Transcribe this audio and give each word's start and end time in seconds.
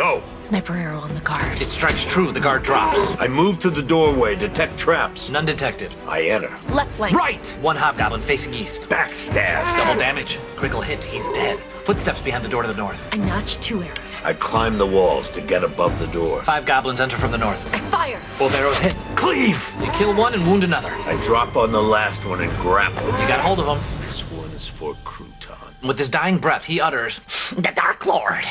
Go. 0.00 0.22
Sniper 0.44 0.74
arrow 0.74 1.00
on 1.00 1.14
the 1.14 1.20
guard. 1.20 1.60
It 1.60 1.68
strikes 1.68 2.06
true. 2.06 2.32
The 2.32 2.40
guard 2.40 2.62
drops. 2.62 2.96
I 3.20 3.28
move 3.28 3.58
to 3.58 3.68
the 3.68 3.82
doorway, 3.82 4.34
detect 4.34 4.78
traps. 4.78 5.28
None 5.28 5.44
detected. 5.44 5.94
I 6.08 6.22
enter. 6.22 6.56
Left 6.70 6.90
flank. 6.92 7.14
Right! 7.14 7.46
One 7.60 7.76
hobgoblin 7.76 8.22
facing 8.22 8.54
east. 8.54 8.88
Backstab. 8.88 9.62
Double 9.76 10.00
damage. 10.00 10.38
Critical 10.56 10.80
hit. 10.80 11.04
He's 11.04 11.26
dead. 11.34 11.60
Footsteps 11.84 12.22
behind 12.22 12.42
the 12.42 12.48
door 12.48 12.62
to 12.62 12.68
the 12.68 12.78
north. 12.78 13.10
I 13.12 13.18
notch 13.18 13.60
two 13.60 13.82
arrows. 13.82 14.24
I 14.24 14.32
climb 14.32 14.78
the 14.78 14.86
walls 14.86 15.28
to 15.32 15.42
get 15.42 15.64
above 15.64 15.98
the 15.98 16.06
door. 16.06 16.40
Five 16.44 16.64
goblins 16.64 16.98
enter 17.02 17.18
from 17.18 17.32
the 17.32 17.36
north. 17.36 17.62
I 17.74 17.78
fire. 17.90 18.22
Both 18.38 18.54
arrows 18.54 18.78
hit. 18.78 18.96
Cleave. 19.16 19.62
You 19.82 19.92
kill 19.98 20.16
one 20.16 20.32
and 20.32 20.46
wound 20.46 20.64
another. 20.64 20.88
I 20.90 21.22
drop 21.26 21.56
on 21.56 21.72
the 21.72 21.82
last 21.82 22.24
one 22.24 22.40
and 22.40 22.50
grapple. 22.56 23.04
You 23.04 23.28
got 23.28 23.40
hold 23.40 23.60
of 23.60 23.66
him. 23.66 24.00
This 24.00 24.24
one's 24.30 24.66
for 24.66 24.94
Crouton. 25.04 25.86
With 25.86 25.98
his 25.98 26.08
dying 26.08 26.38
breath, 26.38 26.64
he 26.64 26.80
utters, 26.80 27.20
The 27.54 27.72
Dark 27.74 28.06
Lord 28.06 28.46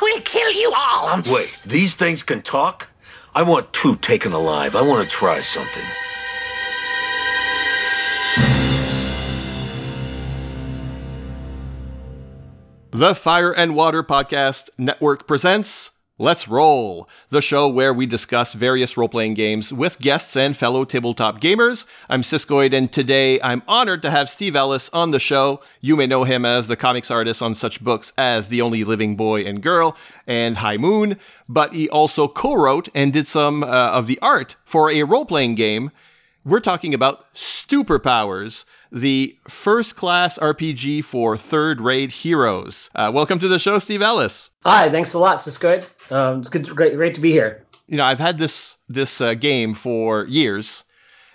will 0.00 0.20
kill 0.20 0.52
you 0.52 0.72
all. 0.74 1.22
Wait, 1.22 1.50
these 1.64 1.94
things 1.94 2.22
can 2.22 2.42
talk? 2.42 2.88
I 3.34 3.42
want 3.42 3.72
two 3.72 3.96
taken 3.96 4.32
alive. 4.32 4.76
I 4.76 4.82
want 4.82 5.08
to 5.08 5.14
try 5.14 5.40
something. 5.40 5.82
The 12.92 13.14
Fire 13.14 13.52
and 13.52 13.74
Water 13.74 14.04
Podcast 14.04 14.70
Network 14.78 15.26
presents 15.26 15.90
Let's 16.16 16.46
Roll, 16.46 17.08
the 17.30 17.42
show 17.42 17.66
where 17.66 17.92
we 17.92 18.06
discuss 18.06 18.52
various 18.54 18.96
role 18.96 19.08
playing 19.08 19.34
games 19.34 19.72
with 19.72 19.98
guests 19.98 20.36
and 20.36 20.56
fellow 20.56 20.84
tabletop 20.84 21.40
gamers. 21.40 21.86
I'm 22.08 22.22
Siskoid, 22.22 22.72
and 22.72 22.92
today 22.92 23.40
I'm 23.42 23.64
honored 23.66 24.02
to 24.02 24.12
have 24.12 24.30
Steve 24.30 24.54
Ellis 24.54 24.88
on 24.92 25.10
the 25.10 25.18
show. 25.18 25.60
You 25.80 25.96
may 25.96 26.06
know 26.06 26.22
him 26.22 26.44
as 26.44 26.68
the 26.68 26.76
comics 26.76 27.10
artist 27.10 27.42
on 27.42 27.56
such 27.56 27.82
books 27.82 28.12
as 28.16 28.46
The 28.46 28.62
Only 28.62 28.84
Living 28.84 29.16
Boy 29.16 29.42
and 29.42 29.60
Girl 29.60 29.96
and 30.28 30.56
High 30.56 30.76
Moon, 30.76 31.18
but 31.48 31.72
he 31.72 31.88
also 31.88 32.28
co 32.28 32.54
wrote 32.54 32.88
and 32.94 33.12
did 33.12 33.26
some 33.26 33.64
uh, 33.64 33.66
of 33.66 34.06
the 34.06 34.20
art 34.22 34.54
for 34.64 34.92
a 34.92 35.02
role 35.02 35.24
playing 35.24 35.56
game. 35.56 35.90
We're 36.44 36.60
talking 36.60 36.94
about 36.94 37.34
Superpowers 37.34 38.64
the 38.94 39.36
first 39.48 39.96
class 39.96 40.38
RPG 40.38 41.04
for 41.04 41.36
third 41.36 41.80
rate 41.80 42.12
heroes. 42.12 42.88
Uh, 42.94 43.10
welcome 43.12 43.40
to 43.40 43.48
the 43.48 43.58
show, 43.58 43.78
Steve 43.80 44.00
Ellis. 44.00 44.50
Hi, 44.64 44.88
thanks 44.88 45.12
a 45.14 45.18
lot, 45.18 45.38
Siskoid. 45.38 45.84
Um, 46.12 46.40
it's 46.40 46.48
good, 46.48 46.66
great, 46.68 46.94
great 46.94 47.14
to 47.14 47.20
be 47.20 47.32
here. 47.32 47.66
You 47.88 47.96
know, 47.96 48.04
I've 48.04 48.20
had 48.20 48.38
this 48.38 48.78
this 48.88 49.20
uh, 49.20 49.34
game 49.34 49.74
for 49.74 50.26
years. 50.26 50.84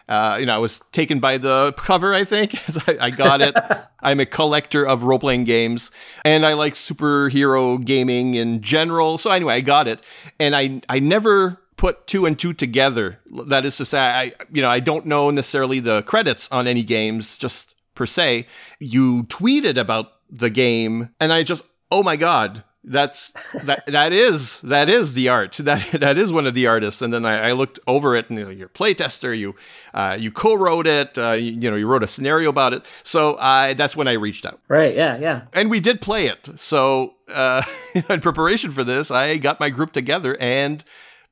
Uh, 0.07 0.37
you 0.39 0.45
know, 0.45 0.55
I 0.55 0.57
was 0.57 0.79
taken 0.93 1.19
by 1.19 1.37
the 1.37 1.73
cover, 1.73 2.15
I 2.15 2.23
think. 2.23 2.55
I, 2.87 2.97
I 3.07 3.09
got 3.11 3.41
it. 3.41 3.55
I'm 4.01 4.19
a 4.19 4.25
collector 4.25 4.87
of 4.87 5.03
role 5.03 5.19
playing 5.19 5.43
games, 5.43 5.91
and 6.23 6.45
I 6.45 6.53
like 6.53 6.73
superhero 6.73 7.83
gaming 7.83 8.35
in 8.35 8.61
general. 8.61 9.17
So 9.17 9.31
anyway, 9.31 9.55
I 9.55 9.61
got 9.61 9.87
it, 9.87 10.01
and 10.39 10.55
I 10.55 10.81
I 10.87 10.99
never 10.99 11.59
put 11.79 12.05
two 12.07 12.25
and 12.25 12.37
two 12.37 12.51
together. 12.51 13.17
That 13.47 13.65
is 13.65 13.77
to 13.77 13.85
say, 13.85 13.99
I 13.99 14.33
you 14.51 14.61
know 14.61 14.69
I 14.69 14.81
don't 14.81 15.05
know 15.05 15.31
necessarily 15.31 15.79
the 15.79 16.03
credits 16.03 16.49
on 16.51 16.67
any 16.67 16.83
games 16.83 17.37
just 17.37 17.73
per 17.95 18.05
se. 18.05 18.47
You 18.79 19.23
tweeted 19.23 19.77
about 19.77 20.11
the 20.29 20.49
game, 20.49 21.09
and 21.21 21.31
I 21.31 21.43
just 21.43 21.63
oh 21.89 22.03
my 22.03 22.17
god, 22.17 22.65
that's 22.83 23.31
that 23.63 23.85
that 23.87 24.11
is 24.11 24.59
that 24.59 24.89
is 24.89 25.13
the 25.13 25.29
art. 25.29 25.57
That 25.69 26.01
that 26.01 26.17
is 26.17 26.33
one 26.33 26.47
of 26.47 26.53
the 26.53 26.67
artists. 26.67 27.01
And 27.01 27.13
then 27.13 27.25
i, 27.25 27.49
I 27.49 27.51
looked 27.53 27.79
over 27.87 28.17
it 28.17 28.29
and 28.29 28.37
you 28.37 28.43
know, 28.43 28.51
you're 28.51 28.67
a 28.67 28.69
playtester 28.69 29.37
you 29.37 29.55
uh, 29.93 30.17
you 30.19 30.31
co-wrote 30.31 30.85
it 30.85 31.17
uh, 31.17 31.31
you, 31.31 31.53
you, 31.53 31.71
know 31.71 31.77
you 31.77 31.87
wrote 31.87 32.03
a 32.03 32.07
scenario 32.07 32.49
about 32.49 32.73
it. 32.73 32.85
So 33.03 33.37
I 33.37 33.73
that's 33.73 33.95
when 33.95 34.09
i 34.09 34.13
reached 34.13 34.45
out. 34.45 34.59
Right 34.67 34.95
yeah 34.95 35.17
yeah. 35.17 35.43
And 35.53 35.69
we 35.69 35.79
did 35.79 36.01
play 36.01 36.27
it. 36.27 36.49
So 36.59 37.13
uh, 37.29 37.63
in 38.09 38.19
preparation 38.19 38.71
for 38.71 38.83
this 38.83 39.11
i 39.11 39.37
got 39.37 39.61
my 39.61 39.69
group 39.69 39.93
together 39.93 40.35
and 40.41 40.83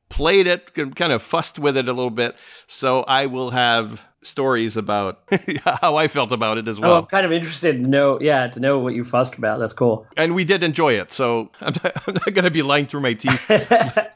played 0.10 0.48
it, 0.48 0.74
kind 0.96 1.12
of 1.12 1.22
fussed 1.22 1.60
with 1.60 1.78
it 1.78 1.88
a 1.88 1.94
little 1.94 2.10
bit. 2.10 2.36
So 2.68 3.04
I 3.04 3.26
will 3.26 3.52
have 3.52 4.04
stories 4.28 4.78
about 4.78 5.22
how 5.82 5.96
I 5.96 6.08
felt 6.08 6.32
about 6.32 6.58
it 6.58 6.68
as 6.68 6.80
well. 6.80 6.92
Oh, 6.92 6.98
I'm 7.00 7.06
kind 7.06 7.26
of 7.26 7.32
interested 7.32 7.82
to 7.82 7.88
know, 7.88 8.20
yeah, 8.22 8.48
to 8.48 8.60
know 8.60 8.80
what 8.80 8.94
you 8.94 9.04
fussed 9.04 9.38
about. 9.38 9.60
That's 9.60 9.74
cool. 9.74 10.06
And 10.18 10.36
we 10.36 10.44
did 10.44 10.64
enjoy 10.64 10.94
it, 11.00 11.12
so 11.12 11.50
I'm 11.62 11.74
not, 11.84 12.08
not 12.08 12.34
going 12.34 12.44
to 12.44 12.52
be 12.52 12.62
lying 12.62 12.86
through 12.86 13.02
my 13.02 13.14
teeth. 13.14 13.50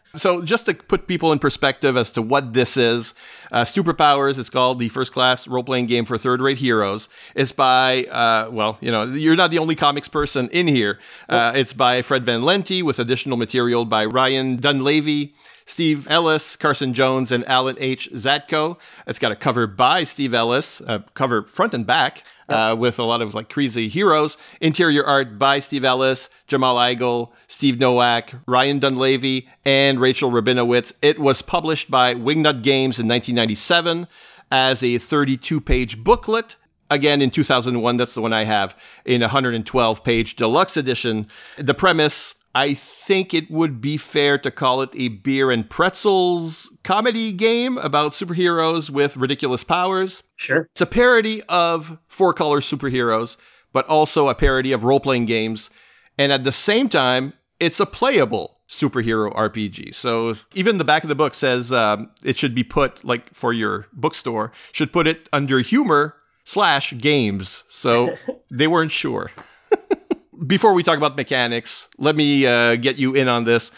so 0.16 0.42
just 0.42 0.66
to 0.68 0.74
put 0.74 1.08
people 1.08 1.32
in 1.32 1.40
perspective 1.40 1.98
as 1.98 2.12
to 2.12 2.22
what 2.22 2.54
this 2.54 2.78
is, 2.78 3.14
uh, 3.52 3.62
Superpowers, 3.62 4.38
it's 4.38 4.50
called 4.50 4.80
the 4.80 4.90
first 4.90 5.14
class 5.14 5.48
role 5.48 5.64
playing 5.64 5.88
game 5.88 6.06
for 6.06 6.18
third 6.18 6.42
rate 6.42 6.58
heroes. 6.58 7.10
It's 7.36 7.52
by, 7.52 8.06
uh, 8.06 8.50
well, 8.52 8.78
you 8.82 8.92
know, 8.92 9.06
you're 9.06 9.36
not 9.36 9.52
the 9.52 9.60
only 9.60 9.76
comics 9.76 10.08
person 10.08 10.50
in 10.50 10.68
here. 10.68 11.00
Uh, 11.30 11.54
it's 11.56 11.74
by 11.74 12.02
Fred 12.02 12.26
Van 12.26 12.42
Lente 12.42 12.84
with 12.84 13.00
additional 13.00 13.38
material 13.38 13.86
by 13.86 14.06
Ryan 14.06 14.58
Dunlavey. 14.58 15.34
Steve 15.66 16.08
Ellis, 16.10 16.56
Carson 16.56 16.94
Jones, 16.94 17.32
and 17.32 17.48
Alan 17.48 17.78
H. 17.80 18.10
Zatko. 18.14 18.78
It's 19.08 19.20
got 19.20 19.32
a 19.32 19.36
cover 19.36 19.68
by 19.68 20.04
Steve 20.04 20.34
Ellis, 20.34 20.82
uh, 20.82 21.00
cover 21.14 21.44
front 21.44 21.74
and 21.74 21.86
back, 21.86 22.24
uh, 22.50 22.76
with 22.78 23.00
a 23.00 23.04
lot 23.04 23.22
of 23.22 23.34
like 23.34 23.50
crazy 23.50 23.88
heroes. 23.88 24.38
Interior 24.60 25.06
art 25.06 25.40
by 25.40 25.60
Steve 25.60 25.86
Ellis, 25.86 26.30
Jamal 26.48 26.76
Igle, 26.76 27.30
Steve 27.48 27.80
Nowak, 27.80 28.34
Ryan 28.46 28.80
Dunlavey, 28.80 29.48
and 29.66 30.00
Rachel 30.00 30.32
Rabinowitz. 30.32 30.94
It 31.02 31.20
was 31.20 31.42
published 31.42 31.90
by 31.90 32.16
Wingnut 32.16 32.62
Games 32.64 33.00
in 33.00 33.08
1997 33.08 34.08
as 34.52 34.84
a 34.84 34.98
32 34.98 35.62
page 35.62 36.04
booklet 36.04 36.58
again 36.90 37.22
in 37.22 37.32
2001 37.32 37.96
that's 37.98 38.14
the 38.14 38.22
one 38.22 38.34
i 38.34 38.44
have 38.44 38.78
in 39.06 39.22
a 39.22 39.26
112 39.26 40.04
page 40.04 40.36
deluxe 40.36 40.76
edition 40.76 41.26
the 41.58 41.74
premise 41.74 42.36
I 42.54 42.74
think 42.74 43.34
it 43.34 43.50
would 43.50 43.80
be 43.80 43.98
fair 43.98 44.38
to 44.40 44.52
call 44.52 44.82
it 44.82 44.90
a 44.94 45.08
beer 45.10 45.52
and 45.52 45.70
pretzels 45.70 46.70
comedy 46.84 47.32
game 47.32 47.78
about 47.78 48.12
superheroes 48.12 48.90
with 48.90 49.16
ridiculous 49.16 49.64
powers. 49.64 50.24
Sure. 50.36 50.68
It's 50.72 50.82
a 50.82 50.86
parody 50.86 51.42
of 51.44 51.98
four 52.08 52.34
color 52.34 52.60
superheroes, 52.60 53.38
but 53.72 53.88
also 53.88 54.28
a 54.28 54.36
parody 54.36 54.74
of 54.74 54.84
role 54.84 55.00
playing 55.00 55.26
games. 55.28 55.70
And 56.18 56.32
at 56.32 56.44
the 56.44 56.52
same 56.52 56.90
time, 56.90 57.34
it's 57.60 57.80
a 57.80 57.86
playable 57.86 58.58
superhero 58.68 59.34
RPG. 59.34 59.94
So 59.94 60.36
even 60.54 60.78
the 60.78 60.84
back 60.84 61.04
of 61.04 61.10
the 61.10 61.16
book 61.16 61.34
says 61.34 61.72
um, 61.72 62.10
it 62.24 62.38
should 62.38 62.56
be 62.56 62.64
put, 62.64 63.04
like 63.06 63.34
for 63.34 63.54
your 63.54 63.88
bookstore, 63.94 64.52
should 64.72 64.92
put 64.92 65.08
it 65.08 65.30
under 65.32 65.60
humor 65.60 66.16
slash 66.44 66.98
games. 66.98 67.64
So 67.70 68.18
they 68.52 68.68
weren't 68.68 68.92
sure 68.92 69.32
before 70.46 70.74
we 70.74 70.84
talk 70.84 70.98
about 70.98 71.16
mechanics, 71.16 71.88
let 71.98 72.16
me 72.16 72.46
uh, 72.46 72.76
get 72.76 72.98
you 72.98 73.16
in 73.16 73.28
on 73.28 73.44
this. 73.44 73.72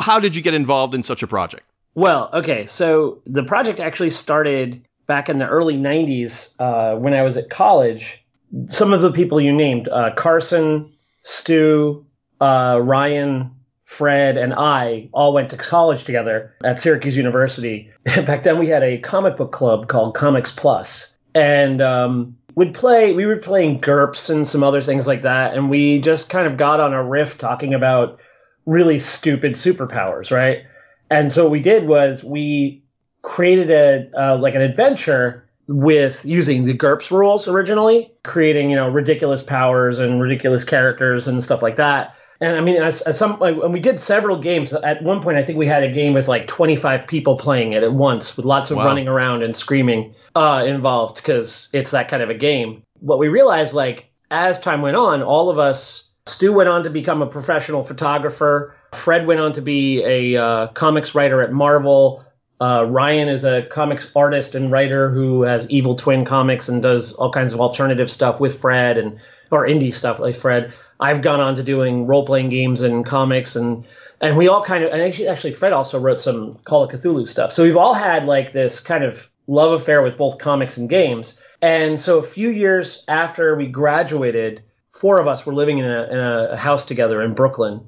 How 0.00 0.20
did 0.20 0.36
you 0.36 0.42
get 0.42 0.54
involved 0.54 0.94
in 0.94 1.02
such 1.02 1.22
a 1.22 1.26
project? 1.26 1.64
Well, 1.94 2.28
okay, 2.32 2.66
so 2.66 3.22
the 3.26 3.44
project 3.44 3.80
actually 3.80 4.10
started 4.10 4.84
back 5.06 5.28
in 5.28 5.38
the 5.38 5.46
early 5.46 5.76
90s 5.76 6.54
uh, 6.58 6.96
when 6.96 7.14
I 7.14 7.22
was 7.22 7.36
at 7.36 7.50
college. 7.50 8.22
Some 8.66 8.92
of 8.92 9.00
the 9.00 9.12
people 9.12 9.40
you 9.40 9.52
named, 9.52 9.88
uh, 9.88 10.12
Carson, 10.14 10.92
Stu, 11.22 12.04
uh, 12.40 12.80
Ryan, 12.82 13.54
Fred, 13.84 14.36
and 14.36 14.52
I 14.54 15.08
all 15.12 15.32
went 15.32 15.50
to 15.50 15.56
college 15.56 16.04
together 16.04 16.54
at 16.64 16.80
Syracuse 16.80 17.16
University. 17.16 17.90
back 18.04 18.42
then, 18.42 18.58
we 18.58 18.68
had 18.68 18.82
a 18.82 18.98
comic 18.98 19.36
book 19.36 19.52
club 19.52 19.88
called 19.88 20.14
Comics 20.14 20.50
Plus, 20.50 21.14
and 21.34 21.80
um, 21.80 22.36
would 22.54 22.74
play 22.74 23.12
we 23.12 23.26
were 23.26 23.36
playing 23.36 23.80
GURPS 23.80 24.30
and 24.30 24.46
some 24.46 24.62
other 24.62 24.80
things 24.80 25.06
like 25.06 25.22
that, 25.22 25.56
and 25.56 25.70
we 25.70 26.00
just 26.00 26.30
kind 26.30 26.46
of 26.46 26.56
got 26.56 26.80
on 26.80 26.92
a 26.92 27.02
riff 27.02 27.38
talking 27.38 27.74
about 27.74 28.20
really 28.66 28.98
stupid 28.98 29.52
superpowers, 29.52 30.30
right? 30.30 30.64
And 31.10 31.32
so 31.32 31.44
what 31.44 31.52
we 31.52 31.60
did 31.60 31.86
was 31.86 32.24
we 32.24 32.84
created 33.22 33.70
a 33.70 34.10
uh, 34.16 34.38
like 34.38 34.54
an 34.54 34.62
adventure 34.62 35.48
with 35.66 36.24
using 36.24 36.64
the 36.64 36.74
GURPS 36.74 37.10
rules 37.10 37.48
originally, 37.48 38.12
creating 38.22 38.70
you 38.70 38.76
know 38.76 38.88
ridiculous 38.88 39.42
powers 39.42 39.98
and 39.98 40.20
ridiculous 40.20 40.64
characters 40.64 41.26
and 41.26 41.42
stuff 41.42 41.62
like 41.62 41.76
that. 41.76 42.14
And 42.44 42.58
I 42.58 42.60
mean, 42.60 42.76
as, 42.76 43.00
as 43.00 43.16
some, 43.16 43.38
like, 43.38 43.56
and 43.56 43.72
we 43.72 43.80
did 43.80 44.02
several 44.02 44.36
games. 44.36 44.74
At 44.74 45.02
one 45.02 45.22
point, 45.22 45.38
I 45.38 45.44
think 45.44 45.56
we 45.56 45.66
had 45.66 45.82
a 45.82 45.90
game 45.90 46.12
with 46.12 46.28
like 46.28 46.46
25 46.46 47.06
people 47.06 47.38
playing 47.38 47.72
it 47.72 47.82
at 47.82 47.92
once, 47.92 48.36
with 48.36 48.44
lots 48.44 48.70
of 48.70 48.76
wow. 48.76 48.84
running 48.84 49.08
around 49.08 49.42
and 49.42 49.56
screaming 49.56 50.14
uh, 50.34 50.62
involved 50.66 51.16
because 51.16 51.70
it's 51.72 51.92
that 51.92 52.08
kind 52.08 52.22
of 52.22 52.28
a 52.28 52.34
game. 52.34 52.82
What 53.00 53.18
we 53.18 53.28
realized, 53.28 53.72
like, 53.72 54.10
as 54.30 54.60
time 54.60 54.82
went 54.82 54.94
on, 54.94 55.22
all 55.22 55.48
of 55.48 55.58
us, 55.58 56.10
Stu 56.26 56.52
went 56.52 56.68
on 56.68 56.84
to 56.84 56.90
become 56.90 57.22
a 57.22 57.26
professional 57.26 57.82
photographer. 57.82 58.76
Fred 58.92 59.26
went 59.26 59.40
on 59.40 59.52
to 59.52 59.62
be 59.62 60.04
a 60.04 60.42
uh, 60.42 60.66
comics 60.68 61.14
writer 61.14 61.40
at 61.40 61.50
Marvel. 61.50 62.26
Uh, 62.60 62.84
Ryan 62.86 63.28
is 63.30 63.44
a 63.44 63.62
comics 63.62 64.06
artist 64.14 64.54
and 64.54 64.70
writer 64.70 65.08
who 65.08 65.42
has 65.44 65.70
Evil 65.70 65.94
Twin 65.94 66.26
comics 66.26 66.68
and 66.68 66.82
does 66.82 67.14
all 67.14 67.30
kinds 67.30 67.54
of 67.54 67.60
alternative 67.60 68.10
stuff 68.10 68.38
with 68.38 68.60
Fred 68.60 68.98
and 68.98 69.18
or 69.50 69.66
indie 69.66 69.94
stuff 69.94 70.18
like 70.18 70.36
Fred. 70.36 70.74
I've 71.00 71.22
gone 71.22 71.40
on 71.40 71.56
to 71.56 71.62
doing 71.62 72.06
role 72.06 72.24
playing 72.24 72.48
games 72.48 72.82
and 72.82 73.04
comics 73.04 73.56
and 73.56 73.84
and 74.20 74.36
we 74.36 74.48
all 74.48 74.62
kind 74.62 74.84
of 74.84 74.92
and 74.92 75.02
actually, 75.02 75.28
actually 75.28 75.52
Fred 75.52 75.72
also 75.72 75.98
wrote 75.98 76.20
some 76.20 76.56
Call 76.64 76.84
of 76.84 76.90
Cthulhu 76.90 77.26
stuff. 77.26 77.52
So 77.52 77.62
we've 77.64 77.76
all 77.76 77.94
had 77.94 78.26
like 78.26 78.52
this 78.52 78.80
kind 78.80 79.04
of 79.04 79.28
love 79.46 79.72
affair 79.72 80.02
with 80.02 80.16
both 80.16 80.38
comics 80.38 80.76
and 80.76 80.88
games. 80.88 81.40
And 81.60 81.98
so 81.98 82.18
a 82.18 82.22
few 82.22 82.48
years 82.48 83.04
after 83.08 83.56
we 83.56 83.66
graduated, 83.66 84.62
four 84.92 85.18
of 85.18 85.26
us 85.26 85.44
were 85.44 85.54
living 85.54 85.78
in 85.78 85.86
a, 85.86 86.02
in 86.04 86.18
a 86.18 86.56
house 86.56 86.84
together 86.84 87.22
in 87.22 87.34
Brooklyn. 87.34 87.86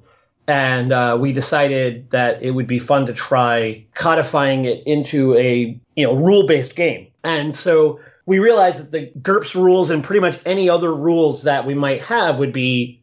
and 0.48 0.92
uh, 0.92 1.16
we 1.20 1.32
decided 1.32 2.10
that 2.10 2.42
it 2.42 2.50
would 2.50 2.66
be 2.66 2.78
fun 2.78 3.06
to 3.06 3.12
try 3.12 3.84
codifying 3.94 4.64
it 4.64 4.82
into 4.86 5.34
a 5.36 5.78
you 5.94 6.06
know 6.06 6.14
rule 6.14 6.46
based 6.46 6.76
game. 6.76 7.08
And 7.24 7.54
so 7.56 8.00
we 8.26 8.40
realized 8.40 8.82
that 8.82 8.90
the 8.90 9.20
GURPS 9.20 9.54
rules 9.54 9.90
and 9.90 10.02
pretty 10.02 10.20
much 10.20 10.38
any 10.44 10.68
other 10.68 10.92
rules 10.92 11.44
that 11.44 11.64
we 11.64 11.74
might 11.74 12.02
have 12.02 12.40
would 12.40 12.52
be 12.52 13.02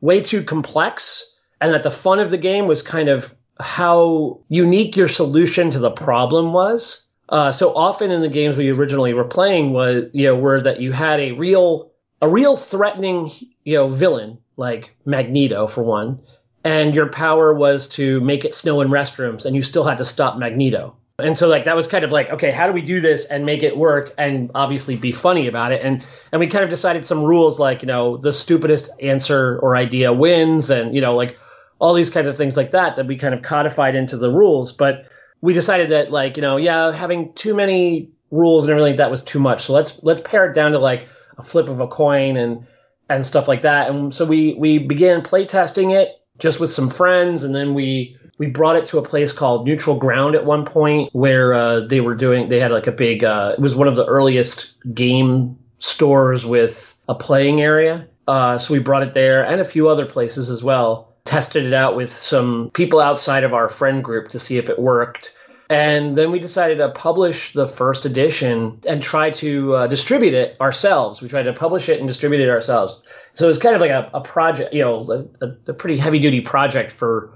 way 0.00 0.20
too 0.20 0.44
complex, 0.44 1.28
and 1.60 1.74
that 1.74 1.82
the 1.82 1.90
fun 1.90 2.20
of 2.20 2.30
the 2.30 2.38
game 2.38 2.66
was 2.66 2.82
kind 2.82 3.08
of 3.08 3.34
how 3.60 4.40
unique 4.48 4.96
your 4.96 5.08
solution 5.08 5.70
to 5.70 5.78
the 5.78 5.90
problem 5.90 6.52
was. 6.52 7.06
Uh, 7.28 7.50
so 7.52 7.74
often 7.74 8.10
in 8.10 8.20
the 8.20 8.28
games 8.28 8.56
we 8.56 8.70
originally 8.70 9.14
were 9.14 9.24
playing 9.24 9.72
was 9.72 10.04
you 10.12 10.26
know 10.26 10.36
were 10.36 10.60
that 10.60 10.80
you 10.80 10.92
had 10.92 11.20
a 11.20 11.32
real 11.32 11.92
a 12.20 12.28
real 12.28 12.56
threatening 12.56 13.30
you 13.64 13.76
know 13.76 13.88
villain 13.88 14.38
like 14.56 14.94
Magneto 15.04 15.66
for 15.66 15.82
one, 15.82 16.20
and 16.64 16.94
your 16.94 17.08
power 17.08 17.52
was 17.52 17.88
to 17.88 18.20
make 18.20 18.44
it 18.44 18.54
snow 18.54 18.80
in 18.80 18.88
restrooms, 18.88 19.44
and 19.44 19.56
you 19.56 19.62
still 19.62 19.84
had 19.84 19.98
to 19.98 20.04
stop 20.04 20.36
Magneto. 20.36 20.96
And 21.18 21.36
so 21.36 21.48
like 21.48 21.64
that 21.64 21.76
was 21.76 21.86
kind 21.86 22.04
of 22.04 22.10
like 22.10 22.30
okay, 22.30 22.50
how 22.50 22.66
do 22.66 22.72
we 22.72 22.82
do 22.82 23.00
this 23.00 23.26
and 23.26 23.44
make 23.44 23.62
it 23.62 23.76
work 23.76 24.14
and 24.16 24.50
obviously 24.54 24.96
be 24.96 25.12
funny 25.12 25.46
about 25.46 25.72
it? 25.72 25.82
And 25.82 26.04
and 26.32 26.40
we 26.40 26.46
kind 26.46 26.64
of 26.64 26.70
decided 26.70 27.04
some 27.04 27.22
rules 27.22 27.58
like 27.58 27.82
you 27.82 27.86
know 27.86 28.16
the 28.16 28.32
stupidest 28.32 28.90
answer 29.00 29.58
or 29.58 29.76
idea 29.76 30.12
wins, 30.12 30.70
and 30.70 30.94
you 30.94 31.00
know 31.00 31.14
like 31.14 31.38
all 31.78 31.94
these 31.94 32.10
kinds 32.10 32.28
of 32.28 32.36
things 32.36 32.56
like 32.56 32.70
that 32.70 32.96
that 32.96 33.06
we 33.06 33.16
kind 33.16 33.34
of 33.34 33.42
codified 33.42 33.94
into 33.94 34.16
the 34.16 34.30
rules. 34.30 34.72
But 34.72 35.06
we 35.40 35.52
decided 35.52 35.90
that 35.90 36.10
like 36.10 36.36
you 36.36 36.42
know 36.42 36.56
yeah 36.56 36.92
having 36.92 37.34
too 37.34 37.54
many 37.54 38.10
rules 38.30 38.64
and 38.64 38.70
everything 38.72 38.92
like 38.92 38.96
that 38.98 39.10
was 39.10 39.22
too 39.22 39.38
much. 39.38 39.64
So 39.64 39.74
let's 39.74 40.02
let's 40.02 40.22
pare 40.24 40.50
it 40.50 40.54
down 40.54 40.72
to 40.72 40.78
like 40.78 41.08
a 41.36 41.42
flip 41.42 41.68
of 41.68 41.80
a 41.80 41.86
coin 41.86 42.36
and 42.36 42.66
and 43.08 43.26
stuff 43.26 43.46
like 43.46 43.62
that. 43.62 43.90
And 43.90 44.12
so 44.12 44.24
we 44.24 44.54
we 44.54 44.78
began 44.78 45.20
playtesting 45.22 45.94
it 45.94 46.20
just 46.38 46.58
with 46.58 46.72
some 46.72 46.90
friends, 46.90 47.44
and 47.44 47.54
then 47.54 47.74
we 47.74 48.16
we 48.38 48.46
brought 48.46 48.76
it 48.76 48.86
to 48.86 48.98
a 48.98 49.02
place 49.02 49.32
called 49.32 49.66
Neutral 49.66 49.96
Ground 49.96 50.34
at 50.34 50.44
one 50.44 50.64
point 50.64 51.10
where 51.12 51.52
uh, 51.52 51.80
they 51.80 52.00
were 52.00 52.14
doing 52.14 52.48
they 52.48 52.60
had 52.60 52.70
like 52.70 52.86
a 52.86 52.92
big 52.92 53.24
uh, 53.24 53.54
it 53.56 53.60
was 53.60 53.74
one 53.74 53.88
of 53.88 53.96
the 53.96 54.04
earliest 54.04 54.72
game 54.92 55.58
stores 55.78 56.44
with 56.44 56.96
a 57.08 57.14
playing 57.14 57.60
area. 57.60 58.08
Uh, 58.26 58.58
so 58.58 58.72
we 58.72 58.78
brought 58.78 59.02
it 59.02 59.12
there 59.12 59.44
and 59.44 59.60
a 59.60 59.64
few 59.64 59.88
other 59.88 60.06
places 60.06 60.48
as 60.48 60.62
well. 60.62 61.14
Tested 61.24 61.66
it 61.66 61.72
out 61.72 61.96
with 61.96 62.12
some 62.12 62.70
people 62.72 63.00
outside 63.00 63.44
of 63.44 63.52
our 63.52 63.68
friend 63.68 64.02
group 64.02 64.30
to 64.30 64.38
see 64.38 64.58
if 64.58 64.70
it 64.70 64.78
worked. 64.78 65.34
And 65.70 66.14
then 66.14 66.30
we 66.30 66.38
decided 66.38 66.78
to 66.78 66.90
publish 66.90 67.52
the 67.52 67.66
first 67.66 68.04
edition 68.04 68.80
and 68.86 69.02
try 69.02 69.30
to 69.30 69.74
uh, 69.74 69.86
distribute 69.86 70.34
it 70.34 70.60
ourselves. 70.60 71.22
We 71.22 71.28
tried 71.28 71.44
to 71.44 71.52
publish 71.52 71.88
it 71.88 71.98
and 71.98 72.06
distribute 72.06 72.42
it 72.42 72.50
ourselves. 72.50 73.00
So 73.32 73.46
it 73.46 73.48
was 73.48 73.58
kind 73.58 73.74
of 73.74 73.80
like 73.80 73.90
a, 73.90 74.10
a 74.12 74.20
project, 74.20 74.74
you 74.74 74.82
know, 74.82 75.28
a, 75.40 75.46
a 75.70 75.72
pretty 75.72 75.96
heavy 75.96 76.18
duty 76.18 76.42
project 76.42 76.92
for, 76.92 77.32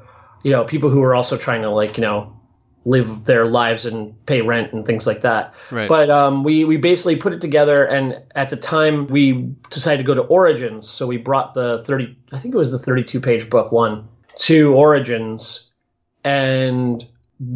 you 0.46 0.52
know, 0.52 0.62
people 0.62 0.90
who 0.90 1.02
are 1.02 1.12
also 1.12 1.36
trying 1.36 1.62
to 1.62 1.70
like, 1.70 1.96
you 1.96 2.02
know, 2.02 2.38
live 2.84 3.24
their 3.24 3.46
lives 3.46 3.84
and 3.84 4.24
pay 4.26 4.42
rent 4.42 4.72
and 4.72 4.86
things 4.86 5.04
like 5.04 5.22
that. 5.22 5.54
Right. 5.72 5.88
But 5.88 6.08
um, 6.08 6.44
we 6.44 6.64
we 6.64 6.76
basically 6.76 7.16
put 7.16 7.32
it 7.32 7.40
together, 7.40 7.84
and 7.84 8.22
at 8.32 8.50
the 8.50 8.56
time 8.56 9.08
we 9.08 9.56
decided 9.70 9.96
to 9.96 10.04
go 10.04 10.14
to 10.14 10.20
Origins, 10.20 10.88
so 10.88 11.04
we 11.08 11.16
brought 11.16 11.54
the 11.54 11.82
thirty, 11.82 12.16
I 12.30 12.38
think 12.38 12.54
it 12.54 12.58
was 12.58 12.70
the 12.70 12.78
thirty-two 12.78 13.18
page 13.18 13.50
book 13.50 13.72
one 13.72 14.06
to 14.36 14.72
Origins, 14.72 15.68
and 16.22 17.04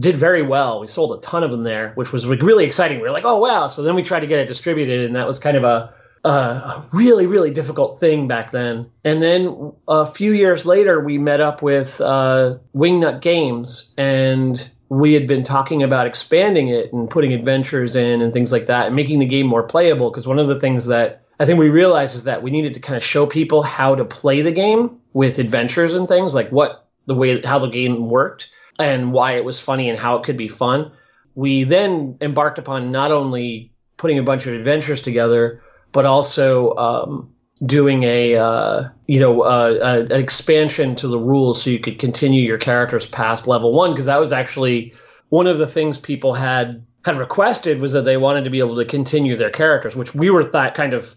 did 0.00 0.16
very 0.16 0.42
well. 0.42 0.80
We 0.80 0.88
sold 0.88 1.16
a 1.16 1.22
ton 1.24 1.44
of 1.44 1.52
them 1.52 1.62
there, 1.62 1.92
which 1.94 2.10
was 2.10 2.26
like 2.26 2.42
really 2.42 2.64
exciting. 2.64 2.96
We 2.98 3.04
were 3.04 3.12
like, 3.12 3.24
oh 3.24 3.38
wow! 3.38 3.68
So 3.68 3.84
then 3.84 3.94
we 3.94 4.02
tried 4.02 4.20
to 4.20 4.26
get 4.26 4.40
it 4.40 4.48
distributed, 4.48 5.06
and 5.06 5.14
that 5.14 5.28
was 5.28 5.38
kind 5.38 5.56
of 5.56 5.62
a 5.62 5.94
a 6.24 6.82
really 6.92 7.26
really 7.26 7.50
difficult 7.50 7.98
thing 7.98 8.28
back 8.28 8.52
then. 8.52 8.90
And 9.04 9.22
then 9.22 9.72
a 9.88 10.06
few 10.06 10.32
years 10.32 10.66
later, 10.66 11.00
we 11.00 11.18
met 11.18 11.40
up 11.40 11.62
with 11.62 12.00
uh, 12.00 12.58
Wingnut 12.74 13.20
Games, 13.20 13.92
and 13.96 14.70
we 14.88 15.14
had 15.14 15.26
been 15.26 15.44
talking 15.44 15.82
about 15.82 16.06
expanding 16.06 16.68
it 16.68 16.92
and 16.92 17.08
putting 17.08 17.32
adventures 17.32 17.96
in 17.96 18.20
and 18.22 18.32
things 18.32 18.52
like 18.52 18.66
that, 18.66 18.88
and 18.88 18.96
making 18.96 19.20
the 19.20 19.26
game 19.26 19.46
more 19.46 19.62
playable. 19.62 20.10
Because 20.10 20.26
one 20.26 20.38
of 20.38 20.46
the 20.46 20.60
things 20.60 20.86
that 20.86 21.24
I 21.38 21.46
think 21.46 21.58
we 21.58 21.70
realized 21.70 22.14
is 22.14 22.24
that 22.24 22.42
we 22.42 22.50
needed 22.50 22.74
to 22.74 22.80
kind 22.80 22.98
of 22.98 23.02
show 23.02 23.26
people 23.26 23.62
how 23.62 23.94
to 23.94 24.04
play 24.04 24.42
the 24.42 24.52
game 24.52 25.00
with 25.14 25.38
adventures 25.38 25.94
and 25.94 26.06
things 26.06 26.34
like 26.34 26.50
what 26.50 26.86
the 27.06 27.14
way 27.14 27.40
how 27.40 27.58
the 27.58 27.68
game 27.68 28.08
worked 28.08 28.50
and 28.78 29.12
why 29.12 29.32
it 29.32 29.44
was 29.44 29.58
funny 29.58 29.88
and 29.88 29.98
how 29.98 30.16
it 30.16 30.24
could 30.24 30.36
be 30.36 30.48
fun. 30.48 30.92
We 31.34 31.64
then 31.64 32.18
embarked 32.20 32.58
upon 32.58 32.92
not 32.92 33.10
only 33.10 33.72
putting 33.96 34.18
a 34.18 34.22
bunch 34.22 34.46
of 34.46 34.54
adventures 34.54 35.00
together, 35.00 35.62
but 35.92 36.06
also 36.06 36.74
um, 36.76 37.34
doing 37.64 38.02
a 38.04 38.36
uh, 38.36 38.88
you 39.06 39.20
know 39.20 39.42
uh, 39.42 39.78
a, 39.82 40.14
an 40.14 40.20
expansion 40.20 40.96
to 40.96 41.08
the 41.08 41.18
rules 41.18 41.62
so 41.62 41.70
you 41.70 41.78
could 41.78 41.98
continue 41.98 42.42
your 42.42 42.58
characters 42.58 43.06
past 43.06 43.46
level 43.46 43.72
one 43.72 43.92
because 43.92 44.06
that 44.06 44.20
was 44.20 44.32
actually 44.32 44.94
one 45.28 45.46
of 45.46 45.58
the 45.58 45.66
things 45.66 45.98
people 45.98 46.34
had 46.34 46.84
had 47.04 47.16
requested 47.16 47.80
was 47.80 47.92
that 47.92 48.02
they 48.02 48.16
wanted 48.16 48.44
to 48.44 48.50
be 48.50 48.58
able 48.58 48.76
to 48.76 48.84
continue 48.84 49.34
their 49.34 49.50
characters, 49.50 49.96
which 49.96 50.14
we 50.14 50.30
were 50.30 50.44
thought 50.44 50.74
kind 50.74 50.92
of 50.92 51.16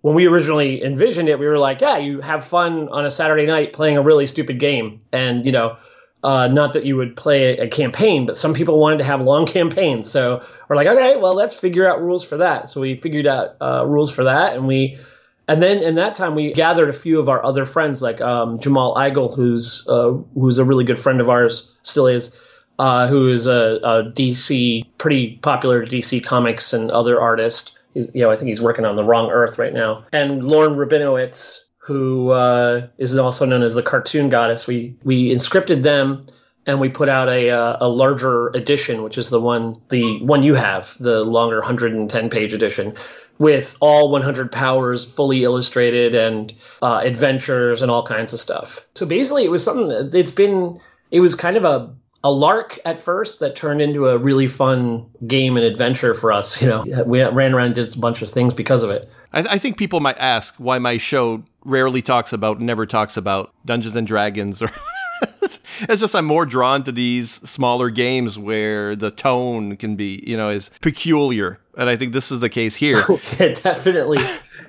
when 0.00 0.14
we 0.14 0.26
originally 0.26 0.84
envisioned 0.84 1.28
it, 1.30 1.38
we 1.38 1.46
were 1.46 1.58
like, 1.58 1.80
yeah, 1.80 1.96
you 1.96 2.20
have 2.20 2.44
fun 2.44 2.88
on 2.90 3.06
a 3.06 3.10
Saturday 3.10 3.46
night 3.46 3.72
playing 3.72 3.96
a 3.96 4.02
really 4.02 4.26
stupid 4.26 4.58
game, 4.58 5.00
and 5.12 5.44
you 5.46 5.52
know. 5.52 5.76
Uh, 6.24 6.48
not 6.48 6.72
that 6.72 6.86
you 6.86 6.96
would 6.96 7.14
play 7.16 7.58
a, 7.58 7.68
campaign, 7.68 8.24
but 8.24 8.38
some 8.38 8.54
people 8.54 8.80
wanted 8.80 8.96
to 8.96 9.04
have 9.04 9.20
long 9.20 9.44
campaigns. 9.44 10.10
So 10.10 10.42
we're 10.68 10.76
like, 10.76 10.86
okay, 10.86 11.18
well, 11.18 11.34
let's 11.34 11.54
figure 11.54 11.86
out 11.86 12.00
rules 12.00 12.24
for 12.24 12.38
that. 12.38 12.70
So 12.70 12.80
we 12.80 12.96
figured 12.96 13.26
out 13.26 13.56
uh, 13.60 13.84
rules 13.86 14.10
for 14.10 14.24
that, 14.24 14.56
and 14.56 14.66
we 14.66 14.98
and 15.46 15.62
then 15.62 15.82
in 15.82 15.96
that 15.96 16.14
time, 16.14 16.34
we 16.34 16.52
gathered 16.52 16.88
a 16.88 16.94
few 16.94 17.20
of 17.20 17.28
our 17.28 17.44
other 17.44 17.66
friends, 17.66 18.00
like 18.00 18.20
um, 18.20 18.58
Jamal 18.58 18.94
Igle, 18.94 19.34
who's 19.34 19.86
uh, 19.86 20.12
who's 20.34 20.58
a 20.58 20.64
really 20.64 20.84
good 20.84 20.98
friend 20.98 21.20
of 21.20 21.28
ours, 21.28 21.70
still 21.82 22.06
is, 22.06 22.38
uh, 22.78 23.08
who 23.08 23.30
is 23.30 23.46
a, 23.46 23.78
a, 23.82 24.04
DC, 24.10 24.86
pretty 24.96 25.36
popular 25.42 25.84
DC 25.84 26.24
comics 26.24 26.72
and 26.72 26.90
other 26.90 27.20
artist. 27.20 27.78
He's, 27.92 28.10
you 28.14 28.22
know, 28.22 28.30
I 28.30 28.36
think 28.36 28.48
he's 28.48 28.62
working 28.62 28.86
on 28.86 28.96
the 28.96 29.04
Wrong 29.04 29.30
Earth 29.30 29.58
right 29.58 29.72
now. 29.72 30.04
And 30.12 30.42
Lauren 30.42 30.76
Rabinowitz, 30.76 31.63
who 31.84 32.30
uh, 32.30 32.86
is 32.96 33.14
also 33.16 33.44
known 33.44 33.62
as 33.62 33.74
the 33.74 33.82
Cartoon 33.82 34.30
Goddess. 34.30 34.66
We 34.66 34.96
we 35.04 35.28
inscripted 35.28 35.82
them 35.82 36.26
and 36.66 36.80
we 36.80 36.88
put 36.88 37.10
out 37.10 37.28
a 37.28 37.50
uh, 37.50 37.76
a 37.80 37.88
larger 37.88 38.48
edition, 38.48 39.02
which 39.02 39.18
is 39.18 39.28
the 39.28 39.40
one 39.40 39.82
the 39.90 40.22
one 40.24 40.42
you 40.42 40.54
have, 40.54 40.96
the 40.98 41.22
longer 41.22 41.56
110 41.56 42.30
page 42.30 42.54
edition, 42.54 42.94
with 43.38 43.76
all 43.80 44.10
100 44.10 44.50
powers 44.50 45.04
fully 45.04 45.44
illustrated 45.44 46.14
and 46.14 46.54
uh, 46.80 47.02
adventures 47.04 47.82
and 47.82 47.90
all 47.90 48.06
kinds 48.06 48.32
of 48.32 48.40
stuff. 48.40 48.86
So 48.94 49.04
basically, 49.04 49.44
it 49.44 49.50
was 49.50 49.62
something 49.62 49.88
that 49.88 50.14
it's 50.14 50.30
been. 50.30 50.80
It 51.10 51.20
was 51.20 51.34
kind 51.34 51.58
of 51.58 51.64
a 51.66 51.94
a 52.24 52.30
lark 52.30 52.78
at 52.86 52.98
first 52.98 53.38
that 53.40 53.54
turned 53.54 53.82
into 53.82 54.08
a 54.08 54.16
really 54.16 54.48
fun 54.48 55.06
game 55.26 55.56
and 55.56 55.64
adventure 55.64 56.14
for 56.14 56.32
us. 56.32 56.60
You 56.60 56.68
know, 56.68 56.84
we 57.06 57.22
ran 57.22 57.54
around 57.54 57.66
and 57.66 57.74
did 57.74 57.94
a 57.94 57.98
bunch 57.98 58.22
of 58.22 58.30
things 58.30 58.54
because 58.54 58.82
of 58.82 58.90
it. 58.90 59.08
I, 59.34 59.40
I 59.50 59.58
think 59.58 59.76
people 59.76 60.00
might 60.00 60.18
ask 60.18 60.54
why 60.56 60.78
my 60.78 60.96
show 60.96 61.44
rarely 61.64 62.00
talks 62.00 62.32
about, 62.32 62.60
never 62.60 62.86
talks 62.86 63.18
about 63.18 63.52
Dungeons 63.66 63.94
and 63.94 64.06
Dragons 64.06 64.62
or 64.62 64.70
it's 65.42 66.00
just 66.00 66.14
I'm 66.14 66.24
more 66.24 66.46
drawn 66.46 66.82
to 66.84 66.92
these 66.92 67.30
smaller 67.48 67.90
games 67.90 68.38
where 68.38 68.96
the 68.96 69.10
tone 69.10 69.76
can 69.76 69.96
be, 69.96 70.22
you 70.26 70.36
know, 70.36 70.50
is 70.50 70.70
peculiar, 70.80 71.58
and 71.76 71.88
I 71.88 71.96
think 71.96 72.12
this 72.12 72.32
is 72.32 72.40
the 72.40 72.48
case 72.48 72.74
here. 72.74 73.02
yeah, 73.38 73.52
definitely. 73.52 74.18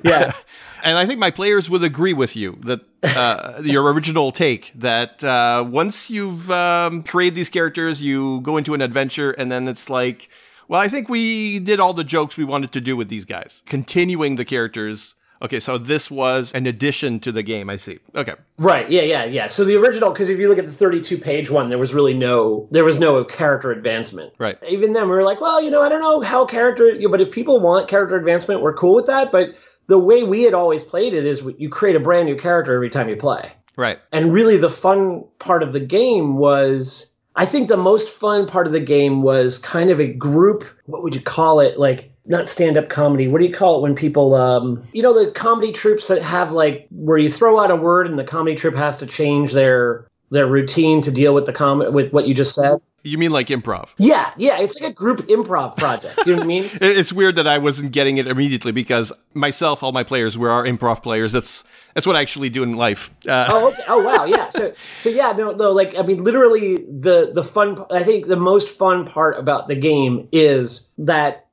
Yeah. 0.04 0.32
and 0.86 0.98
I 0.98 1.06
think 1.06 1.20
my 1.20 1.32
players 1.32 1.70
would 1.70 1.84
agree 1.84 2.14
with 2.14 2.36
you 2.36 2.58
that 2.64 2.82
uh, 3.04 3.62
your 3.64 3.92
original 3.92 4.32
take 4.32 4.72
that 4.76 5.24
uh, 5.24 5.66
once 5.68 6.10
you've 6.10 6.50
um, 6.52 7.04
created 7.04 7.36
these 7.36 7.50
characters, 7.50 8.02
you 8.02 8.42
go 8.42 8.58
into 8.58 8.74
an 8.74 8.82
adventure, 8.82 9.32
and 9.32 9.52
then 9.52 9.68
it's 9.68 9.90
like, 9.90 10.30
well, 10.68 10.80
I 10.80 10.88
think 10.88 11.10
we 11.10 11.60
did 11.60 11.80
all 11.80 11.94
the 11.94 12.04
jokes 12.04 12.38
we 12.38 12.46
wanted 12.46 12.72
to 12.74 12.82
do 12.82 12.96
with 12.96 13.10
these 13.10 13.26
guys, 13.26 13.64
continuing 13.66 14.36
the 14.36 14.46
characters 14.46 15.16
Okay, 15.42 15.60
so 15.60 15.78
this 15.78 16.10
was 16.10 16.52
an 16.54 16.66
addition 16.66 17.20
to 17.22 17.32
the 17.32 17.44
game. 17.44 17.70
I 17.70 17.76
see. 17.76 18.00
Okay. 18.16 18.34
Right. 18.58 18.90
Yeah. 18.90 19.02
Yeah. 19.02 19.26
Yeah. 19.26 19.48
So 19.48 19.66
the 19.66 19.76
original, 19.76 20.12
because 20.12 20.30
if 20.30 20.40
you 20.40 20.48
look 20.48 20.58
at 20.58 20.66
the 20.66 20.72
32 20.72 21.18
page 21.18 21.50
one, 21.50 21.70
there 21.70 21.78
was 21.78 21.94
really 21.94 22.14
no, 22.14 22.68
there 22.72 22.84
was 22.84 23.00
no 23.00 23.24
character 23.24 23.72
advancement. 23.72 24.34
Right. 24.38 24.58
Even 24.68 24.94
then, 24.94 25.04
we 25.04 25.16
were 25.16 25.24
like, 25.24 25.42
well, 25.42 25.62
you 25.62 25.70
know, 25.70 25.82
I 25.82 25.90
don't 25.90 26.02
know 26.02 26.22
how 26.22 26.46
character, 26.46 26.92
but 27.10 27.22
if 27.22 27.32
people 27.32 27.60
want 27.60 27.90
character 27.90 28.16
advancement, 28.16 28.62
we're 28.62 28.74
cool 28.74 28.96
with 28.96 29.08
that. 29.08 29.32
But 29.32 29.56
the 29.88 30.00
way 30.00 30.24
we 30.24 30.44
had 30.44 30.54
always 30.54 30.84
played 30.84 31.14
it 31.14 31.26
is 31.26 31.44
you 31.58 31.70
create 31.70 31.96
a 31.96 32.00
brand 32.00 32.28
new 32.28 32.36
character 32.36 32.74
every 32.74 32.90
time 32.90 33.10
you 33.10 33.16
play. 33.16 33.52
Right. 33.78 34.00
And 34.12 34.34
really, 34.34 34.58
the 34.58 34.70
fun 34.70 35.26
part 35.40 35.64
of 35.64 35.74
the 35.74 35.80
game 35.80 36.38
was. 36.38 37.12
I 37.38 37.46
think 37.46 37.68
the 37.68 37.76
most 37.76 38.12
fun 38.12 38.48
part 38.48 38.66
of 38.66 38.72
the 38.72 38.80
game 38.80 39.22
was 39.22 39.58
kind 39.58 39.90
of 39.90 40.00
a 40.00 40.08
group. 40.08 40.64
What 40.86 41.04
would 41.04 41.16
you 41.16 41.22
call 41.22 41.60
it? 41.60 41.78
Like 41.78 42.16
not 42.26 42.50
stand 42.50 42.78
up 42.78 42.90
comedy. 42.90 43.28
What 43.28 43.40
do 43.40 43.46
you 43.46 43.54
call 43.54 43.78
it 43.78 43.82
when 43.82 43.96
people, 43.96 44.34
um, 44.36 44.84
you 44.94 45.04
know, 45.04 45.14
the 45.14 45.32
comedy 45.32 45.72
troops 45.72 46.08
that 46.08 46.22
have 46.22 46.52
like 46.52 46.88
where 46.92 47.18
you 47.18 47.30
throw 47.30 47.60
out 47.60 47.72
a 47.72 47.76
word 47.76 48.08
and 48.08 48.18
the 48.18 48.24
comedy 48.24 48.56
troupe 48.56 48.76
has 48.76 48.98
to 48.98 49.06
change 49.06 49.52
their 49.52 50.08
their 50.32 50.48
routine 50.48 51.02
to 51.02 51.12
deal 51.12 51.34
with 51.34 51.46
the 51.46 51.54
com 51.54 51.94
with 51.94 52.12
what 52.12 52.28
you 52.28 52.34
just 52.34 52.56
said. 52.56 52.80
You 53.06 53.18
mean 53.18 53.32
like 53.32 53.48
improv? 53.48 53.94
Yeah, 53.98 54.34
yeah, 54.38 54.60
it's 54.60 54.80
like 54.80 54.92
a 54.92 54.94
group 54.94 55.28
improv 55.28 55.78
project. 55.78 56.26
You 56.26 56.34
know 56.34 56.38
what 56.40 56.44
I 56.44 56.48
mean? 56.48 56.70
It's 56.82 57.14
weird 57.14 57.36
that 57.36 57.48
I 57.48 57.58
wasn't 57.58 57.92
getting 57.92 58.18
it 58.18 58.28
immediately 58.28 58.72
because 58.72 59.12
myself, 59.34 59.84
all 59.84 59.92
my 59.92 60.04
players, 60.04 60.38
we 60.38 60.48
are 60.48 60.64
improv 60.64 61.04
players. 61.04 61.32
That's 61.32 61.64
that's 61.94 62.06
what 62.06 62.16
I 62.16 62.22
actually 62.22 62.50
do 62.50 62.64
in 62.64 62.74
life. 62.74 63.10
Uh, 63.28 63.48
oh, 63.50 63.68
okay. 63.70 63.84
oh 63.88 64.04
wow, 64.04 64.26
yeah. 64.26 64.50
So, 64.50 64.74
so 65.00 65.10
yeah, 65.10 65.32
no, 65.32 65.52
no, 65.52 65.72
like 65.72 65.98
I 65.98 66.02
mean, 66.02 66.24
literally, 66.24 66.78
the 66.78 67.32
the 67.34 67.44
fun. 67.44 67.78
I 67.92 68.04
think 68.04 68.28
the 68.28 68.36
most 68.36 68.70
fun 68.70 69.06
part 69.06 69.40
about 69.40 69.68
the 69.68 69.76
game 69.76 70.28
is 70.32 70.90
that, 70.98 71.48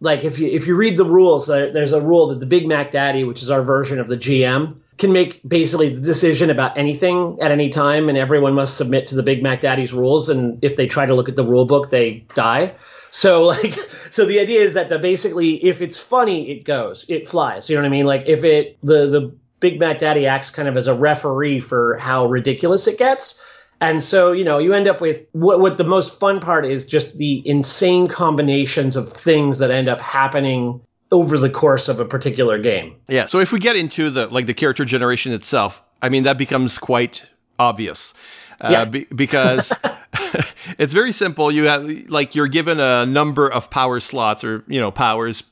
like, 0.00 0.24
if 0.24 0.38
you 0.38 0.48
if 0.48 0.66
you 0.66 0.74
read 0.74 0.96
the 0.96 1.04
rules, 1.04 1.46
there, 1.46 1.72
there's 1.72 1.92
a 1.92 2.00
rule 2.00 2.28
that 2.28 2.40
the 2.40 2.46
Big 2.46 2.66
Mac 2.66 2.90
Daddy, 2.90 3.24
which 3.24 3.42
is 3.42 3.50
our 3.50 3.62
version 3.62 4.00
of 4.00 4.08
the 4.08 4.16
GM, 4.16 4.76
can 4.96 5.12
make 5.12 5.40
basically 5.46 5.94
the 5.94 6.00
decision 6.00 6.50
about 6.50 6.78
anything 6.78 7.38
at 7.40 7.50
any 7.50 7.68
time, 7.68 8.08
and 8.08 8.16
everyone 8.16 8.54
must 8.54 8.76
submit 8.76 9.08
to 9.08 9.16
the 9.16 9.22
Big 9.22 9.42
Mac 9.42 9.60
Daddy's 9.60 9.92
rules. 9.92 10.28
And 10.28 10.62
if 10.62 10.76
they 10.76 10.86
try 10.86 11.06
to 11.06 11.14
look 11.14 11.28
at 11.28 11.36
the 11.36 11.44
rule 11.44 11.66
book, 11.66 11.90
they 11.90 12.24
die. 12.34 12.74
So 13.10 13.42
like, 13.54 13.76
so 14.10 14.24
the 14.24 14.40
idea 14.40 14.60
is 14.60 14.74
that 14.74 14.88
the 14.88 14.98
basically, 14.98 15.64
if 15.64 15.80
it's 15.80 15.96
funny, 15.96 16.50
it 16.50 16.64
goes, 16.64 17.04
it 17.08 17.28
flies. 17.28 17.68
You 17.68 17.76
know 17.76 17.82
what 17.82 17.88
I 17.88 17.90
mean? 17.90 18.06
Like 18.06 18.24
if 18.26 18.44
it 18.44 18.78
the 18.82 19.06
the 19.06 19.36
Big 19.60 19.80
Mac 19.80 19.98
Daddy 19.98 20.26
acts 20.26 20.50
kind 20.50 20.68
of 20.68 20.76
as 20.76 20.88
a 20.88 20.94
referee 20.94 21.60
for 21.60 21.96
how 21.96 22.26
ridiculous 22.26 22.86
it 22.86 22.98
gets. 22.98 23.42
And 23.80 24.04
so, 24.04 24.32
you 24.32 24.44
know, 24.44 24.58
you 24.58 24.72
end 24.72 24.88
up 24.88 25.00
with 25.00 25.28
what, 25.32 25.60
what 25.60 25.76
the 25.76 25.84
most 25.84 26.20
fun 26.20 26.40
part 26.40 26.64
is 26.64 26.84
just 26.84 27.16
the 27.16 27.42
insane 27.46 28.08
combinations 28.08 28.94
of 28.96 29.08
things 29.08 29.58
that 29.58 29.70
end 29.70 29.88
up 29.88 30.00
happening 30.00 30.80
over 31.12 31.38
the 31.38 31.50
course 31.50 31.88
of 31.88 32.00
a 32.00 32.04
particular 32.04 32.58
game. 32.58 32.96
Yeah. 33.08 33.26
So 33.26 33.38
if 33.40 33.52
we 33.52 33.58
get 33.58 33.76
into 33.76 34.10
the 34.10 34.26
like 34.28 34.46
the 34.46 34.54
character 34.54 34.84
generation 34.84 35.32
itself, 35.32 35.82
I 36.02 36.08
mean 36.08 36.24
that 36.24 36.38
becomes 36.38 36.78
quite 36.78 37.22
obvious. 37.58 38.14
Uh, 38.60 38.68
Yeah. 38.70 38.84
be- 38.84 39.06
because 39.14 39.72
it's 40.78 40.92
very 40.94 41.12
simple. 41.12 41.50
You 41.52 41.64
have 41.64 41.88
like 42.08 42.34
you're 42.34 42.48
given 42.48 42.80
a 42.80 43.06
number 43.06 43.48
of 43.50 43.70
power 43.70 44.00
slots 44.00 44.44
or 44.44 44.64
you 44.68 44.80
know 44.80 44.90
powers 44.90 45.44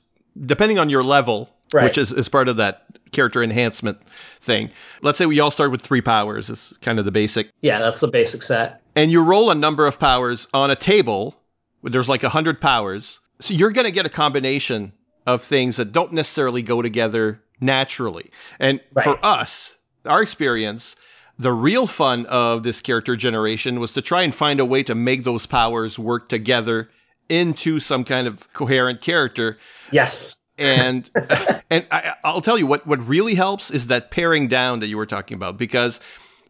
depending 0.46 0.78
on 0.78 0.88
your 0.88 1.02
level, 1.04 1.50
Right. 1.74 1.84
which 1.84 1.98
is, 1.98 2.10
is 2.12 2.28
part 2.28 2.48
of 2.48 2.56
that 2.56 2.84
character 3.12 3.42
enhancement 3.42 3.98
thing. 4.40 4.70
Let's 5.02 5.18
say 5.18 5.26
we 5.26 5.40
all 5.40 5.50
start 5.50 5.70
with 5.70 5.82
three 5.82 6.00
powers. 6.00 6.48
It's 6.48 6.72
kind 6.80 6.98
of 6.98 7.04
the 7.04 7.10
basic. 7.10 7.50
Yeah, 7.60 7.78
that's 7.80 8.00
the 8.00 8.08
basic 8.08 8.42
set. 8.42 8.80
And 8.96 9.10
you 9.12 9.22
roll 9.22 9.50
a 9.50 9.54
number 9.54 9.86
of 9.86 9.98
powers 9.98 10.48
on 10.54 10.70
a 10.70 10.76
table. 10.76 11.34
There's 11.82 12.08
like 12.08 12.22
a 12.22 12.28
hundred 12.30 12.60
powers. 12.60 13.20
So 13.40 13.52
you're 13.54 13.72
going 13.72 13.84
to 13.84 13.90
get 13.90 14.06
a 14.06 14.10
combination 14.10 14.92
of 15.26 15.42
things 15.42 15.76
that 15.76 15.92
don't 15.92 16.12
necessarily 16.12 16.62
go 16.62 16.82
together 16.82 17.40
naturally. 17.60 18.30
And 18.58 18.80
for 19.02 19.18
us, 19.24 19.76
our 20.04 20.22
experience, 20.22 20.96
the 21.38 21.52
real 21.52 21.86
fun 21.86 22.26
of 22.26 22.62
this 22.62 22.80
character 22.80 23.16
generation 23.16 23.80
was 23.80 23.92
to 23.92 24.02
try 24.02 24.22
and 24.22 24.34
find 24.34 24.60
a 24.60 24.64
way 24.64 24.82
to 24.82 24.94
make 24.94 25.24
those 25.24 25.46
powers 25.46 25.98
work 25.98 26.28
together 26.28 26.90
into 27.28 27.78
some 27.80 28.04
kind 28.04 28.26
of 28.26 28.52
coherent 28.52 29.00
character 29.00 29.56
Yes. 29.92 30.36
and 30.58 31.08
and 31.70 31.86
I, 31.90 32.14
I'll 32.24 32.40
tell 32.42 32.58
you 32.58 32.66
what 32.66 32.86
what 32.86 32.98
really 33.06 33.34
helps 33.34 33.70
is 33.70 33.86
that 33.86 34.10
paring 34.10 34.48
down 34.48 34.80
that 34.80 34.88
you 34.88 34.96
were 34.96 35.06
talking 35.06 35.36
about 35.36 35.56
because 35.56 36.00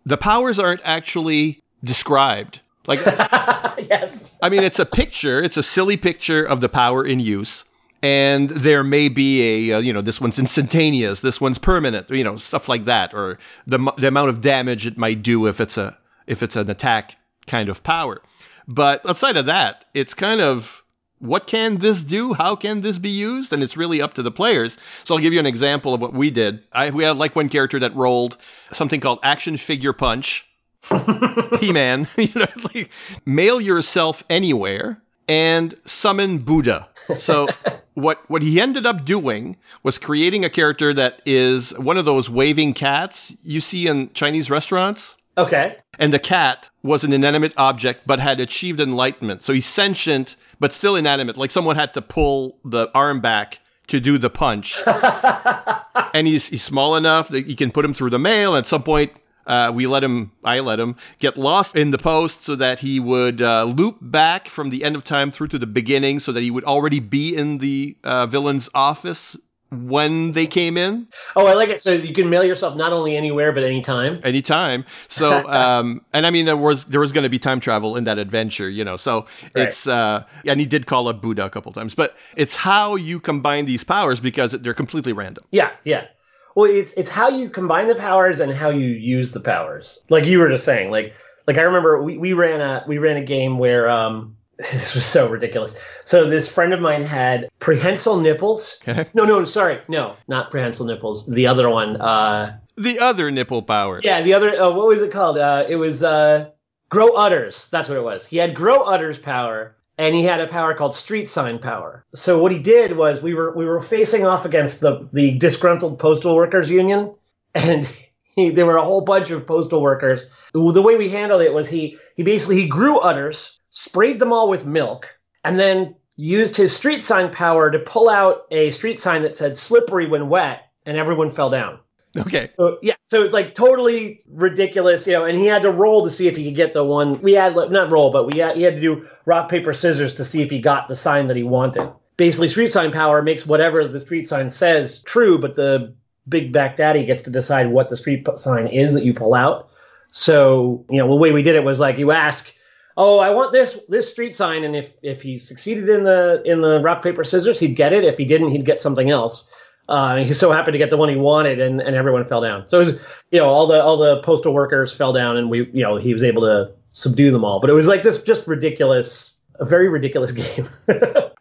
the 0.07 0.17
powers 0.17 0.59
aren't 0.59 0.81
actually 0.83 1.61
described. 1.85 2.61
Like 2.87 2.99
yes. 3.07 4.37
I 4.43 4.49
mean, 4.49 4.65
it's 4.65 4.79
a 4.81 4.87
picture. 4.87 5.41
It's 5.41 5.57
a 5.57 5.63
silly 5.63 5.97
picture 5.97 6.43
of 6.45 6.61
the 6.61 6.69
power 6.69 7.05
in 7.05 7.21
use. 7.21 7.65
And 8.03 8.51
there 8.51 8.83
may 8.83 9.09
be 9.09 9.71
a, 9.71 9.77
uh, 9.77 9.81
you 9.81 9.93
know, 9.93 10.01
this 10.01 10.21
one's 10.21 10.39
instantaneous, 10.39 11.21
this 11.21 11.41
one's 11.41 11.59
permanent, 11.59 12.11
you 12.11 12.25
know, 12.25 12.37
stuff 12.37 12.69
like 12.69 12.85
that, 12.87 13.15
or 13.15 13.39
the, 13.67 13.79
the 13.97 14.09
amount 14.09 14.29
of 14.29 14.41
damage 14.41 14.87
it 14.87 14.99
might 14.99 15.23
do 15.23 15.47
if 15.47 15.61
it's 15.61 15.79
a 15.79 15.97
if 16.27 16.43
it's 16.43 16.57
an 16.57 16.69
attack 16.71 17.17
kind 17.47 17.69
of 17.69 17.83
power. 17.83 18.21
But 18.69 19.09
outside 19.09 19.37
of 19.37 19.47
that, 19.47 19.85
it's 19.95 20.15
kind 20.15 20.41
of 20.41 20.83
what 21.23 21.47
can 21.47 21.77
this 21.77 22.03
do? 22.03 22.33
How 22.33 22.57
can 22.57 22.81
this 22.81 22.99
be 22.99 23.09
used? 23.09 23.53
And 23.53 23.63
it's 23.63 23.77
really 23.77 24.03
up 24.03 24.15
to 24.15 24.23
the 24.23 24.31
players. 24.31 24.77
So 25.05 25.15
I'll 25.15 25.21
give 25.21 25.33
you 25.33 25.39
an 25.39 25.47
example 25.47 25.95
of 25.95 26.01
what 26.01 26.13
we 26.13 26.31
did. 26.31 26.65
I, 26.73 26.91
we 26.91 27.05
had 27.05 27.17
like 27.17 27.37
one 27.37 27.49
character 27.49 27.79
that 27.79 27.95
rolled 27.95 28.37
something 28.73 29.01
called 29.01 29.21
Action 29.23 29.57
Figure 29.57 29.93
Punch. 29.93 30.47
He-Man, 31.61 32.09
you 32.17 32.33
know, 32.35 32.47
like 32.75 32.91
mail 33.25 33.61
yourself 33.61 34.25
anywhere 34.29 35.01
and 35.29 35.77
summon 35.85 36.39
Buddha. 36.39 36.89
So 37.19 37.47
what 37.95 38.29
what 38.31 38.43
he 38.43 38.61
ended 38.61 38.87
up 38.87 39.05
doing 39.05 39.57
was 39.83 39.99
creating 39.99 40.45
a 40.45 40.51
character 40.51 40.95
that 40.95 41.21
is 41.27 41.77
one 41.79 41.99
of 41.99 42.05
those 42.05 42.31
waving 42.31 42.75
cats 42.75 43.37
you 43.43 43.61
see 43.61 43.87
in 43.87 44.13
Chinese 44.15 44.51
restaurants. 44.51 45.17
Okay. 45.39 45.77
And 45.99 46.13
the 46.13 46.19
cat 46.19 46.69
was 46.83 47.05
an 47.05 47.13
inanimate 47.13 47.55
object 47.57 48.03
but 48.07 48.21
had 48.21 48.41
achieved 48.41 48.81
enlightenment. 48.81 49.43
So 49.43 49.53
he's 49.53 49.67
sentient 49.67 50.37
but 50.61 50.73
still 50.73 50.97
inanimate. 50.97 51.37
Like 51.37 51.51
someone 51.51 51.77
had 51.77 51.95
to 51.95 52.03
pull 52.03 52.59
the 52.65 52.89
arm 52.95 53.21
back 53.21 53.61
to 53.89 54.01
do 54.01 54.19
the 54.19 54.31
punch. 54.31 54.81
and 56.15 56.27
he's 56.27 56.49
he's 56.49 56.63
small 56.63 56.97
enough 56.97 57.29
that 57.29 57.47
you 57.47 57.57
can 57.57 57.71
put 57.71 57.85
him 57.85 57.93
through 57.93 58.11
the 58.11 58.19
mail. 58.19 58.55
And 58.55 58.65
at 58.65 58.69
some 58.69 58.83
point, 58.83 59.13
uh, 59.47 59.73
we 59.75 59.87
let 59.87 60.03
him, 60.05 60.33
I 60.45 60.61
let 60.61 60.79
him 60.81 60.97
get 61.19 61.37
lost 61.37 61.77
in 61.77 61.91
the 61.91 61.99
post 61.99 62.43
so 62.43 62.57
that 62.57 62.79
he 62.79 63.01
would 63.01 63.41
uh, 63.43 63.65
loop 63.65 63.99
back 64.01 64.49
from 64.49 64.71
the 64.71 64.85
end 64.85 64.97
of 64.97 65.05
time 65.05 65.31
through 65.31 65.49
to 65.49 65.59
the 65.59 65.67
beginning, 65.67 66.21
so 66.21 66.33
that 66.33 66.43
he 66.43 66.51
would 66.51 66.65
already 66.65 67.01
be 67.01 67.35
in 67.35 67.59
the 67.59 67.97
uh, 68.05 68.27
villain's 68.27 68.69
office 68.75 69.37
when 69.71 70.33
they 70.33 70.47
came 70.47 70.77
in 70.77 71.07
Oh, 71.35 71.47
I 71.47 71.55
like 71.55 71.71
it. 71.71 71.81
So 71.81 71.93
you 71.93 72.13
can 72.13 72.29
mail 72.29 72.45
yourself 72.45 72.77
not 72.77 72.93
only 72.93 73.17
anywhere 73.17 73.53
but 73.53 73.65
anytime. 73.65 74.21
anytime. 74.23 74.85
So, 75.09 75.49
um, 75.49 76.05
and 76.13 76.27
I 76.27 76.31
mean, 76.31 76.45
there 76.45 76.57
was 76.59 76.85
there 76.85 77.01
was 77.01 77.11
going 77.13 77.25
to 77.25 77.31
be 77.31 77.39
time 77.39 77.59
travel 77.59 77.97
in 77.97 78.05
that 78.05 78.19
adventure, 78.19 78.69
you 78.69 78.85
know. 78.85 78.97
So 78.97 79.27
Right. 79.55 79.69
it's 79.69 79.87
uh, 79.87 80.25
and 80.45 80.61
he 80.61 80.67
did 80.67 80.87
call 80.87 81.09
up 81.09 81.23
Buddha 81.23 81.45
a 81.47 81.51
couple 81.51 81.73
times, 81.73 81.95
but 81.95 82.17
it's 82.37 82.55
how 82.55 82.97
you 82.97 83.19
combine 83.19 83.65
these 83.65 83.83
powers 83.83 84.21
because 84.21 84.53
they're 84.53 84.75
completely 84.75 85.15
random. 85.15 85.45
Yeah, 85.51 85.71
yeah. 85.85 86.07
Well, 86.55 86.71
it's 86.71 86.93
it's 86.95 87.11
how 87.11 87.29
you 87.29 87.49
combine 87.51 87.89
the 87.89 87.95
powers 87.95 88.41
and 88.41 88.53
how 88.53 88.71
you 88.71 88.87
use 88.87 89.33
the 89.33 89.41
powers. 89.41 90.05
Like 90.09 90.27
you 90.27 90.39
were 90.39 90.49
just 90.49 90.65
saying, 90.65 90.91
like 90.91 91.15
like 91.47 91.59
I 91.59 91.63
remember 91.63 92.03
we, 92.03 92.19
we 92.19 92.33
ran 92.33 92.61
a 92.61 92.85
we 92.87 92.99
ran 92.99 93.17
a 93.17 93.23
game 93.25 93.59
where 93.59 93.89
um 93.91 94.37
this 94.59 94.95
was 94.95 95.05
so 95.05 95.29
ridiculous. 95.29 95.81
So 96.05 96.29
this 96.29 96.47
friend 96.49 96.73
of 96.73 96.81
mine 96.81 97.03
had 97.03 97.49
prehensile 97.59 98.19
nipples. 98.21 98.81
Okay. 98.87 99.07
No, 99.15 99.25
no, 99.25 99.45
sorry, 99.45 99.81
no, 99.89 100.17
not 100.29 100.51
prehensile 100.51 100.87
nipples. 100.87 101.27
The 101.27 101.47
other 101.49 101.69
one. 101.71 101.97
Uh, 102.01 102.59
The 102.77 103.01
other 103.01 103.31
nipple 103.31 103.63
power. 103.63 103.99
yeah, 104.03 104.21
the 104.23 104.35
other. 104.35 104.51
Uh, 104.51 104.71
what 104.71 104.87
was 104.89 105.03
it 105.03 105.11
called? 105.11 105.39
Uh, 105.39 105.65
it 105.69 105.77
was 105.77 106.03
uh, 106.05 106.51
grow 106.91 107.09
udders. 107.15 107.69
That's 107.71 107.89
what 107.89 107.97
it 107.99 108.05
was. 108.05 108.27
He 108.27 108.37
had 108.37 108.55
grow 108.55 108.83
udders 108.85 109.19
power, 109.19 109.75
and 109.99 110.15
he 110.15 110.25
had 110.25 110.41
a 110.41 110.49
power 110.49 110.75
called 110.75 110.95
street 110.95 111.29
sign 111.29 111.59
power. 111.59 112.05
So 112.15 112.39
what 112.39 112.53
he 112.53 112.59
did 112.59 112.97
was 112.97 113.23
we 113.23 113.35
were 113.35 113.55
we 113.55 113.65
were 113.65 113.81
facing 113.81 114.27
off 114.27 114.45
against 114.45 114.81
the 114.81 115.09
the 115.13 115.39
disgruntled 115.39 115.99
postal 115.99 116.35
workers 116.35 116.71
union, 116.71 117.15
and 117.55 117.89
he, 118.23 118.51
there 118.51 118.67
were 118.67 118.77
a 118.77 118.85
whole 118.85 119.03
bunch 119.03 119.31
of 119.31 119.47
postal 119.47 119.83
workers. 119.83 120.27
The 120.53 120.83
way 120.83 120.97
we 120.97 121.09
handled 121.09 121.43
it 121.43 121.53
was 121.53 121.69
he 121.69 121.99
he 122.17 122.23
basically 122.23 122.57
he 122.57 122.69
grew 122.69 122.99
udders, 122.99 123.59
sprayed 123.71 124.19
them 124.19 124.33
all 124.33 124.49
with 124.49 124.67
milk, 124.67 125.09
and 125.45 125.59
then 125.59 125.97
used 126.17 126.57
his 126.57 126.75
street 126.75 127.03
sign 127.03 127.33
power 127.33 127.71
to 127.71 127.79
pull 127.79 128.09
out 128.09 128.47
a 128.51 128.71
street 128.71 129.01
sign 129.01 129.23
that 129.23 129.37
said 129.37 129.57
slippery 129.57 130.07
when 130.07 130.29
wet, 130.29 130.71
and 130.87 130.97
everyone 130.97 131.31
fell 131.31 131.51
down. 131.51 131.79
Okay. 132.17 132.47
So 132.47 132.79
yeah, 132.83 132.95
so 133.09 133.23
it's 133.23 133.33
like 133.33 133.55
totally 133.55 134.23
ridiculous, 134.29 135.07
you 135.07 135.15
know. 135.15 135.25
And 135.25 135.37
he 135.37 135.47
had 135.47 135.63
to 135.63 135.71
roll 135.71 136.05
to 136.05 136.11
see 136.11 136.29
if 136.29 136.37
he 136.37 136.45
could 136.45 136.57
get 136.57 136.75
the 136.75 136.85
one. 136.85 137.21
We 137.23 137.33
had 137.33 137.55
not 137.55 137.91
roll, 137.91 138.11
but 138.13 138.27
we 138.27 138.39
had, 138.39 138.57
he 138.57 138.63
had 138.63 138.75
to 138.75 138.81
do 138.81 139.07
rock 139.25 139.49
paper 139.49 139.73
scissors 139.73 140.15
to 140.15 140.25
see 140.25 140.43
if 140.43 140.51
he 140.51 140.61
got 140.61 140.89
the 140.89 140.97
sign 140.97 141.29
that 141.29 141.37
he 141.37 141.43
wanted. 141.43 141.91
Basically, 142.19 142.49
street 142.49 142.71
sign 142.71 142.93
power 142.93 143.23
makes 143.23 143.47
whatever 143.47 143.87
the 143.89 144.01
street 144.01 144.29
sign 144.29 144.51
says 144.51 145.01
true, 145.01 145.39
but 145.39 145.57
the 145.57 145.95
Big 146.29 146.53
Mac 146.53 146.77
Daddy 146.77 147.05
gets 147.05 147.23
to 147.23 147.31
decide 147.31 147.71
what 147.71 147.89
the 147.89 147.97
street 147.97 148.27
sign 148.37 148.67
is 148.67 148.95
that 148.95 149.05
you 149.05 149.15
pull 149.15 149.35
out. 149.35 149.71
So 150.11 150.85
you 150.91 150.99
know, 150.99 151.09
the 151.09 151.17
way 151.17 151.33
we 151.33 151.43
did 151.43 151.57
it 151.57 151.65
was 151.65 151.81
like 151.81 151.97
you 151.97 152.11
ask, 152.11 152.55
"Oh, 152.95 153.19
I 153.21 153.31
want 153.31 153.53
this 153.53 153.81
this 153.89 154.11
street 154.11 154.35
sign," 154.35 154.65
and 154.65 154.77
if 154.77 154.95
if 155.03 155.23
he 155.23 155.39
succeeded 155.39 155.89
in 155.89 156.05
the 156.05 156.43
in 156.45 156.61
the 156.61 156.81
rock 156.81 157.03
paper 157.03 157.25
scissors, 157.25 157.59
he'd 157.59 157.75
get 157.75 157.95
it. 157.95 158.05
If 158.05 158.19
he 158.19 158.27
didn't, 158.27 158.51
he'd 158.51 158.67
get 158.67 158.83
something 158.83 159.09
else. 159.09 159.51
Uh, 159.89 160.15
and 160.19 160.27
he 160.27 160.33
so 160.33 160.53
happened 160.53 160.75
to 160.75 160.79
get 160.79 160.91
the 160.91 160.97
one 160.97 161.09
he 161.09 161.17
wanted, 161.17 161.61
and, 161.61 161.81
and 161.81 161.97
everyone 161.97 162.25
fell 162.27 162.41
down. 162.41 162.69
So 162.69 162.79
it 162.79 162.81
was, 162.81 162.93
you 163.31 163.41
know, 163.41 163.47
all 163.47 163.67
the 163.67 163.83
all 163.83 163.97
the 163.97 164.23
postal 164.23 164.55
workers 164.55 164.93
fell 164.93 165.13
down, 165.13 165.37
and 165.37 165.51
we, 165.51 165.67
you 165.73 165.83
know, 165.83 165.97
he 165.97 166.15
was 166.15 166.23
able 166.23 166.43
to 166.43 166.73
subdue 166.93 167.31
them 167.31 167.45
all. 167.45 167.61
But 167.61 167.71
it 167.71 167.75
was 167.75 167.87
like 167.87 168.03
this 168.03 168.23
just 168.23 168.47
ridiculous, 168.47 169.41
a 169.57 169.65
very 169.65 169.89
ridiculous 169.89 170.33
game. 170.33 170.69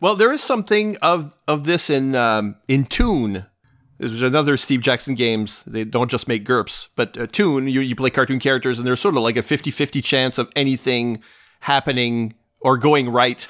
Well, 0.02 0.16
there 0.16 0.34
is 0.34 0.42
something 0.42 0.98
of 0.98 1.34
of 1.48 1.64
this 1.66 1.90
in 1.90 2.16
um, 2.16 2.56
in 2.68 2.86
Toon. 2.86 3.46
There's 4.00 4.24
another 4.24 4.58
Steve 4.58 4.82
Jackson 4.82 5.14
games. 5.14 5.64
They 5.68 5.84
don't 5.84 6.10
just 6.10 6.28
make 6.28 6.44
GURPS, 6.44 6.88
but 6.96 7.16
uh, 7.20 7.28
Toon, 7.28 7.68
you, 7.68 7.82
you 7.82 7.96
play 7.96 8.10
cartoon 8.10 8.40
characters, 8.40 8.80
and 8.80 8.88
there's 8.88 9.00
sort 9.00 9.16
of 9.16 9.22
like 9.22 9.38
a 9.38 9.44
50-50 9.44 10.04
chance 10.04 10.40
of 10.40 10.50
anything 10.56 11.22
happening 11.60 12.34
or 12.62 12.78
going 12.78 13.10
right. 13.10 13.48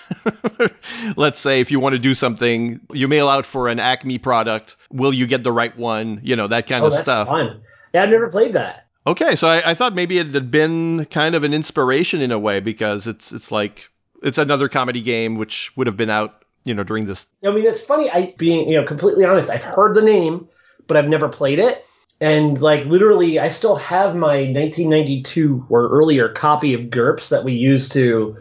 Let's 1.18 1.40
say 1.40 1.60
if 1.60 1.70
you 1.70 1.80
want 1.80 1.94
to 1.94 2.00
do 2.00 2.14
something, 2.14 2.80
you 2.92 3.08
mail 3.08 3.28
out 3.28 3.46
for 3.46 3.68
an 3.68 3.80
Acme 3.80 4.18
product. 4.18 4.78
Will 4.92 5.14
you 5.14 5.28
get 5.28 5.44
the 5.44 5.52
right 5.52 5.76
one? 5.78 6.20
You 6.24 6.36
know 6.36 6.48
that 6.48 6.68
kind 6.68 6.84
oh, 6.84 6.88
of 6.88 6.94
that's 6.94 7.04
stuff. 7.04 7.28
fun. 7.28 7.62
Yeah, 7.94 8.04
I've 8.04 8.10
never 8.10 8.30
played 8.30 8.54
that. 8.54 8.88
Okay, 9.06 9.36
so 9.36 9.48
I, 9.48 9.72
I 9.72 9.74
thought 9.74 9.94
maybe 9.94 10.20
it 10.20 10.28
had 10.28 10.52
been 10.52 11.06
kind 11.06 11.36
of 11.36 11.44
an 11.44 11.54
inspiration 11.54 12.22
in 12.22 12.32
a 12.32 12.40
way 12.40 12.60
because 12.60 13.08
it's 13.08 13.32
it's 13.32 13.52
like 13.52 13.90
it's 14.24 14.38
another 14.38 14.70
comedy 14.70 15.02
game 15.02 15.38
which 15.38 15.76
would 15.76 15.88
have 15.88 15.98
been 15.98 16.10
out, 16.10 16.46
you 16.64 16.74
know, 16.74 16.84
during 16.84 17.06
this. 17.06 17.26
I 17.44 17.50
mean, 17.50 17.66
it's 17.66 17.82
funny. 17.82 18.10
I 18.10 18.34
being 18.38 18.70
you 18.70 18.80
know 18.80 18.86
completely 18.86 19.26
honest, 19.26 19.50
I've 19.50 19.64
heard 19.64 19.96
the 19.96 20.04
name, 20.04 20.48
but 20.88 20.98
I've 20.98 21.10
never 21.10 21.28
played 21.28 21.60
it. 21.60 21.86
And 22.22 22.62
like 22.62 22.86
literally, 22.86 23.40
I 23.40 23.48
still 23.48 23.76
have 23.78 24.16
my 24.16 24.44
1992 24.44 25.66
or 25.70 25.90
earlier 25.90 26.30
copy 26.30 26.76
of 26.76 26.82
GURPS 26.82 27.30
that 27.30 27.44
we 27.44 27.54
used 27.54 27.92
to 27.94 28.38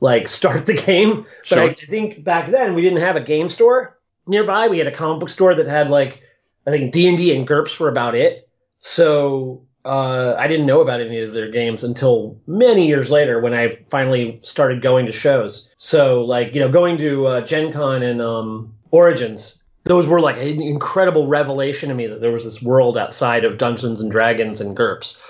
like 0.00 0.28
start 0.28 0.66
the 0.66 0.74
game. 0.74 1.26
But 1.48 1.56
Sure. 1.56 1.62
I 1.62 1.74
think 1.74 2.24
back 2.24 2.50
then 2.50 2.74
we 2.74 2.82
didn't 2.82 3.00
have 3.00 3.16
a 3.16 3.20
game 3.20 3.48
store 3.48 3.98
nearby. 4.26 4.68
We 4.68 4.78
had 4.78 4.86
a 4.86 4.92
comic 4.92 5.20
book 5.20 5.30
store 5.30 5.54
that 5.54 5.66
had 5.66 5.90
like 5.90 6.22
I 6.66 6.70
think 6.70 6.92
D 6.92 7.08
and 7.08 7.16
D 7.16 7.34
and 7.34 7.46
GURPS 7.46 7.78
were 7.78 7.88
about 7.88 8.14
it. 8.14 8.48
So 8.80 9.66
uh, 9.84 10.34
I 10.38 10.46
didn't 10.46 10.66
know 10.66 10.80
about 10.80 11.00
any 11.00 11.20
of 11.20 11.32
their 11.32 11.50
games 11.50 11.84
until 11.84 12.38
many 12.46 12.86
years 12.86 13.10
later 13.10 13.40
when 13.40 13.54
I 13.54 13.70
finally 13.90 14.40
started 14.42 14.82
going 14.82 15.06
to 15.06 15.12
shows. 15.12 15.68
So 15.76 16.22
like 16.24 16.54
you 16.54 16.60
know 16.60 16.68
going 16.68 16.98
to 16.98 17.26
uh, 17.26 17.40
Gen 17.42 17.72
Con 17.72 18.02
and 18.02 18.20
um, 18.20 18.74
Origins, 18.90 19.62
those 19.84 20.06
were 20.06 20.20
like 20.20 20.36
an 20.36 20.60
incredible 20.60 21.26
revelation 21.26 21.88
to 21.88 21.94
me 21.94 22.06
that 22.06 22.20
there 22.20 22.32
was 22.32 22.44
this 22.44 22.62
world 22.62 22.96
outside 22.98 23.44
of 23.44 23.58
Dungeons 23.58 24.00
and 24.00 24.10
Dragons 24.10 24.60
and 24.60 24.76
GURPS. 24.76 25.20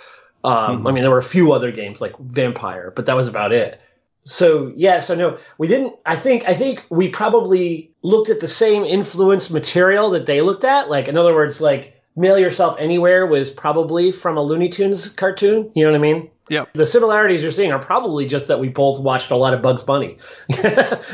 Um, 0.43 0.87
I 0.87 0.93
mean, 0.93 1.03
there 1.03 1.11
were 1.11 1.19
a 1.19 1.23
few 1.23 1.53
other 1.53 1.71
games 1.71 2.01
like 2.01 2.19
Vampire, 2.19 2.91
but 2.97 3.07
that 3.07 3.15
was 3.15 3.29
about 3.29 3.53
it. 3.53 3.79
So 4.25 4.73
yes, 4.77 5.11
I 5.11 5.15
know 5.15 5.39
we 5.59 5.67
didn't. 5.67 5.95
I 6.05 6.17
think 6.17 6.45
I 6.49 6.55
think 6.55 6.85
we 6.91 7.09
probably 7.09 7.91
looked 8.03 8.31
at 8.31 8.41
the 8.41 8.49
same 8.49 8.85
influence 8.85 9.51
material 9.51 10.11
that 10.11 10.27
they 10.27 10.41
looked 10.41 10.65
at. 10.65 10.89
Like 10.91 11.09
in 11.09 11.17
other 11.17 11.35
words, 11.35 11.61
like 11.61 12.01
Mail 12.17 12.39
Yourself 12.39 12.77
Anywhere 12.79 13.27
was 13.27 13.51
probably 13.51 14.13
from 14.13 14.37
a 14.37 14.43
Looney 14.43 14.69
Tunes 14.69 15.09
cartoon. 15.09 15.71
You 15.75 15.85
know 15.85 15.93
what 15.93 15.99
I 15.99 16.03
mean? 16.03 16.31
Yeah. 16.51 16.65
The 16.73 16.85
similarities 16.85 17.43
you're 17.43 17.53
seeing 17.53 17.71
are 17.71 17.79
probably 17.79 18.27
just 18.27 18.49
that 18.49 18.59
we 18.59 18.69
both 18.69 19.01
watched 19.01 19.31
a 19.31 19.37
lot 19.37 19.55
of 19.55 19.63
Bugs 19.63 19.83
Bunny. 19.83 20.19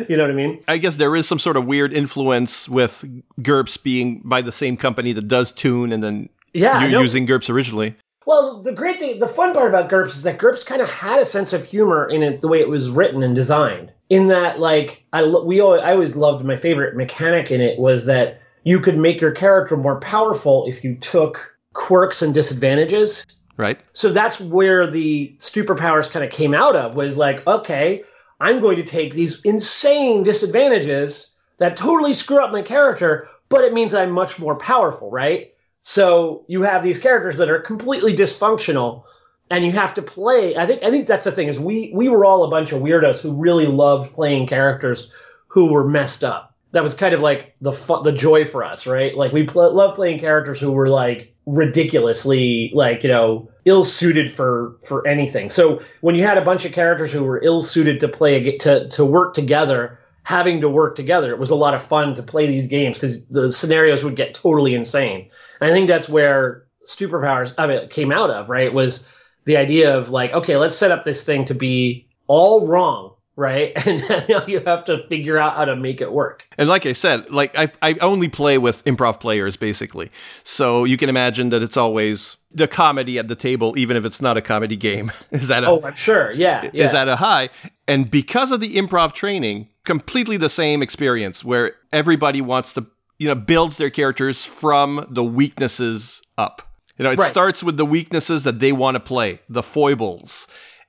you 0.08 0.16
know 0.16 0.22
what 0.22 0.30
I 0.30 0.34
mean? 0.34 0.64
I 0.66 0.78
guess 0.78 0.96
there 0.96 1.14
is 1.14 1.28
some 1.28 1.38
sort 1.38 1.58
of 1.58 1.66
weird 1.66 1.92
influence 1.92 2.68
with 2.70 3.04
GURPS 3.42 3.82
being 3.82 4.22
by 4.24 4.40
the 4.40 4.50
same 4.50 4.78
company 4.78 5.12
that 5.12 5.28
does 5.28 5.52
Toon 5.52 5.92
and 5.92 6.02
then 6.02 6.30
Yeah. 6.54 6.86
you 6.86 6.98
using 7.00 7.26
GURPS 7.26 7.50
originally. 7.50 7.94
Well, 8.26 8.60
the 8.60 8.72
great 8.72 8.98
thing, 8.98 9.20
the 9.20 9.28
fun 9.28 9.54
part 9.54 9.68
about 9.68 9.88
GURPS 9.88 10.16
is 10.16 10.22
that 10.24 10.38
GURPS 10.38 10.66
kind 10.66 10.82
of 10.82 10.90
had 10.90 11.20
a 11.20 11.24
sense 11.24 11.52
of 11.52 11.64
humor 11.64 12.08
in 12.08 12.24
it, 12.24 12.40
the 12.40 12.48
way 12.48 12.58
it 12.58 12.68
was 12.68 12.90
written 12.90 13.22
and 13.22 13.36
designed. 13.36 13.92
In 14.10 14.28
that, 14.28 14.58
like, 14.58 15.04
I 15.12 15.24
we 15.24 15.60
always, 15.60 15.80
I 15.80 15.92
always 15.92 16.16
loved 16.16 16.44
my 16.44 16.56
favorite 16.56 16.96
mechanic 16.96 17.52
in 17.52 17.60
it 17.60 17.78
was 17.78 18.06
that 18.06 18.40
you 18.64 18.80
could 18.80 18.98
make 18.98 19.20
your 19.20 19.30
character 19.30 19.76
more 19.76 20.00
powerful 20.00 20.66
if 20.66 20.82
you 20.82 20.96
took 20.96 21.56
quirks 21.72 22.22
and 22.22 22.34
disadvantages. 22.34 23.24
Right? 23.56 23.78
So 23.92 24.12
that's 24.12 24.40
where 24.40 24.88
the 24.88 25.36
superpowers 25.38 26.10
kind 26.10 26.24
of 26.24 26.30
came 26.32 26.52
out 26.52 26.74
of 26.74 26.96
was 26.96 27.16
like, 27.16 27.46
okay, 27.46 28.02
I'm 28.40 28.60
going 28.60 28.76
to 28.76 28.82
take 28.82 29.14
these 29.14 29.40
insane 29.42 30.24
disadvantages 30.24 31.36
that 31.58 31.76
totally 31.76 32.12
screw 32.12 32.44
up 32.44 32.50
my 32.50 32.62
character, 32.62 33.28
but 33.48 33.62
it 33.62 33.72
means 33.72 33.94
I'm 33.94 34.10
much 34.10 34.38
more 34.38 34.56
powerful, 34.56 35.10
right? 35.10 35.52
So 35.88 36.44
you 36.48 36.62
have 36.62 36.82
these 36.82 36.98
characters 36.98 37.36
that 37.36 37.48
are 37.48 37.60
completely 37.60 38.12
dysfunctional 38.12 39.04
and 39.48 39.64
you 39.64 39.70
have 39.70 39.94
to 39.94 40.02
play 40.02 40.56
I 40.56 40.66
think 40.66 40.82
I 40.82 40.90
think 40.90 41.06
that's 41.06 41.22
the 41.22 41.30
thing 41.30 41.46
is 41.46 41.60
we 41.60 41.92
we 41.94 42.08
were 42.08 42.24
all 42.24 42.42
a 42.42 42.50
bunch 42.50 42.72
of 42.72 42.82
weirdos 42.82 43.20
who 43.20 43.32
really 43.32 43.66
loved 43.66 44.12
playing 44.12 44.48
characters 44.48 45.12
who 45.46 45.66
were 45.66 45.88
messed 45.88 46.24
up. 46.24 46.52
That 46.72 46.82
was 46.82 46.94
kind 46.94 47.14
of 47.14 47.20
like 47.20 47.54
the 47.60 47.70
the 48.02 48.10
joy 48.10 48.46
for 48.46 48.64
us, 48.64 48.84
right? 48.88 49.14
Like 49.14 49.30
we 49.30 49.44
pl- 49.44 49.72
love 49.74 49.94
playing 49.94 50.18
characters 50.18 50.58
who 50.58 50.72
were 50.72 50.88
like 50.88 51.32
ridiculously 51.46 52.72
like 52.74 53.04
you 53.04 53.08
know 53.08 53.48
ill 53.64 53.84
suited 53.84 54.32
for 54.32 54.78
for 54.82 55.06
anything. 55.06 55.50
So 55.50 55.82
when 56.00 56.16
you 56.16 56.24
had 56.24 56.36
a 56.36 56.44
bunch 56.44 56.64
of 56.64 56.72
characters 56.72 57.12
who 57.12 57.22
were 57.22 57.40
ill 57.40 57.62
suited 57.62 58.00
to 58.00 58.08
play 58.08 58.58
to 58.58 58.88
to 58.88 59.04
work 59.04 59.34
together, 59.34 60.00
having 60.26 60.62
to 60.62 60.68
work 60.68 60.96
together, 60.96 61.30
it 61.30 61.38
was 61.38 61.50
a 61.50 61.54
lot 61.54 61.72
of 61.72 61.84
fun 61.84 62.16
to 62.16 62.20
play 62.20 62.48
these 62.48 62.66
games 62.66 62.96
because 62.96 63.24
the 63.26 63.52
scenarios 63.52 64.02
would 64.02 64.16
get 64.16 64.34
totally 64.34 64.74
insane. 64.74 65.30
And 65.60 65.70
I 65.70 65.72
think 65.72 65.86
that's 65.86 66.08
where 66.08 66.66
superpowers 66.84 67.54
I 67.56 67.68
mean, 67.68 67.88
came 67.90 68.10
out 68.10 68.30
of, 68.30 68.48
right? 68.48 68.74
Was 68.74 69.06
the 69.44 69.56
idea 69.56 69.96
of 69.96 70.10
like, 70.10 70.32
okay, 70.32 70.56
let's 70.56 70.76
set 70.76 70.90
up 70.90 71.04
this 71.04 71.22
thing 71.22 71.44
to 71.44 71.54
be 71.54 72.08
all 72.26 72.66
wrong, 72.66 73.14
right? 73.36 73.72
And 73.86 74.02
now 74.28 74.44
you 74.46 74.60
have 74.60 74.84
to 74.86 75.06
figure 75.08 75.38
out 75.38 75.54
how 75.54 75.64
to 75.66 75.76
make 75.76 76.00
it 76.00 76.12
work. 76.12 76.46
And 76.58 76.68
like 76.68 76.86
I 76.86 76.92
said, 76.92 77.30
like 77.30 77.56
I 77.56 77.70
I 77.82 77.94
only 78.00 78.28
play 78.28 78.58
with 78.58 78.82
improv 78.84 79.20
players 79.20 79.56
basically. 79.56 80.10
So 80.44 80.84
you 80.84 80.96
can 80.96 81.08
imagine 81.08 81.50
that 81.50 81.62
it's 81.62 81.76
always 81.76 82.36
the 82.52 82.66
comedy 82.66 83.18
at 83.18 83.28
the 83.28 83.34
table, 83.36 83.74
even 83.76 83.96
if 83.96 84.04
it's 84.04 84.20
not 84.22 84.36
a 84.36 84.40
comedy 84.40 84.76
game. 84.76 85.12
is 85.30 85.48
that 85.48 85.62
a 85.64 85.68
Oh, 85.68 85.82
I'm 85.84 85.94
sure. 85.94 86.32
Yeah. 86.32 86.70
yeah. 86.72 86.84
is 86.84 86.94
at 86.94 87.08
a 87.08 87.16
high. 87.16 87.50
And 87.86 88.10
because 88.10 88.50
of 88.50 88.60
the 88.60 88.74
improv 88.76 89.12
training, 89.12 89.68
completely 89.84 90.36
the 90.38 90.48
same 90.48 90.82
experience 90.82 91.44
where 91.44 91.74
everybody 91.92 92.40
wants 92.40 92.72
to, 92.72 92.86
you 93.18 93.28
know, 93.28 93.34
builds 93.34 93.76
their 93.76 93.90
characters 93.90 94.44
from 94.44 95.06
the 95.10 95.22
weaknesses 95.22 96.22
up. 96.38 96.62
You 96.98 97.04
know, 97.04 97.10
it 97.12 97.18
Right. 97.18 97.28
starts 97.30 97.62
with 97.62 97.76
the 97.76 97.84
weaknesses 97.84 98.44
that 98.44 98.58
they 98.58 98.72
want 98.72 98.94
to 98.94 99.00
play, 99.00 99.38
the 99.50 99.62
foibles. 99.62 100.48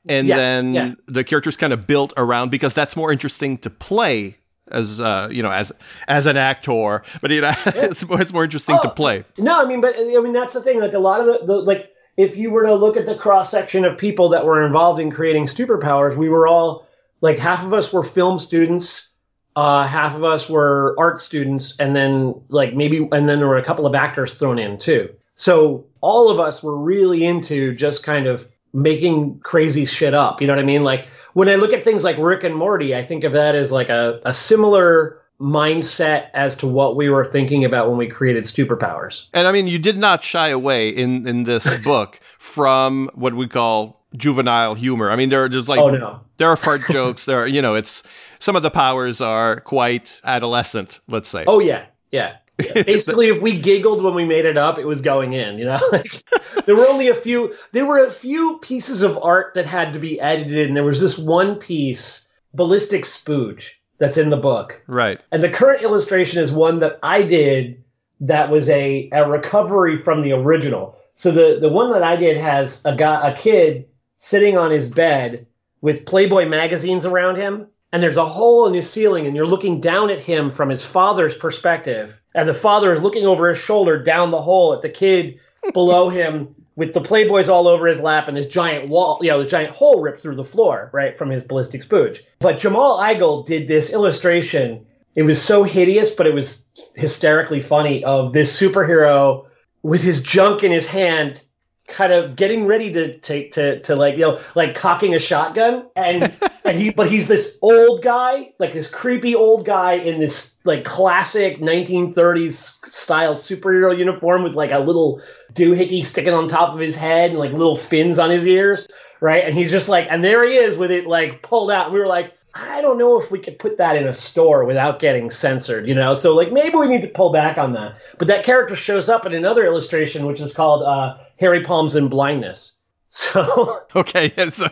And 0.10 0.28
Yeah, 0.28 0.36
then 0.36 0.74
yeah. 0.74 0.94
the 1.08 1.24
characters 1.24 1.58
kind 1.58 1.74
of 1.74 1.88
built 1.88 2.14
around 2.18 2.50
because 2.52 2.74
that's 2.74 2.96
more 2.96 3.12
interesting 3.12 3.58
to 3.60 3.70
play 3.70 4.38
as 4.70 5.00
uh, 5.00 5.30
you 5.32 5.44
know, 5.44 5.52
as 5.52 5.72
as 6.08 6.26
an 6.26 6.38
actor. 6.38 7.04
But 7.22 7.32
you 7.32 7.42
know, 7.42 7.54
it's, 7.68 8.06
more, 8.06 8.20
it's 8.22 8.34
more 8.34 8.44
interesting 8.44 8.78
to 8.82 8.90
Oh, 8.92 8.94
play. 8.94 9.24
No, 9.38 9.60
I 9.62 9.66
mean, 9.66 9.82
but 9.82 9.96
I 9.98 10.20
mean 10.20 10.34
that's 10.34 10.54
the 10.54 10.62
thing. 10.62 10.80
Like 10.80 10.94
a 10.94 11.00
lot 11.00 11.22
of 11.22 11.26
the, 11.26 11.46
the 11.46 11.54
like, 11.56 11.92
if 12.18 12.36
you 12.36 12.52
were 12.52 12.64
to 12.66 12.76
look 12.76 12.98
at 12.98 13.06
the 13.06 13.16
cross 13.16 13.50
section 13.52 13.86
of 13.86 13.98
people 13.98 14.30
that 14.30 14.46
were 14.46 14.66
involved 14.66 15.00
in 15.00 15.12
creating 15.12 15.46
superpowers, 15.46 16.16
we 16.18 16.30
were 16.30 16.48
all 16.48 16.88
like 17.22 17.40
half 17.40 17.64
of 17.66 17.74
us 17.74 17.94
were 17.94 18.04
film 18.04 18.40
students, 18.40 19.10
uh, 19.56 19.84
half 19.88 20.16
of 20.16 20.24
us 20.24 20.50
were 20.50 20.96
art 21.00 21.20
students, 21.20 21.80
and 21.80 21.96
then 21.96 22.42
like 22.50 22.74
maybe, 22.76 22.98
and 22.98 23.30
then 23.30 23.40
there 23.40 23.48
were 23.48 23.58
a 23.58 23.64
couple 23.64 23.86
of 23.86 23.96
actors 23.96 24.36
thrown 24.36 24.60
in 24.60 24.78
too. 24.78 25.10
So 25.36 25.86
all 26.02 26.30
of 26.30 26.40
us 26.40 26.62
were 26.64 26.76
really 26.78 27.24
into 27.24 27.74
just 27.76 28.04
kind 28.04 28.28
of 28.28 28.48
making 28.74 29.40
crazy 29.40 29.86
shit 29.86 30.14
up. 30.14 30.42
You 30.42 30.48
know 30.48 30.54
what 30.54 30.62
I 30.62 30.66
mean? 30.66 30.84
Like 30.84 31.08
when 31.34 31.50
I 31.50 31.56
look 31.56 31.74
at 31.74 31.84
things 31.84 32.04
like 32.04 32.18
Rick 32.18 32.44
and 32.44 32.56
Morty, 32.56 32.96
I 32.96 33.04
think 33.04 33.24
of 33.24 33.34
that 33.34 33.56
as 33.56 33.72
like 33.72 33.90
a, 33.90 34.22
a 34.26 34.34
similar 34.34 35.22
mindset 35.40 36.30
as 36.34 36.56
to 36.56 36.68
what 36.68 36.96
we 36.96 37.10
were 37.10 37.24
thinking 37.26 37.64
about 37.64 37.88
when 37.88 37.98
we 37.98 38.08
created 38.08 38.44
superpowers. 38.46 39.26
And 39.34 39.48
I 39.48 39.52
mean, 39.52 39.68
you 39.68 39.78
did 39.80 39.98
not 39.98 40.24
shy 40.24 40.50
away 40.50 40.90
in 40.90 41.28
in 41.28 41.44
this 41.44 41.82
book 41.84 42.20
from 42.40 43.10
what 43.14 43.34
we 43.34 43.48
call 43.48 44.02
juvenile 44.16 44.74
humor. 44.74 45.12
I 45.12 45.16
mean, 45.16 45.30
there 45.30 45.44
are 45.44 45.50
just 45.50 45.68
like 45.68 45.80
Oh 45.80 45.90
no. 45.90 46.22
there 46.38 46.50
are 46.50 46.56
fart 46.56 46.82
jokes. 46.90 47.26
There 47.26 47.40
are 47.40 47.48
you 47.48 47.62
know, 47.62 47.76
it's 47.76 48.04
some 48.40 48.56
of 48.56 48.64
the 48.64 48.72
powers 48.72 49.22
are 49.22 49.60
quite 49.62 50.20
adolescent. 50.24 51.00
Let's 51.08 51.30
say. 51.30 51.44
Oh 51.46 51.60
yeah, 51.60 51.86
yeah. 52.12 52.38
Basically, 52.74 53.28
if 53.28 53.42
we 53.42 53.60
giggled 53.60 54.04
when 54.04 54.16
we 54.16 54.26
made 54.26 54.46
it 54.46 54.58
up, 54.58 54.80
it 54.80 54.88
was 54.88 55.02
going 55.02 55.34
in. 55.34 55.60
You 55.60 55.66
know, 55.66 55.80
like 55.92 56.24
there 56.66 56.76
were 56.76 56.88
only 56.88 57.08
a 57.08 57.16
few. 57.16 57.54
There 57.72 57.86
were 57.86 58.04
a 58.04 58.12
few 58.12 58.58
pieces 58.60 59.04
of 59.04 59.20
art 59.22 59.54
that 59.54 59.66
had 59.66 59.94
to 59.94 60.00
be 60.00 60.20
edited, 60.20 60.68
and 60.68 60.76
there 60.76 60.84
was 60.84 61.02
this 61.02 61.18
one 61.18 61.56
piece, 61.56 62.28
ballistic 62.54 63.04
spooge, 63.04 63.72
that's 63.98 64.18
in 64.18 64.30
the 64.30 64.38
book. 64.38 64.82
Right. 64.88 65.20
And 65.32 65.42
the 65.42 65.50
current 65.50 65.82
illustration 65.82 66.42
is 66.42 66.52
one 66.52 66.80
that 66.80 67.00
I 67.04 67.24
did 67.24 67.84
that 68.22 68.50
was 68.50 68.70
a, 68.70 69.10
a 69.12 69.30
recovery 69.30 69.98
from 69.98 70.22
the 70.22 70.34
original. 70.34 70.98
So 71.16 71.32
the, 71.32 71.58
the 71.60 71.70
one 71.70 71.92
that 71.92 72.04
I 72.04 72.16
did 72.16 72.38
has 72.38 72.84
a 72.86 72.96
guy, 72.96 73.30
a 73.30 73.36
kid 73.36 73.88
sitting 74.18 74.58
on 74.58 74.72
his 74.72 74.90
bed 74.90 75.48
with 75.82 76.06
Playboy 76.06 76.48
magazines 76.48 77.06
around 77.06 77.38
him. 77.38 77.68
And 77.92 78.04
there's 78.04 78.18
a 78.18 78.26
hole 78.26 78.68
in 78.68 78.74
his 78.74 78.90
ceiling 78.90 79.28
and 79.28 79.36
you're 79.36 79.46
looking 79.46 79.80
down 79.80 80.10
at 80.10 80.20
him 80.20 80.52
from 80.52 80.70
his 80.70 80.84
father's 80.84 81.36
perspective. 81.36 82.22
And 82.36 82.48
the 82.48 82.54
father 82.54 82.92
is 82.92 83.02
looking 83.02 83.26
over 83.26 83.50
his 83.50 83.58
shoulder 83.58 84.02
down 84.02 84.32
the 84.32 84.42
hole 84.42 84.74
at 84.74 84.82
the 84.82 84.90
kid 84.90 85.40
below 85.74 86.10
him 86.10 86.56
with 86.78 86.94
the 86.94 87.02
Playboys 87.02 87.50
all 87.50 87.68
over 87.68 87.88
his 87.88 88.00
lap 88.00 88.28
and 88.28 88.38
this 88.38 88.46
giant 88.46 88.88
wall, 88.88 89.18
you 89.22 89.30
know, 89.30 89.42
this 89.42 89.52
giant 89.52 89.72
hole 89.72 90.00
ripped 90.00 90.22
through 90.22 90.36
the 90.36 90.44
floor, 90.44 90.92
right, 90.94 91.18
from 91.18 91.32
his 91.32 91.44
ballistic 91.44 91.82
spooge. 91.82 92.20
But 92.40 92.60
Jamal 92.60 93.00
Igle 93.00 93.46
did 93.46 93.68
this 93.68 93.92
illustration. 93.92 94.86
It 95.16 95.24
was 95.24 95.42
so 95.42 95.64
hideous, 95.64 96.12
but 96.12 96.28
it 96.28 96.36
was 96.36 96.68
hysterically 96.96 97.62
funny 97.62 98.04
of 98.04 98.32
this 98.32 98.56
superhero 98.62 99.48
with 99.82 100.04
his 100.04 100.22
junk 100.22 100.64
in 100.64 100.72
his 100.72 100.86
hand, 100.86 101.42
kind 101.88 102.12
of 102.12 102.36
getting 102.36 102.66
ready 102.66 102.92
to 102.92 103.18
take 103.18 103.54
to, 103.54 103.80
to 103.80 103.96
like 103.96 104.16
you 104.16 104.22
know 104.22 104.40
like 104.56 104.76
cocking 104.76 105.16
a 105.16 105.20
shotgun 105.20 105.86
and 105.96 106.34
and 106.66 106.78
he 106.78 106.92
but 106.92 107.08
he's 107.08 107.28
this 107.28 107.58
old 107.62 108.04
guy 108.04 108.52
like 108.60 108.74
this 108.74 108.90
creepy 108.90 109.36
old 109.36 109.66
guy 109.66 109.94
in 109.94 110.20
this 110.20 110.58
like 110.66 110.84
classic 110.84 111.60
1930s 111.60 112.94
style 112.94 113.36
superhero 113.36 113.98
uniform 113.98 114.44
with 114.44 114.54
like 114.54 114.72
a 114.72 114.80
little 114.80 115.22
doohickey 115.54 116.06
sticking 116.06 116.34
on 116.34 116.50
top 116.50 116.74
of 116.74 116.80
his 116.80 116.96
head 116.96 117.32
and 117.32 117.40
like 117.40 117.52
little 117.52 117.78
fins 117.78 118.20
on 118.20 118.30
his 118.30 118.46
ears 118.46 118.86
right 119.22 119.46
and 119.46 119.56
he's 119.56 119.72
just 119.72 119.88
like 119.88 120.08
and 120.10 120.24
there 120.24 120.46
he 120.46 120.56
is 120.56 120.76
with 120.76 120.92
it 120.92 121.08
like 121.08 121.42
pulled 121.42 121.72
out 121.72 121.86
and 121.86 121.94
we 121.94 122.00
were 122.02 122.08
like 122.08 122.34
I 122.60 122.82
don't 122.82 122.98
know 122.98 123.22
if 123.22 123.30
we 123.30 123.38
could 123.38 123.60
put 123.60 123.78
that 123.78 123.96
in 123.98 124.08
a 124.08 124.16
store 124.16 124.64
without 124.66 124.98
getting 124.98 125.30
censored, 125.30 125.88
you 125.88 125.94
know. 125.94 126.16
So 126.16 126.34
like 126.34 126.52
maybe 126.52 126.76
we 126.76 126.88
need 126.88 127.04
to 127.04 127.08
pull 127.08 127.32
back 127.32 127.60
on 127.60 127.74
that. 127.74 127.98
But 128.18 128.30
that 128.30 128.44
character 128.44 128.76
shows 128.76 129.10
up 129.10 129.28
in 129.28 129.34
another 129.36 129.64
illustration, 129.64 130.26
which 130.26 130.42
is 130.42 130.56
called 130.56 130.82
uh, 130.82 131.18
Harry 131.40 131.64
Palms 131.64 131.96
and 131.96 132.10
Blindness. 132.10 132.74
So 133.10 133.84
Okay, 133.96 134.34
yeah, 134.38 134.50
so 134.50 134.68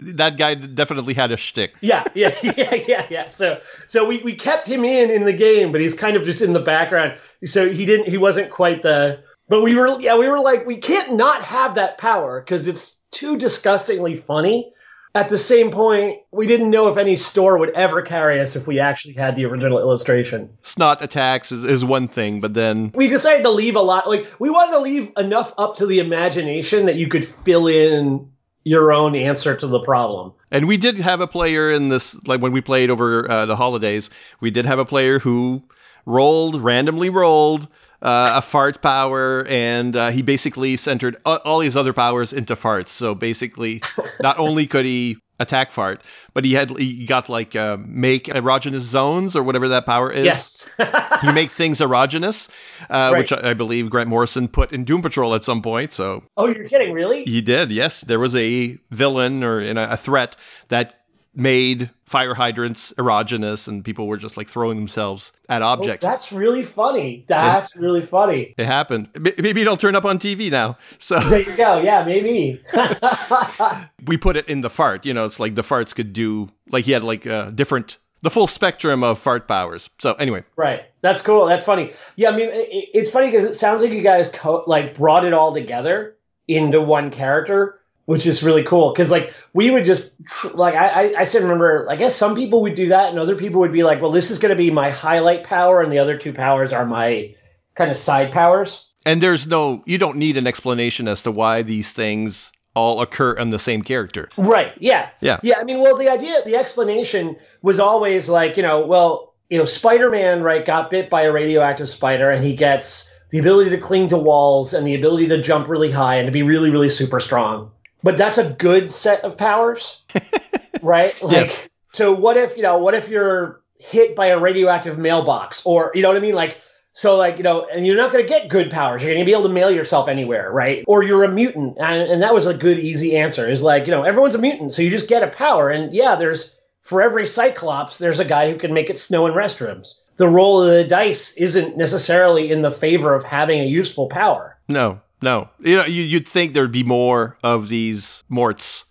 that 0.00 0.38
guy 0.38 0.54
definitely 0.54 1.12
had 1.12 1.30
a 1.32 1.36
shtick. 1.36 1.74
yeah, 1.82 2.04
yeah, 2.14 2.34
yeah, 2.42 2.74
yeah, 2.74 3.06
yeah. 3.10 3.28
So 3.28 3.60
so 3.84 4.06
we, 4.06 4.22
we 4.22 4.34
kept 4.34 4.66
him 4.66 4.86
in 4.86 5.10
in 5.10 5.24
the 5.26 5.34
game, 5.34 5.70
but 5.70 5.82
he's 5.82 5.94
kind 5.94 6.16
of 6.16 6.24
just 6.24 6.40
in 6.40 6.54
the 6.54 6.60
background. 6.60 7.18
So 7.44 7.68
he 7.68 7.84
didn't 7.84 8.08
he 8.08 8.16
wasn't 8.16 8.50
quite 8.50 8.80
the. 8.80 9.22
But 9.48 9.62
we 9.62 9.76
were 9.76 10.00
yeah 10.00 10.16
we 10.16 10.26
were 10.28 10.40
like 10.40 10.64
we 10.64 10.78
can't 10.78 11.14
not 11.14 11.42
have 11.42 11.74
that 11.74 11.98
power 11.98 12.40
because 12.40 12.66
it's 12.68 12.96
too 13.10 13.36
disgustingly 13.36 14.16
funny. 14.16 14.72
At 15.16 15.28
the 15.28 15.38
same 15.38 15.70
point, 15.70 16.18
we 16.32 16.46
didn't 16.46 16.70
know 16.70 16.88
if 16.88 16.96
any 16.96 17.14
store 17.14 17.56
would 17.56 17.70
ever 17.70 18.02
carry 18.02 18.40
us 18.40 18.56
if 18.56 18.66
we 18.66 18.80
actually 18.80 19.14
had 19.14 19.36
the 19.36 19.44
original 19.44 19.78
illustration. 19.78 20.50
Snot 20.62 21.02
attacks 21.02 21.52
is, 21.52 21.64
is 21.64 21.84
one 21.84 22.08
thing, 22.08 22.40
but 22.40 22.54
then 22.54 22.90
we 22.94 23.06
decided 23.06 23.44
to 23.44 23.50
leave 23.50 23.76
a 23.76 23.80
lot 23.80 24.08
like 24.08 24.26
we 24.40 24.50
wanted 24.50 24.72
to 24.72 24.80
leave 24.80 25.12
enough 25.16 25.52
up 25.56 25.76
to 25.76 25.86
the 25.86 26.00
imagination 26.00 26.86
that 26.86 26.96
you 26.96 27.06
could 27.06 27.24
fill 27.24 27.68
in 27.68 28.28
your 28.64 28.92
own 28.92 29.14
answer 29.14 29.54
to 29.54 29.66
the 29.66 29.80
problem 29.80 30.32
and 30.50 30.66
we 30.66 30.78
did 30.78 30.96
have 30.96 31.20
a 31.20 31.26
player 31.26 31.70
in 31.70 31.90
this 31.90 32.16
like 32.26 32.40
when 32.40 32.50
we 32.50 32.62
played 32.62 32.88
over 32.88 33.30
uh, 33.30 33.44
the 33.44 33.56
holidays 33.56 34.08
we 34.40 34.50
did 34.50 34.64
have 34.64 34.78
a 34.78 34.86
player 34.86 35.18
who 35.18 35.62
rolled 36.06 36.60
randomly 36.62 37.10
rolled 37.10 37.68
uh, 38.04 38.34
a 38.36 38.42
fart 38.42 38.80
power 38.82 39.44
and 39.48 39.96
uh, 39.96 40.10
he 40.10 40.22
basically 40.22 40.76
centered 40.76 41.16
all 41.24 41.60
his 41.60 41.74
other 41.76 41.92
powers 41.92 42.32
into 42.32 42.54
farts 42.54 42.88
so 42.88 43.14
basically 43.14 43.82
not 44.20 44.38
only 44.38 44.66
could 44.66 44.84
he 44.84 45.16
attack 45.40 45.72
fart 45.72 46.00
but 46.32 46.44
he 46.44 46.52
had 46.52 46.70
he 46.78 47.04
got 47.06 47.28
like 47.28 47.56
uh, 47.56 47.76
make 47.86 48.26
erogenous 48.26 48.80
zones 48.86 49.34
or 49.34 49.42
whatever 49.42 49.66
that 49.68 49.84
power 49.84 50.08
is 50.12 50.24
yes 50.24 50.64
he 51.22 51.32
make 51.32 51.50
things 51.50 51.80
erogenous, 51.80 52.48
uh, 52.90 53.10
Right. 53.12 53.18
which 53.18 53.32
I, 53.32 53.50
I 53.50 53.54
believe 53.54 53.90
Grant 53.90 54.08
Morrison 54.08 54.46
put 54.48 54.72
in 54.72 54.84
Doom 54.84 55.02
Patrol 55.02 55.34
at 55.34 55.42
some 55.42 55.60
point. 55.62 55.90
So 55.90 56.22
oh 56.36 56.46
you're 56.46 56.68
kidding 56.68 56.92
really 56.92 57.24
he 57.24 57.40
did. 57.40 57.72
Yes, 57.72 58.02
there 58.02 58.20
was 58.20 58.34
a 58.36 58.78
villain 58.90 59.42
or 59.42 59.60
in 59.60 59.76
a, 59.78 59.88
a 59.92 59.96
threat 59.96 60.36
that 60.68 61.00
made 61.34 61.90
fire 62.14 62.34
hydrants 62.34 62.92
erogenous, 62.92 63.66
and 63.66 63.84
people 63.84 64.06
were 64.06 64.16
just 64.16 64.36
like 64.36 64.48
throwing 64.48 64.76
themselves 64.76 65.32
at 65.48 65.62
objects. 65.62 66.06
that's 66.06 66.30
really 66.30 66.62
funny 66.62 67.24
that's 67.26 67.74
really 67.74 68.02
funny 68.02 68.54
it 68.56 68.66
happened. 68.66 69.08
Maybe 69.18 69.62
it'll 69.62 69.76
turn 69.76 69.96
up 69.96 70.04
on 70.04 70.20
TV 70.20 70.48
now. 70.48 70.78
So 70.98 71.18
there 71.18 71.40
you 71.40 71.56
go 71.56 71.80
yeah 71.82 72.04
maybe 72.04 72.60
we 74.06 74.16
put 74.16 74.36
it 74.36 74.48
in 74.48 74.60
the 74.60 74.70
fart. 74.70 75.04
You 75.04 75.12
know, 75.12 75.24
it's 75.24 75.40
like 75.40 75.56
the 75.56 75.62
farts 75.62 75.92
could 75.92 76.12
do 76.12 76.48
like 76.70 76.84
he 76.84 76.92
had 76.92 77.02
like 77.02 77.26
uh, 77.26 77.50
different 77.50 77.98
the 78.22 78.30
full 78.30 78.46
spectrum 78.46 79.02
of 79.02 79.18
fart 79.18 79.48
powers. 79.48 79.90
So 79.98 80.14
anyway, 80.14 80.44
Right. 80.56 80.84
That's 81.00 81.20
cool. 81.20 81.46
That's 81.46 81.64
funny. 81.64 81.92
Yeah, 82.16 82.30
I 82.30 82.36
mean, 82.36 82.48
it, 82.48 82.88
it's 82.94 83.10
funny 83.10 83.26
because 83.26 83.44
it 83.44 83.54
sounds 83.54 83.82
like 83.82 83.92
you 83.92 84.02
guys 84.02 84.30
co- 84.32 84.64
like 84.66 84.94
brought 84.94 85.24
it 85.24 85.34
all 85.34 85.52
together 85.52 86.16
into 86.48 86.80
one 86.80 87.10
character, 87.10 87.80
which 88.06 88.26
is 88.26 88.42
really 88.42 88.64
cool. 88.64 88.92
Because 88.92 89.10
like 89.10 89.34
we 89.52 89.70
would 89.70 89.84
just 89.84 90.14
tr- 90.26 90.48
like 90.48 90.74
I 90.74 90.86
I, 90.86 91.14
I 91.20 91.24
still 91.24 91.42
remember. 91.42 91.86
I 91.90 91.96
guess 91.96 92.14
some 92.14 92.34
people 92.34 92.62
would 92.62 92.74
do 92.74 92.88
that, 92.88 93.10
and 93.10 93.18
other 93.18 93.36
people 93.36 93.60
would 93.60 93.72
be 93.72 93.82
like, 93.82 94.00
well, 94.00 94.10
this 94.10 94.30
is 94.30 94.38
going 94.38 94.50
to 94.50 94.56
be 94.56 94.70
my 94.70 94.90
highlight 94.90 95.44
power, 95.44 95.82
and 95.82 95.92
the 95.92 95.98
other 95.98 96.18
two 96.18 96.32
powers 96.32 96.72
are 96.72 96.84
my 96.84 97.34
kind 97.74 97.90
of 97.90 97.96
side 97.96 98.32
powers. 98.32 98.86
And 99.06 99.22
there's 99.22 99.46
no, 99.46 99.82
you 99.84 99.98
don't 99.98 100.16
need 100.16 100.36
an 100.36 100.46
explanation 100.46 101.08
as 101.08 101.22
to 101.22 101.30
why 101.30 101.62
these 101.62 101.92
things 101.92 102.52
all 102.74 103.02
occur 103.02 103.34
in 103.34 103.50
the 103.50 103.58
same 103.58 103.82
character. 103.82 104.28
Right. 104.36 104.72
Yeah. 104.80 105.10
Yeah. 105.20 105.38
Yeah. 105.42 105.56
I 105.58 105.64
mean, 105.64 105.80
well, 105.80 105.96
the 105.96 106.08
idea, 106.08 106.42
the 106.44 106.56
explanation 106.56 107.36
was 107.62 107.78
always 107.78 108.28
like, 108.28 108.56
you 108.56 108.62
know, 108.62 108.86
well, 108.86 109.34
you 109.50 109.58
know, 109.58 109.66
Spider-Man, 109.66 110.42
right, 110.42 110.64
got 110.64 110.90
bit 110.90 111.10
by 111.10 111.22
a 111.22 111.32
radioactive 111.32 111.88
spider, 111.88 112.30
and 112.30 112.42
he 112.42 112.56
gets 112.56 113.12
the 113.30 113.38
ability 113.38 113.70
to 113.70 113.78
cling 113.78 114.08
to 114.08 114.16
walls 114.16 114.74
and 114.74 114.86
the 114.86 114.94
ability 114.94 115.28
to 115.28 115.42
jump 115.42 115.68
really 115.68 115.90
high 115.90 116.16
and 116.16 116.26
to 116.26 116.32
be 116.32 116.42
really, 116.42 116.70
really 116.70 116.88
super 116.88 117.20
strong. 117.20 117.70
But 118.04 118.16
that's 118.18 118.38
a 118.38 118.50
good 118.50 118.92
set 118.92 119.22
of 119.24 119.36
powers, 119.36 120.00
right? 120.82 121.20
Like, 121.20 121.32
Yes. 121.32 121.68
so 121.92 122.12
what 122.12 122.36
if, 122.36 122.56
you 122.56 122.62
know, 122.62 122.78
what 122.78 122.94
if 122.94 123.08
you're 123.08 123.60
hit 123.78 124.14
by 124.14 124.26
a 124.26 124.38
radioactive 124.38 124.98
mailbox, 124.98 125.62
or 125.64 125.90
you 125.94 126.02
know 126.02 126.08
what 126.08 126.16
I 126.16 126.20
mean, 126.20 126.34
like. 126.34 126.58
So 126.96 127.16
like 127.16 127.38
you 127.38 127.42
know, 127.42 127.66
and 127.66 127.84
you're 127.84 127.96
not 127.96 128.12
going 128.12 128.22
to 128.24 128.28
get 128.28 128.48
good 128.48 128.70
powers. 128.70 129.02
You're 129.02 129.12
going 129.12 129.24
to 129.24 129.28
be 129.28 129.32
able 129.32 129.48
to 129.48 129.52
mail 129.52 129.68
yourself 129.68 130.06
anywhere, 130.08 130.52
right? 130.52 130.84
Or 130.86 131.02
you're 131.02 131.24
a 131.24 131.28
mutant, 131.28 131.76
and, 131.80 132.02
and 132.02 132.22
that 132.22 132.32
was 132.32 132.46
a 132.46 132.54
good 132.54 132.78
easy 132.78 133.16
answer. 133.16 133.50
Is 133.50 133.64
like 133.64 133.86
you 133.86 133.90
know 133.90 134.04
everyone's 134.04 134.36
a 134.36 134.38
mutant, 134.38 134.74
so 134.74 134.82
you 134.82 134.90
just 134.90 135.08
get 135.08 135.24
a 135.24 135.26
power, 135.26 135.70
and 135.70 135.92
yeah, 135.92 136.14
there's 136.14 136.56
for 136.82 137.02
every 137.02 137.26
Cyclops, 137.26 137.98
there's 137.98 138.20
a 138.20 138.24
guy 138.24 138.48
who 138.48 138.56
can 138.58 138.72
make 138.72 138.90
it 138.90 139.00
snow 139.00 139.26
in 139.26 139.32
restrooms. 139.32 139.94
The 140.18 140.28
roll 140.28 140.62
of 140.62 140.70
the 140.70 140.84
dice 140.84 141.32
isn't 141.32 141.76
necessarily 141.76 142.52
in 142.52 142.62
the 142.62 142.70
favor 142.70 143.12
of 143.12 143.24
having 143.24 143.60
a 143.60 143.66
useful 143.66 144.06
power. 144.06 144.56
No, 144.68 145.00
no. 145.24 145.48
You 145.60 145.76
know, 145.76 145.84
you, 145.86 146.02
you'd 146.04 146.28
think 146.28 146.54
there'd 146.54 146.70
be 146.70 146.84
more 146.84 147.36
of 147.42 147.68
these 147.68 148.22
morts 148.28 148.84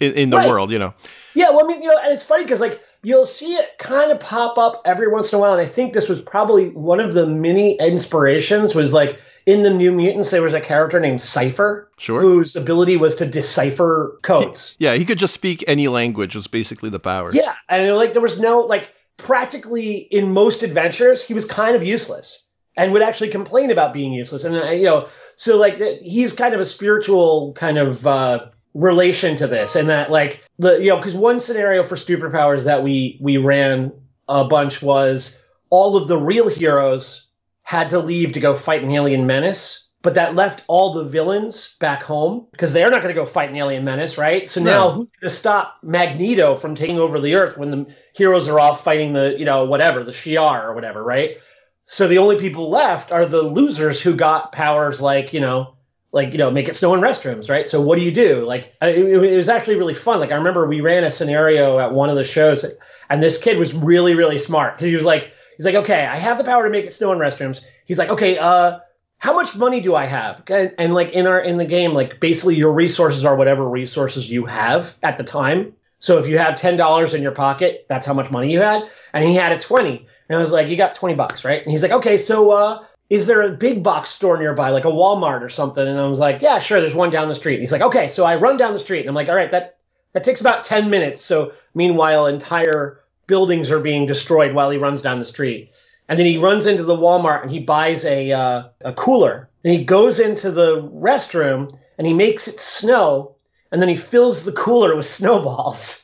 in, 0.00 0.12
in 0.14 0.30
the 0.30 0.36
Right. 0.36 0.48
world, 0.48 0.70
you 0.70 0.78
know. 0.78 0.94
Yeah, 1.34 1.50
well, 1.50 1.64
I 1.64 1.68
mean, 1.68 1.82
you 1.82 1.88
know, 1.90 1.98
and 2.02 2.12
it's 2.12 2.22
funny 2.22 2.44
because 2.44 2.60
like 2.60 2.80
you'll 3.02 3.26
see 3.26 3.54
it 3.54 3.66
kind 3.78 4.10
of 4.12 4.20
pop 4.20 4.56
up 4.58 4.82
every 4.86 5.08
once 5.08 5.32
in 5.32 5.36
a 5.38 5.40
while, 5.40 5.52
and 5.52 5.60
I 5.60 5.66
think 5.66 5.92
this 5.92 6.08
was 6.08 6.22
probably 6.22 6.68
one 6.68 7.00
of 7.00 7.12
the 7.14 7.26
many 7.26 7.76
inspirations. 7.78 8.74
Was 8.74 8.92
like 8.92 9.20
in 9.46 9.62
the 9.62 9.70
New 9.70 9.92
Mutants, 9.92 10.30
there 10.30 10.42
was 10.42 10.54
a 10.54 10.60
character 10.60 10.98
named 11.00 11.20
Cipher, 11.20 11.90
Sure. 11.98 12.20
whose 12.20 12.56
ability 12.56 12.96
was 12.96 13.16
to 13.16 13.26
decipher 13.26 14.18
codes. 14.22 14.74
Yeah, 14.78 14.94
he 14.94 15.04
could 15.04 15.18
just 15.18 15.34
speak 15.34 15.62
any 15.66 15.88
language, 15.88 16.34
was 16.36 16.46
basically 16.46 16.90
the 16.90 17.00
power. 17.00 17.30
Yeah, 17.32 17.54
and 17.68 17.94
like 17.96 18.12
there 18.14 18.22
was 18.22 18.38
no 18.38 18.60
like 18.60 18.90
practically 19.16 19.94
in 19.96 20.32
most 20.32 20.62
adventures 20.64 21.22
he 21.22 21.34
was 21.34 21.44
kind 21.44 21.76
of 21.76 21.84
useless 21.84 22.43
and 22.76 22.92
would 22.92 23.02
actually 23.02 23.28
complain 23.30 23.70
about 23.70 23.92
being 23.92 24.12
useless, 24.12 24.44
and 24.44 24.56
uh, 24.56 24.70
you 24.70 24.84
know, 24.84 25.08
so 25.36 25.56
like 25.56 25.78
he's 26.02 26.32
kind 26.32 26.54
of 26.54 26.60
a 26.60 26.66
spiritual 26.66 27.52
kind 27.54 27.78
of 27.78 28.06
uh, 28.06 28.46
relation 28.74 29.36
to 29.36 29.46
this, 29.46 29.76
and 29.76 29.90
that 29.90 30.10
like 30.10 30.42
the 30.58 30.80
you 30.82 30.88
know 30.88 30.96
because 30.96 31.14
one 31.14 31.40
scenario 31.40 31.82
for 31.82 31.94
superpowers 31.96 32.64
that 32.64 32.82
we 32.82 33.18
we 33.20 33.36
ran 33.36 33.92
a 34.28 34.44
bunch 34.44 34.82
was 34.82 35.38
all 35.70 35.96
of 35.96 36.08
the 36.08 36.16
real 36.18 36.48
heroes 36.48 37.28
had 37.62 37.90
to 37.90 37.98
leave 37.98 38.32
to 38.32 38.40
go 38.40 38.54
fight 38.54 38.82
an 38.82 38.90
alien 38.90 39.26
menace. 39.26 39.80
But 40.02 40.16
that 40.16 40.34
left 40.34 40.62
all 40.66 40.92
the 40.92 41.04
villains 41.06 41.76
back 41.80 42.02
home 42.02 42.46
because 42.50 42.74
they're 42.74 42.90
not 42.90 43.00
going 43.00 43.14
to 43.14 43.18
go 43.18 43.24
fight 43.24 43.48
an 43.48 43.56
alien 43.56 43.84
menace, 43.84 44.18
right? 44.18 44.50
So 44.50 44.60
now 44.62 44.88
No. 44.88 44.90
who's 44.90 45.10
going 45.12 45.30
to 45.30 45.34
stop 45.34 45.78
Magneto 45.82 46.56
from 46.56 46.74
taking 46.74 46.98
over 46.98 47.18
the 47.18 47.36
Earth 47.36 47.56
when 47.56 47.70
the 47.70 47.86
heroes 48.14 48.46
are 48.50 48.60
off 48.60 48.84
fighting 48.84 49.14
the, 49.14 49.34
you 49.38 49.46
know, 49.46 49.64
whatever, 49.64 50.04
the 50.04 50.12
Shi'ar 50.12 50.68
or 50.68 50.74
whatever, 50.74 51.02
right? 51.02 51.38
So 51.86 52.08
the 52.08 52.18
only 52.18 52.38
people 52.38 52.70
left 52.70 53.12
are 53.12 53.26
the 53.26 53.42
losers 53.42 54.00
who 54.00 54.14
got 54.14 54.52
powers 54.52 55.00
like, 55.00 55.32
you 55.32 55.40
know, 55.40 55.74
like, 56.12 56.32
you 56.32 56.38
know, 56.38 56.50
make 56.50 56.68
it 56.68 56.76
snow 56.76 56.94
in 56.94 57.00
restrooms, 57.00 57.50
right? 57.50 57.68
So 57.68 57.80
what 57.80 57.96
do 57.96 58.02
you 58.02 58.12
do? 58.12 58.44
Like, 58.46 58.72
it, 58.80 58.98
it 58.98 59.36
was 59.36 59.48
actually 59.48 59.76
really 59.76 59.94
fun. 59.94 60.20
Like, 60.20 60.30
I 60.30 60.36
remember 60.36 60.66
we 60.66 60.80
ran 60.80 61.04
a 61.04 61.10
scenario 61.10 61.78
at 61.78 61.92
one 61.92 62.08
of 62.08 62.16
the 62.16 62.24
shows, 62.24 62.64
and 63.10 63.22
this 63.22 63.38
kid 63.38 63.58
was 63.58 63.74
really, 63.74 64.14
really 64.14 64.38
smart 64.38 64.80
he 64.80 64.94
was 64.94 65.04
like, 65.04 65.32
he's 65.56 65.66
like, 65.66 65.74
okay, 65.74 66.06
I 66.06 66.16
have 66.16 66.38
the 66.38 66.44
power 66.44 66.64
to 66.64 66.70
make 66.70 66.84
it 66.84 66.94
snow 66.94 67.12
in 67.12 67.18
restrooms. 67.18 67.60
He's 67.84 67.98
like, 67.98 68.10
okay, 68.10 68.38
uh, 68.38 68.78
how 69.18 69.34
much 69.34 69.56
money 69.56 69.80
do 69.80 69.94
I 69.94 70.06
have? 70.06 70.42
And, 70.48 70.74
and 70.78 70.94
like 70.94 71.12
in 71.12 71.26
our 71.26 71.40
in 71.40 71.56
the 71.56 71.64
game, 71.64 71.94
like 71.94 72.20
basically 72.20 72.56
your 72.56 72.72
resources 72.72 73.24
are 73.24 73.36
whatever 73.36 73.66
resources 73.66 74.28
you 74.30 74.46
have 74.46 74.94
at 75.02 75.16
the 75.16 75.24
time. 75.24 75.74
So 75.98 76.18
if 76.18 76.28
you 76.28 76.38
have 76.38 76.56
ten 76.56 76.76
dollars 76.76 77.14
in 77.14 77.22
your 77.22 77.32
pocket, 77.32 77.86
that's 77.88 78.04
how 78.04 78.12
much 78.14 78.30
money 78.30 78.52
you 78.52 78.60
had. 78.60 78.82
And 79.12 79.24
he 79.24 79.34
had 79.34 79.52
a 79.52 79.58
twenty, 79.58 80.08
and 80.28 80.38
I 80.38 80.40
was 80.40 80.52
like, 80.52 80.68
you 80.68 80.76
got 80.76 80.94
twenty 80.94 81.14
bucks, 81.14 81.44
right? 81.44 81.62
And 81.62 81.70
he's 81.70 81.82
like, 81.82 81.92
okay, 81.92 82.16
so 82.16 82.50
uh, 82.50 82.84
is 83.10 83.26
there 83.26 83.42
a 83.42 83.50
big 83.50 83.82
box 83.82 84.10
store 84.10 84.38
nearby, 84.38 84.70
like 84.70 84.84
a 84.84 84.88
Walmart 84.88 85.42
or 85.42 85.48
something? 85.48 85.86
And 85.86 85.98
I 85.98 86.08
was 86.08 86.18
like, 86.18 86.42
yeah, 86.42 86.58
sure, 86.58 86.80
there's 86.80 86.94
one 86.94 87.10
down 87.10 87.28
the 87.28 87.34
street. 87.34 87.54
And 87.54 87.62
he's 87.62 87.72
like, 87.72 87.82
okay, 87.82 88.08
so 88.08 88.24
I 88.24 88.36
run 88.36 88.56
down 88.56 88.72
the 88.72 88.78
street, 88.78 89.00
and 89.00 89.08
I'm 89.08 89.14
like, 89.14 89.28
all 89.28 89.36
right, 89.36 89.50
that 89.50 89.78
that 90.12 90.24
takes 90.24 90.40
about 90.40 90.64
ten 90.64 90.90
minutes. 90.90 91.22
So 91.22 91.52
meanwhile, 91.74 92.26
entire 92.26 93.00
buildings 93.26 93.70
are 93.70 93.80
being 93.80 94.06
destroyed 94.06 94.54
while 94.54 94.70
he 94.70 94.78
runs 94.78 95.02
down 95.02 95.18
the 95.18 95.24
street. 95.24 95.72
And 96.08 96.18
then 96.18 96.26
he 96.26 96.38
runs 96.38 96.66
into 96.66 96.82
the 96.82 96.96
Walmart 96.96 97.42
and 97.42 97.50
he 97.50 97.60
buys 97.60 98.04
a 98.04 98.32
uh, 98.32 98.62
a 98.82 98.92
cooler. 98.92 99.48
And 99.64 99.72
he 99.72 99.84
goes 99.84 100.18
into 100.20 100.50
the 100.50 100.82
restroom 100.82 101.78
and 101.96 102.06
he 102.06 102.12
makes 102.12 102.48
it 102.48 102.60
snow. 102.60 103.36
And 103.72 103.80
then 103.80 103.88
he 103.88 103.96
fills 103.96 104.44
the 104.44 104.52
cooler 104.52 104.94
with 104.94 105.06
snowballs. 105.18 106.03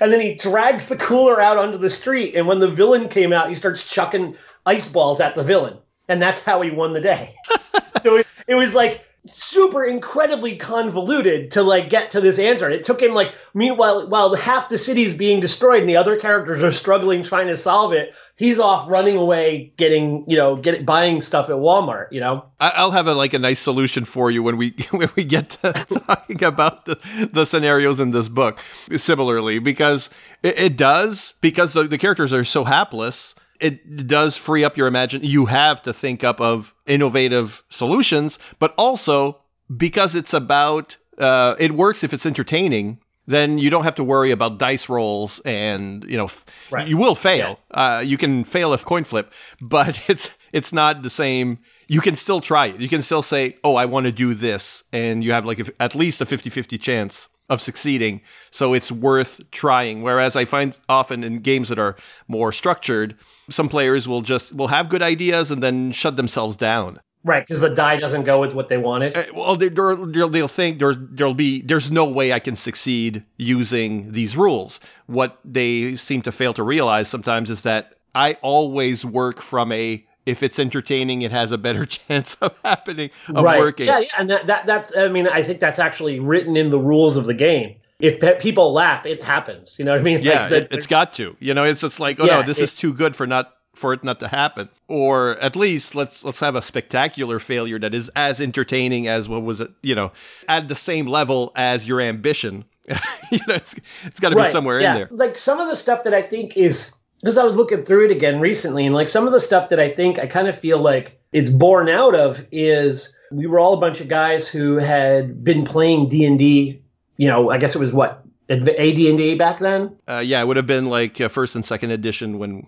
And 0.00 0.12
then 0.12 0.20
he 0.20 0.34
drags 0.34 0.86
the 0.86 0.96
cooler 0.96 1.40
out 1.40 1.58
onto 1.58 1.78
the 1.78 1.90
street. 1.90 2.36
And 2.36 2.46
when 2.46 2.58
the 2.58 2.70
villain 2.70 3.08
came 3.08 3.32
out, 3.32 3.48
he 3.48 3.54
starts 3.54 3.90
chucking 3.90 4.36
ice 4.66 4.88
balls 4.88 5.20
at 5.20 5.34
the 5.34 5.42
villain. 5.42 5.78
And 6.08 6.20
that's 6.20 6.40
how 6.40 6.60
he 6.62 6.70
won 6.70 6.92
the 6.92 7.00
day. 7.00 7.32
so 8.02 8.16
it, 8.16 8.26
it 8.46 8.54
was 8.54 8.74
like 8.74 9.04
super 9.26 9.84
incredibly 9.84 10.56
convoluted 10.56 11.50
to 11.50 11.62
like 11.62 11.90
get 11.90 12.10
to 12.10 12.20
this 12.20 12.38
answer. 12.38 12.64
And 12.64 12.74
it 12.74 12.84
took 12.84 13.02
him 13.02 13.12
like 13.12 13.34
meanwhile 13.52 14.08
while 14.08 14.34
half 14.34 14.68
the 14.68 14.78
city's 14.78 15.12
being 15.12 15.40
destroyed 15.40 15.80
and 15.80 15.88
the 15.88 15.96
other 15.96 16.16
characters 16.16 16.62
are 16.62 16.72
struggling 16.72 17.22
trying 17.22 17.48
to 17.48 17.56
solve 17.56 17.92
it, 17.92 18.14
he's 18.36 18.58
off 18.58 18.88
running 18.90 19.16
away 19.16 19.72
getting, 19.76 20.24
you 20.26 20.36
know, 20.36 20.56
get 20.56 20.86
buying 20.86 21.20
stuff 21.20 21.50
at 21.50 21.56
Walmart, 21.56 22.10
you 22.10 22.20
know. 22.20 22.44
I'll 22.60 22.90
have 22.90 23.06
a 23.06 23.14
like 23.14 23.34
a 23.34 23.38
nice 23.38 23.60
solution 23.60 24.04
for 24.04 24.30
you 24.30 24.42
when 24.42 24.56
we 24.56 24.70
when 24.90 25.10
we 25.14 25.24
get 25.24 25.50
to 25.50 25.72
talking 26.06 26.42
about 26.42 26.86
the, 26.86 27.28
the 27.32 27.44
scenarios 27.44 28.00
in 28.00 28.12
this 28.12 28.28
book. 28.28 28.60
Similarly, 28.96 29.58
because 29.58 30.08
it, 30.42 30.58
it 30.58 30.76
does 30.76 31.34
because 31.40 31.74
the, 31.74 31.84
the 31.84 31.98
characters 31.98 32.32
are 32.32 32.44
so 32.44 32.64
hapless. 32.64 33.34
It 33.60 34.06
does 34.06 34.38
free 34.38 34.64
up 34.64 34.78
your 34.78 34.86
imagination. 34.86 35.28
You 35.28 35.44
have 35.44 35.82
to 35.82 35.92
think 35.92 36.24
up 36.24 36.40
of 36.40 36.74
innovative 36.90 37.62
solutions, 37.68 38.38
but 38.58 38.74
also 38.76 39.40
because 39.76 40.14
it's 40.14 40.34
about 40.34 40.96
uh, 41.18 41.54
it 41.58 41.72
works 41.72 42.02
if 42.04 42.12
it's 42.12 42.26
entertaining. 42.26 42.98
Then 43.26 43.58
you 43.58 43.70
don't 43.70 43.84
have 43.84 43.94
to 43.96 44.04
worry 44.04 44.32
about 44.32 44.58
dice 44.58 44.88
rolls, 44.88 45.38
and 45.44 46.04
you 46.04 46.16
know 46.16 46.24
f- 46.24 46.44
Right. 46.70 46.88
you 46.88 46.96
will 46.96 47.14
fail. 47.14 47.60
Uh, 47.70 48.02
you 48.04 48.16
can 48.18 48.42
fail 48.44 48.72
if 48.74 48.84
coin 48.84 49.04
flip, 49.04 49.32
but 49.60 50.00
it's 50.10 50.30
it's 50.52 50.72
not 50.72 51.02
the 51.02 51.10
same. 51.10 51.58
You 51.86 52.00
can 52.00 52.16
still 52.16 52.40
try 52.40 52.66
it. 52.66 52.80
You 52.80 52.88
can 52.88 53.02
still 53.02 53.22
say, 53.22 53.56
"Oh, 53.62 53.76
I 53.76 53.84
want 53.86 54.06
to 54.06 54.12
do 54.12 54.34
this," 54.34 54.82
and 54.92 55.22
you 55.22 55.32
have 55.32 55.46
like 55.46 55.60
a, 55.60 55.66
at 55.80 55.94
least 55.94 56.20
a 56.20 56.24
50-50 56.24 56.80
chance 56.80 57.28
of 57.50 57.60
succeeding. 57.60 58.20
So 58.50 58.72
it's 58.72 58.90
worth 58.90 59.40
trying. 59.50 60.02
Whereas 60.02 60.36
I 60.36 60.46
find 60.46 60.78
often 60.88 61.22
in 61.22 61.40
games 61.40 61.68
that 61.68 61.78
are 61.78 61.96
more 62.28 62.52
structured, 62.52 63.14
some 63.50 63.68
players 63.68 64.08
will 64.08 64.22
just 64.22 64.54
will 64.54 64.68
have 64.68 64.88
good 64.88 65.02
ideas 65.02 65.50
and 65.50 65.62
then 65.62 65.92
shut 65.92 66.16
themselves 66.16 66.56
down. 66.56 67.00
Right, 67.22 67.46
because 67.46 67.60
the 67.60 67.74
die 67.74 67.98
doesn't 67.98 68.24
go 68.24 68.40
with 68.40 68.54
what 68.54 68.68
they 68.68 68.78
wanted. 68.78 69.14
Uh, 69.14 69.24
Well, 69.34 69.54
they, 69.54 69.68
they'll 69.68 70.48
think 70.48 70.78
there, 70.78 70.94
there'll 70.94 71.34
be 71.34 71.60
there's 71.60 71.90
no 71.90 72.06
way 72.08 72.32
I 72.32 72.38
can 72.38 72.56
succeed 72.56 73.22
using 73.36 74.10
these 74.10 74.38
rules. 74.38 74.80
What 75.06 75.38
they 75.44 75.96
seem 75.96 76.22
to 76.22 76.32
fail 76.32 76.54
to 76.54 76.62
realize 76.62 77.08
sometimes 77.08 77.50
is 77.50 77.60
that 77.62 77.92
I 78.14 78.38
always 78.40 79.04
work 79.04 79.42
from 79.42 79.70
a 79.70 80.02
if 80.30 80.42
it's 80.42 80.58
entertaining, 80.58 81.22
it 81.22 81.32
has 81.32 81.52
a 81.52 81.58
better 81.58 81.86
chance 82.08 82.34
of 82.36 82.58
happening 82.62 83.10
of 83.28 83.44
right. 83.44 83.60
working. 83.60 83.86
Yeah, 83.86 84.00
yeah, 84.00 84.08
and 84.18 84.30
that, 84.30 84.46
that 84.46 84.66
that's 84.66 84.96
I 84.96 85.08
mean, 85.08 85.26
I 85.26 85.42
think 85.42 85.60
that's 85.60 85.78
actually 85.78 86.20
written 86.20 86.56
in 86.56 86.70
the 86.70 86.78
rules 86.78 87.16
of 87.16 87.26
the 87.26 87.34
game. 87.34 87.76
If 87.98 88.18
pe- 88.18 88.38
people 88.38 88.72
laugh, 88.72 89.04
it 89.04 89.22
happens. 89.22 89.76
You 89.78 89.84
know 89.84 89.92
what 89.92 90.00
I 90.00 90.04
mean? 90.04 90.22
Yeah, 90.22 90.42
Like, 90.42 90.50
the- 90.50 90.56
it, 90.56 90.68
it's 90.70 90.86
got 90.86 91.14
to. 91.14 91.36
You 91.38 91.54
know, 91.54 91.64
it's 91.64 91.84
it's 91.84 92.00
like, 92.00 92.18
oh 92.20 92.24
Yeah, 92.24 92.40
no, 92.40 92.42
this 92.42 92.58
is 92.58 92.74
too 92.74 92.94
good 92.94 93.14
for 93.14 93.26
not 93.26 93.54
for 93.74 93.92
it 93.92 94.02
not 94.04 94.20
to 94.20 94.28
happen. 94.28 94.68
Or 94.88 95.38
at 95.38 95.56
least 95.56 95.94
let's 95.94 96.24
let's 96.24 96.40
have 96.40 96.56
a 96.56 96.62
spectacular 96.62 97.38
failure 97.38 97.78
that 97.78 97.94
is 97.94 98.10
as 98.16 98.40
entertaining 98.40 99.08
as 99.08 99.28
what 99.28 99.42
was 99.42 99.60
it, 99.60 99.70
you 99.82 99.94
know, 99.94 100.12
at 100.48 100.68
the 100.68 100.74
same 100.74 101.06
level 101.06 101.52
as 101.56 101.86
your 101.86 102.00
ambition. 102.00 102.64
you 103.30 103.38
know, 103.46 103.54
it's 103.54 103.74
it's 104.04 104.20
got 104.20 104.30
to 104.30 104.36
be 104.36 104.44
somewhere 104.44 104.80
yeah. 104.80 104.90
in 104.90 104.94
there. 104.94 105.08
Like 105.10 105.38
some 105.38 105.60
of 105.60 105.68
the 105.68 105.76
stuff 105.76 106.04
that 106.04 106.14
I 106.14 106.22
think 106.22 106.56
is 106.56 106.94
because 107.20 107.38
I 107.38 107.44
was 107.44 107.54
looking 107.54 107.84
through 107.84 108.06
it 108.06 108.10
again 108.10 108.40
recently, 108.40 108.86
and 108.86 108.94
like 108.94 109.08
some 109.08 109.26
of 109.26 109.32
the 109.32 109.40
stuff 109.40 109.68
that 109.70 109.80
I 109.80 109.88
think 109.88 110.18
I 110.18 110.26
kind 110.26 110.48
of 110.48 110.58
feel 110.58 110.78
like 110.78 111.20
it's 111.32 111.50
born 111.50 111.88
out 111.88 112.14
of 112.14 112.46
is 112.50 113.16
we 113.30 113.46
were 113.46 113.58
all 113.58 113.74
a 113.74 113.80
bunch 113.80 114.00
of 114.00 114.08
guys 114.08 114.48
who 114.48 114.78
had 114.78 115.44
been 115.44 115.64
playing 115.64 116.08
D 116.08 116.24
and 116.24 116.38
D. 116.38 116.82
You 117.16 117.28
know, 117.28 117.50
I 117.50 117.58
guess 117.58 117.74
it 117.74 117.78
was 117.78 117.92
what 117.92 118.24
AD 118.48 118.58
and 118.58 119.18
D 119.18 119.34
back 119.34 119.58
then. 119.58 119.96
Uh, 120.08 120.22
yeah, 120.24 120.40
it 120.40 120.46
would 120.46 120.56
have 120.56 120.66
been 120.66 120.86
like 120.86 121.20
uh, 121.20 121.28
first 121.28 121.54
and 121.54 121.64
second 121.64 121.90
edition 121.90 122.38
when 122.38 122.66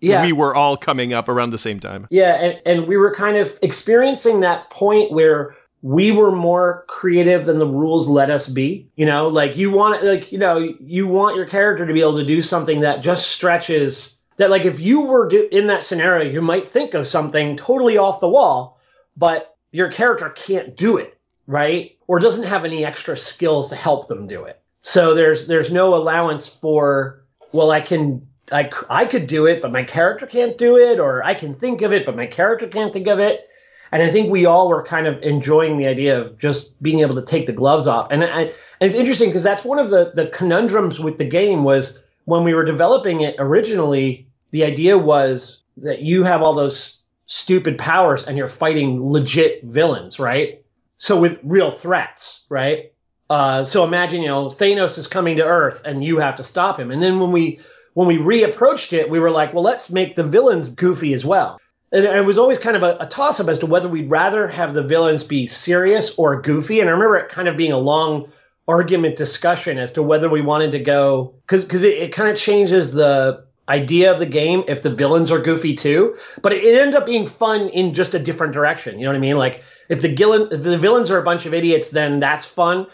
Yeah, 0.00 0.24
we 0.24 0.32
were 0.32 0.54
all 0.54 0.76
coming 0.76 1.12
up 1.12 1.28
around 1.28 1.50
the 1.50 1.58
same 1.58 1.80
time. 1.80 2.06
Yeah, 2.10 2.34
and, 2.34 2.60
and 2.66 2.86
we 2.86 2.96
were 2.96 3.12
kind 3.12 3.36
of 3.36 3.58
experiencing 3.62 4.40
that 4.40 4.70
point 4.70 5.10
where 5.10 5.56
we 5.84 6.12
were 6.12 6.32
more 6.32 6.86
creative 6.88 7.44
than 7.44 7.58
the 7.58 7.66
rules 7.66 8.08
let 8.08 8.30
us 8.30 8.48
be. 8.48 8.88
You 8.96 9.04
know, 9.04 9.28
like 9.28 9.58
you 9.58 9.70
want 9.70 10.02
like 10.02 10.32
you 10.32 10.38
know 10.38 10.56
you 10.80 11.06
want 11.06 11.36
your 11.36 11.44
character 11.44 11.86
to 11.86 11.92
be 11.92 12.00
able 12.00 12.16
to 12.16 12.24
do 12.24 12.40
something 12.40 12.80
that 12.80 13.02
just 13.02 13.30
stretches. 13.30 14.18
That 14.38 14.48
like 14.48 14.64
if 14.64 14.80
you 14.80 15.02
were 15.02 15.28
do, 15.28 15.46
in 15.52 15.66
that 15.66 15.82
scenario, 15.82 16.30
you 16.30 16.40
might 16.40 16.66
think 16.66 16.94
of 16.94 17.06
something 17.06 17.56
totally 17.56 17.98
off 17.98 18.20
the 18.20 18.30
wall, 18.30 18.80
but 19.14 19.54
your 19.72 19.90
character 19.90 20.30
can't 20.30 20.74
do 20.74 20.96
it, 20.96 21.18
right? 21.46 21.98
Or 22.06 22.18
doesn't 22.18 22.44
have 22.44 22.64
any 22.64 22.86
extra 22.86 23.14
skills 23.14 23.68
to 23.68 23.76
help 23.76 24.08
them 24.08 24.26
do 24.26 24.44
it. 24.44 24.58
So 24.80 25.12
there's 25.12 25.46
there's 25.46 25.70
no 25.70 25.96
allowance 25.96 26.46
for 26.48 27.26
well, 27.52 27.70
I 27.70 27.82
can 27.82 28.26
I, 28.50 28.70
I 28.88 29.04
could 29.04 29.26
do 29.26 29.44
it, 29.44 29.60
but 29.60 29.70
my 29.70 29.82
character 29.82 30.26
can't 30.26 30.56
do 30.56 30.78
it, 30.78 30.98
or 30.98 31.22
I 31.22 31.34
can 31.34 31.54
think 31.54 31.82
of 31.82 31.92
it, 31.92 32.06
but 32.06 32.16
my 32.16 32.26
character 32.26 32.68
can't 32.68 32.92
think 32.92 33.06
of 33.06 33.18
it. 33.18 33.46
And 33.94 34.02
I 34.02 34.10
think 34.10 34.28
we 34.28 34.44
all 34.44 34.68
were 34.68 34.82
kind 34.82 35.06
of 35.06 35.22
enjoying 35.22 35.78
the 35.78 35.86
idea 35.86 36.20
of 36.20 36.36
just 36.36 36.82
being 36.82 36.98
able 36.98 37.14
to 37.14 37.22
take 37.22 37.46
the 37.46 37.52
gloves 37.52 37.86
off. 37.86 38.08
And, 38.10 38.24
I, 38.24 38.40
and 38.40 38.52
it's 38.80 38.96
interesting 38.96 39.28
because 39.28 39.44
that's 39.44 39.64
one 39.64 39.78
of 39.78 39.88
the, 39.88 40.10
the 40.12 40.26
conundrums 40.26 40.98
with 40.98 41.16
the 41.16 41.24
game 41.24 41.62
was 41.62 42.02
when 42.24 42.42
we 42.42 42.54
were 42.54 42.64
developing 42.64 43.20
it 43.20 43.36
originally, 43.38 44.26
the 44.50 44.64
idea 44.64 44.98
was 44.98 45.60
that 45.76 46.02
you 46.02 46.24
have 46.24 46.42
all 46.42 46.54
those 46.54 47.02
stupid 47.26 47.78
powers 47.78 48.24
and 48.24 48.36
you're 48.36 48.48
fighting 48.48 49.00
legit 49.00 49.62
villains, 49.62 50.18
right? 50.18 50.64
So 50.96 51.20
with 51.20 51.38
real 51.44 51.70
threats, 51.70 52.42
right? 52.48 52.92
Uh, 53.30 53.64
so 53.64 53.84
imagine, 53.84 54.22
you 54.22 54.28
know, 54.28 54.46
Thanos 54.46 54.98
is 54.98 55.06
coming 55.06 55.36
to 55.36 55.44
Earth 55.44 55.82
and 55.84 56.02
you 56.02 56.18
have 56.18 56.34
to 56.34 56.42
stop 56.42 56.80
him. 56.80 56.90
And 56.90 57.00
then 57.00 57.20
when 57.20 57.30
we 57.30 57.60
when 57.92 58.08
we 58.08 58.16
reapproached 58.16 58.92
it, 58.92 59.08
we 59.08 59.20
were 59.20 59.30
like, 59.30 59.54
well, 59.54 59.62
let's 59.62 59.88
make 59.88 60.16
the 60.16 60.24
villains 60.24 60.68
goofy 60.68 61.14
as 61.14 61.24
well. 61.24 61.60
And 61.94 62.04
it 62.04 62.24
was 62.24 62.38
always 62.38 62.58
kind 62.58 62.76
of 62.76 62.82
a, 62.82 62.96
a 63.00 63.06
toss 63.06 63.38
up 63.38 63.46
as 63.46 63.60
to 63.60 63.66
whether 63.66 63.88
we'd 63.88 64.10
rather 64.10 64.48
have 64.48 64.74
the 64.74 64.82
villains 64.82 65.22
be 65.22 65.46
serious 65.46 66.18
or 66.18 66.42
goofy. 66.42 66.80
And 66.80 66.88
I 66.88 66.92
remember 66.92 67.16
it 67.16 67.28
kind 67.28 67.46
of 67.46 67.56
being 67.56 67.70
a 67.70 67.78
long 67.78 68.32
argument 68.66 69.14
discussion 69.14 69.78
as 69.78 69.92
to 69.92 70.02
whether 70.02 70.28
we 70.28 70.40
wanted 70.40 70.72
to 70.72 70.80
go 70.80 71.34
because 71.46 71.84
it, 71.84 71.94
it 71.98 72.12
kind 72.12 72.28
of 72.28 72.36
changes 72.36 72.90
the 72.90 73.44
idea 73.68 74.12
of 74.12 74.18
the 74.18 74.26
game 74.26 74.64
if 74.66 74.82
the 74.82 74.92
villains 74.92 75.30
are 75.30 75.38
goofy 75.38 75.74
too. 75.74 76.16
But 76.42 76.52
it, 76.52 76.64
it 76.64 76.80
ended 76.80 76.96
up 76.96 77.06
being 77.06 77.28
fun 77.28 77.68
in 77.68 77.94
just 77.94 78.12
a 78.14 78.18
different 78.18 78.54
direction. 78.54 78.98
You 78.98 79.04
know 79.04 79.12
what 79.12 79.16
I 79.16 79.20
mean? 79.20 79.36
Like 79.36 79.62
if 79.88 80.02
the, 80.02 80.12
gillen, 80.12 80.48
if 80.50 80.64
the 80.64 80.76
villains 80.76 81.12
are 81.12 81.18
a 81.18 81.24
bunch 81.24 81.46
of 81.46 81.54
idiots, 81.54 81.90
then 81.90 82.18
that's 82.18 82.44
fun 82.44 82.88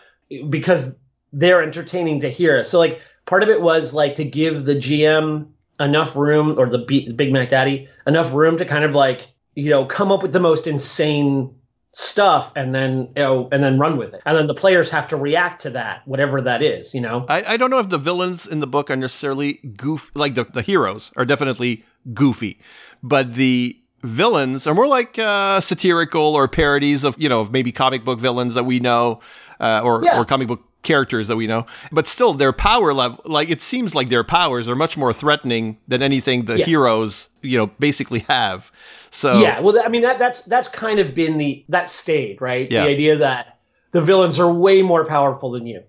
because 0.51 0.99
they're 1.33 1.63
entertaining 1.63 2.21
to 2.21 2.29
hear. 2.29 2.65
So 2.65 2.79
like 2.79 3.01
part 3.25 3.43
of 3.43 3.49
it 3.49 3.63
was 3.63 3.95
like 3.95 4.17
to 4.17 4.25
give 4.25 4.67
the 4.67 4.75
GM 4.75 5.47
enough 5.81 6.15
room 6.15 6.59
or 6.59 6.69
the 6.69 6.79
B, 6.79 7.11
Big 7.13 7.33
Mac 7.33 7.49
Daddy 7.49 7.89
enough 8.07 8.33
room 8.33 8.59
to 8.59 8.65
kind 8.65 8.85
of 8.85 8.95
like 8.95 9.29
you 9.55 9.71
know 9.71 9.85
come 9.87 10.13
up 10.13 10.23
with 10.23 10.33
the 10.33 10.41
most 10.41 10.67
insane 10.67 11.55
stuff 11.93 12.53
and 12.55 12.73
then 12.73 13.09
you 13.17 13.23
know 13.23 13.49
and 13.51 13.65
then 13.65 13.77
run 13.79 13.97
with 13.97 14.15
it 14.15 14.23
and 14.25 14.37
then 14.39 14.47
the 14.47 14.55
players 14.55 14.91
have 14.91 15.09
to 15.09 15.17
react 15.17 15.63
to 15.63 15.71
that 15.71 16.07
whatever 16.07 16.41
that 16.41 16.63
is 16.63 16.95
you 16.95 17.01
know 17.01 17.27
I, 17.29 17.55
I 17.55 17.57
don't 17.57 17.69
know 17.71 17.81
if 17.81 17.89
the 17.89 17.99
villains 17.99 18.47
in 18.47 18.61
the 18.61 18.69
book 18.69 18.91
are 18.91 18.97
necessarily 18.97 19.55
goof 19.77 20.13
like 20.15 20.37
the, 20.37 20.45
the 20.45 20.63
heroes 20.63 21.13
are 21.17 21.25
definitely 21.25 21.85
goofy, 22.15 22.61
but 23.03 23.35
the 23.35 23.77
villains 24.03 24.67
are 24.67 24.75
more 24.75 24.87
like 24.87 25.19
uh, 25.19 25.61
satirical 25.61 26.35
or 26.37 26.47
parodies 26.49 27.03
of 27.05 27.17
you 27.19 27.29
know 27.29 27.41
of 27.41 27.51
maybe 27.53 27.73
comic 27.73 28.05
book 28.05 28.21
villains 28.21 28.55
that 28.55 28.65
we 28.65 28.79
know 28.79 29.21
uh, 29.59 29.81
or 29.83 30.05
Yeah. 30.05 30.19
or 30.19 30.25
comic 30.25 30.47
book 30.47 30.63
characters 30.83 31.29
that 31.29 31.37
we 31.37 31.47
know. 31.47 31.67
But 31.93 32.07
still, 32.07 32.33
their 32.35 32.53
power 32.53 32.93
level 32.95 33.21
like 33.25 33.51
it 33.51 33.61
seems 33.61 33.95
like 33.95 34.09
their 34.09 34.25
powers 34.25 34.69
are 34.69 34.77
much 34.77 34.97
more 34.97 35.13
threatening 35.13 35.77
than 35.89 36.03
anything 36.03 36.45
the 36.47 36.59
Yeah. 36.59 36.65
heroes 36.65 37.29
you 37.43 37.59
know 37.59 37.67
basically 37.79 38.21
have. 38.29 38.71
So 39.11 39.41
yeah 39.41 39.61
well 39.61 39.81
i 39.85 39.89
mean 39.89 40.03
that 40.03 40.19
that's 40.19 40.43
that's 40.43 40.69
kind 40.69 41.01
of 41.01 41.15
been 41.15 41.37
the 41.39 41.65
that 41.69 41.91
stayed 41.91 42.41
right 42.41 42.71
Yeah. 42.71 42.85
the 42.85 42.91
idea 42.91 43.17
that 43.17 43.59
the 43.91 44.01
villains 44.01 44.39
are 44.39 44.53
way 44.53 44.83
more 44.83 45.05
powerful 45.05 45.51
than 45.51 45.67
you 45.67 45.83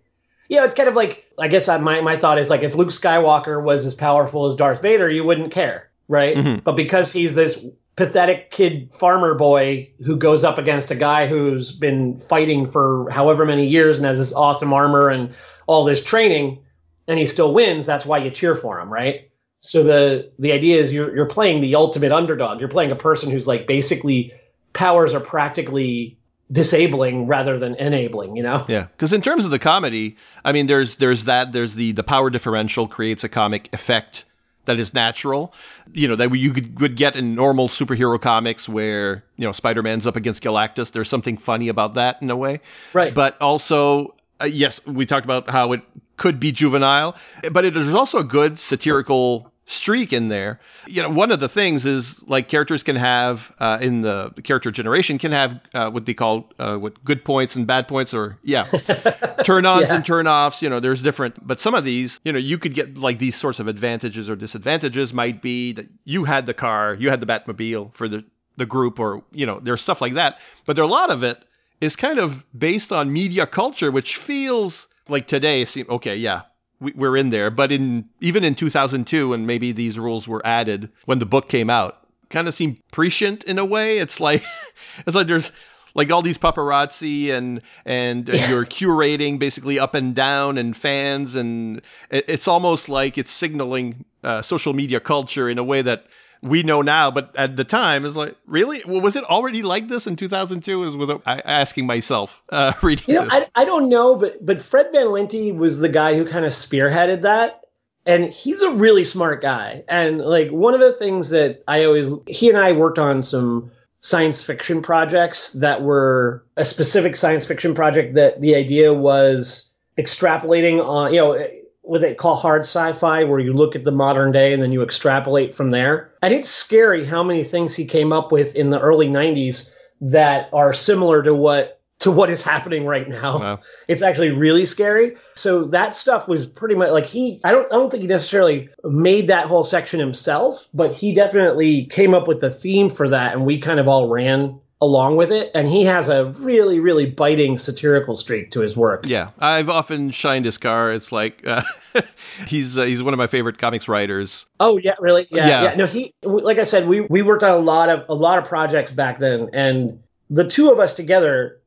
yeah 0.50 0.66
it's 0.66 0.74
kind 0.74 0.90
of 0.90 0.96
like 0.96 1.24
i 1.38 1.48
guess 1.48 1.68
I, 1.70 1.78
my, 1.78 2.02
my 2.02 2.18
thought 2.18 2.40
is 2.40 2.50
like 2.50 2.64
if 2.64 2.74
luke 2.74 2.90
skywalker 2.90 3.62
was 3.62 3.86
as 3.86 3.94
powerful 3.94 4.48
as 4.48 4.56
darth 4.56 4.82
vader 4.82 5.08
you 5.08 5.24
wouldn't 5.24 5.52
care 5.52 5.92
right 6.08 6.36
Mhm. 6.36 6.64
but 6.64 6.76
because 6.76 7.14
he's 7.14 7.36
this 7.36 7.64
pathetic 7.96 8.52
kid 8.52 8.94
farmer 8.94 9.36
boy 9.36 9.90
who 10.04 10.16
goes 10.16 10.44
up 10.44 10.58
against 10.58 10.92
a 10.92 10.96
guy 10.96 11.28
who's 11.28 11.72
been 11.72 12.18
fighting 12.20 12.68
for 12.68 13.10
however 13.10 13.46
many 13.46 13.68
years 13.68 13.98
and 13.98 14.06
has 14.06 14.18
this 14.18 14.34
awesome 14.34 14.74
armor 14.74 15.10
and 15.10 15.34
all 15.68 15.84
this 15.84 16.04
training 16.04 16.64
and 17.08 17.20
he 17.20 17.26
still 17.26 17.54
wins 17.54 17.86
that's 17.86 18.06
why 18.06 18.18
you 18.18 18.30
cheer 18.30 18.56
for 18.56 18.80
him 18.80 18.92
right 18.92 19.32
so 19.62 19.84
the 19.84 20.32
the 20.40 20.52
idea 20.52 20.82
is 20.82 20.92
you're 20.92 21.16
you're 21.16 21.28
playing 21.28 21.62
the 21.62 21.76
ultimate 21.76 22.12
underdog. 22.12 22.60
You're 22.60 22.68
playing 22.68 22.92
a 22.92 22.96
person 22.96 23.30
who's 23.30 23.46
like 23.46 23.68
basically 23.68 24.34
powers 24.74 25.14
are 25.14 25.20
practically 25.20 26.18
disabling 26.52 27.28
rather 27.28 27.60
than 27.60 27.76
enabling. 27.76 28.36
You 28.36 28.44
know? 28.44 28.66
Yeah, 28.68 28.88
because 28.92 29.14
in 29.14 29.22
terms 29.22 29.46
of 29.46 29.52
the 29.52 29.60
comedy, 29.60 30.18
I 30.44 30.52
mean, 30.52 30.66
there's 30.66 30.96
there's 30.96 31.26
that 31.26 31.52
there's 31.52 31.76
the 31.76 31.92
the 31.92 32.04
power 32.04 32.32
differential 32.32 32.88
creates 32.88 33.24
a 33.24 33.30
comic 33.30 33.70
effect 33.72 34.26
that 34.66 34.80
is 34.80 34.94
natural, 34.94 35.54
you 35.94 36.08
know, 36.08 36.16
that 36.16 36.34
you 36.36 36.54
could, 36.54 36.80
would 36.80 36.96
get 36.96 37.16
in 37.16 37.36
normal 37.36 37.68
superhero 37.68 38.20
comics 38.20 38.70
where 38.70 39.24
you 39.38 39.46
know 39.46 39.52
Spider 39.52 39.82
Man's 39.82 40.06
up 40.06 40.16
against 40.16 40.44
Galactus. 40.44 40.92
There's 40.92 41.10
something 41.10 41.38
funny 41.38 41.68
about 41.68 41.96
that 41.96 42.22
in 42.22 42.30
a 42.30 42.36
way, 42.36 42.62
Right. 42.94 43.14
But 43.14 43.42
also, 43.42 44.16
uh, 44.42 44.46
yes, 44.46 44.86
we 44.86 45.06
talked 45.06 45.26
about 45.26 45.50
how 45.50 45.72
it 45.74 45.82
could 46.18 46.40
be 46.40 46.52
juvenile, 46.52 47.16
but 47.52 47.66
it 47.66 47.76
is 47.76 47.94
also 47.94 48.20
a 48.20 48.24
good 48.24 48.60
satirical 48.60 49.51
streak 49.72 50.12
in 50.14 50.28
there. 50.28 50.60
You 50.88 51.02
know, 51.02 51.10
one 51.10 51.32
of 51.32 51.40
the 51.40 51.50
things 51.50 51.86
is 51.86 52.22
like 52.28 52.48
characters 52.50 52.84
can 52.84 52.96
have 52.96 53.52
uh, 53.60 53.78
in 53.82 54.02
the 54.02 54.32
character 54.44 54.72
generation 54.72 55.18
can 55.18 55.32
have 55.32 55.60
uh, 55.74 55.90
what 55.90 56.06
they 56.06 56.14
call 56.14 56.50
uh, 56.60 56.78
what 56.78 57.04
good 57.04 57.24
points 57.24 57.56
and 57.56 57.66
bad 57.66 57.88
points, 57.88 58.14
or 58.14 58.38
yeah, 58.44 58.64
turn 59.44 59.66
ons 59.66 59.88
Yeah. 59.88 59.96
and 59.96 60.06
turn 60.06 60.28
offs. 60.28 60.62
You 60.62 60.70
know, 60.70 60.80
there's 60.80 61.02
different, 61.02 61.46
but 61.46 61.60
some 61.60 61.74
of 61.74 61.84
these, 61.84 62.20
you 62.26 62.32
know, 62.32 62.40
you 62.40 62.58
could 62.58 62.74
get 62.74 62.98
like 62.98 63.20
these 63.20 63.36
sorts 63.36 63.60
of 63.60 63.68
advantages 63.68 64.30
or 64.30 64.36
disadvantages. 64.36 65.14
Might 65.14 65.42
be 65.42 65.74
that 65.74 65.88
you 66.06 66.24
had 66.26 66.46
the 66.46 66.54
car, 66.54 66.96
you 67.00 67.10
had 67.10 67.20
the 67.20 67.26
Batmobile 67.26 67.94
for 67.94 68.08
the 68.08 68.24
the 68.58 68.66
group, 68.66 69.00
or 69.00 69.24
you 69.32 69.46
know, 69.46 69.60
there's 69.62 69.82
stuff 69.82 70.02
like 70.02 70.14
that. 70.16 70.40
But 70.66 70.76
there 70.76 70.84
are 70.84 70.88
a 70.88 70.92
lot 70.92 71.10
of 71.10 71.24
it 71.24 71.44
is 71.80 71.96
kind 71.96 72.20
of 72.20 72.46
based 72.58 72.92
on 72.92 73.12
media 73.12 73.48
culture, 73.48 73.90
which 73.92 74.18
feels 74.18 74.88
like 75.08 75.28
today. 75.28 75.66
Seem 75.66 75.86
okay, 75.90 76.16
yeah, 76.16 76.42
we're 76.82 77.16
in 77.16 77.30
there. 77.30 77.50
But 77.50 77.72
in 77.72 78.10
even 78.20 78.44
in 78.44 78.56
2002, 78.56 79.30
when 79.30 79.46
maybe 79.46 79.72
these 79.72 79.98
rules 79.98 80.28
were 80.28 80.42
added 80.46 80.90
when 81.06 81.20
the 81.20 81.26
book 81.26 81.48
came 81.48 81.70
out, 81.70 82.06
kind 82.30 82.48
of 82.48 82.54
seemed 82.54 82.78
prescient 82.92 83.44
in 83.46 83.60
a 83.60 83.66
way. 83.66 84.00
It's 84.00 84.20
like 84.20 84.44
it's 85.06 85.16
like 85.16 85.28
there's 85.28 85.52
like 85.94 86.12
all 86.12 86.22
these 86.22 86.38
paparazzi 86.38 87.32
and 87.32 87.62
and 87.86 88.28
you're 88.28 88.66
curating 88.80 89.40
basically 89.40 89.80
up 89.80 89.94
and 89.94 90.16
down 90.16 90.58
and 90.58 90.76
fans 90.76 91.36
and 91.36 91.82
it's 92.10 92.48
almost 92.48 92.90
like 92.90 93.18
it's 93.18 93.32
signaling 93.32 94.06
uh, 94.24 94.42
social 94.42 94.74
media 94.74 95.00
culture 95.00 95.50
in 95.50 95.58
a 95.58 95.64
way 95.64 95.82
that 95.82 96.06
we 96.42 96.64
know 96.64 96.82
now, 96.82 97.12
but 97.12 97.36
at 97.36 97.56
the 97.56 97.64
time, 97.64 98.06
it's 98.06 98.16
like, 98.16 98.36
really? 98.48 98.82
Well, 98.86 99.02
was 99.02 99.16
it 99.16 99.24
already 99.24 99.62
like 99.62 99.88
this 99.88 100.08
in 100.08 100.16
2002? 100.16 100.84
Is 100.84 100.98
without 100.98 101.22
I, 101.26 101.40
asking 101.40 101.86
myself, 101.86 102.42
uh, 102.50 102.74
reading 102.82 103.06
You 103.08 103.16
know, 103.16 103.24
this. 103.26 103.34
I, 103.34 103.48
I 103.62 103.66
don't 103.66 103.90
know, 103.90 104.16
but 104.16 104.44
but 104.44 104.62
Fred 104.62 104.88
Van 104.92 105.08
Lente 105.08 105.56
was 105.56 105.80
the 105.80 105.90
guy 105.90 106.16
who 106.16 106.26
kind 106.26 106.46
of 106.46 106.52
spearheaded 106.52 107.22
that. 107.24 107.62
And 108.04 108.26
he's 108.26 108.64
a 108.64 108.72
really 108.72 109.04
smart 109.04 109.44
guy. 109.44 109.84
And 109.88 110.20
like 110.20 110.50
one 110.50 110.74
of 110.74 110.80
the 110.80 110.94
things 110.94 111.30
that 111.30 111.64
I 111.68 111.86
always 111.86 112.12
he 112.26 112.50
and 112.50 112.58
I 112.58 112.72
worked 112.72 112.98
on 112.98 113.22
some 113.22 113.72
science 114.00 114.42
fiction 114.42 114.82
projects 114.82 115.54
that 115.54 115.84
were 115.84 116.44
a 116.58 116.66
specific 116.66 117.16
science 117.16 117.46
fiction 117.46 117.76
project 117.76 118.16
that 118.16 118.42
the 118.42 118.56
idea 118.56 118.92
was 118.92 119.70
extrapolating 120.00 120.84
on, 120.84 121.14
you 121.14 121.20
know, 121.20 121.48
what 121.92 122.00
they 122.00 122.14
call 122.14 122.38
hard 122.38 122.62
sci-fi 122.62 123.26
where 123.26 123.42
you 123.42 123.52
look 123.52 123.76
at 123.76 123.84
the 123.84 123.92
modern 123.92 124.32
day 124.32 124.54
and 124.54 124.64
then 124.64 124.72
you 124.72 124.82
extrapolate 124.82 125.54
from 125.54 125.72
there. 125.72 126.14
And 126.22 126.34
it's 126.34 126.48
scary 126.48 127.04
how 127.04 127.22
many 127.22 127.44
things 127.44 127.76
he 127.76 127.84
came 127.84 128.14
up 128.14 128.32
with 128.32 128.56
in 128.56 128.70
the 128.70 128.80
early 128.80 129.10
90s 129.10 129.74
that 130.00 130.50
are 130.54 130.72
similar 130.72 131.22
to 131.24 131.36
what 131.36 131.82
to 132.00 132.10
what 132.10 132.30
is 132.30 132.42
happening 132.42 132.86
right 132.86 133.10
now. 133.10 133.40
Wow. 133.40 133.60
It's 133.90 134.02
actually 134.02 134.32
really 134.32 134.66
scary. 134.66 135.18
So 135.36 135.66
that 135.66 135.94
stuff 135.94 136.30
was 136.30 136.46
pretty 136.46 136.76
much 136.76 136.92
like 136.92 137.06
he 137.06 137.42
I 137.44 137.52
don't 137.52 137.66
I 137.66 137.76
don't 137.76 137.90
think 137.90 138.04
he 138.04 138.08
necessarily 138.08 138.70
made 138.86 139.28
that 139.28 139.48
whole 139.48 139.66
section 139.66 140.00
himself, 140.00 140.70
but 140.74 140.94
he 140.94 141.14
definitely 141.14 141.88
came 141.88 142.14
up 142.14 142.26
with 142.26 142.40
the 142.40 142.52
theme 142.52 142.90
for 142.90 143.10
that 143.10 143.36
and 143.36 143.46
we 143.46 143.60
kind 143.60 143.82
of 143.82 143.90
all 143.90 144.08
ran 144.08 144.61
along 144.82 145.16
with 145.16 145.32
it 145.32 145.52
and 145.54 145.68
he 145.68 145.86
has 145.86 146.10
a 146.10 146.26
really 146.26 146.80
really 146.80 147.06
biting 147.06 147.58
satirical 147.58 148.16
streak 148.16 148.52
to 148.52 148.60
his 148.62 148.76
work. 148.76 149.06
Yeah, 149.06 149.30
I've 149.40 149.70
often 149.70 150.10
shined 150.10 150.46
his 150.46 150.58
car. 150.58 150.92
It's 150.92 151.12
like 151.12 151.46
uh, 151.46 151.62
he's 152.48 152.78
uh, 152.78 152.84
he's 152.84 153.04
one 153.04 153.14
of 153.14 153.18
my 153.20 153.28
favorite 153.28 153.60
comics 153.60 153.88
writers. 153.88 154.48
Oh 154.60 154.78
yeah, 154.78 154.96
really? 155.00 155.28
Yeah, 155.30 155.48
Yeah. 155.48 155.64
yeah. 155.64 155.76
No, 155.76 155.86
he 155.86 156.14
like 156.24 156.58
I 156.58 156.64
said, 156.64 156.88
we 156.88 157.02
we 157.02 157.22
worked 157.22 157.44
on 157.44 157.52
a 157.52 157.58
lot 157.58 157.90
of 157.90 158.06
a 158.10 158.16
lot 158.16 158.40
of 158.40 158.46
projects 158.46 158.92
back 158.92 159.20
then, 159.20 159.52
and 159.54 160.02
the 160.30 160.48
two 160.48 160.72
of 160.72 160.80
us 160.80 160.94
together 160.94 161.60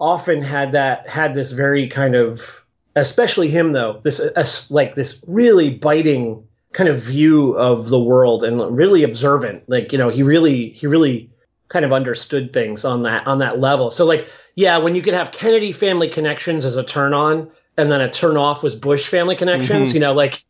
often 0.00 0.42
had 0.42 0.72
that 0.72 1.08
had 1.08 1.34
this 1.34 1.52
very 1.52 1.88
kind 1.88 2.14
of, 2.14 2.64
especially 2.96 3.48
him 3.48 3.72
though, 3.72 4.00
this 4.02 4.20
uh, 4.20 4.46
like 4.70 4.94
this 4.94 5.22
really 5.28 5.70
biting 5.70 6.48
kind 6.72 6.88
of 6.88 6.98
view 6.98 7.52
of 7.52 7.88
the 7.88 8.00
world 8.00 8.42
and 8.42 8.76
really 8.76 9.02
observant. 9.02 9.68
Like 9.68 9.92
you 9.92 9.98
know, 9.98 10.08
he 10.08 10.22
really 10.22 10.70
he 10.70 10.86
really 10.86 11.30
kind 11.74 11.84
of 11.84 11.92
understood 11.92 12.52
things 12.52 12.84
on 12.84 13.02
that 13.02 13.26
on 13.26 13.40
that 13.40 13.58
level. 13.58 13.90
So 13.90 14.06
like 14.06 14.28
yeah, 14.54 14.78
when 14.78 14.94
you 14.94 15.02
could 15.02 15.14
have 15.14 15.32
Kennedy 15.32 15.72
family 15.72 16.08
connections 16.08 16.64
as 16.64 16.76
a 16.76 16.84
turn 16.84 17.12
on. 17.12 17.50
And 17.76 17.90
then 17.90 18.00
a 18.00 18.08
turn 18.08 18.36
off 18.36 18.62
was 18.62 18.76
Bush 18.76 19.08
family 19.08 19.34
connections, 19.34 19.94
you 19.94 19.98
know, 19.98 20.12
like 20.12 20.44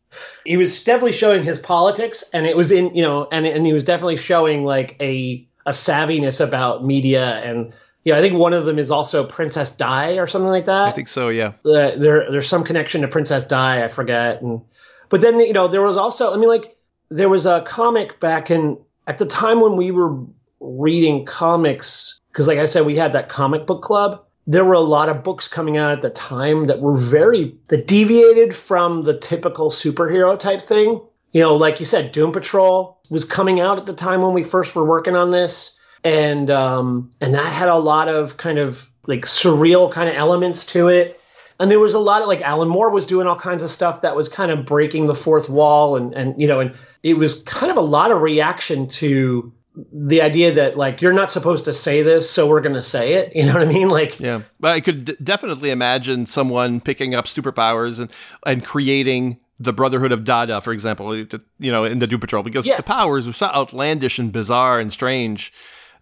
he 0.45 0.57
was 0.57 0.83
definitely 0.83 1.13
showing 1.13 1.43
his 1.43 1.57
politics 1.57 2.23
and 2.33 2.45
it 2.45 2.55
was 2.55 2.71
in 2.71 2.95
you 2.95 3.01
know 3.01 3.27
and 3.31 3.47
and 3.47 3.65
he 3.65 3.73
was 3.73 3.83
definitely 3.83 4.17
showing 4.17 4.63
like 4.63 4.95
a 5.01 5.47
a 5.65 5.71
savviness 5.71 6.39
about 6.39 6.85
media 6.85 7.25
and 7.25 7.73
you 8.03 8.13
know 8.13 8.19
I 8.19 8.21
think 8.21 8.35
one 8.35 8.53
of 8.53 8.65
them 8.65 8.77
is 8.77 8.91
also 8.91 9.25
Princess 9.25 9.71
Di 9.71 10.19
or 10.19 10.27
something 10.27 10.51
like 10.51 10.65
that. 10.65 10.89
I 10.89 10.91
think 10.91 11.07
so. 11.07 11.29
Yeah. 11.29 11.53
Uh, 11.65 11.97
there 11.97 12.29
there's 12.29 12.47
some 12.47 12.63
connection 12.63 13.01
to 13.01 13.07
Princess 13.07 13.43
Di 13.45 13.83
I 13.83 13.87
forget 13.87 14.43
and 14.43 14.61
but 15.09 15.21
then 15.21 15.39
you 15.39 15.53
know 15.53 15.67
there 15.67 15.81
was 15.81 15.97
also 15.97 16.31
I 16.31 16.37
mean 16.37 16.49
like 16.49 16.77
there 17.09 17.29
was 17.29 17.47
a 17.47 17.61
comic 17.61 18.19
back 18.19 18.51
in 18.51 18.77
at 19.07 19.17
the 19.17 19.25
time 19.25 19.61
when 19.61 19.77
we 19.77 19.91
were 19.91 20.15
reading 20.59 21.25
comics 21.25 22.19
because 22.31 22.47
like 22.47 22.59
I 22.59 22.65
said 22.65 22.85
we 22.85 22.95
had 22.95 23.13
that 23.13 23.29
comic 23.29 23.65
book 23.65 23.81
club 23.81 24.25
there 24.47 24.65
were 24.65 24.73
a 24.73 24.79
lot 24.79 25.09
of 25.09 25.23
books 25.23 25.47
coming 25.47 25.77
out 25.77 25.91
at 25.91 26.01
the 26.01 26.09
time 26.09 26.67
that 26.67 26.79
were 26.79 26.95
very 26.95 27.57
that 27.67 27.87
deviated 27.87 28.55
from 28.55 29.03
the 29.03 29.17
typical 29.17 29.71
superhero 29.71 30.37
type 30.37 30.61
thing. 30.61 31.01
You 31.31 31.41
know, 31.41 31.55
like 31.55 31.79
you 31.79 31.85
said, 31.85 32.11
Doom 32.11 32.31
Patrol 32.31 33.01
was 33.09 33.25
coming 33.25 33.59
out 33.59 33.77
at 33.77 33.85
the 33.85 33.93
time 33.93 34.21
when 34.21 34.33
we 34.33 34.43
first 34.43 34.75
were 34.75 34.85
working 34.85 35.15
on 35.15 35.31
this, 35.31 35.77
and 36.03 36.49
um, 36.49 37.11
and 37.19 37.33
that 37.33 37.51
had 37.51 37.69
a 37.69 37.75
lot 37.75 38.07
of 38.07 38.37
kind 38.37 38.59
of 38.59 38.89
like 39.07 39.25
surreal 39.25 39.91
kind 39.91 40.09
of 40.09 40.15
elements 40.15 40.65
to 40.67 40.87
it. 40.87 41.19
And 41.59 41.71
there 41.71 41.79
was 41.79 41.93
a 41.93 41.99
lot 41.99 42.21
of 42.21 42.27
like 42.27 42.41
Alan 42.41 42.69
Moore 42.69 42.89
was 42.89 43.05
doing 43.05 43.27
all 43.27 43.35
kinds 43.35 43.63
of 43.63 43.69
stuff 43.69 44.01
that 44.01 44.15
was 44.15 44.29
kind 44.29 44.51
of 44.51 44.65
breaking 44.65 45.07
the 45.07 45.15
fourth 45.15 45.49
wall, 45.49 45.95
and 45.95 46.13
and 46.13 46.39
you 46.39 46.47
know, 46.47 46.59
and 46.59 46.75
it 47.01 47.17
was 47.17 47.41
kind 47.43 47.71
of 47.71 47.77
a 47.77 47.81
lot 47.81 48.11
of 48.11 48.21
reaction 48.21 48.87
to 48.87 49.51
the 49.91 50.21
idea 50.21 50.53
that 50.53 50.77
like 50.77 51.01
you're 51.01 51.13
not 51.13 51.31
supposed 51.31 51.65
to 51.65 51.73
say 51.73 52.01
this, 52.01 52.29
so 52.29 52.47
we're 52.47 52.61
going 52.61 52.75
to 52.75 52.81
say 52.83 53.13
it. 53.15 53.35
You 53.35 53.45
know 53.45 53.53
what 53.53 53.61
I 53.61 53.65
mean? 53.65 53.89
Like 53.89 54.19
Yeah, 54.19 54.41
but 54.59 54.71
I 54.71 54.79
could 54.81 55.05
d- 55.05 55.17
definitely 55.23 55.69
imagine 55.71 56.25
someone 56.25 56.79
picking 56.81 57.15
up 57.15 57.25
superpowers 57.25 57.99
and 57.99 58.11
and 58.45 58.63
creating 58.63 59.39
the 59.59 59.71
Brotherhood 59.73 60.11
of 60.11 60.23
Dada, 60.25 60.59
for 60.61 60.73
example, 60.73 61.15
you 61.15 61.71
know, 61.71 61.85
in 61.85 61.99
the 61.99 62.07
Doom 62.07 62.19
Patrol, 62.19 62.43
because 62.43 62.67
Yeah. 62.67 62.75
the 62.77 62.83
powers 62.83 63.25
are 63.27 63.33
so 63.33 63.45
outlandish 63.47 64.19
and 64.19 64.31
bizarre 64.31 64.79
and 64.81 64.91
strange 64.91 65.53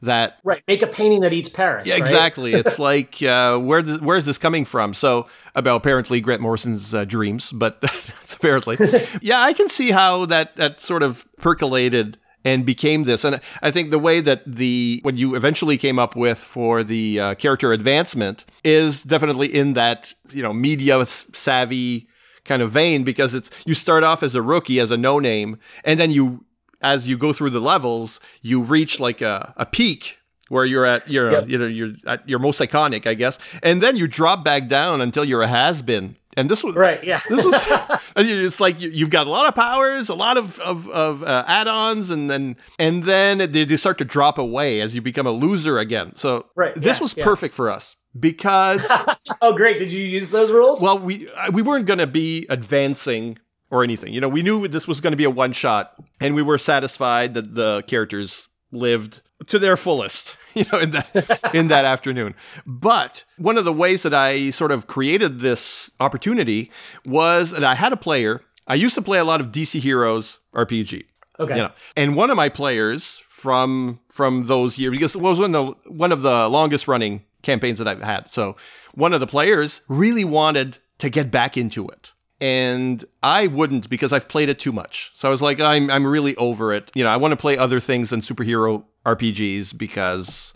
that 0.01 0.39
Right. 0.43 0.61
Make 0.67 0.81
a 0.81 0.87
painting 0.87 1.21
that 1.21 1.33
eats 1.33 1.49
Paris. 1.49 1.85
yeah, 1.87 1.93
right? 1.93 1.99
exactly. 2.01 2.53
it's 2.55 2.77
like 2.79 3.21
uh, 3.23 3.57
where 3.59 3.81
th- 3.81 4.01
where 4.01 4.17
is 4.17 4.25
this 4.25 4.37
coming 4.37 4.65
from? 4.65 4.93
So 4.93 5.27
about 5.55 5.77
apparently 5.77 6.19
Grant 6.19 6.41
Morrison's 6.41 6.93
uh, 6.93 7.05
dreams, 7.05 7.51
but 7.51 7.79
that's 7.81 8.33
apparently 8.33 8.77
yeah, 9.21 9.41
I 9.41 9.53
can 9.53 9.69
see 9.69 9.91
how 9.91 10.25
that 10.27 10.55
that 10.57 10.81
sort 10.81 11.03
of 11.03 11.25
percolated 11.37 12.17
and 12.45 12.65
became 12.65 13.03
this. 13.03 13.23
And 13.23 13.39
I 13.61 13.71
think 13.71 13.91
the 13.91 13.99
way 13.99 14.19
that 14.19 14.41
the 14.45 14.99
what 15.03 15.15
you 15.15 15.35
eventually 15.35 15.77
came 15.77 15.99
up 15.99 16.15
with 16.15 16.37
for 16.37 16.83
the 16.83 17.19
uh, 17.19 17.35
character 17.35 17.71
advancement 17.73 18.45
is 18.63 19.03
definitely 19.03 19.53
in 19.53 19.73
that 19.73 20.13
you 20.31 20.43
know 20.43 20.53
media 20.53 21.05
savvy 21.05 22.07
kind 22.45 22.61
of 22.61 22.71
vein 22.71 23.03
because 23.03 23.33
it's 23.33 23.49
you 23.65 23.73
start 23.73 24.03
off 24.03 24.23
as 24.23 24.35
a 24.35 24.41
rookie 24.41 24.79
as 24.79 24.91
a 24.91 24.97
no 24.97 25.19
name 25.19 25.57
and 25.85 25.99
then 25.99 26.11
you 26.11 26.43
as 26.81 27.07
you 27.07 27.17
go 27.17 27.31
through 27.31 27.49
the 27.49 27.61
levels 27.61 28.19
you 28.41 28.61
reach 28.61 28.99
like 28.99 29.21
a, 29.21 29.53
a 29.55 29.65
peak 29.65 30.17
where 30.49 30.65
you're 30.65 30.85
at 30.85 31.09
you're 31.09 31.31
Yep. 31.31 31.47
you 31.47 31.57
know 31.57 31.65
you're 31.65 31.93
at 32.05 32.27
your 32.27 32.39
most 32.39 32.59
iconic 32.59 33.07
I 33.07 33.13
guess 33.13 33.39
and 33.61 33.81
then 33.81 33.95
you 33.95 34.07
drop 34.07 34.43
back 34.43 34.67
down 34.67 34.99
until 34.99 35.23
you're 35.23 35.41
a 35.41 35.47
has 35.47 35.81
been 35.81 36.17
and 36.37 36.49
this 36.49 36.63
was 36.63 36.75
Right. 36.75 37.03
Yeah. 37.03 37.21
this 37.29 37.43
was 37.45 37.55
it's 38.15 38.59
like 38.59 38.81
you, 38.81 38.89
you've 38.89 39.09
got 39.09 39.27
a 39.27 39.29
lot 39.29 39.47
of 39.47 39.55
powers 39.55 40.09
a 40.09 40.15
lot 40.15 40.37
of 40.37 40.59
of, 40.59 40.89
of 40.89 41.23
uh, 41.23 41.43
add-ons 41.47 42.09
and 42.09 42.29
then 42.29 42.55
and 42.79 43.03
then 43.03 43.37
they, 43.51 43.65
they 43.65 43.77
start 43.77 43.97
to 43.99 44.05
drop 44.05 44.37
away 44.37 44.81
as 44.81 44.95
you 44.95 45.01
become 45.01 45.27
a 45.27 45.31
loser 45.31 45.79
again 45.79 46.15
so 46.15 46.45
Right, 46.55 46.75
this 46.75 46.97
yeah, 46.97 47.01
was 47.03 47.17
yeah. 47.17 47.23
perfect 47.23 47.53
for 47.53 47.69
us 47.69 47.95
because 48.19 48.89
oh, 49.41 49.53
great. 49.53 49.77
Did 49.77 49.91
you 49.91 50.03
use 50.05 50.29
those 50.31 50.51
rules? 50.51 50.81
well 50.81 50.99
we 50.99 51.29
uh, 51.31 51.51
we 51.51 51.61
weren't 51.61 51.85
going 51.85 51.99
to 51.99 52.07
be 52.07 52.45
advancing 52.49 53.37
or 53.71 53.83
anything 53.83 54.13
you 54.13 54.21
know 54.21 54.29
we 54.29 54.41
knew 54.43 54.67
this 54.67 54.87
was 54.87 55.01
going 55.01 55.11
to 55.11 55.17
be 55.17 55.23
a 55.23 55.29
one 55.29 55.51
shot 55.53 55.93
and 56.19 56.35
we 56.35 56.41
were 56.41 56.57
satisfied 56.57 57.33
that 57.33 57.55
the 57.55 57.83
characters 57.87 58.47
lived 58.71 59.21
to 59.47 59.59
their 59.59 59.77
fullest 59.77 60.37
you 60.53 60.65
know 60.71 60.79
in 60.79 60.91
that 60.91 61.51
in 61.53 61.67
that 61.67 61.85
afternoon 61.85 62.33
but 62.65 63.23
one 63.37 63.57
of 63.57 63.65
the 63.65 63.73
ways 63.73 64.03
that 64.03 64.13
i 64.13 64.49
sort 64.49 64.71
of 64.71 64.87
created 64.87 65.39
this 65.39 65.91
opportunity 65.99 66.71
was 67.05 67.51
that 67.51 67.63
i 67.63 67.75
had 67.75 67.93
a 67.93 67.97
player 67.97 68.41
i 68.67 68.75
used 68.75 68.95
to 68.95 69.01
play 69.01 69.17
a 69.17 69.25
lot 69.25 69.41
of 69.41 69.47
dc 69.47 69.79
heroes 69.79 70.39
rpg 70.53 71.03
okay. 71.39 71.55
you 71.55 71.61
know 71.61 71.71
and 71.95 72.15
one 72.15 72.29
of 72.29 72.37
my 72.37 72.49
players 72.49 73.21
from 73.27 73.99
from 74.07 74.45
those 74.45 74.79
years 74.79 74.91
because 74.91 75.15
it 75.15 75.21
was 75.21 75.37
one 75.37 75.53
of 75.53 75.75
the, 75.83 75.91
one 75.91 76.13
of 76.13 76.21
the 76.21 76.47
longest 76.47 76.87
running 76.87 77.21
campaigns 77.41 77.77
that 77.77 77.89
I've 77.89 78.01
had. 78.01 78.29
So 78.29 78.55
one 78.93 79.13
of 79.13 79.19
the 79.19 79.27
players 79.27 79.81
really 79.89 80.23
wanted 80.23 80.77
to 80.99 81.09
get 81.09 81.29
back 81.29 81.57
into 81.57 81.85
it. 81.89 82.12
And 82.43 83.05
I 83.23 83.47
wouldn't 83.47 83.89
because 83.89 84.11
I've 84.11 84.27
played 84.27 84.49
it 84.49 84.59
too 84.59 84.73
much. 84.73 85.11
So 85.13 85.29
I 85.29 85.31
was 85.31 85.41
like, 85.41 85.61
I'm 85.61 85.89
I'm 85.89 86.05
really 86.05 86.35
over 86.35 86.73
it. 86.73 86.91
You 86.93 87.05
know, 87.05 87.09
I 87.09 87.15
want 87.15 87.31
to 87.31 87.37
play 87.37 87.57
other 87.57 87.79
things 87.79 88.09
than 88.09 88.19
superhero 88.19 88.83
RPGs 89.05 89.77
because 89.77 90.53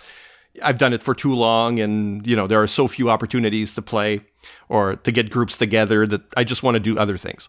I've 0.62 0.80
done 0.80 0.92
it 0.92 1.02
for 1.02 1.16
too 1.16 1.34
long 1.34 1.80
and 1.80 2.28
you 2.28 2.36
know, 2.36 2.46
there 2.46 2.62
are 2.62 2.68
so 2.68 2.90
few 2.90 3.10
opportunities 3.10 3.74
to 3.76 3.82
play 3.82 4.20
or 4.68 4.98
to 4.98 5.12
get 5.14 5.30
groups 5.30 5.56
together 5.56 6.06
that 6.06 6.24
I 6.36 6.44
just 6.44 6.62
want 6.62 6.76
to 6.76 6.82
do 6.82 7.00
other 7.00 7.16
things. 7.16 7.48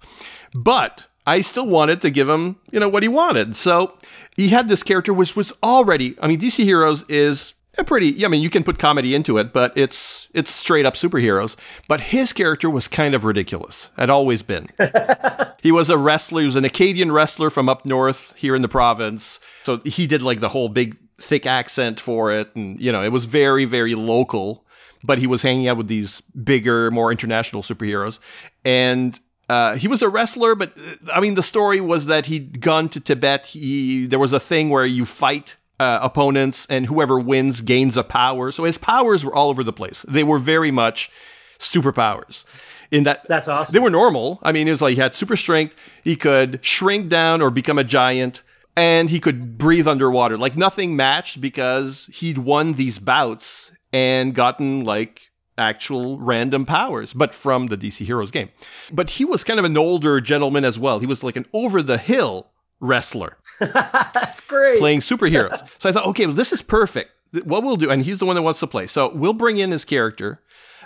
But 0.55 1.05
I 1.27 1.41
still 1.41 1.67
wanted 1.67 2.01
to 2.03 2.11
give 2.11 2.29
him, 2.29 2.55
you 2.71 2.79
know, 2.79 2.89
what 2.89 3.03
he 3.03 3.09
wanted. 3.09 3.57
So 3.57 3.99
he 4.37 4.47
had 4.47 4.69
this 4.69 4.85
character 4.85 5.13
which 5.13 5.35
was 5.35 5.53
already, 5.65 6.15
I 6.23 6.29
mean, 6.29 6.39
DC 6.39 6.63
Heroes 6.63 7.05
is 7.09 7.55
a 7.79 7.85
pretty, 7.85 8.25
I 8.25 8.29
mean, 8.29 8.43
you 8.43 8.51
can 8.51 8.65
put 8.65 8.79
comedy 8.79 9.15
into 9.15 9.39
it, 9.39 9.53
but 9.53 9.77
it's 9.77 10.29
it's 10.35 10.51
straight 10.51 10.87
up 10.87 10.95
superheroes. 10.95 11.57
But 11.87 12.01
his 12.01 12.33
character 12.33 12.69
was 12.69 12.89
kind 12.89 13.15
of 13.15 13.25
ridiculous. 13.25 13.91
Had 13.97 14.11
always 14.11 14.43
been. 14.43 14.69
he 15.63 15.73
was 15.73 15.91
a 15.91 15.99
wrestler. 15.99 16.41
He 16.41 16.47
was 16.47 16.57
an 16.57 16.65
Acadian 16.65 17.13
wrestler 17.13 17.51
from 17.51 17.69
up 17.69 17.87
north 17.87 18.35
here 18.37 18.55
in 18.55 18.63
the 18.63 18.69
province. 18.69 19.41
So 19.63 19.79
he 19.85 20.07
did 20.07 20.23
like 20.23 20.41
the 20.41 20.49
whole 20.49 20.69
big 20.69 20.97
thick 21.19 21.47
accent 21.47 22.01
for 22.01 22.33
it, 22.33 22.55
and 22.55 22.81
you 22.81 22.93
know, 22.93 23.03
it 23.03 23.13
was 23.13 23.25
very 23.25 23.65
very 23.65 23.95
local. 23.95 24.65
But 25.05 25.19
he 25.19 25.29
was 25.29 25.43
hanging 25.43 25.69
out 25.69 25.77
with 25.77 25.87
these 25.87 26.21
bigger, 26.43 26.91
more 26.91 27.13
international 27.13 27.63
superheroes, 27.63 28.19
and 28.65 29.19
uh, 29.49 29.77
he 29.77 29.89
was 29.89 30.03
a 30.03 30.09
wrestler, 30.09 30.55
but 30.55 30.73
uh, 30.77 31.13
I 31.13 31.21
mean, 31.21 31.35
the 31.35 31.43
story 31.43 31.81
was 31.81 32.07
that 32.07 32.27
he'd 32.27 32.61
gone 32.61 32.89
to 32.91 33.01
Tibet. 33.01 33.47
He 33.47 34.07
there 34.07 34.19
was 34.19 34.33
a 34.33 34.41
thing 34.41 34.71
where 34.71 34.85
you 34.85 35.07
fight 35.07 35.57
uh, 35.81 35.99
opponents, 36.03 36.67
and 36.71 36.87
whoever 36.87 37.19
wins 37.21 37.61
gains 37.61 37.97
a 37.97 38.03
power. 38.05 38.53
So 38.53 38.65
his 38.65 38.79
powers 38.79 39.25
were 39.25 39.35
all 39.35 39.49
over 39.51 39.63
the 39.63 39.73
place. 39.73 40.05
They 40.09 40.25
were 40.25 40.39
very 40.39 40.71
much 40.71 41.11
superpowers. 41.59 42.45
In 42.91 43.05
that, 43.05 43.27
That's 43.29 43.49
awesome. 43.49 43.73
they 43.75 43.81
were 43.81 43.91
normal. 43.91 44.41
I 44.43 44.53
mean, 44.53 44.67
it 44.67 44.71
was 44.71 44.81
like 44.83 44.95
he 44.95 45.01
had 45.01 45.15
super 45.15 45.37
strength. 45.37 45.77
He 46.05 46.17
could 46.17 46.65
shrink 46.65 47.09
down 47.09 47.43
or 47.43 47.51
become 47.51 47.79
a 47.79 47.85
giant, 47.85 48.43
and 48.77 49.11
he 49.11 49.21
could 49.21 49.59
breathe 49.59 49.87
underwater. 49.87 50.39
Like 50.39 50.57
nothing 50.57 50.97
matched 50.97 51.41
because 51.41 52.09
he'd 52.13 52.39
won 52.39 52.73
these 52.75 52.99
bouts 52.99 53.71
and 53.93 54.35
gotten 54.35 54.85
like 54.85 55.31
actual 55.59 56.19
random 56.19 56.65
powers, 56.65 57.13
but 57.13 57.35
from 57.35 57.67
the 57.67 57.77
DC 57.77 58.07
Heroes 58.07 58.31
game. 58.31 58.49
But 58.93 59.11
he 59.11 59.25
was 59.25 59.45
kind 59.45 59.59
of 59.59 59.65
an 59.65 59.77
older 59.77 60.21
gentleman 60.21 60.65
as 60.65 60.79
well. 60.79 60.99
He 60.99 61.07
was 61.07 61.23
like 61.23 61.37
an 61.37 61.47
over 61.53 61.83
the 61.83 61.99
hill 61.99 62.47
wrestler 62.81 63.37
That's 64.15 64.41
great. 64.43 64.79
playing 64.79 65.01
superheroes. 65.01 65.67
so 65.79 65.89
I 65.89 65.93
thought, 65.93 66.07
okay, 66.07 66.27
well, 66.27 66.35
this 66.35 66.53
is 66.53 66.63
perfect. 66.63 67.11
What 67.45 67.63
we'll 67.63 67.77
do, 67.77 67.91
and 67.91 68.03
he's 68.05 68.19
the 68.19 68.27
one 68.27 68.37
that 68.37 68.43
wants 68.43 68.61
to 68.61 68.67
play. 68.67 68.87
So 68.87 69.11
we'll 69.15 69.35
bring 69.35 69.59
in 69.59 69.71
his 69.71 69.85
character, 69.85 70.41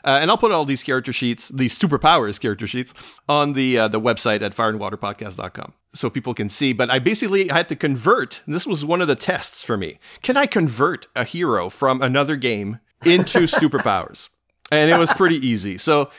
uh, 0.04 0.18
and 0.20 0.28
I'll 0.30 0.38
put 0.38 0.50
all 0.50 0.64
these 0.64 0.82
character 0.82 1.12
sheets, 1.12 1.48
these 1.54 1.78
superpowers 1.78 2.40
character 2.40 2.66
sheets, 2.66 2.94
on 3.28 3.52
the 3.52 3.78
uh, 3.78 3.88
the 3.88 4.00
website 4.00 4.42
at 4.42 4.52
fireandwaterpodcast.com 4.52 5.72
so 5.94 6.10
people 6.10 6.34
can 6.34 6.48
see. 6.48 6.72
But 6.72 6.90
I 6.90 6.98
basically 6.98 7.48
had 7.48 7.68
to 7.68 7.76
convert. 7.76 8.40
This 8.46 8.66
was 8.66 8.84
one 8.84 9.00
of 9.00 9.08
the 9.08 9.14
tests 9.14 9.62
for 9.62 9.76
me. 9.76 9.98
Can 10.22 10.36
I 10.36 10.46
convert 10.46 11.06
a 11.14 11.24
hero 11.24 11.68
from 11.68 12.02
another 12.02 12.36
game 12.36 12.78
into 13.04 13.40
superpowers? 13.46 14.28
And 14.70 14.90
it 14.90 14.96
was 14.96 15.12
pretty 15.12 15.46
easy. 15.46 15.76
So 15.76 16.10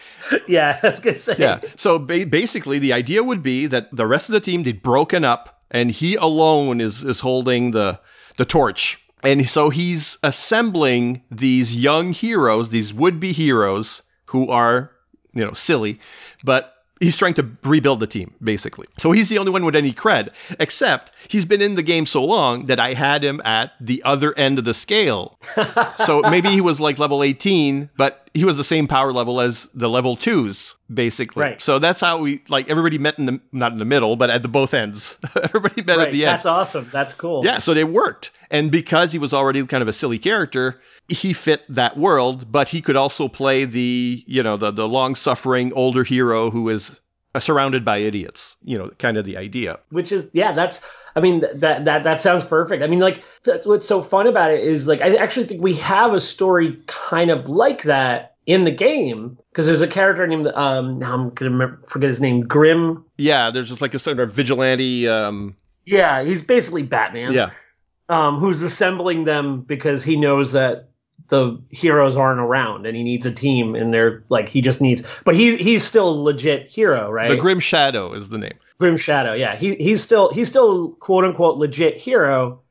yeah, 0.47 0.79
I 0.83 0.89
was 0.89 0.99
gonna 0.99 1.17
say. 1.17 1.35
yeah. 1.39 1.59
So 1.75 1.97
ba- 1.97 2.25
basically, 2.27 2.77
the 2.79 2.93
idea 2.93 3.23
would 3.23 3.41
be 3.41 3.65
that 3.67 3.93
the 3.95 4.05
rest 4.05 4.29
of 4.29 4.33
the 4.33 4.39
team 4.39 4.63
they'd 4.63 4.83
broken 4.83 5.25
up, 5.25 5.62
and 5.73 5.91
he 5.91 6.15
alone 6.15 6.79
is 6.79 7.03
is 7.03 7.19
holding 7.19 7.71
the 7.71 7.99
the 8.37 8.45
torch. 8.45 8.99
And 9.23 9.47
so 9.47 9.69
he's 9.69 10.17
assembling 10.21 11.21
these 11.31 11.77
young 11.77 12.11
heroes, 12.11 12.69
these 12.69 12.93
would 12.93 13.19
be 13.19 13.31
heroes 13.31 14.03
who 14.25 14.49
are, 14.49 14.91
you 15.33 15.45
know, 15.45 15.53
silly, 15.53 15.99
but 16.43 16.72
he's 17.03 17.17
trying 17.17 17.33
to 17.35 17.47
rebuild 17.63 17.99
the 17.99 18.07
team, 18.07 18.33
basically. 18.43 18.87
So 18.97 19.11
he's 19.11 19.29
the 19.29 19.37
only 19.37 19.51
one 19.51 19.65
with 19.65 19.75
any 19.75 19.93
cred, 19.93 20.33
except 20.59 21.11
he's 21.27 21.45
been 21.45 21.61
in 21.61 21.75
the 21.75 21.83
game 21.83 22.05
so 22.05 22.23
long 22.23 22.65
that 22.67 22.79
I 22.79 22.93
had 22.93 23.23
him 23.23 23.41
at 23.45 23.73
the 23.79 24.01
other 24.03 24.33
end 24.37 24.59
of 24.59 24.65
the 24.65 24.73
scale. 24.73 25.37
so 26.05 26.21
maybe 26.21 26.49
he 26.49 26.61
was 26.61 26.79
like 26.79 26.99
level 26.99 27.21
18, 27.23 27.89
but 27.97 28.27
he 28.33 28.45
was 28.45 28.57
the 28.57 28.63
same 28.63 28.87
power 28.87 29.13
level 29.13 29.39
as 29.39 29.69
the 29.75 29.89
level 29.89 30.15
twos, 30.15 30.75
basically. 30.91 31.41
Right. 31.41 31.61
So 31.61 31.77
that's 31.77 32.01
how 32.01 32.17
we, 32.17 32.41
like, 32.49 32.67
everybody 32.69 32.97
met 32.97 33.19
in 33.19 33.25
the, 33.27 33.39
not 33.51 33.71
in 33.73 33.77
the 33.77 33.85
middle, 33.85 34.15
but 34.15 34.29
at 34.31 34.41
the 34.41 34.47
both 34.49 34.73
ends. 34.73 35.17
everybody 35.43 35.83
met 35.83 35.97
Right. 35.97 36.07
at 36.07 36.11
the 36.11 36.25
end. 36.25 36.33
That's 36.33 36.45
awesome. 36.47 36.89
That's 36.91 37.13
cool. 37.13 37.45
Yeah, 37.45 37.59
so 37.59 37.73
they 37.75 37.83
worked. 37.83 38.31
And 38.49 38.71
because 38.71 39.11
he 39.11 39.19
was 39.19 39.33
already 39.33 39.63
kind 39.67 39.81
of 39.83 39.87
a 39.87 39.93
silly 39.93 40.17
character, 40.19 40.79
he 41.13 41.33
fit 41.33 41.63
that 41.69 41.97
world, 41.97 42.51
but 42.51 42.69
he 42.69 42.81
could 42.81 42.95
also 42.95 43.27
play 43.27 43.65
the, 43.65 44.23
you 44.27 44.43
know, 44.43 44.57
the 44.57 44.71
the 44.71 44.87
long-suffering 44.87 45.71
older 45.73 46.03
hero 46.03 46.49
who 46.51 46.69
is 46.69 46.99
uh, 47.35 47.39
surrounded 47.39 47.83
by 47.85 47.97
idiots. 47.97 48.57
You 48.63 48.77
know, 48.77 48.89
kind 48.99 49.17
of 49.17 49.25
the 49.25 49.37
idea. 49.37 49.79
which 49.89 50.11
is 50.11 50.29
yeah 50.33 50.51
that's 50.51 50.81
i 51.15 51.19
mean 51.19 51.41
that 51.41 51.85
that 51.85 52.03
that 52.03 52.19
sounds 52.19 52.43
perfect 52.43 52.83
i 52.83 52.87
mean 52.87 52.99
like 52.99 53.23
that's 53.43 53.65
what's 53.67 53.85
so 53.85 54.01
fun 54.01 54.25
about 54.27 54.49
it 54.51 54.61
is 54.61 54.87
like 54.87 55.01
i 55.01 55.15
actually 55.15 55.45
think 55.45 55.61
we 55.61 55.75
have 55.75 56.13
a 56.13 56.19
story 56.19 56.79
kind 56.87 57.29
of 57.29 57.47
like 57.47 57.83
that 57.83 58.35
in 58.45 58.63
the 58.63 58.71
game 58.71 59.37
because 59.51 59.67
there's 59.67 59.81
a 59.81 59.87
character 59.87 60.25
named 60.25 60.47
um 60.47 60.97
now 60.97 61.13
i'm 61.13 61.29
gonna 61.29 61.51
remember, 61.51 61.79
forget 61.87 62.09
his 62.09 62.19
name 62.19 62.41
grim 62.41 63.05
Yeah, 63.17 63.51
there's 63.51 63.69
just 63.69 63.81
like 63.81 63.93
a 63.93 63.99
sort 63.99 64.19
of 64.19 64.31
vigilante 64.31 65.07
um 65.07 65.55
yeah 65.85 66.23
he's 66.23 66.41
basically 66.41 66.83
batman 66.83 67.31
yeah. 67.33 67.51
um 68.09 68.39
who's 68.39 68.63
assembling 68.63 69.23
them 69.23 69.61
because 69.61 70.03
he 70.03 70.17
knows 70.17 70.53
that 70.53 70.89
the 71.33 71.59
heroes 71.71 72.15
aren't 72.15 72.39
around 72.39 72.85
and 72.85 72.95
he 72.95 73.01
needs 73.01 73.25
a 73.25 73.31
team 73.31 73.73
and 73.73 73.91
they're 73.91 74.23
like 74.29 74.49
he 74.49 74.61
just 74.61 74.81
needs 74.81 75.01
but 75.25 75.33
he 75.33 75.57
he's 75.57 75.83
still 75.83 76.09
a 76.09 76.21
legit 76.21 76.69
hero 76.69 77.09
right 77.09 77.29
The 77.29 77.37
Grim 77.37 77.59
Shadow 77.59 78.13
is 78.13 78.29
the 78.29 78.37
name. 78.37 78.53
Grim 78.79 78.97
Shadow, 78.97 79.33
yeah, 79.33 79.55
he 79.55 79.73
he's 79.75 80.03
still 80.03 80.31
he's 80.31 80.47
still 80.47 80.89
quote 80.91 81.23
unquote 81.25 81.57
legit 81.57 81.97
hero, 81.97 82.61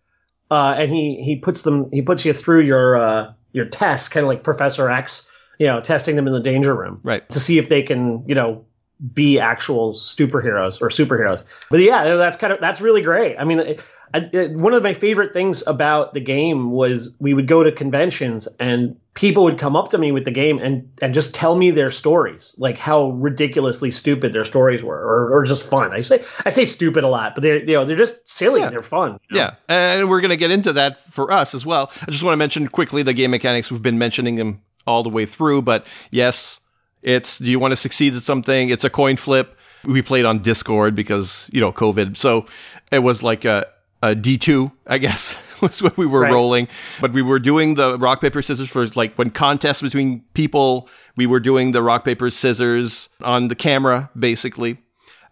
uh, 0.50 0.74
and 0.78 0.92
he 0.92 1.22
he 1.22 1.36
puts 1.36 1.62
them 1.62 1.90
he 1.90 2.02
puts 2.02 2.24
you 2.24 2.32
through 2.32 2.60
your 2.60 2.96
uh, 2.96 3.32
your 3.52 3.64
tests, 3.64 4.08
kind 4.08 4.22
of 4.24 4.28
like 4.28 4.44
Professor 4.44 4.88
X, 4.90 5.28
you 5.58 5.66
know, 5.66 5.80
testing 5.80 6.14
them 6.14 6.26
in 6.28 6.32
the 6.32 6.40
danger 6.40 6.74
room, 6.74 7.00
Right. 7.02 7.28
to 7.30 7.40
see 7.40 7.58
if 7.58 7.68
they 7.68 7.82
can 7.82 8.28
you 8.28 8.34
know 8.34 8.66
be 9.14 9.40
actual 9.40 9.92
superheroes 9.94 10.80
or 10.82 10.88
superheroes. 10.88 11.44
But 11.70 11.80
yeah, 11.80 12.14
that's 12.16 12.36
kind 12.36 12.52
of 12.52 12.60
that's 12.60 12.80
really 12.80 13.02
great. 13.02 13.36
I 13.38 13.44
mean, 13.44 13.58
it, 13.60 13.84
I, 14.14 14.18
uh, 14.18 14.48
one 14.48 14.74
of 14.74 14.82
my 14.82 14.94
favorite 14.94 15.32
things 15.32 15.62
about 15.66 16.12
the 16.14 16.20
game 16.20 16.70
was 16.70 17.16
we 17.18 17.34
would 17.34 17.46
go 17.46 17.62
to 17.62 17.72
conventions 17.72 18.46
and 18.60 18.96
people 19.14 19.44
would 19.44 19.58
come 19.58 19.76
up 19.76 19.90
to 19.90 19.98
me 19.98 20.12
with 20.12 20.24
the 20.24 20.30
game 20.30 20.58
and 20.58 20.90
and 21.00 21.14
just 21.14 21.34
tell 21.34 21.54
me 21.54 21.70
their 21.70 21.90
stories, 21.90 22.54
like 22.58 22.78
how 22.78 23.10
ridiculously 23.10 23.90
stupid 23.90 24.32
their 24.32 24.44
stories 24.44 24.82
were, 24.82 24.98
or, 24.98 25.32
or 25.32 25.44
just 25.44 25.64
fun. 25.64 25.92
I 25.92 26.02
say 26.02 26.22
I 26.44 26.50
say 26.50 26.64
stupid 26.64 27.04
a 27.04 27.08
lot, 27.08 27.34
but 27.34 27.42
they're 27.42 27.58
you 27.58 27.74
know 27.74 27.84
they're 27.84 27.96
just 27.96 28.26
silly. 28.28 28.60
Yeah. 28.60 28.70
They're 28.70 28.82
fun. 28.82 29.18
you 29.30 29.36
know? 29.36 29.42
Yeah, 29.44 29.54
and 29.68 30.08
we're 30.08 30.20
going 30.20 30.30
to 30.30 30.36
get 30.36 30.50
into 30.50 30.74
that 30.74 31.00
for 31.10 31.32
us 31.32 31.54
as 31.54 31.64
well. 31.64 31.90
I 32.02 32.10
just 32.10 32.22
want 32.22 32.34
to 32.34 32.38
mention 32.38 32.68
quickly 32.68 33.02
the 33.02 33.14
game 33.14 33.30
mechanics. 33.30 33.70
We've 33.70 33.82
been 33.82 33.98
mentioning 33.98 34.36
them 34.36 34.62
all 34.86 35.02
the 35.02 35.10
way 35.10 35.26
through, 35.26 35.62
but 35.62 35.86
yes, 36.10 36.60
it's 37.02 37.38
do 37.38 37.50
you 37.50 37.58
want 37.58 37.72
to 37.72 37.76
succeed 37.76 38.14
at 38.14 38.22
something? 38.22 38.70
It's 38.70 38.84
a 38.84 38.90
coin 38.90 39.16
flip. 39.16 39.58
We 39.84 40.02
played 40.02 40.24
on 40.24 40.42
Discord 40.42 40.94
because 40.94 41.48
you 41.52 41.60
know 41.60 41.72
COVID, 41.72 42.16
so 42.16 42.46
it 42.90 43.00
was 43.00 43.22
like 43.22 43.44
a 43.44 43.66
a 44.02 44.14
D 44.14 44.36
two, 44.38 44.70
I 44.86 44.98
guess 44.98 45.36
was 45.62 45.82
what 45.82 45.96
we 45.96 46.06
were 46.06 46.20
Right. 46.20 46.32
rolling. 46.32 46.68
But 47.00 47.12
we 47.12 47.22
were 47.22 47.38
doing 47.38 47.74
the 47.74 47.98
rock 47.98 48.20
paper 48.20 48.42
scissors 48.42 48.68
for 48.68 48.86
like 48.88 49.14
when 49.14 49.30
contests 49.30 49.80
between 49.82 50.20
people. 50.34 50.88
We 51.16 51.26
were 51.26 51.40
doing 51.40 51.72
the 51.72 51.82
rock 51.82 52.04
paper 52.04 52.30
scissors 52.30 53.08
on 53.22 53.48
the 53.48 53.54
camera, 53.54 54.10
basically 54.18 54.78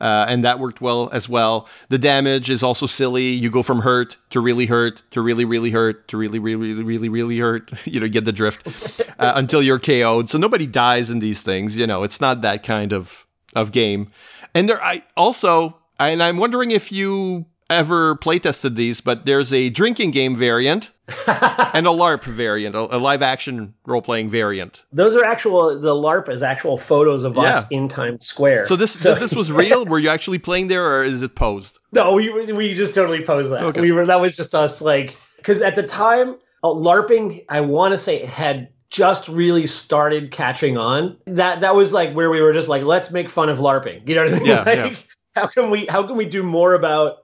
uh, 0.00 0.24
and 0.28 0.44
that 0.44 0.58
worked 0.58 0.80
well 0.80 1.10
as 1.12 1.28
well. 1.28 1.68
The 1.90 1.98
damage 1.98 2.48
is 2.48 2.62
also 2.62 2.86
silly. 2.86 3.30
You 3.30 3.50
go 3.50 3.62
from 3.62 3.80
hurt 3.80 4.16
to 4.30 4.40
really 4.40 4.66
hurt 4.66 5.02
to 5.10 5.20
really, 5.20 5.44
really 5.44 5.70
hurt 5.70 6.08
to 6.08 6.16
really, 6.16 6.38
really, 6.38 6.72
really, 6.72 6.82
really, 6.82 7.08
really 7.08 7.38
hurt. 7.38 7.70
you 7.86 8.00
know, 8.00 8.08
get 8.08 8.24
the 8.24 8.32
drift 8.32 8.66
uh, 9.18 9.32
until 9.36 9.62
you're 9.62 9.78
KO'd. 9.78 10.28
So 10.30 10.38
nobody 10.38 10.66
dies 10.66 11.10
in 11.10 11.18
these 11.18 11.42
things. 11.42 11.76
You 11.76 11.86
know, 11.86 12.02
it's 12.02 12.20
not 12.20 12.40
that 12.42 12.62
kind 12.62 12.92
of 12.92 13.26
of 13.54 13.72
game. 13.72 14.10
And 14.54 14.68
there, 14.68 14.82
I 14.82 15.02
also, 15.16 15.76
and 15.98 16.22
I'm 16.22 16.38
wondering 16.38 16.70
if 16.70 16.90
you 16.92 17.44
ever 17.70 18.16
playtested 18.16 18.74
these, 18.74 19.00
but 19.00 19.24
there's 19.24 19.52
a 19.52 19.70
drinking 19.70 20.10
game 20.10 20.36
variant 20.36 20.90
and 21.26 21.86
a 21.86 21.90
LARP 21.90 22.24
variant, 22.24 22.76
a, 22.76 22.96
a 22.96 22.98
live 22.98 23.22
action 23.22 23.74
role 23.86 24.02
playing 24.02 24.28
variant. 24.28 24.84
Those 24.92 25.16
are 25.16 25.24
actual. 25.24 25.80
The 25.80 25.94
LARP 25.94 26.28
is 26.28 26.42
actual 26.42 26.76
photos 26.76 27.24
of 27.24 27.38
us 27.38 27.66
in 27.70 27.88
Times 27.88 28.26
Square. 28.26 28.66
So 28.66 28.76
this 28.76 28.92
so, 28.92 29.14
this 29.14 29.34
was 29.34 29.50
real. 29.52 29.86
Were 29.86 29.98
you 29.98 30.10
actually 30.10 30.38
playing 30.38 30.68
there, 30.68 30.84
or 30.84 31.04
is 31.04 31.22
it 31.22 31.34
posed? 31.34 31.78
No, 31.92 32.12
we 32.12 32.30
we 32.52 32.74
just 32.74 32.94
totally 32.94 33.24
posed 33.24 33.50
that. 33.52 33.62
Okay. 33.62 33.80
We 33.80 33.92
were 33.92 34.06
that 34.06 34.20
was 34.20 34.36
just 34.36 34.54
us 34.54 34.82
like 34.82 35.16
because 35.36 35.62
at 35.62 35.74
the 35.74 35.82
time 35.82 36.36
uh, 36.62 36.68
LARPing, 36.68 37.44
I 37.48 37.62
want 37.62 37.92
to 37.92 37.98
say 37.98 38.22
it 38.22 38.28
had 38.28 38.68
just 38.90 39.28
really 39.28 39.66
started 39.66 40.30
catching 40.30 40.76
on. 40.76 41.16
That 41.26 41.60
that 41.60 41.74
was 41.74 41.92
like 41.92 42.12
where 42.12 42.28
we 42.28 42.40
were 42.40 42.52
just 42.52 42.68
like, 42.68 42.82
let's 42.82 43.10
make 43.10 43.30
fun 43.30 43.48
of 43.48 43.58
LARPing. 43.58 44.08
You 44.08 44.16
know 44.16 44.24
what 44.24 44.34
I 44.34 44.36
mean? 44.36 44.46
Yeah, 44.46 44.62
like, 44.66 44.76
yeah. 44.76 44.96
How 45.34 45.46
can 45.46 45.70
we 45.70 45.86
how 45.86 46.02
can 46.06 46.16
we 46.16 46.24
do 46.24 46.42
more 46.42 46.74
about? 46.74 47.18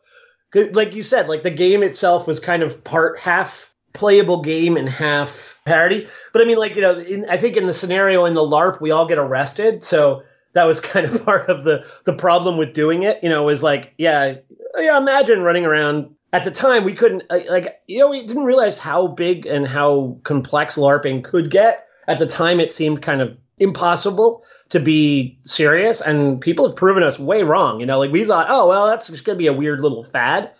Like 0.64 0.94
you 0.94 1.02
said, 1.02 1.28
like 1.28 1.42
the 1.42 1.50
game 1.50 1.82
itself 1.82 2.26
was 2.26 2.40
kind 2.40 2.62
of 2.62 2.82
part 2.82 3.18
half 3.18 3.72
playable 3.92 4.42
game 4.42 4.76
and 4.76 4.88
half 4.88 5.58
parody. 5.64 6.06
But 6.32 6.42
I 6.42 6.44
mean, 6.44 6.58
like 6.58 6.74
you 6.74 6.82
know, 6.82 6.98
in, 6.98 7.28
I 7.28 7.36
think 7.36 7.56
in 7.56 7.66
the 7.66 7.74
scenario 7.74 8.24
in 8.24 8.34
the 8.34 8.42
LARP, 8.42 8.80
we 8.80 8.90
all 8.90 9.06
get 9.06 9.18
arrested, 9.18 9.82
so 9.82 10.22
that 10.52 10.64
was 10.64 10.80
kind 10.92 11.06
of 11.06 11.24
part 11.24 11.48
of 11.48 11.64
the 11.64 11.86
the 12.04 12.12
problem 12.12 12.56
with 12.56 12.72
doing 12.72 13.02
it. 13.02 13.22
You 13.22 13.28
know, 13.28 13.44
was 13.44 13.62
like, 13.62 13.94
yeah, 13.98 14.36
yeah. 14.78 14.96
Imagine 14.96 15.42
running 15.42 15.64
around. 15.64 16.12
At 16.32 16.44
the 16.44 16.50
time, 16.50 16.84
we 16.84 16.92
couldn't 16.92 17.22
like 17.30 17.80
you 17.86 18.00
know 18.00 18.08
we 18.08 18.26
didn't 18.26 18.44
realize 18.44 18.78
how 18.78 19.06
big 19.06 19.46
and 19.46 19.66
how 19.66 20.18
complex 20.24 20.76
LARPing 20.76 21.24
could 21.24 21.50
get. 21.50 21.86
At 22.08 22.18
the 22.18 22.26
time, 22.26 22.60
it 22.60 22.70
seemed 22.70 23.02
kind 23.02 23.20
of 23.20 23.36
impossible 23.58 24.44
to 24.70 24.80
be 24.80 25.38
serious, 25.44 26.00
and 26.00 26.40
people 26.40 26.66
have 26.66 26.76
proven 26.76 27.02
us 27.02 27.18
way 27.18 27.42
wrong. 27.42 27.80
You 27.80 27.86
know, 27.86 27.98
like 27.98 28.10
we 28.12 28.24
thought, 28.24 28.46
oh 28.48 28.68
well, 28.68 28.86
that's 28.86 29.08
just 29.08 29.24
gonna 29.24 29.38
be 29.38 29.46
a 29.46 29.52
weird 29.52 29.80
little 29.80 30.04
fad. 30.04 30.52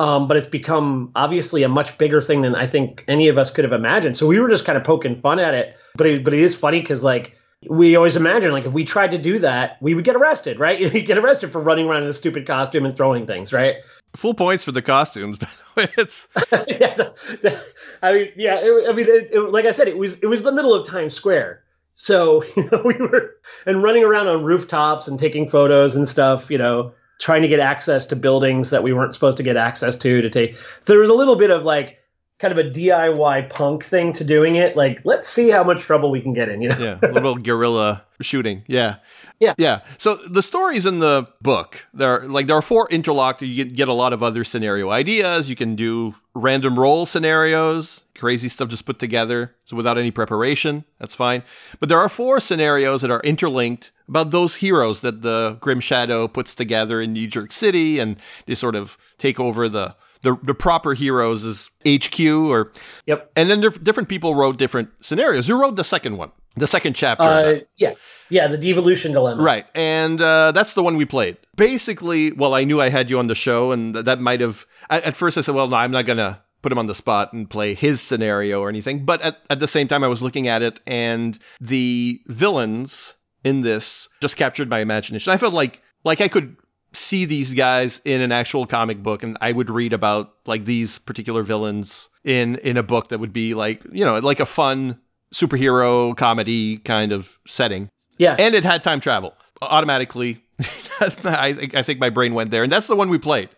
Um, 0.00 0.28
but 0.28 0.36
it's 0.36 0.46
become 0.46 1.10
obviously 1.16 1.64
a 1.64 1.68
much 1.68 1.98
bigger 1.98 2.20
thing 2.22 2.42
than 2.42 2.54
I 2.54 2.68
think 2.68 3.02
any 3.08 3.26
of 3.28 3.36
us 3.36 3.50
could 3.50 3.64
have 3.64 3.72
imagined. 3.72 4.16
So 4.16 4.28
we 4.28 4.38
were 4.38 4.48
just 4.48 4.64
kind 4.64 4.78
of 4.78 4.84
poking 4.84 5.20
fun 5.20 5.40
at 5.40 5.54
it. 5.54 5.76
But 5.96 6.06
it, 6.06 6.24
but 6.24 6.32
it 6.34 6.38
is 6.40 6.54
funny 6.54 6.80
because 6.80 7.02
like 7.02 7.36
we 7.68 7.96
always 7.96 8.14
imagine 8.14 8.52
like 8.52 8.64
if 8.64 8.72
we 8.72 8.84
tried 8.84 9.10
to 9.10 9.18
do 9.18 9.40
that, 9.40 9.76
we 9.82 9.94
would 9.96 10.04
get 10.04 10.14
arrested, 10.14 10.60
right? 10.60 10.78
You'd 10.94 11.04
get 11.06 11.18
arrested 11.18 11.50
for 11.50 11.60
running 11.60 11.88
around 11.88 12.04
in 12.04 12.08
a 12.08 12.12
stupid 12.12 12.46
costume 12.46 12.84
and 12.86 12.96
throwing 12.96 13.26
things, 13.26 13.52
right? 13.52 13.76
Full 14.14 14.34
points 14.34 14.62
for 14.64 14.70
the 14.70 14.82
costumes, 14.82 15.38
but 15.74 15.90
it's 15.98 16.28
yeah, 16.52 16.94
the- 16.94 17.14
the- 17.42 17.64
I 18.00 18.12
mean, 18.12 18.28
yeah. 18.36 18.60
It, 18.62 18.88
I 18.88 18.92
mean, 18.92 19.06
it- 19.08 19.50
like 19.50 19.64
I 19.64 19.72
said, 19.72 19.88
it 19.88 19.98
was 19.98 20.14
it 20.20 20.26
was 20.26 20.44
the 20.44 20.52
middle 20.52 20.74
of 20.74 20.86
Times 20.86 21.14
Square, 21.14 21.64
so 21.98 22.44
you 22.56 22.68
know 22.70 22.80
we 22.84 22.94
were 22.94 23.36
and 23.66 23.82
running 23.82 24.04
around 24.04 24.28
on 24.28 24.44
rooftops 24.44 25.08
and 25.08 25.18
taking 25.18 25.48
photos 25.48 25.96
and 25.96 26.08
stuff. 26.08 26.50
You 26.50 26.58
know, 26.58 26.94
trying 27.18 27.42
to 27.42 27.48
get 27.48 27.60
access 27.60 28.06
to 28.06 28.16
buildings 28.16 28.70
that 28.70 28.82
we 28.82 28.92
weren't 28.92 29.12
supposed 29.12 29.36
to 29.36 29.42
get 29.42 29.56
access 29.56 29.96
to 29.96 30.22
to 30.22 30.30
take. 30.30 30.56
So 30.56 30.92
there 30.92 31.00
was 31.00 31.10
a 31.10 31.14
little 31.14 31.36
bit 31.36 31.50
of 31.50 31.64
like 31.64 31.97
kind 32.38 32.52
of 32.52 32.58
a 32.58 32.70
DIY 32.70 33.50
punk 33.50 33.84
thing 33.84 34.12
to 34.12 34.24
doing 34.24 34.56
it. 34.56 34.76
Like, 34.76 35.00
let's 35.04 35.28
see 35.28 35.50
how 35.50 35.64
much 35.64 35.82
trouble 35.82 36.10
we 36.10 36.20
can 36.20 36.32
get 36.32 36.48
in. 36.48 36.62
You 36.62 36.70
know? 36.70 36.78
yeah, 36.78 36.94
a 37.02 37.12
little 37.12 37.34
guerrilla 37.34 38.04
shooting. 38.20 38.62
Yeah. 38.66 38.96
Yeah. 39.40 39.54
Yeah. 39.56 39.82
So 39.98 40.16
the 40.16 40.42
stories 40.42 40.84
in 40.84 40.98
the 40.98 41.28
book, 41.40 41.86
there 41.94 42.10
are 42.10 42.28
like 42.28 42.48
there 42.48 42.56
are 42.56 42.62
four 42.62 42.88
interlocked. 42.90 43.42
You 43.42 43.64
get, 43.64 43.88
a 43.88 43.92
lot 43.92 44.12
of 44.12 44.22
other 44.22 44.42
scenario 44.44 44.90
ideas. 44.90 45.48
You 45.48 45.56
can 45.56 45.76
do 45.76 46.14
random 46.34 46.78
roll 46.78 47.06
scenarios, 47.06 48.02
crazy 48.16 48.48
stuff 48.48 48.68
just 48.68 48.84
put 48.84 48.98
together. 48.98 49.54
So 49.64 49.76
without 49.76 49.96
any 49.96 50.10
preparation, 50.10 50.84
that's 50.98 51.14
fine. 51.14 51.42
But 51.78 51.88
there 51.88 51.98
are 51.98 52.08
four 52.08 52.40
scenarios 52.40 53.02
that 53.02 53.10
are 53.10 53.20
interlinked 53.20 53.92
about 54.08 54.30
those 54.30 54.56
heroes 54.56 55.00
that 55.02 55.22
the 55.22 55.56
Grim 55.60 55.80
Shadow 55.80 56.26
puts 56.26 56.54
together 56.54 57.00
in 57.00 57.12
New 57.12 57.28
York 57.32 57.52
City 57.52 58.00
and 58.00 58.16
they 58.46 58.54
sort 58.54 58.74
of 58.74 58.98
take 59.18 59.38
over 59.38 59.68
the 59.68 59.94
the, 60.22 60.36
the 60.42 60.54
proper 60.54 60.94
heroes 60.94 61.44
is 61.44 61.68
HQ 61.86 62.20
or 62.20 62.72
Yep. 63.06 63.30
and 63.36 63.50
then 63.50 63.60
diff- 63.60 63.82
different 63.84 64.08
people 64.08 64.34
wrote 64.34 64.58
different 64.58 64.88
scenarios. 65.00 65.46
Who 65.46 65.60
wrote 65.60 65.76
the 65.76 65.84
second 65.84 66.16
one? 66.16 66.30
The 66.56 66.66
second 66.66 66.94
chapter. 66.94 67.22
Uh, 67.24 67.58
yeah. 67.76 67.94
Yeah. 68.30 68.48
The 68.48 68.58
devolution 68.58 69.12
dilemma. 69.12 69.40
Right. 69.42 69.66
And 69.74 70.20
uh, 70.20 70.50
that's 70.52 70.74
the 70.74 70.82
one 70.82 70.96
we 70.96 71.04
played. 71.04 71.36
Basically, 71.56 72.32
well, 72.32 72.54
I 72.54 72.64
knew 72.64 72.80
I 72.80 72.88
had 72.88 73.10
you 73.10 73.18
on 73.18 73.28
the 73.28 73.34
show, 73.36 73.70
and 73.70 73.94
th- 73.94 74.04
that 74.06 74.20
might 74.20 74.40
have. 74.40 74.66
At, 74.90 75.04
at 75.04 75.16
first, 75.16 75.38
I 75.38 75.42
said, 75.42 75.54
well, 75.54 75.68
no, 75.68 75.76
I'm 75.76 75.92
not 75.92 76.04
going 76.04 76.18
to 76.18 76.40
put 76.62 76.72
him 76.72 76.78
on 76.78 76.86
the 76.88 76.94
spot 76.96 77.32
and 77.32 77.48
play 77.48 77.74
his 77.74 78.00
scenario 78.00 78.60
or 78.60 78.68
anything. 78.68 79.04
But 79.04 79.20
at, 79.22 79.38
at 79.50 79.60
the 79.60 79.68
same 79.68 79.86
time, 79.86 80.02
I 80.02 80.08
was 80.08 80.20
looking 80.22 80.48
at 80.48 80.62
it, 80.62 80.80
and 80.86 81.38
the 81.60 82.20
villains 82.26 83.14
in 83.44 83.60
this 83.60 84.08
just 84.20 84.36
captured 84.36 84.68
my 84.68 84.80
imagination. 84.80 85.32
I 85.32 85.36
felt 85.36 85.54
like 85.54 85.80
like 86.02 86.20
I 86.20 86.26
could 86.26 86.56
see 86.92 87.24
these 87.26 87.54
guys 87.54 88.00
in 88.04 88.20
an 88.20 88.32
actual 88.32 88.66
comic 88.66 89.02
book 89.02 89.22
and 89.22 89.36
I 89.40 89.52
would 89.52 89.68
read 89.70 89.92
about 89.92 90.34
like 90.46 90.64
these 90.64 90.98
particular 90.98 91.42
villains 91.42 92.08
in 92.24 92.56
in 92.56 92.76
a 92.76 92.82
book 92.82 93.08
that 93.08 93.18
would 93.20 93.32
be 93.32 93.54
like, 93.54 93.82
you 93.92 94.04
know, 94.04 94.18
like 94.18 94.40
a 94.40 94.46
fun 94.46 94.98
superhero 95.34 96.16
comedy 96.16 96.78
kind 96.78 97.12
of 97.12 97.38
setting 97.46 97.90
Yeah. 98.16 98.36
and 98.38 98.54
it 98.54 98.64
had 98.64 98.82
time 98.82 99.00
travel 99.00 99.34
automatically. 99.62 100.42
I, 101.00 101.68
I 101.74 101.82
think 101.82 102.00
my 102.00 102.10
brain 102.10 102.34
went 102.34 102.50
there, 102.50 102.62
and 102.64 102.72
that's 102.72 102.88
the 102.88 102.96
one 102.96 103.08
we 103.08 103.18
played. 103.18 103.48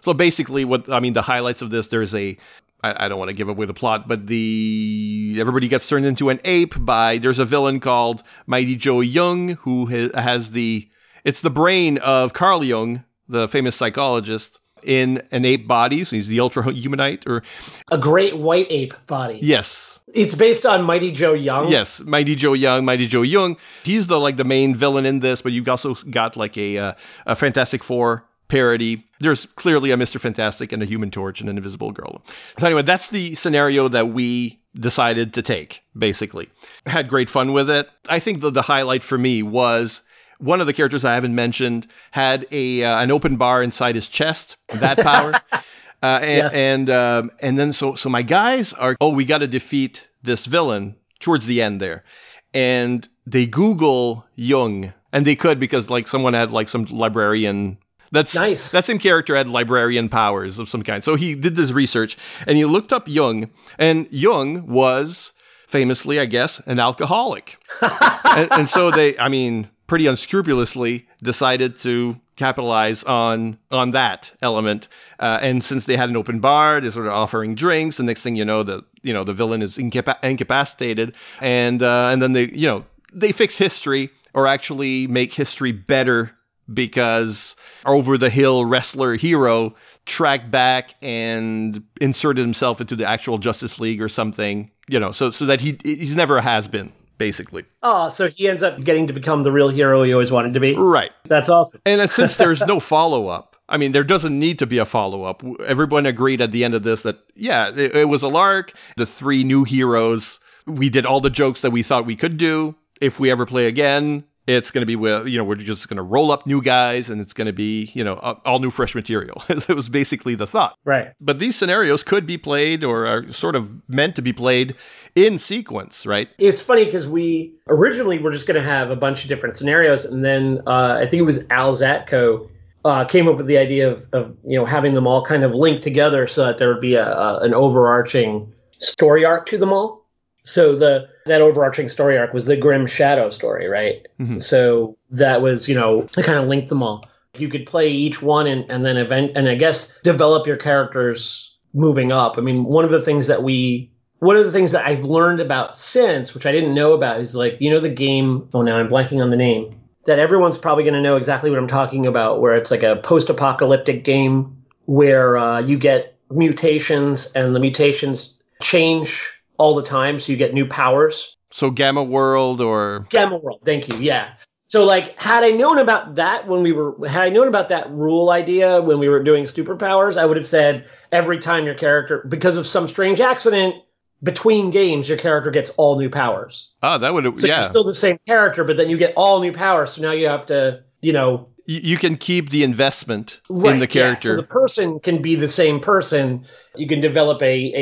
So 0.00 0.12
basically, 0.12 0.64
what 0.64 0.90
I 0.90 0.98
mean, 0.98 1.12
the 1.12 1.22
highlights 1.22 1.62
of 1.62 1.70
this, 1.70 1.86
there's 1.88 2.14
a. 2.14 2.36
I, 2.82 3.04
I 3.04 3.08
don't 3.08 3.18
want 3.20 3.28
to 3.28 3.34
give 3.34 3.48
away 3.48 3.66
the 3.66 3.74
plot, 3.74 4.08
but 4.08 4.26
the 4.26 5.36
everybody 5.38 5.68
gets 5.68 5.88
turned 5.88 6.04
into 6.04 6.30
an 6.30 6.40
ape 6.44 6.74
by 6.78 7.18
there's 7.18 7.38
a 7.38 7.44
villain 7.44 7.78
called 7.78 8.24
Mighty 8.46 8.74
Joe 8.74 9.00
Young 9.00 9.50
who 9.50 9.86
ha- 9.86 10.20
has 10.20 10.50
the 10.50 10.88
it's 11.24 11.40
the 11.42 11.50
brain 11.50 11.98
of 11.98 12.32
Carl 12.32 12.64
Jung, 12.64 13.04
the 13.28 13.48
famous 13.48 13.76
psychologist, 13.76 14.58
in 14.82 15.22
an 15.30 15.44
ape 15.44 15.68
body. 15.68 16.02
So 16.04 16.16
he's 16.16 16.28
the 16.28 16.40
ultra 16.40 16.64
humanite, 16.72 17.26
or 17.26 17.42
a 17.90 17.98
great 17.98 18.36
white 18.38 18.66
ape 18.70 18.94
body. 19.06 19.38
yes, 19.40 20.00
It's 20.14 20.34
based 20.34 20.66
on 20.66 20.82
Mighty 20.82 21.12
Joe 21.12 21.34
Young. 21.34 21.70
Yes, 21.70 22.00
Mighty 22.00 22.34
Joe 22.34 22.52
Young, 22.52 22.84
Mighty 22.84 23.06
Joe 23.06 23.22
Young. 23.22 23.56
He's 23.84 24.08
the 24.08 24.18
like 24.18 24.36
the 24.36 24.44
main 24.44 24.74
villain 24.74 25.06
in 25.06 25.20
this, 25.20 25.40
but 25.40 25.52
you've 25.52 25.68
also 25.68 25.94
got 26.10 26.36
like 26.36 26.58
a 26.58 26.78
uh, 26.78 26.92
a 27.26 27.36
Fantastic 27.36 27.84
Four 27.84 28.24
parody. 28.48 29.06
There's 29.20 29.46
clearly 29.54 29.92
a 29.92 29.96
Mister 29.96 30.18
Fantastic 30.18 30.72
and 30.72 30.82
a 30.82 30.86
Human 30.86 31.10
Torch 31.10 31.40
and 31.40 31.48
an 31.48 31.56
Invisible 31.56 31.92
Girl. 31.92 32.22
So 32.58 32.66
anyway, 32.66 32.82
that's 32.82 33.08
the 33.10 33.36
scenario 33.36 33.86
that 33.88 34.08
we 34.08 34.60
decided 34.74 35.32
to 35.34 35.42
take. 35.42 35.80
Basically, 35.96 36.48
had 36.86 37.08
great 37.08 37.30
fun 37.30 37.52
with 37.52 37.70
it. 37.70 37.88
I 38.08 38.18
think 38.18 38.40
the 38.40 38.50
the 38.50 38.62
highlight 38.62 39.04
for 39.04 39.16
me 39.16 39.44
was. 39.44 40.02
One 40.42 40.60
of 40.60 40.66
the 40.66 40.72
characters 40.72 41.04
I 41.04 41.14
haven't 41.14 41.34
mentioned 41.34 41.86
had 42.10 42.46
a 42.50 42.84
uh, 42.84 42.98
an 43.02 43.10
open 43.10 43.36
bar 43.36 43.62
inside 43.62 43.94
his 43.94 44.08
chest. 44.08 44.56
That 44.80 44.98
power, 44.98 45.32
uh, 45.52 45.60
and 46.02 46.36
Yes. 46.36 46.54
and 46.54 46.90
um, 46.90 47.30
and 47.40 47.56
then 47.58 47.72
so 47.72 47.94
so 47.94 48.08
my 48.08 48.22
guys 48.22 48.72
are 48.72 48.96
oh 49.00 49.10
we 49.10 49.24
got 49.24 49.38
to 49.38 49.46
defeat 49.46 50.08
this 50.22 50.46
villain 50.46 50.96
towards 51.20 51.46
the 51.46 51.62
end 51.62 51.80
there, 51.80 52.04
and 52.52 53.08
they 53.26 53.46
Google 53.46 54.26
Jung 54.34 54.92
and 55.12 55.24
they 55.24 55.36
could 55.36 55.60
because 55.60 55.90
like 55.90 56.08
someone 56.08 56.34
had 56.34 56.50
like 56.50 56.68
some 56.68 56.84
librarian. 56.86 57.78
That's 58.10 58.34
Nice. 58.34 58.72
That 58.72 58.84
same 58.84 58.98
character 58.98 59.34
had 59.34 59.48
librarian 59.48 60.10
powers 60.10 60.58
of 60.58 60.68
some 60.68 60.82
kind. 60.82 61.02
So 61.02 61.14
he 61.14 61.34
did 61.34 61.56
this 61.56 61.72
research 61.72 62.18
and 62.46 62.58
he 62.58 62.64
looked 62.66 62.92
up 62.92 63.08
Jung, 63.08 63.50
and 63.78 64.06
Jung 64.10 64.66
was 64.66 65.32
famously, 65.66 66.20
I 66.20 66.26
guess, 66.26 66.60
an 66.66 66.78
alcoholic 66.78 67.56
and, 67.80 68.52
and 68.52 68.68
so 68.68 68.90
they, 68.90 69.18
I 69.18 69.30
mean, 69.30 69.70
pretty 69.92 70.06
unscrupulously 70.06 71.06
decided 71.22 71.76
to 71.76 72.18
capitalize 72.36 73.04
on 73.04 73.58
on 73.70 73.90
that 73.90 74.32
element. 74.40 74.88
Uh, 75.20 75.38
and 75.42 75.62
since 75.62 75.84
they 75.84 75.98
had 75.98 76.08
an 76.08 76.16
open 76.16 76.40
bar, 76.40 76.80
they're 76.80 76.90
sort 76.90 77.06
of 77.06 77.12
offering 77.12 77.54
drinks. 77.54 77.98
And 77.98 78.06
next 78.06 78.22
thing 78.22 78.34
you 78.34 78.42
know, 78.46 78.62
the 78.62 78.82
you 79.02 79.12
know 79.12 79.22
the 79.22 79.34
villain 79.34 79.60
is 79.60 79.76
incapa- 79.76 80.18
incapacitated, 80.22 81.14
and 81.42 81.82
uh, 81.82 82.08
and 82.10 82.22
then 82.22 82.32
they 82.32 82.48
you 82.52 82.66
know 82.66 82.86
they 83.12 83.32
fix 83.32 83.58
history 83.58 84.08
or 84.32 84.46
actually 84.46 85.08
make 85.08 85.30
history 85.30 85.72
better 85.72 86.32
because 86.72 87.54
over 87.84 88.16
the 88.16 88.30
hill 88.30 88.64
wrestler 88.64 89.14
hero 89.14 89.74
tracked 90.06 90.50
back 90.50 90.94
and 91.02 91.82
inserted 92.00 92.40
himself 92.40 92.80
into 92.80 92.96
the 92.96 93.04
actual 93.04 93.36
Justice 93.36 93.78
League 93.78 94.00
or 94.00 94.08
something, 94.08 94.70
you 94.88 94.98
know, 94.98 95.12
so 95.12 95.30
so 95.30 95.44
that 95.44 95.60
he 95.60 95.76
he's 95.84 96.16
never 96.16 96.40
has 96.40 96.66
been 96.66 96.90
basically. 97.22 97.64
Oh, 97.84 98.08
so 98.08 98.28
he 98.28 98.48
ends 98.48 98.64
up 98.64 98.82
getting 98.82 99.06
to 99.06 99.12
become 99.12 99.44
the 99.44 99.52
real 99.52 99.68
hero 99.68 100.02
he 100.02 100.12
always 100.12 100.32
wanted 100.32 100.54
to 100.54 100.60
be. 100.60 100.74
Right. 100.74 101.12
That's 101.26 101.48
awesome. 101.48 101.80
And 101.86 102.10
since 102.10 102.36
there's 102.36 102.60
no 102.66 102.80
follow 102.80 103.28
up, 103.28 103.54
I 103.68 103.76
mean, 103.76 103.92
there 103.92 104.02
doesn't 104.02 104.36
need 104.36 104.58
to 104.58 104.66
be 104.66 104.78
a 104.78 104.84
follow 104.84 105.22
up. 105.22 105.44
Everyone 105.64 106.04
agreed 106.04 106.40
at 106.40 106.50
the 106.50 106.64
end 106.64 106.74
of 106.74 106.82
this 106.82 107.02
that, 107.02 107.20
yeah, 107.36 107.68
it, 107.68 107.94
it 107.94 108.08
was 108.08 108.24
a 108.24 108.28
lark. 108.28 108.72
The 108.96 109.06
three 109.06 109.44
new 109.44 109.62
heroes, 109.62 110.40
we 110.66 110.90
did 110.90 111.06
all 111.06 111.20
the 111.20 111.30
jokes 111.30 111.60
that 111.60 111.70
we 111.70 111.84
thought 111.84 112.06
we 112.06 112.16
could 112.16 112.38
do. 112.38 112.74
If 113.00 113.20
we 113.20 113.30
ever 113.30 113.46
play 113.46 113.66
again, 113.66 114.24
it's 114.46 114.70
going 114.70 114.82
to 114.82 114.86
be, 114.86 114.96
with- 114.96 115.28
you 115.28 115.38
know, 115.38 115.44
we're 115.44 115.54
just 115.56 115.88
going 115.88 115.96
to 115.96 116.02
roll 116.02 116.30
up 116.32 116.46
new 116.46 116.60
guys 116.60 117.10
and 117.10 117.20
it's 117.20 117.32
going 117.32 117.46
to 117.46 117.52
be, 117.52 117.90
you 117.94 118.02
know, 118.02 118.14
all 118.44 118.58
new 118.58 118.70
fresh 118.70 118.94
material. 118.94 119.42
it 119.48 119.68
was 119.68 119.88
basically 119.88 120.34
the 120.34 120.46
thought. 120.46 120.76
Right. 120.84 121.12
But 121.20 121.38
these 121.38 121.56
scenarios 121.56 122.02
could 122.02 122.26
be 122.26 122.38
played 122.38 122.82
or 122.84 123.06
are 123.06 123.30
sort 123.30 123.56
of 123.56 123.72
meant 123.88 124.16
to 124.16 124.22
be 124.22 124.32
played 124.32 124.74
in 125.14 125.38
sequence, 125.38 126.06
right? 126.06 126.28
It's 126.38 126.60
funny 126.60 126.84
because 126.84 127.06
we 127.06 127.54
originally 127.68 128.18
were 128.18 128.32
just 128.32 128.46
going 128.46 128.60
to 128.60 128.68
have 128.68 128.90
a 128.90 128.96
bunch 128.96 129.22
of 129.22 129.28
different 129.28 129.56
scenarios, 129.56 130.04
and 130.04 130.24
then 130.24 130.60
uh, 130.66 130.98
I 131.00 131.06
think 131.06 131.20
it 131.20 131.24
was 131.24 131.44
Al 131.50 131.74
Zatko 131.74 132.48
uh, 132.84 133.04
came 133.04 133.28
up 133.28 133.36
with 133.36 133.46
the 133.46 133.58
idea 133.58 133.90
of, 133.90 134.08
of 134.12 134.36
you 134.44 134.58
know 134.58 134.64
having 134.64 134.94
them 134.94 135.06
all 135.06 135.24
kind 135.24 135.44
of 135.44 135.52
linked 135.52 135.82
together 135.82 136.26
so 136.26 136.46
that 136.46 136.58
there 136.58 136.68
would 136.68 136.80
be 136.80 136.94
a, 136.94 137.06
a 137.06 137.40
an 137.40 137.54
overarching 137.54 138.52
story 138.78 139.24
arc 139.24 139.46
to 139.46 139.58
them 139.58 139.72
all. 139.72 140.01
So 140.44 140.76
the 140.76 141.08
that 141.26 141.40
overarching 141.40 141.88
story 141.88 142.18
arc 142.18 142.32
was 142.32 142.46
the 142.46 142.56
Grim 142.56 142.86
Shadow 142.86 143.30
story, 143.30 143.68
right? 143.68 144.06
So 144.38 144.96
that 145.10 145.40
was 145.40 145.68
you 145.68 145.74
know 145.74 146.02
to 146.02 146.22
kind 146.22 146.38
of 146.38 146.48
link 146.48 146.68
them 146.68 146.82
all. 146.82 147.04
You 147.38 147.48
could 147.48 147.66
play 147.66 147.90
each 147.90 148.20
one 148.20 148.46
and, 148.46 148.70
and 148.70 148.84
then 148.84 148.96
event 148.96 149.32
and 149.36 149.48
I 149.48 149.54
guess 149.54 149.92
develop 150.02 150.46
your 150.46 150.56
characters 150.56 151.56
moving 151.72 152.12
up. 152.12 152.38
I 152.38 152.40
mean, 152.42 152.64
one 152.64 152.84
of 152.84 152.90
the 152.90 153.00
things 153.00 153.28
that 153.28 153.42
we 153.42 153.92
one 154.18 154.36
of 154.36 154.44
the 154.44 154.52
things 154.52 154.72
that 154.72 154.86
I've 154.86 155.04
learned 155.04 155.40
about 155.40 155.74
since, 155.74 156.34
which 156.34 156.46
I 156.46 156.52
didn't 156.52 156.74
know 156.74 156.92
about, 156.92 157.20
is 157.20 157.34
like 157.34 157.58
you 157.60 157.70
know 157.70 157.80
the 157.80 157.88
game. 157.88 158.48
Oh, 158.52 158.62
now 158.62 158.76
I'm 158.78 158.88
blanking 158.88 159.22
on 159.22 159.30
the 159.30 159.36
name. 159.36 159.80
That 160.06 160.18
everyone's 160.18 160.58
probably 160.58 160.82
going 160.82 160.94
to 160.94 161.00
know 161.00 161.16
exactly 161.16 161.50
what 161.50 161.60
I'm 161.60 161.68
talking 161.68 162.06
about, 162.06 162.40
where 162.40 162.56
it's 162.56 162.72
like 162.72 162.82
a 162.82 162.96
post-apocalyptic 162.96 164.02
game 164.02 164.64
where 164.84 165.38
uh, 165.38 165.60
you 165.60 165.78
get 165.78 166.18
mutations 166.28 167.30
and 167.32 167.54
the 167.54 167.60
mutations 167.60 168.36
change 168.60 169.41
all 169.58 169.74
the 169.74 169.82
time, 169.82 170.20
so 170.20 170.32
you 170.32 170.38
get 170.38 170.54
new 170.54 170.66
powers. 170.66 171.36
So 171.50 171.70
Gamma 171.70 172.02
World 172.02 172.60
or 172.60 173.06
Gamma 173.10 173.36
World, 173.36 173.60
thank 173.64 173.88
you. 173.88 173.96
Yeah. 173.96 174.32
So 174.64 174.84
like, 174.84 175.20
had 175.20 175.44
I 175.44 175.50
known 175.50 175.78
about 175.78 176.14
that 176.14 176.48
when 176.48 176.62
we 176.62 176.72
were, 176.72 177.06
had 177.06 177.22
I 177.24 177.28
known 177.28 177.46
about 177.46 177.68
that 177.68 177.90
rule 177.90 178.30
idea 178.30 178.80
when 178.80 178.98
we 178.98 179.08
were 179.10 179.22
doing 179.22 179.44
superpowers, 179.44 180.16
I 180.16 180.24
would 180.24 180.38
have 180.38 180.46
said 180.46 180.86
every 181.10 181.38
time 181.38 181.66
your 181.66 181.74
character, 181.74 182.24
because 182.26 182.56
of 182.56 182.66
some 182.66 182.88
strange 182.88 183.20
accident 183.20 183.74
between 184.22 184.70
games, 184.70 185.10
your 185.10 185.18
character 185.18 185.50
gets 185.50 185.68
all 185.70 185.98
new 185.98 186.08
powers. 186.08 186.72
oh, 186.82 186.96
that 186.96 187.12
would 187.12 187.38
So 187.38 187.46
yeah. 187.46 187.56
you're 187.56 187.62
still 187.64 187.84
the 187.84 187.94
same 187.94 188.18
character, 188.26 188.64
but 188.64 188.78
then 188.78 188.88
you 188.88 188.96
get 188.96 189.12
all 189.14 189.40
new 189.40 189.52
powers. 189.52 189.92
So 189.92 190.02
now 190.02 190.12
you 190.12 190.28
have 190.28 190.46
to, 190.46 190.84
you 191.02 191.12
know, 191.12 191.48
you, 191.80 191.96
can 191.96 192.16
keep 192.16 192.50
the 192.50 192.64
investment 192.64 193.40
right, 193.48 193.72
in 193.72 193.80
the 193.80 193.86
character. 193.86 194.28
yeah. 194.28 194.34
So 194.34 194.40
the 194.40 194.46
person 194.46 195.00
can 195.00 195.22
be 195.22 195.34
the 195.34 195.48
same 195.48 195.80
person. 195.80 196.44
You 196.76 196.86
can 196.86 197.00
develop 197.00 197.42
a, 197.42 197.74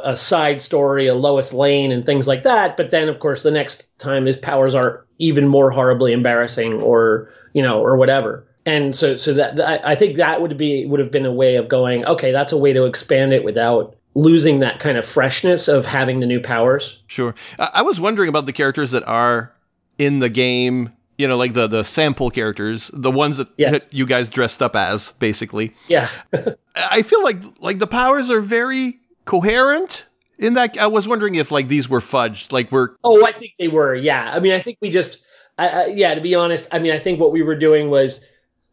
a 0.00 0.10
a 0.10 0.16
side 0.16 0.62
story, 0.62 1.06
a 1.08 1.14
Lois 1.14 1.52
Lane, 1.52 1.92
and 1.92 2.04
things 2.04 2.26
like 2.26 2.44
that. 2.44 2.76
But 2.76 2.90
then, 2.90 3.08
of 3.08 3.18
course, 3.18 3.42
the 3.42 3.50
next 3.50 3.98
time 3.98 4.26
his 4.26 4.36
powers 4.36 4.74
are 4.74 5.06
even 5.18 5.46
more 5.48 5.70
horribly 5.70 6.12
embarrassing, 6.12 6.82
or 6.82 7.30
you 7.52 7.62
know, 7.62 7.80
or 7.80 7.96
whatever. 7.96 8.46
And 8.66 8.94
so, 8.94 9.16
so 9.16 9.34
that 9.34 9.58
I 9.60 9.94
think 9.94 10.16
that 10.16 10.42
would 10.42 10.56
be 10.56 10.84
would 10.84 11.00
have 11.00 11.10
been 11.10 11.26
a 11.26 11.32
way 11.32 11.56
of 11.56 11.68
going. 11.68 12.04
Okay, 12.04 12.32
that's 12.32 12.52
a 12.52 12.58
way 12.58 12.72
to 12.72 12.84
expand 12.84 13.32
it 13.32 13.42
without 13.44 13.96
losing 14.14 14.60
that 14.60 14.80
kind 14.80 14.98
of 14.98 15.06
freshness 15.06 15.68
of 15.68 15.86
having 15.86 16.20
the 16.20 16.26
new 16.26 16.40
powers. 16.40 17.00
Sure. 17.06 17.34
I 17.58 17.82
was 17.82 18.00
wondering 18.00 18.28
about 18.28 18.46
the 18.46 18.52
characters 18.52 18.90
that 18.90 19.06
are 19.06 19.52
in 19.96 20.18
the 20.18 20.28
game. 20.28 20.92
You 21.18 21.28
know, 21.28 21.36
like 21.36 21.52
the 21.52 21.66
the 21.66 21.82
sample 21.82 22.30
characters, 22.30 22.90
the 22.94 23.10
ones 23.10 23.36
that 23.36 23.48
Yes. 23.56 23.90
you 23.92 24.06
guys 24.06 24.28
dressed 24.28 24.62
up 24.62 24.74
as, 24.76 25.12
basically. 25.18 25.74
Yeah, 25.88 26.08
I 26.76 27.02
feel 27.02 27.22
like 27.22 27.38
like 27.60 27.78
the 27.80 27.86
powers 27.88 28.30
are 28.30 28.40
very 28.40 28.98
coherent 29.24 30.06
in 30.38 30.54
that? 30.54 30.78
I 30.78 30.86
was 30.86 31.06
wondering 31.08 31.34
if 31.34 31.50
like 31.50 31.68
these 31.68 31.88
were 31.88 32.00
fudged, 32.00 32.52
like 32.52 32.70
we're 32.72 32.90
Oh, 33.04 33.24
I 33.26 33.32
think 33.32 33.54
they 33.58 33.68
were. 33.68 33.94
Yeah. 33.94 34.30
I 34.32 34.40
mean, 34.40 34.52
I 34.52 34.60
think 34.60 34.78
we 34.80 34.88
just, 34.90 35.18
I, 35.58 35.68
I, 35.68 35.86
yeah. 35.86 36.14
To 36.14 36.20
be 36.20 36.34
honest, 36.34 36.68
I 36.72 36.78
mean, 36.78 36.92
I 36.92 36.98
think 36.98 37.20
what 37.20 37.32
we 37.32 37.42
were 37.42 37.56
doing 37.56 37.90
was, 37.90 38.24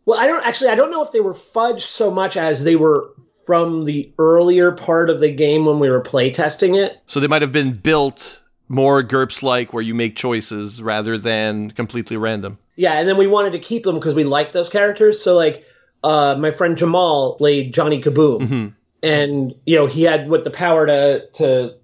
well, 0.05 0.19
I 0.19 0.27
don't 0.27 0.45
actually, 0.45 0.69
I 0.69 0.75
don't 0.75 0.91
know 0.91 1.03
if 1.03 1.11
they 1.11 1.19
were 1.21 1.33
fudged 1.33 1.79
so 1.81 2.11
much 2.11 2.37
as 2.37 2.63
they 2.63 2.75
were 2.75 3.09
from 3.45 3.83
the 3.83 4.13
earlier 4.19 4.71
part 4.71 5.09
of 5.09 5.19
the 5.19 5.31
game 5.31 5.65
when 5.65 5.79
we 5.79 5.89
were 5.89 6.01
playtesting 6.01 6.75
it. 6.77 6.97
so 7.07 7.19
they 7.19 7.27
might 7.27 7.41
have 7.41 7.51
been 7.51 7.73
built 7.73 8.41
more 8.67 9.03
GURPS 9.03 9.43
like, 9.43 9.73
where 9.73 9.83
you 9.83 9.93
make 9.93 10.15
choices 10.15 10.81
rather 10.81 11.17
than 11.17 11.71
completely 11.71 12.17
random. 12.17 12.57
Yeah, 12.75 12.93
and 12.93 13.07
then 13.07 13.17
we 13.17 13.27
wanted 13.27 13.51
to 13.51 13.59
keep 13.59 13.83
them 13.83 13.95
because 13.95 14.15
we 14.15 14.23
liked 14.23 14.53
those 14.53 14.69
characters. 14.69 15.21
So 15.21 15.35
like, 15.35 15.63
uh, 16.03 16.35
my 16.39 16.51
friend 16.51 16.77
Jamal 16.77 17.35
played 17.35 17.73
Johnny 17.73 18.01
Kaboom, 18.01 18.73
and 19.03 19.55
you 19.65 19.75
know 19.75 19.85
he 19.85 20.03
had 20.03 20.29
with 20.29 20.43
the 20.43 20.51
power 20.51 20.85
to 20.85 21.27
to 21.33 21.75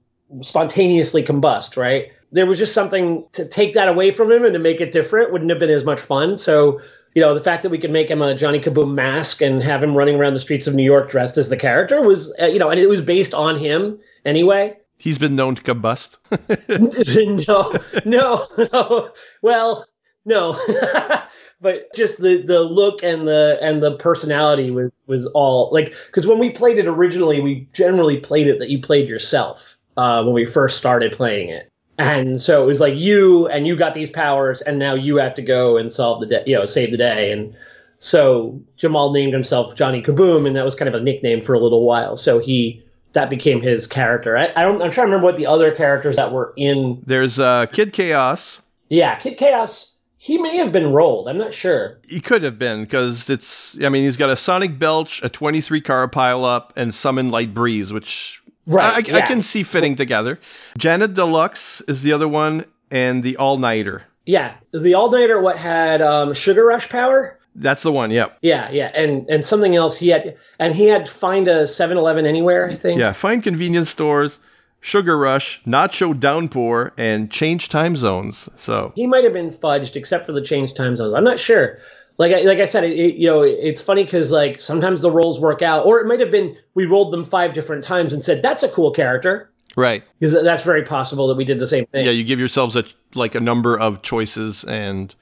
spontaneously 0.41 1.23
combust. 1.23 1.77
Right, 1.77 2.11
there 2.32 2.45
was 2.45 2.57
just 2.57 2.73
something 2.73 3.25
to 3.34 3.47
take 3.47 3.73
that 3.75 3.88
away 3.88 4.11
from 4.11 4.32
him 4.32 4.43
and 4.43 4.53
to 4.53 4.59
make 4.59 4.82
it 4.82 4.91
different 4.91 5.32
wouldn't 5.32 5.49
have 5.49 5.59
been 5.59 5.69
as 5.69 5.84
much 5.84 5.99
fun. 5.99 6.38
So. 6.38 6.82
You 7.13 7.21
know, 7.21 7.34
the 7.34 7.41
fact 7.41 7.63
that 7.63 7.69
we 7.69 7.77
could 7.77 7.91
make 7.91 8.09
him 8.09 8.21
a 8.21 8.34
Johnny 8.34 8.61
Kaboom 8.61 8.93
mask 8.93 9.41
and 9.41 9.61
have 9.61 9.84
him 9.84 9.97
running 9.97 10.15
around 10.15 10.34
the 10.34 10.39
streets 10.39 10.65
of 10.65 10.73
New 10.73 10.84
York 10.86 11.09
dressed 11.09 11.38
as 11.38 11.49
the 11.49 11.57
character 11.57 12.01
was, 12.01 12.34
uh, 12.41 12.45
you 12.45 12.57
know, 12.57 12.69
and 12.69 12.79
it 12.79 12.88
was 12.88 13.01
based 13.01 13.34
on 13.34 13.57
him 13.57 13.99
anyway. 14.23 14.77
He's 15.02 15.18
been 15.18 15.36
known 15.36 15.56
to 15.56 15.64
combust. 15.64 16.18
no, 17.47 17.74
no, 18.06 18.68
no. 18.72 19.12
Well, 19.41 19.86
no. 20.26 20.60
but 21.62 21.91
just 21.95 22.22
the 22.22 22.43
the 22.43 22.60
look 22.62 23.04
and 23.04 23.28
the 23.28 23.58
and 23.62 23.82
the 23.82 23.95
personality 23.97 24.70
was 24.70 25.04
was 25.08 25.26
all 25.28 25.70
like 25.72 25.95
because 26.06 26.28
when 26.28 26.38
we 26.38 26.52
played 26.52 26.78
it 26.78 26.86
originally, 26.86 27.41
we 27.41 27.68
generally 27.74 28.18
played 28.18 28.45
it 28.45 28.60
that 28.60 28.70
you 28.70 28.80
played 28.80 29.08
yourself 29.08 29.76
uh, 29.97 30.24
when 30.24 30.36
we 30.36 30.45
first 30.45 30.78
started 30.78 31.14
playing 31.14 31.49
it. 31.49 31.68
And 31.97 32.39
so 32.39 32.64
it 32.64 32.68
was 32.68 32.80
like 32.80 32.95
you 32.95 33.47
and 33.47 33.66
you 33.66 33.76
got 33.76 33.95
these 33.95 34.12
powers, 34.12 34.62
and 34.62 34.78
now 34.78 34.93
you 34.93 35.16
have 35.18 35.34
to 35.36 35.41
go 35.41 35.78
and 35.78 35.91
solve 35.91 36.20
the 36.20 36.28
day, 36.28 36.43
you 36.45 36.56
know, 36.56 36.66
save 36.66 36.91
the 36.91 36.97
day. 36.97 37.32
And 37.32 37.56
so 37.97 38.62
Jamal 38.78 39.12
named 39.14 39.34
himself 39.34 39.74
Johnny 39.74 40.04
Kaboom, 40.04 40.45
and 40.45 40.56
that 40.56 40.66
was 40.66 40.76
kind 40.76 40.89
of 40.89 40.93
a 40.93 41.04
nickname 41.04 41.43
for 41.43 41.56
a 41.56 41.60
little 41.60 41.86
while. 41.86 42.18
So 42.18 42.38
he 42.38 42.84
that 43.14 43.30
became 43.30 43.62
his 43.62 43.88
character. 43.88 44.38
I, 44.38 44.51
I 44.55 44.64
don't. 44.64 44.82
I'm 44.82 44.91
trying 44.91 45.07
to 45.07 45.12
remember 45.12 45.26
what 45.26 45.38
the 45.38 45.47
other 45.47 45.72
characters 45.72 46.16
that 46.16 46.32
were 46.32 46.53
in. 46.55 47.01
There's 47.05 47.39
uh, 47.39 47.66
Kid 47.68 47.93
Chaos. 47.93 48.62
Yeah, 48.89 49.16
Kid 49.16 49.38
Chaos. 49.38 49.89
He 50.18 50.38
may 50.38 50.57
have 50.57 50.72
been 50.72 50.91
rolled. 50.91 51.28
I'm 51.28 51.39
not 51.39 51.51
sure. 51.51 51.99
He 52.07 52.20
could 52.20 52.43
have 52.43 52.59
been 52.59 52.84
because 52.84 53.30
it's. 53.30 53.76
I 53.84 53.89
mean, 53.89 54.03
he's 54.03 54.18
got 54.18 54.30
a 54.30 54.38
Sonic 54.38 54.78
Belch, 54.78 55.22
a 55.24 55.30
23 55.30 55.82
car 55.82 56.07
pile 56.07 56.45
up, 56.45 56.74
and 56.76 56.93
Summon 56.93 57.32
Light 57.32 57.53
Breeze, 57.53 57.91
which 57.91 58.41
Right, 58.68 59.09
I, 59.12 59.18
I 59.18 59.22
can 59.22 59.41
see 59.41 59.64
fitting 59.64 59.95
together. 59.95 60.39
Janet 60.78 61.14
Deluxe 61.14 61.82
is 61.82 62.03
the 62.03 62.14
other 62.14 62.28
one, 62.28 62.66
and 62.91 63.24
the 63.24 63.38
All 63.38 63.57
Nighter. 63.57 64.03
Yeah, 64.26 64.53
the 64.72 64.93
All 64.93 65.12
Nighter. 65.12 65.41
What 65.41 65.57
had 65.57 66.01
um, 66.01 66.34
Sugar 66.34 66.66
Rush 66.66 66.88
power? 66.88 67.39
That's 67.56 67.84
the 67.84 67.91
one. 67.91 68.12
Yep. 68.12 68.38
Yeah, 68.41 68.70
yeah, 68.72 68.91
and 68.95 69.30
and 69.30 69.45
something 69.45 69.76
else. 69.76 69.97
He 69.97 70.10
had 70.10 70.38
and 70.60 70.74
he 70.74 70.86
had 70.88 71.10
find 71.10 71.47
a 71.47 71.64
7-Eleven 71.66 72.26
anywhere. 72.26 72.70
I 72.70 72.76
think. 72.76 72.99
Yeah. 72.99 73.12
Find 73.12 73.43
convenience 73.43 73.89
stores, 73.89 74.39
Sugar 74.80 75.18
Rush, 75.18 75.62
Nacho 75.66 76.18
Downpour, 76.18 76.93
and 76.97 77.30
change 77.30 77.68
time 77.70 77.95
zones. 77.95 78.47
So 78.56 78.93
he 78.95 79.06
might 79.06 79.24
have 79.26 79.34
been 79.34 79.52
fudged 79.52 79.95
except 79.95 80.26
for 80.26 80.32
the 80.32 80.41
change 80.41 80.74
time 80.74 80.95
zones. 80.95 81.14
I'm 81.14 81.24
not 81.26 81.39
sure. 81.39 81.78
Like 82.18 82.34
I, 82.34 82.41
like 82.41 82.60
I 82.60 82.66
said, 82.66 82.84
it, 82.84 82.91
it- 82.97 83.16
you 83.16 83.28
know, 83.28 83.41
it's 83.41 83.82
funny 83.82 84.04
because 84.04 84.32
like 84.32 84.60
sometimes 84.60 85.02
the 85.02 85.12
rolls 85.12 85.39
work 85.39 85.62
out, 85.62 85.86
or 85.86 85.99
it 85.99 86.08
might 86.08 86.20
have 86.20 86.32
been 86.32 86.56
we 86.76 86.86
rolled 86.86 87.12
them 87.12 87.26
five 87.26 87.54
different 87.54 87.84
times 87.84 88.14
and 88.14 88.24
said 88.24 88.41
that's 88.41 88.64
a 88.64 88.70
cool 88.70 88.91
character 88.91 89.49
right. 89.76 90.04
because 90.20 90.41
that's 90.43 90.62
very 90.62 90.84
possible 90.84 91.28
that 91.28 91.36
we 91.36 91.43
did 91.45 91.60
the 91.60 91.68
same 91.68 91.86
thing. 91.88 92.06
Yeah, 92.06 92.12
you 92.12 92.24
give 92.24 92.39
yourselves 92.39 92.76
a 92.76 92.84
like 93.16 93.36
a 93.36 93.39
number 93.39 93.78
of 93.78 94.02
choices, 94.04 94.64
and 94.66 95.14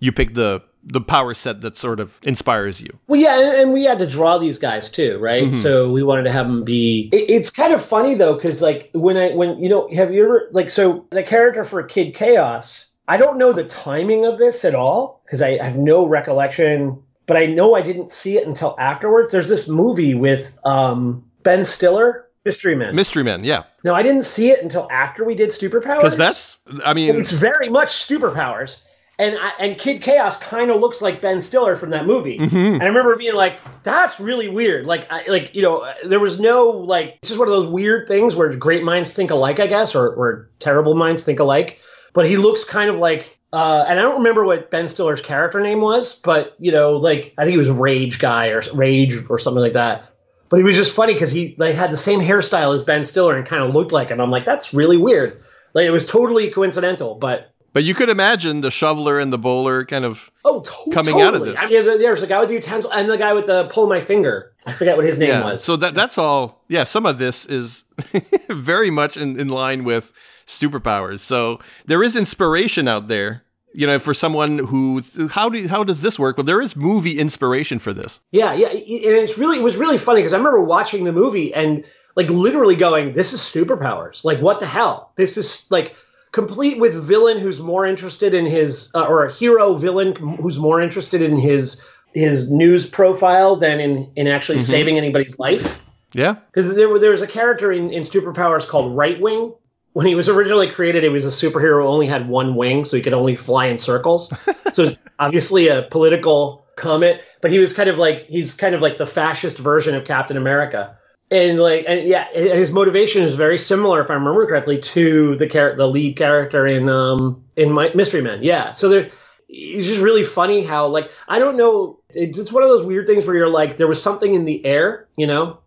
you 0.00 0.10
pick 0.10 0.34
the 0.34 0.62
the 0.90 1.00
power 1.00 1.34
set 1.34 1.60
that 1.60 1.76
sort 1.76 2.00
of 2.00 2.18
inspires 2.22 2.80
you. 2.80 2.98
Well, 3.06 3.20
yeah, 3.20 3.38
and, 3.38 3.56
and 3.62 3.72
we 3.72 3.84
had 3.84 3.98
to 3.98 4.06
draw 4.06 4.38
these 4.38 4.58
guys 4.58 4.90
too, 4.90 5.18
right? 5.18 5.54
So 5.54 5.90
we 5.90 6.02
wanted 6.02 6.24
to 6.24 6.32
have 6.32 6.46
them 6.46 6.64
be. 6.64 7.10
It, 7.12 7.30
it's 7.30 7.50
kind 7.50 7.72
of 7.72 7.84
funny 7.84 8.14
though, 8.14 8.34
because 8.34 8.62
like 8.62 8.90
when 8.94 9.16
I 9.16 9.30
when 9.30 9.58
you 9.62 9.68
know, 9.68 9.88
have 9.94 10.12
you 10.12 10.24
ever 10.24 10.48
like 10.52 10.70
so 10.70 11.06
the 11.10 11.22
character 11.22 11.64
for 11.64 11.82
Kid 11.82 12.14
Chaos? 12.14 12.86
I 13.06 13.16
don't 13.16 13.38
know 13.38 13.52
the 13.52 13.64
timing 13.64 14.26
of 14.26 14.36
this 14.38 14.64
at 14.64 14.74
all 14.74 15.22
because 15.24 15.40
I 15.40 15.62
have 15.62 15.76
no 15.78 16.06
recollection, 16.06 17.02
but 17.26 17.36
I 17.36 17.46
know 17.46 17.74
I 17.74 17.82
didn't 17.82 18.10
see 18.10 18.36
it 18.36 18.46
until 18.46 18.74
afterwards. 18.78 19.32
There's 19.32 19.48
this 19.48 19.68
movie 19.68 20.14
with 20.14 20.58
um, 20.64 21.24
Ben 21.42 21.64
Stiller, 21.64 22.28
Mystery 22.44 22.76
Man. 22.76 22.94
Mystery 22.94 23.22
Men, 23.22 23.44
yeah, 23.44 23.64
no, 23.82 23.94
I 23.94 24.02
didn't 24.02 24.24
see 24.24 24.50
it 24.50 24.62
until 24.62 24.86
after 24.90 25.24
we 25.24 25.34
did 25.34 25.50
Superpowers. 25.50 25.96
because 25.96 26.16
that's. 26.16 26.56
I 26.84 26.92
mean, 26.94 27.16
It's 27.16 27.32
very 27.32 27.68
much 27.70 27.88
superpowers. 27.88 28.82
And 29.20 29.36
I, 29.36 29.52
and 29.58 29.76
Kid 29.76 30.00
Chaos 30.00 30.36
kind 30.36 30.70
of 30.70 30.80
looks 30.80 31.02
like 31.02 31.20
Ben 31.20 31.40
Stiller 31.40 31.74
from 31.74 31.90
that 31.90 32.06
movie. 32.06 32.38
Mm-hmm. 32.38 32.56
And 32.56 32.82
I 32.82 32.86
remember 32.86 33.16
being 33.16 33.34
like, 33.34 33.58
"That's 33.82 34.20
really 34.20 34.48
weird." 34.48 34.86
Like, 34.86 35.10
I, 35.10 35.26
like 35.26 35.56
you 35.56 35.62
know, 35.62 35.92
there 36.04 36.20
was 36.20 36.38
no 36.38 36.70
like. 36.70 37.16
It's 37.20 37.28
just 37.28 37.38
one 37.38 37.48
of 37.48 37.54
those 37.54 37.66
weird 37.66 38.06
things 38.06 38.36
where 38.36 38.54
great 38.54 38.84
minds 38.84 39.12
think 39.12 39.32
alike, 39.32 39.58
I 39.58 39.66
guess, 39.66 39.96
or 39.96 40.08
or 40.08 40.50
terrible 40.60 40.94
minds 40.94 41.24
think 41.24 41.40
alike. 41.40 41.80
But 42.12 42.26
he 42.26 42.36
looks 42.36 42.62
kind 42.62 42.90
of 42.90 42.98
like, 42.98 43.38
uh, 43.52 43.84
and 43.88 43.98
I 43.98 44.02
don't 44.02 44.18
remember 44.18 44.44
what 44.44 44.70
Ben 44.70 44.88
Stiller's 44.88 45.20
character 45.20 45.60
name 45.60 45.80
was, 45.80 46.14
but 46.14 46.54
you 46.58 46.70
know, 46.70 46.92
like 46.92 47.34
I 47.36 47.42
think 47.42 47.52
he 47.52 47.58
was 47.58 47.70
Rage 47.70 48.20
Guy 48.20 48.48
or 48.48 48.62
Rage 48.72 49.24
or 49.28 49.38
something 49.40 49.62
like 49.62 49.72
that. 49.72 50.12
But 50.48 50.58
he 50.58 50.62
was 50.62 50.76
just 50.76 50.94
funny 50.94 51.12
because 51.12 51.30
he 51.30 51.56
like 51.58 51.74
had 51.74 51.90
the 51.90 51.96
same 51.96 52.20
hairstyle 52.20 52.74
as 52.74 52.82
Ben 52.82 53.04
Stiller 53.04 53.36
and 53.36 53.46
kind 53.46 53.62
of 53.62 53.74
looked 53.74 53.92
like 53.92 54.10
him. 54.10 54.20
I'm 54.20 54.30
like, 54.30 54.44
that's 54.44 54.72
really 54.72 54.96
weird. 54.96 55.42
Like 55.74 55.86
it 55.86 55.90
was 55.90 56.06
totally 56.06 56.50
coincidental, 56.50 57.16
but 57.16 57.52
but 57.78 57.84
you 57.84 57.94
could 57.94 58.08
imagine 58.08 58.60
the 58.60 58.72
shoveler 58.72 59.20
and 59.20 59.32
the 59.32 59.38
bowler 59.38 59.84
kind 59.84 60.04
of. 60.04 60.32
oh, 60.44 60.62
to- 60.62 60.90
Coming 60.90 61.20
out 61.20 61.34
of 61.36 61.44
this. 61.44 61.56
I 61.60 61.66
mean, 61.66 61.72
there's, 61.74 61.86
a, 61.86 61.96
there's 61.96 62.22
a 62.24 62.26
guy 62.26 62.40
with 62.40 62.48
the 62.48 62.54
utensil 62.56 62.90
and 62.92 63.08
the 63.08 63.16
guy 63.16 63.32
with 63.34 63.46
the 63.46 63.66
pull 63.68 63.86
my 63.86 64.00
finger. 64.00 64.52
I 64.66 64.72
forget 64.72 64.96
what 64.96 65.06
his 65.06 65.16
name 65.16 65.28
Yeah, 65.28 65.44
was. 65.44 65.62
so 65.62 65.76
that 65.76 65.94
that's 65.94 66.18
all. 66.18 66.64
Yeah, 66.66 66.82
some 66.82 67.06
of 67.06 67.18
this 67.18 67.46
is 67.46 67.84
very 68.50 68.90
much 68.90 69.16
in, 69.16 69.38
in 69.38 69.46
line 69.48 69.84
with 69.84 70.12
superpowers. 70.46 71.20
So 71.20 71.60
there 71.86 72.02
is 72.02 72.16
inspiration 72.16 72.88
out 72.88 73.06
there. 73.06 73.44
You 73.74 73.86
know, 73.86 73.98
for 74.00 74.12
someone 74.12 74.58
who 74.58 75.04
how 75.30 75.48
do 75.50 75.68
how 75.68 75.84
does 75.84 76.02
this 76.02 76.18
work? 76.18 76.36
Well, 76.36 76.44
there 76.44 76.60
is 76.60 76.74
movie 76.74 77.18
inspiration 77.20 77.78
for 77.78 77.92
this. 77.92 78.18
Yeah, 78.32 78.54
yeah, 78.54 78.70
and 78.70 78.80
it's 78.80 79.38
really 79.38 79.58
it 79.58 79.62
was 79.62 79.76
really 79.76 79.98
funny 79.98 80.20
because 80.20 80.32
I 80.32 80.38
remember 80.38 80.64
watching 80.64 81.04
the 81.04 81.12
movie 81.12 81.54
and 81.54 81.84
like 82.16 82.28
literally 82.28 82.74
going, 82.76 83.12
"This 83.12 83.32
is 83.34 83.40
superpowers! 83.40 84.24
Like 84.24 84.40
what 84.40 84.58
the 84.58 84.66
hell? 84.66 85.12
This 85.16 85.36
is 85.36 85.70
like 85.70 85.94
complete 86.32 86.78
with 86.78 86.94
villain 86.94 87.38
who's 87.38 87.60
more 87.60 87.86
interested 87.86 88.34
in 88.34 88.46
his 88.46 88.90
uh, 88.94 89.06
or 89.06 89.26
a 89.26 89.32
hero 89.32 89.74
villain 89.74 90.14
who's 90.40 90.58
more 90.58 90.80
interested 90.80 91.22
in 91.22 91.38
his 91.38 91.82
his 92.12 92.50
news 92.50 92.86
profile 92.86 93.56
than 93.56 93.80
in 93.80 94.10
in 94.16 94.26
actually 94.26 94.58
saving 94.58 94.98
anybody's 94.98 95.38
life." 95.38 95.80
Yeah, 96.14 96.36
Because 96.46 96.74
there, 96.74 96.98
there 96.98 97.10
was 97.10 97.20
a 97.20 97.26
character 97.26 97.70
in, 97.70 97.92
in 97.92 98.02
Superpowers 98.02 98.66
called 98.66 98.96
Right 98.96 99.20
Wing. 99.20 99.52
When 99.92 100.06
he 100.06 100.14
was 100.14 100.28
originally 100.28 100.70
created, 100.70 101.02
he 101.02 101.08
was 101.08 101.24
a 101.24 101.28
superhero 101.28 101.82
who 101.82 101.88
only 101.88 102.06
had 102.06 102.28
one 102.28 102.54
wing, 102.54 102.84
so 102.84 102.96
he 102.96 103.02
could 103.02 103.12
only 103.12 103.36
fly 103.36 103.66
in 103.66 103.78
circles. 103.78 104.32
so 104.72 104.84
it's 104.84 104.98
obviously 105.18 105.68
a 105.68 105.82
political 105.82 106.66
comment, 106.76 107.20
but 107.42 107.50
he 107.50 107.58
was 107.58 107.72
kind 107.72 107.90
of 107.90 107.98
like 107.98 108.24
he's 108.26 108.54
kind 108.54 108.74
of 108.74 108.80
like 108.80 108.96
the 108.96 109.06
fascist 109.06 109.58
version 109.58 109.94
of 109.94 110.04
Captain 110.04 110.36
America. 110.36 110.97
And 111.30 111.60
like, 111.60 111.84
and 111.86 112.06
yeah, 112.06 112.26
his 112.32 112.70
motivation 112.70 113.22
is 113.22 113.34
very 113.34 113.58
similar, 113.58 114.02
if 114.02 114.10
I 114.10 114.14
remember 114.14 114.46
correctly, 114.46 114.78
to 114.78 115.36
the 115.36 115.46
char- 115.46 115.76
the 115.76 115.86
lead 115.86 116.16
character 116.16 116.66
in 116.66 116.88
um 116.88 117.44
in 117.54 117.70
My- 117.70 117.92
Mystery 117.94 118.22
Men. 118.22 118.42
Yeah, 118.42 118.72
so 118.72 118.88
there, 118.88 119.10
it's 119.48 119.86
just 119.86 120.00
really 120.00 120.24
funny 120.24 120.62
how 120.62 120.86
like 120.88 121.10
I 121.28 121.38
don't 121.38 121.56
know, 121.56 122.00
it's, 122.14 122.38
it's 122.38 122.52
one 122.52 122.62
of 122.62 122.70
those 122.70 122.82
weird 122.82 123.06
things 123.06 123.26
where 123.26 123.36
you're 123.36 123.50
like 123.50 123.76
there 123.76 123.86
was 123.86 124.02
something 124.02 124.34
in 124.34 124.46
the 124.46 124.64
air, 124.64 125.06
you 125.16 125.26
know, 125.26 125.58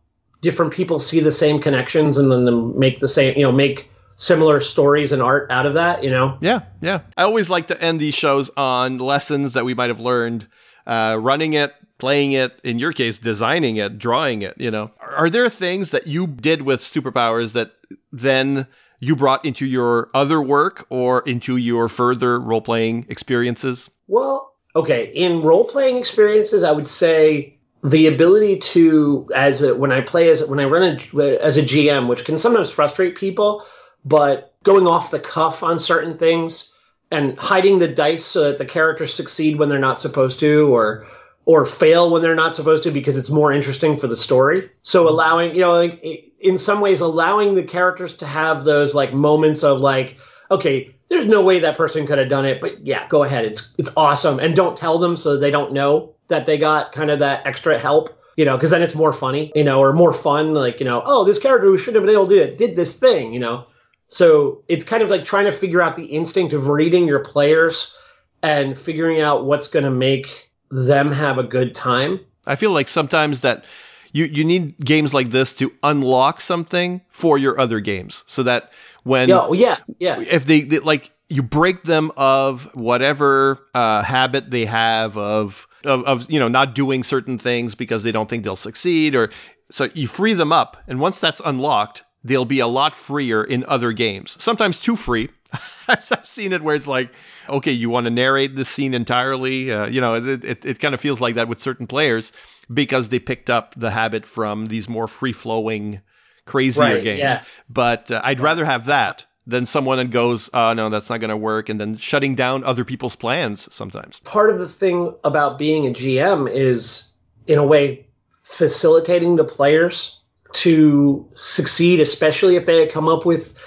different 0.42 0.74
people 0.74 1.00
see 1.00 1.20
the 1.20 1.32
same 1.32 1.60
connections 1.60 2.18
and 2.18 2.32
then 2.32 2.78
make 2.80 3.00
the 3.00 3.08
same, 3.08 3.38
you 3.38 3.44
know, 3.44 3.52
make 3.52 3.90
similar 4.16 4.62
stories 4.62 5.12
and 5.12 5.22
art 5.22 5.50
out 5.52 5.66
of 5.66 5.76
that, 5.76 6.04
you 6.04 6.10
know. 6.10 6.38
yeah, 6.42 6.62
yeah. 6.82 7.02
I 7.18 7.24
always 7.24 7.50
like 7.50 7.68
to 7.68 7.82
end 7.82 8.00
these 8.00 8.14
shows 8.14 8.52
on 8.56 9.00
lessons 9.00 9.54
that 9.54 9.66
we 9.66 9.74
might 9.74 9.90
have 9.90 10.00
learned 10.00 10.48
uh, 10.86 11.18
running 11.20 11.54
it, 11.54 11.74
playing 12.02 12.34
it. 12.34 12.60
In 12.66 12.80
your 12.80 12.92
case, 12.92 13.20
designing 13.20 13.78
it, 13.78 13.98
drawing 13.98 14.42
it. 14.42 14.56
You 14.58 14.72
know, 14.72 14.92
are 15.00 15.30
there 15.30 15.48
things 15.48 15.92
that 15.92 16.08
you 16.08 16.28
did 16.28 16.64
with 16.64 16.82
superpowers 16.82 17.54
that 17.54 17.72
then 18.12 18.68
you 19.00 19.16
brought 19.16 19.46
into 19.46 19.66
your 19.66 20.10
other 20.14 20.42
work 20.42 20.86
or 20.90 21.22
into 21.22 21.56
your 21.56 21.88
further 21.88 22.40
role 22.40 22.62
playing 22.62 23.06
experiences? 23.08 23.90
Well, 24.08 24.54
okay, 24.76 25.06
in 25.06 25.42
role 25.42 25.64
playing 25.64 25.98
experiences, 25.98 26.64
I 26.64 26.72
would 26.72 26.88
say 26.88 27.58
the 27.84 28.08
ability 28.08 28.58
to 28.58 29.30
as 29.34 29.62
a, 29.62 29.76
when 29.76 29.92
I 29.92 30.02
play 30.02 30.30
as 30.30 30.46
when 30.46 30.60
I 30.60 30.66
run 30.66 31.00
a, 31.14 31.38
as 31.44 31.58
a 31.58 31.64
GM, 31.64 32.08
which 32.08 32.26
can 32.26 32.38
sometimes 32.38 32.70
frustrate 32.70 33.16
people, 33.16 33.66
but 34.04 34.54
going 34.64 34.88
off 34.88 35.12
the 35.12 35.20
cuff 35.20 35.64
on 35.64 35.80
certain 35.80 36.18
things 36.18 36.76
and 37.12 37.38
hiding 37.38 37.80
the 37.80 37.88
dice 37.88 38.26
so 38.26 38.46
that 38.46 38.58
the 38.58 38.66
characters 38.66 39.14
succeed 39.14 39.58
when 39.58 39.70
they're 39.70 39.80
not 39.80 40.00
supposed 40.00 40.40
to, 40.40 40.74
or 40.74 41.08
or 41.46 41.66
fail 41.66 42.12
when 42.12 42.22
they're 42.22 42.36
not 42.36 42.54
supposed 42.54 42.84
to 42.84 42.92
because 42.92 43.18
it's 43.18 43.30
more 43.30 43.52
interesting 43.52 43.98
for 43.98 44.08
the 44.08 44.18
story. 44.18 44.70
So 44.84 45.02
mm-hmm. 45.02 45.10
allowing, 45.10 45.56
you 45.56 45.62
know, 45.62 45.74
like 45.74 46.04
in 46.40 46.58
some 46.58 46.82
ways 46.82 47.02
allowing 47.02 47.56
the 47.56 47.64
characters 47.64 48.16
to 48.16 48.26
have 48.26 48.64
those 48.64 48.94
like 48.94 49.14
moments 49.14 49.64
of 49.64 49.82
like, 49.82 50.18
okay, 50.50 50.96
there's 51.10 51.26
no 51.26 51.44
way 51.44 51.60
that 51.60 51.78
person 51.78 52.06
could 52.06 52.20
have 52.20 52.30
done 52.30 52.46
it, 52.46 52.62
but 52.62 52.86
yeah, 52.86 53.08
go 53.08 53.24
ahead. 53.24 53.46
It's 53.46 53.74
it's 53.78 53.92
awesome 53.98 54.40
and 54.40 54.56
don't 54.56 54.78
tell 54.78 54.98
them 54.98 55.18
so 55.18 55.38
they 55.38 55.52
don't 55.52 55.74
know 55.74 56.16
that 56.28 56.46
they 56.46 56.58
got 56.58 56.92
kind 56.92 57.12
of 57.12 57.20
that 57.20 57.46
extra 57.46 57.78
help. 57.78 58.18
You 58.38 58.46
know, 58.46 58.56
because 58.56 58.70
then 58.70 58.82
it's 58.82 58.96
more 58.96 59.12
funny, 59.12 59.52
you 59.54 59.66
know, 59.66 59.82
or 59.82 59.92
more 59.92 60.14
fun. 60.14 60.54
Like, 60.54 60.80
you 60.80 60.86
know, 60.86 61.04
oh, 61.06 61.26
this 61.26 61.38
character 61.38 61.68
who 61.68 61.78
shouldn't 61.78 62.02
have 62.02 62.06
been 62.06 62.16
able 62.16 62.28
to 62.28 62.36
do 62.36 62.42
it 62.42 62.58
did 62.58 62.78
this 62.78 62.98
thing, 62.98 63.34
you 63.34 63.42
know. 63.42 63.66
So 64.08 64.64
it's 64.70 64.86
kind 64.86 65.04
of 65.04 65.10
like 65.10 65.26
trying 65.26 65.46
to 65.46 65.52
figure 65.52 65.82
out 65.82 65.98
the 65.98 66.06
instinct 66.06 66.54
of 66.54 66.68
reading 66.68 67.08
your 67.08 67.20
players 67.20 67.96
and 68.42 68.78
figuring 68.78 69.20
out 69.20 69.46
what's 69.46 69.68
going 69.68 69.86
to 69.86 69.92
make 69.92 70.51
them 70.72 71.12
have 71.12 71.38
a 71.38 71.44
good 71.44 71.76
time. 71.76 72.20
I 72.48 72.56
feel 72.56 72.72
like 72.72 72.88
sometimes 72.88 73.42
that 73.42 73.66
you 74.14 74.26
you 74.26 74.44
need 74.44 74.78
games 74.80 75.14
like 75.14 75.30
this 75.30 75.54
to 75.54 75.72
unlock 75.84 76.42
something 76.42 77.02
for 77.10 77.38
your 77.38 77.60
other 77.60 77.80
games, 77.80 78.24
so 78.28 78.44
that 78.44 78.72
when 79.04 79.32
Oh 79.32 79.54
yeah, 79.54 79.78
yeah. 80.00 80.20
if 80.20 80.46
they, 80.46 80.62
they 80.62 80.80
like 80.80 81.12
you 81.32 81.42
break 81.42 81.84
them 81.84 82.12
of 82.18 82.70
whatever 82.76 83.60
uh, 83.74 84.04
habit 84.04 84.52
they 84.52 84.66
have 84.66 85.18
of, 85.18 85.68
of 85.86 86.04
of 86.04 86.30
you 86.30 86.40
know 86.40 86.48
not 86.48 86.76
doing 86.76 87.04
certain 87.04 87.38
things 87.38 87.74
because 87.74 88.04
they 88.04 88.12
don't 88.12 88.30
think 88.30 88.44
they'll 88.44 88.56
succeed 88.56 89.16
or 89.16 89.30
so 89.70 89.88
you 89.94 90.08
free 90.08 90.34
them 90.34 90.52
up 90.52 90.78
and 90.88 91.00
once 91.00 91.20
that's 91.20 91.42
unlocked 91.46 92.04
they'll 92.24 92.46
be 92.46 92.60
a 92.60 92.68
lot 92.68 92.94
freer 92.94 93.44
in 93.44 93.64
other 93.68 93.92
games 93.94 94.36
sometimes 94.44 94.78
too 94.78 94.96
free 94.96 95.30
i've 95.88 96.26
seen 96.26 96.54
it 96.54 96.62
where 96.62 96.76
it's 96.76 96.88
like 96.88 97.12
okay 97.50 97.72
you 97.72 97.90
want 97.90 98.06
to 98.06 98.10
narrate 98.10 98.56
this 98.56 98.70
scene 98.70 98.94
entirely 98.94 99.72
uh, 99.72 99.88
you 99.88 100.00
know 100.02 100.16
it, 100.16 100.44
it, 100.44 100.66
it 100.66 100.80
kind 100.80 100.94
of 100.94 101.00
feels 101.00 101.20
like 101.20 101.36
that 101.36 101.48
with 101.48 101.60
certain 101.60 101.88
players 101.88 102.32
because 102.74 103.10
they 103.10 103.20
picked 103.20 103.50
up 103.50 103.74
the 103.76 103.92
habit 103.92 104.26
from 104.26 104.68
these 104.68 104.88
more 104.88 105.08
free 105.08 105.34
flowing 105.34 106.02
crazier 106.46 106.84
Right, 106.84 107.04
games 107.04 107.20
yeah. 107.20 107.44
but 107.70 108.10
uh, 108.12 108.22
i'd 108.24 108.42
rather 108.42 108.66
have 108.66 108.86
that 108.86 109.26
than 109.48 109.66
someone 109.66 109.98
that 109.98 110.12
goes, 110.12 110.50
oh 110.54 110.74
no, 110.74 110.90
that's 110.90 111.10
not 111.10 111.20
going 111.20 111.30
to 111.30 111.38
work, 111.38 111.70
and 111.70 111.80
then 111.80 111.98
shutting 111.98 112.36
down 112.36 112.64
other 112.64 112.86
people's 112.86 113.16
plans 113.16 113.74
sometimes. 113.74 114.20
Part 114.20 114.50
of 114.52 114.60
the 114.60 114.68
thing 114.68 115.14
about 115.24 115.58
being 115.58 115.88
a 115.88 115.90
GM 115.92 116.50
is, 116.50 117.10
in 117.48 117.58
a 117.58 117.66
way, 117.66 118.08
facilitating 118.44 119.36
the 119.36 119.44
players 119.44 120.20
to 120.54 121.28
succeed, 121.34 122.00
especially 122.00 122.56
if 122.56 122.66
they 122.66 122.86
come 122.88 123.08
up 123.08 123.26
with, 123.26 123.58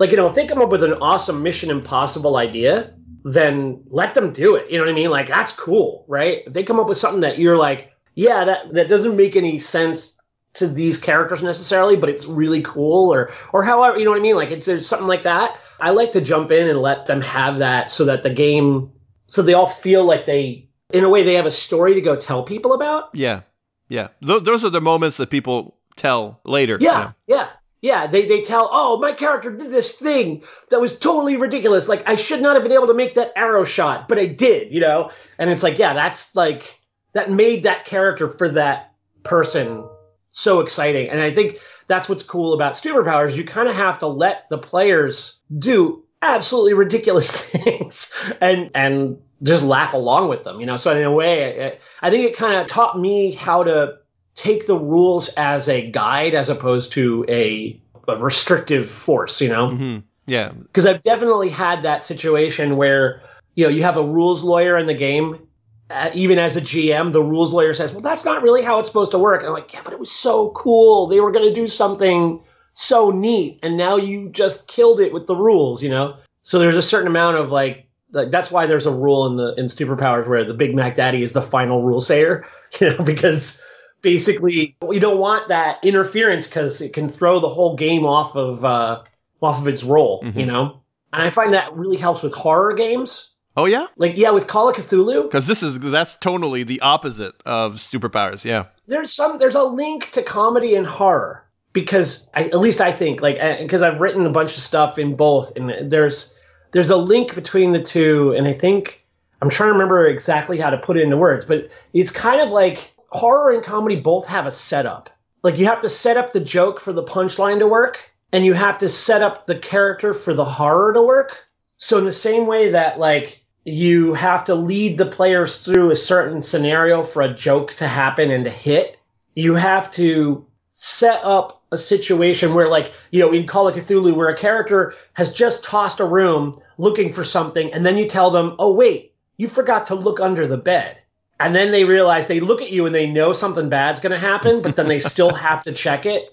like, 0.00 0.10
you 0.10 0.16
know, 0.16 0.26
if 0.26 0.34
they 0.34 0.46
come 0.46 0.60
up 0.60 0.70
with 0.70 0.82
an 0.82 0.94
awesome 0.94 1.42
Mission 1.44 1.70
Impossible 1.70 2.36
idea, 2.36 2.94
then 3.22 3.84
let 3.88 4.14
them 4.14 4.32
do 4.32 4.56
it. 4.56 4.70
You 4.70 4.78
know 4.78 4.84
what 4.84 4.90
I 4.90 4.94
mean? 4.94 5.10
Like, 5.10 5.28
that's 5.28 5.52
cool, 5.52 6.04
right? 6.08 6.42
If 6.46 6.52
they 6.52 6.64
come 6.64 6.80
up 6.80 6.88
with 6.88 6.98
something 6.98 7.20
that 7.20 7.38
you're 7.38 7.56
like, 7.56 7.92
yeah, 8.14 8.44
that, 8.46 8.70
that 8.70 8.88
doesn't 8.88 9.16
make 9.16 9.36
any 9.36 9.58
sense 9.60 10.16
to 10.54 10.66
these 10.66 10.96
characters 10.96 11.42
necessarily, 11.42 11.96
but 11.96 12.08
it's 12.08 12.26
really 12.26 12.60
cool 12.62 13.12
or 13.14 13.30
or 13.52 13.62
however 13.62 13.96
you 13.98 14.04
know 14.04 14.10
what 14.10 14.18
I 14.18 14.22
mean. 14.22 14.34
Like 14.34 14.50
it's 14.50 14.66
there's 14.66 14.84
something 14.88 15.06
like 15.06 15.22
that. 15.22 15.56
I 15.78 15.90
like 15.90 16.12
to 16.12 16.20
jump 16.20 16.50
in 16.50 16.68
and 16.68 16.80
let 16.80 17.06
them 17.06 17.20
have 17.22 17.58
that 17.58 17.88
so 17.88 18.06
that 18.06 18.24
the 18.24 18.30
game 18.30 18.90
so 19.28 19.42
they 19.42 19.54
all 19.54 19.68
feel 19.68 20.04
like 20.04 20.26
they 20.26 20.68
in 20.92 21.04
a 21.04 21.08
way 21.08 21.22
they 21.22 21.34
have 21.34 21.46
a 21.46 21.52
story 21.52 21.94
to 21.94 22.00
go 22.00 22.16
tell 22.16 22.42
people 22.42 22.72
about. 22.72 23.10
Yeah, 23.14 23.42
yeah. 23.88 24.08
Th- 24.26 24.42
those 24.42 24.64
are 24.64 24.70
the 24.70 24.80
moments 24.80 25.18
that 25.18 25.30
people 25.30 25.76
tell 25.94 26.40
later. 26.44 26.78
you 26.80 26.86
Yeah, 26.88 26.98
know. 26.98 27.14
yeah. 27.28 27.48
Yeah, 27.82 28.06
they, 28.06 28.26
they 28.26 28.42
tell, 28.42 28.68
oh, 28.70 28.98
my 28.98 29.12
character 29.12 29.50
did 29.50 29.70
this 29.70 29.94
thing 29.94 30.42
that 30.68 30.80
was 30.80 30.98
totally 30.98 31.36
ridiculous. 31.36 31.88
Like, 31.88 32.06
I 32.06 32.16
should 32.16 32.42
not 32.42 32.54
have 32.54 32.62
been 32.62 32.72
able 32.72 32.88
to 32.88 32.94
make 32.94 33.14
that 33.14 33.32
arrow 33.36 33.64
shot, 33.64 34.06
but 34.06 34.18
I 34.18 34.26
did, 34.26 34.72
you 34.74 34.80
know? 34.80 35.10
And 35.38 35.48
it's 35.48 35.62
like, 35.62 35.78
yeah, 35.78 35.94
that's 35.94 36.36
like, 36.36 36.78
that 37.14 37.30
made 37.30 37.62
that 37.62 37.86
character 37.86 38.28
for 38.28 38.50
that 38.50 38.92
person 39.22 39.88
so 40.30 40.60
exciting. 40.60 41.08
And 41.08 41.20
I 41.20 41.32
think 41.32 41.58
that's 41.86 42.08
what's 42.08 42.22
cool 42.22 42.52
about 42.52 42.74
superpowers. 42.74 43.36
You 43.36 43.44
kind 43.44 43.68
of 43.68 43.74
have 43.74 44.00
to 44.00 44.06
let 44.06 44.48
the 44.48 44.58
players 44.58 45.38
do 45.56 46.04
absolutely 46.22 46.74
ridiculous 46.74 47.30
things 47.50 48.12
and 48.40 48.70
and 48.74 49.18
just 49.42 49.62
laugh 49.62 49.94
along 49.94 50.28
with 50.28 50.44
them, 50.44 50.60
you 50.60 50.66
know. 50.66 50.76
So 50.76 50.94
in 50.94 51.02
a 51.02 51.12
way, 51.12 51.66
I, 51.66 51.78
I 52.02 52.10
think 52.10 52.24
it 52.24 52.36
kind 52.36 52.60
of 52.60 52.66
taught 52.66 52.98
me 52.98 53.32
how 53.32 53.64
to 53.64 53.98
take 54.40 54.66
the 54.66 54.76
rules 54.76 55.28
as 55.36 55.68
a 55.68 55.90
guide 55.90 56.34
as 56.34 56.48
opposed 56.48 56.92
to 56.92 57.24
a, 57.28 57.80
a 58.08 58.16
restrictive 58.16 58.90
force, 58.90 59.40
you 59.42 59.48
know 59.50 59.70
Mhm. 59.70 60.02
Yeah. 60.26 60.48
because 60.52 60.86
I've 60.86 61.02
definitely 61.02 61.50
had 61.50 61.82
that 61.82 62.02
situation 62.04 62.76
where 62.76 63.20
you 63.54 63.64
know 63.66 63.70
you 63.70 63.82
have 63.82 63.96
a 63.98 64.02
rules 64.02 64.42
lawyer 64.42 64.78
in 64.78 64.86
the 64.86 64.94
game. 64.94 65.46
Uh, 65.90 66.08
even 66.14 66.38
as 66.38 66.56
a 66.56 66.60
GM, 66.60 67.12
the 67.12 67.22
rules 67.22 67.52
lawyer 67.52 67.74
says, 67.74 67.90
"Well, 67.92 68.00
that's 68.00 68.24
not 68.24 68.42
really 68.42 68.62
how 68.62 68.78
it's 68.78 68.86
supposed 68.88 69.10
to 69.12 69.18
work." 69.18 69.40
And 69.40 69.48
I'm 69.48 69.54
like, 69.54 69.74
"Yeah, 69.74 69.80
but 69.84 69.92
it 69.92 69.98
was 69.98 70.12
so 70.12 70.50
cool. 70.50 71.06
They 71.08 71.18
were 71.20 71.32
going 71.32 71.48
to 71.48 71.60
do 71.60 71.66
something 71.66 72.42
so 72.72 73.10
neat, 73.10 73.58
and 73.64 73.76
now 73.76 73.96
you 73.96 74.28
just 74.30 74.68
killed 74.68 75.00
it 75.00 75.12
with 75.12 75.26
the 75.26 75.34
rules." 75.34 75.82
You 75.82 75.90
know, 75.90 76.14
so 76.42 76.60
there's 76.60 76.76
a 76.76 76.82
certain 76.92 77.08
amount 77.08 77.38
of 77.38 77.50
like, 77.50 77.88
like 78.12 78.30
that's 78.30 78.52
why 78.52 78.66
there's 78.66 78.86
a 78.86 78.92
rule 78.92 79.26
in 79.26 79.36
the 79.36 79.54
in 79.58 79.66
superpowers 79.66 80.28
where 80.28 80.44
the 80.44 80.54
Big 80.54 80.74
Mac 80.76 80.94
Daddy 80.94 81.22
is 81.22 81.32
the 81.32 81.42
final 81.42 81.82
rule 81.82 82.00
sayer. 82.00 82.46
You 82.80 82.90
know, 82.90 83.02
because 83.04 83.60
basically 84.02 84.76
you 84.88 85.00
don't 85.00 85.18
want 85.18 85.48
that 85.48 85.84
interference 85.84 86.46
because 86.46 86.80
it 86.80 86.92
can 86.92 87.08
throw 87.08 87.40
the 87.40 87.48
whole 87.48 87.76
game 87.76 88.06
off 88.06 88.36
of 88.36 88.64
uh, 88.64 89.02
off 89.42 89.60
of 89.60 89.68
its 89.68 89.84
role. 89.84 90.20
You 90.34 90.46
know, 90.46 90.82
and 91.12 91.22
I 91.22 91.30
find 91.30 91.54
that 91.54 91.74
really 91.76 91.96
helps 91.96 92.22
with 92.22 92.34
horror 92.34 92.74
games. 92.74 93.26
Oh 93.56 93.64
yeah, 93.66 93.88
Like 93.96 94.16
yeah, 94.16 94.30
with 94.30 94.46
Call 94.46 94.68
of 94.70 94.76
Cthulhu, 94.76 95.24
because 95.24 95.46
this 95.46 95.62
is 95.62 95.78
that's 95.78 96.16
tonally 96.18 96.64
the 96.66 96.80
opposite 96.80 97.34
of 97.44 97.74
superpowers. 97.74 98.44
Yeah. 98.44 98.66
there's 98.86 99.12
some 99.12 99.38
there's 99.38 99.56
a 99.56 99.64
link 99.64 100.10
to 100.12 100.22
comedy 100.22 100.76
and 100.76 100.86
horror 100.86 101.44
because 101.72 102.30
I, 102.32 102.44
at 102.44 102.58
least 102.58 102.80
I 102.80 102.92
think 102.92 103.20
like 103.20 103.40
because 103.60 103.82
I've 103.82 104.00
written 104.00 104.24
a 104.24 104.30
bunch 104.30 104.56
of 104.56 104.62
stuff 104.62 104.98
in 104.98 105.16
both 105.16 105.56
and 105.56 105.90
there's 105.90 106.32
there's 106.72 106.90
a 106.90 106.96
link 106.96 107.34
between 107.34 107.72
the 107.72 107.80
two 107.82 108.32
and 108.32 108.46
I 108.46 108.52
think 108.52 109.04
I'm 109.42 109.50
trying 109.50 109.68
to 109.68 109.72
remember 109.72 110.06
exactly 110.06 110.58
how 110.58 110.70
to 110.70 110.78
put 110.78 110.96
it 110.96 111.02
into 111.02 111.16
words 111.16 111.44
but 111.44 111.70
it's 111.92 112.10
kind 112.10 112.40
of 112.40 112.50
like 112.50 112.89
horror 113.10 113.50
and 113.52 113.64
comedy 113.64 113.96
both 113.96 114.26
have 114.26 114.46
a 114.46 114.50
setup 114.50 115.10
like 115.42 115.58
you 115.58 115.66
have 115.66 115.80
to 115.80 115.88
set 115.88 116.16
up 116.16 116.32
the 116.32 116.40
joke 116.40 116.80
for 116.80 116.92
the 116.92 117.02
punchline 117.02 117.58
to 117.58 117.66
work 117.66 118.10
and 118.32 118.44
you 118.44 118.54
have 118.54 118.78
to 118.78 118.88
set 118.88 119.22
up 119.22 119.46
the 119.46 119.58
character 119.58 120.14
for 120.14 120.34
the 120.34 120.44
horror 120.44 120.92
to 120.92 121.02
work 121.02 121.46
so 121.76 121.98
in 121.98 122.04
the 122.04 122.12
same 122.12 122.46
way 122.46 122.72
that 122.72 122.98
like 122.98 123.40
you 123.64 124.14
have 124.14 124.44
to 124.44 124.54
lead 124.54 124.98
the 124.98 125.06
players 125.06 125.64
through 125.64 125.90
a 125.90 125.96
certain 125.96 126.42
scenario 126.42 127.02
for 127.02 127.22
a 127.22 127.34
joke 127.34 127.74
to 127.74 127.86
happen 127.86 128.30
and 128.30 128.44
to 128.44 128.50
hit, 128.50 128.98
you 129.34 129.54
have 129.54 129.90
to 129.92 130.46
set 130.72 131.20
up 131.22 131.62
a 131.72 131.78
situation 131.78 132.54
where 132.54 132.68
like, 132.68 132.92
you 133.10 133.20
know, 133.20 133.32
in 133.32 133.46
Call 133.46 133.68
of 133.68 133.76
Cthulhu 133.76 134.14
where 134.14 134.28
a 134.28 134.36
character 134.36 134.94
has 135.12 135.32
just 135.32 135.62
tossed 135.62 136.00
a 136.00 136.04
room 136.04 136.60
looking 136.78 137.12
for 137.12 137.22
something 137.22 137.72
and 137.72 137.84
then 137.84 137.98
you 137.98 138.06
tell 138.06 138.30
them, 138.30 138.56
"Oh 138.58 138.74
wait, 138.74 139.14
you 139.36 139.48
forgot 139.48 139.86
to 139.86 139.94
look 139.94 140.20
under 140.20 140.46
the 140.46 140.56
bed." 140.56 140.99
And 141.40 141.54
then 141.56 141.72
they 141.72 141.84
realize 141.84 142.26
they 142.26 142.40
look 142.40 142.60
at 142.62 142.70
you 142.70 142.86
and 142.86 142.94
they 142.94 143.06
know 143.10 143.32
something 143.32 143.68
bad's 143.68 144.00
going 144.00 144.12
to 144.12 144.18
happen, 144.18 144.62
but 144.62 144.76
then 144.76 144.86
they 144.88 144.98
still 145.14 145.34
have 145.34 145.62
to 145.64 145.72
check 145.72 146.06
it. 146.06 146.28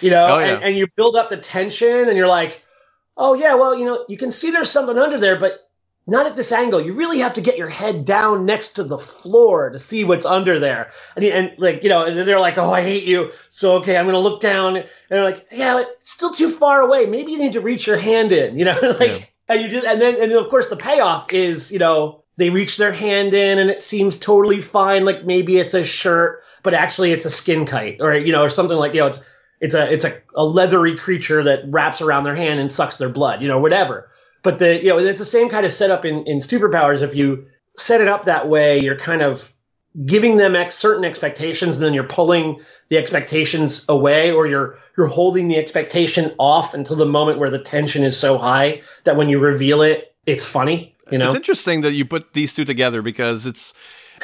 You 0.00 0.10
know, 0.10 0.26
Oh, 0.26 0.38
yeah. 0.38 0.54
and, 0.54 0.64
and 0.64 0.76
you 0.76 0.86
build 0.96 1.16
up 1.16 1.28
the 1.28 1.36
tension 1.36 2.08
and 2.08 2.16
you're 2.16 2.26
like, 2.26 2.62
oh 3.16 3.34
yeah, 3.34 3.54
well, 3.54 3.74
you 3.76 3.84
know, 3.84 4.04
you 4.08 4.16
can 4.16 4.30
see 4.32 4.50
there's 4.50 4.70
something 4.70 4.96
under 4.98 5.18
there, 5.20 5.38
but 5.38 5.52
not 6.06 6.26
at 6.26 6.36
this 6.36 6.52
angle. 6.52 6.80
You 6.80 6.94
really 6.94 7.18
have 7.18 7.34
to 7.34 7.40
get 7.42 7.58
your 7.58 7.68
head 7.68 8.04
down 8.04 8.46
next 8.46 8.72
to 8.74 8.84
the 8.84 8.96
floor 8.98 9.70
to 9.70 9.78
see 9.78 10.04
what's 10.04 10.24
under 10.24 10.58
there. 10.58 10.90
And, 11.16 11.24
and 11.24 11.52
like, 11.58 11.82
you 11.82 11.90
know, 11.90 12.06
and 12.06 12.16
they're 12.26 12.40
like, 12.40 12.56
oh, 12.58 12.72
I 12.72 12.82
hate 12.82 13.04
you. 13.04 13.32
So, 13.50 13.76
okay, 13.78 13.96
I'm 13.96 14.04
going 14.06 14.14
to 14.14 14.20
look 14.20 14.40
down. 14.40 14.76
And 14.76 14.86
they're 15.10 15.24
like, 15.24 15.46
yeah, 15.52 15.74
but 15.74 15.88
it's 15.98 16.10
still 16.10 16.30
too 16.32 16.50
far 16.50 16.80
away. 16.80 17.04
Maybe 17.06 17.32
you 17.32 17.38
need 17.38 17.52
to 17.52 17.60
reach 17.60 17.86
your 17.86 17.98
hand 17.98 18.32
in, 18.32 18.58
you 18.58 18.64
know, 18.64 18.78
like, 18.98 19.18
Yeah. 19.20 19.24
and 19.48 19.60
you 19.60 19.68
just, 19.68 19.86
and 19.86 20.00
then, 20.00 20.14
and 20.20 20.30
then 20.30 20.38
of 20.38 20.48
course 20.48 20.68
the 20.68 20.76
payoff 20.76 21.32
is, 21.34 21.70
you 21.70 21.78
know, 21.78 22.24
they 22.38 22.50
reach 22.50 22.78
their 22.78 22.92
hand 22.92 23.34
in 23.34 23.58
and 23.58 23.68
it 23.68 23.82
seems 23.82 24.16
totally 24.16 24.60
fine. 24.60 25.04
Like 25.04 25.24
maybe 25.24 25.58
it's 25.58 25.74
a 25.74 25.84
shirt, 25.84 26.42
but 26.62 26.72
actually 26.72 27.12
it's 27.12 27.24
a 27.24 27.30
skin 27.30 27.66
kite 27.66 27.98
or, 28.00 28.14
you 28.14 28.32
know, 28.32 28.42
or 28.42 28.48
something 28.48 28.76
like, 28.76 28.94
you 28.94 29.00
know, 29.00 29.08
it's, 29.08 29.20
it's 29.60 29.74
a 29.74 29.92
it's 29.92 30.04
a, 30.04 30.20
a 30.36 30.44
leathery 30.44 30.96
creature 30.96 31.42
that 31.44 31.64
wraps 31.66 32.00
around 32.00 32.24
their 32.24 32.36
hand 32.36 32.60
and 32.60 32.70
sucks 32.70 32.96
their 32.96 33.08
blood, 33.08 33.42
you 33.42 33.48
know, 33.48 33.58
whatever. 33.58 34.10
But 34.42 34.58
the 34.58 34.80
you 34.82 34.90
know 34.90 34.98
it's 34.98 35.18
the 35.18 35.24
same 35.24 35.48
kind 35.48 35.66
of 35.66 35.72
setup 35.72 36.04
in 36.04 36.26
in 36.26 36.38
superpowers. 36.38 37.02
If 37.02 37.14
you 37.14 37.46
set 37.76 38.00
it 38.00 38.08
up 38.08 38.24
that 38.24 38.48
way, 38.48 38.80
you're 38.80 38.98
kind 38.98 39.22
of 39.22 39.52
giving 40.06 40.36
them 40.36 40.54
ex- 40.54 40.76
certain 40.76 41.04
expectations, 41.04 41.76
and 41.76 41.84
then 41.84 41.92
you're 41.92 42.04
pulling 42.04 42.60
the 42.88 42.98
expectations 42.98 43.84
away, 43.88 44.30
or 44.30 44.46
you're 44.46 44.78
you're 44.96 45.08
holding 45.08 45.48
the 45.48 45.56
expectation 45.56 46.34
off 46.38 46.74
until 46.74 46.96
the 46.96 47.06
moment 47.06 47.38
where 47.38 47.50
the 47.50 47.58
tension 47.58 48.04
is 48.04 48.16
so 48.16 48.38
high 48.38 48.82
that 49.04 49.16
when 49.16 49.28
you 49.28 49.40
reveal 49.40 49.82
it, 49.82 50.14
it's 50.24 50.44
funny. 50.44 50.94
You 51.10 51.18
know, 51.18 51.26
It's 51.26 51.34
interesting 51.34 51.82
that 51.82 51.92
you 51.92 52.04
put 52.04 52.32
these 52.32 52.52
two 52.52 52.64
together 52.64 53.02
because 53.02 53.46
it's 53.46 53.74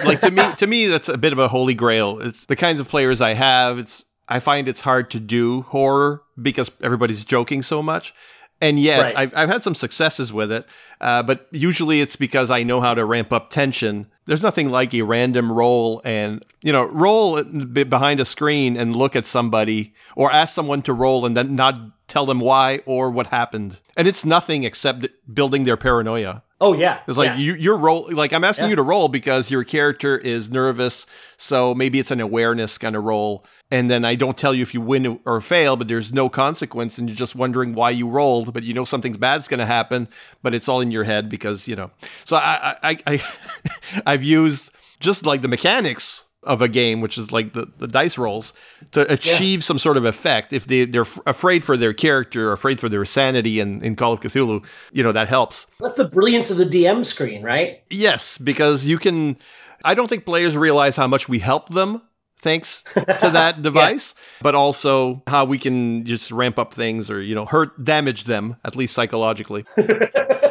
like 0.04 0.20
to 0.20 0.30
me 0.30 0.42
to 0.56 0.66
me 0.66 0.86
that's 0.86 1.08
a 1.08 1.18
bit 1.18 1.32
of 1.32 1.38
a 1.38 1.48
holy 1.48 1.74
grail. 1.74 2.20
It's 2.20 2.46
the 2.46 2.56
kinds 2.56 2.80
of 2.80 2.88
players 2.88 3.20
I 3.20 3.34
have. 3.34 3.78
It's 3.78 4.04
I 4.28 4.40
find 4.40 4.68
it's 4.68 4.80
hard 4.80 5.10
to 5.12 5.20
do 5.20 5.62
horror 5.62 6.22
because 6.40 6.70
everybody's 6.82 7.24
joking 7.24 7.62
so 7.62 7.82
much. 7.82 8.14
And 8.60 8.78
yet, 8.78 9.02
Right. 9.02 9.16
I've, 9.16 9.36
I've 9.36 9.48
had 9.48 9.62
some 9.62 9.74
successes 9.74 10.32
with 10.32 10.50
it, 10.50 10.66
uh, 11.00 11.22
but 11.22 11.48
usually 11.50 12.00
it's 12.00 12.16
because 12.16 12.50
I 12.50 12.62
know 12.62 12.80
how 12.80 12.94
to 12.94 13.04
ramp 13.04 13.32
up 13.32 13.50
tension 13.50 14.06
there's 14.26 14.42
nothing 14.42 14.70
like 14.70 14.94
a 14.94 15.02
random 15.02 15.52
roll 15.52 16.00
and 16.04 16.44
you 16.62 16.72
know 16.72 16.84
roll 16.86 17.42
behind 17.42 18.20
a 18.20 18.24
screen 18.24 18.76
and 18.76 18.96
look 18.96 19.16
at 19.16 19.26
somebody 19.26 19.94
or 20.16 20.32
ask 20.32 20.54
someone 20.54 20.82
to 20.82 20.92
roll 20.92 21.26
and 21.26 21.36
then 21.36 21.54
not 21.54 21.78
tell 22.14 22.26
them 22.26 22.38
why 22.40 22.80
or 22.86 23.10
what 23.10 23.26
happened 23.26 23.78
and 23.96 24.06
it's 24.08 24.24
nothing 24.24 24.62
except 24.64 25.06
building 25.38 25.64
their 25.64 25.76
paranoia 25.76 26.40
Oh 26.60 26.72
yeah. 26.72 27.00
it's 27.08 27.18
like 27.18 27.30
yeah. 27.30 27.36
you, 27.36 27.54
you're 27.56 27.76
roll 27.76 28.08
like 28.12 28.32
I'm 28.32 28.44
asking 28.44 28.66
Yeah. 28.66 28.70
you 28.70 28.76
to 28.76 28.82
roll 28.82 29.08
because 29.08 29.50
your 29.50 29.64
character 29.64 30.16
is 30.16 30.50
nervous, 30.50 31.04
so 31.36 31.74
maybe 31.74 31.98
it's 31.98 32.12
an 32.12 32.20
awareness 32.20 32.78
kind 32.78 32.96
of 32.96 33.02
roll, 33.04 33.44
and 33.70 33.90
then 33.90 34.04
I 34.04 34.14
don't 34.14 34.38
tell 34.38 34.54
you 34.54 34.62
if 34.62 34.72
you 34.72 34.80
win 34.80 35.20
or 35.26 35.40
fail, 35.42 35.76
but 35.76 35.88
there's 35.88 36.12
no 36.14 36.28
consequence, 36.30 36.96
and 36.96 37.08
you're 37.08 37.16
just 37.16 37.34
wondering 37.34 37.74
why 37.74 37.90
you 37.90 38.08
rolled, 38.08 38.54
but 38.54 38.62
you 38.62 38.72
know 38.72 38.84
something's 38.86 39.18
bad's 39.18 39.48
going 39.48 39.58
to 39.60 39.66
happen, 39.66 40.08
but 40.42 40.54
it's 40.54 40.68
all 40.68 40.80
in 40.80 40.90
your 40.92 41.04
head 41.04 41.28
because 41.28 41.68
you 41.68 41.76
know. 41.76 41.90
So 42.24 42.36
I 42.36 42.76
I, 42.82 42.98
I 43.12 43.22
I've 44.06 44.22
used 44.22 44.70
just 45.00 45.26
like 45.26 45.42
the 45.42 45.48
mechanics 45.48 46.23
of 46.44 46.62
a 46.62 46.68
game, 46.68 47.00
which 47.00 47.18
is 47.18 47.32
like 47.32 47.52
the, 47.52 47.66
the 47.78 47.88
dice 47.88 48.18
rolls, 48.18 48.52
to 48.92 49.10
achieve 49.12 49.64
some 49.64 49.78
sort 49.78 49.96
of 49.96 50.04
effect. 50.04 50.52
If 50.52 50.66
they, 50.66 50.84
they're 50.84 51.02
f- 51.02 51.18
afraid 51.26 51.64
for 51.64 51.76
their 51.76 51.92
character, 51.92 52.52
afraid 52.52 52.80
for 52.80 52.88
their 52.88 53.04
sanity 53.04 53.60
in, 53.60 53.82
in 53.82 53.96
Call 53.96 54.12
of 54.12 54.20
Cthulhu, 54.20 54.64
you 54.92 55.02
know, 55.02 55.12
that 55.12 55.28
helps. 55.28 55.66
That's 55.80 55.96
the 55.96 56.04
brilliance 56.04 56.50
of 56.50 56.56
the 56.56 56.66
DM 56.66 57.04
screen, 57.04 57.42
right? 57.42 57.82
Yes, 57.90 58.38
because 58.38 58.86
you 58.86 58.98
can. 58.98 59.36
I 59.84 59.94
don't 59.94 60.08
think 60.08 60.24
players 60.24 60.56
realize 60.56 60.96
how 60.96 61.06
much 61.06 61.28
we 61.28 61.38
help 61.38 61.68
them 61.68 62.00
thanks 62.44 62.82
to 62.94 63.30
that 63.32 63.62
device, 63.62 64.14
but 64.40 64.54
also 64.54 65.22
how 65.26 65.44
we 65.46 65.58
can 65.58 66.04
just 66.04 66.30
ramp 66.30 66.58
up 66.58 66.72
things 66.72 67.10
or 67.10 67.20
you 67.20 67.34
know 67.34 67.46
hurt, 67.46 67.84
damage 67.84 68.24
them 68.24 68.56
at 68.64 68.76
least 68.76 68.94
psychologically. 68.94 69.64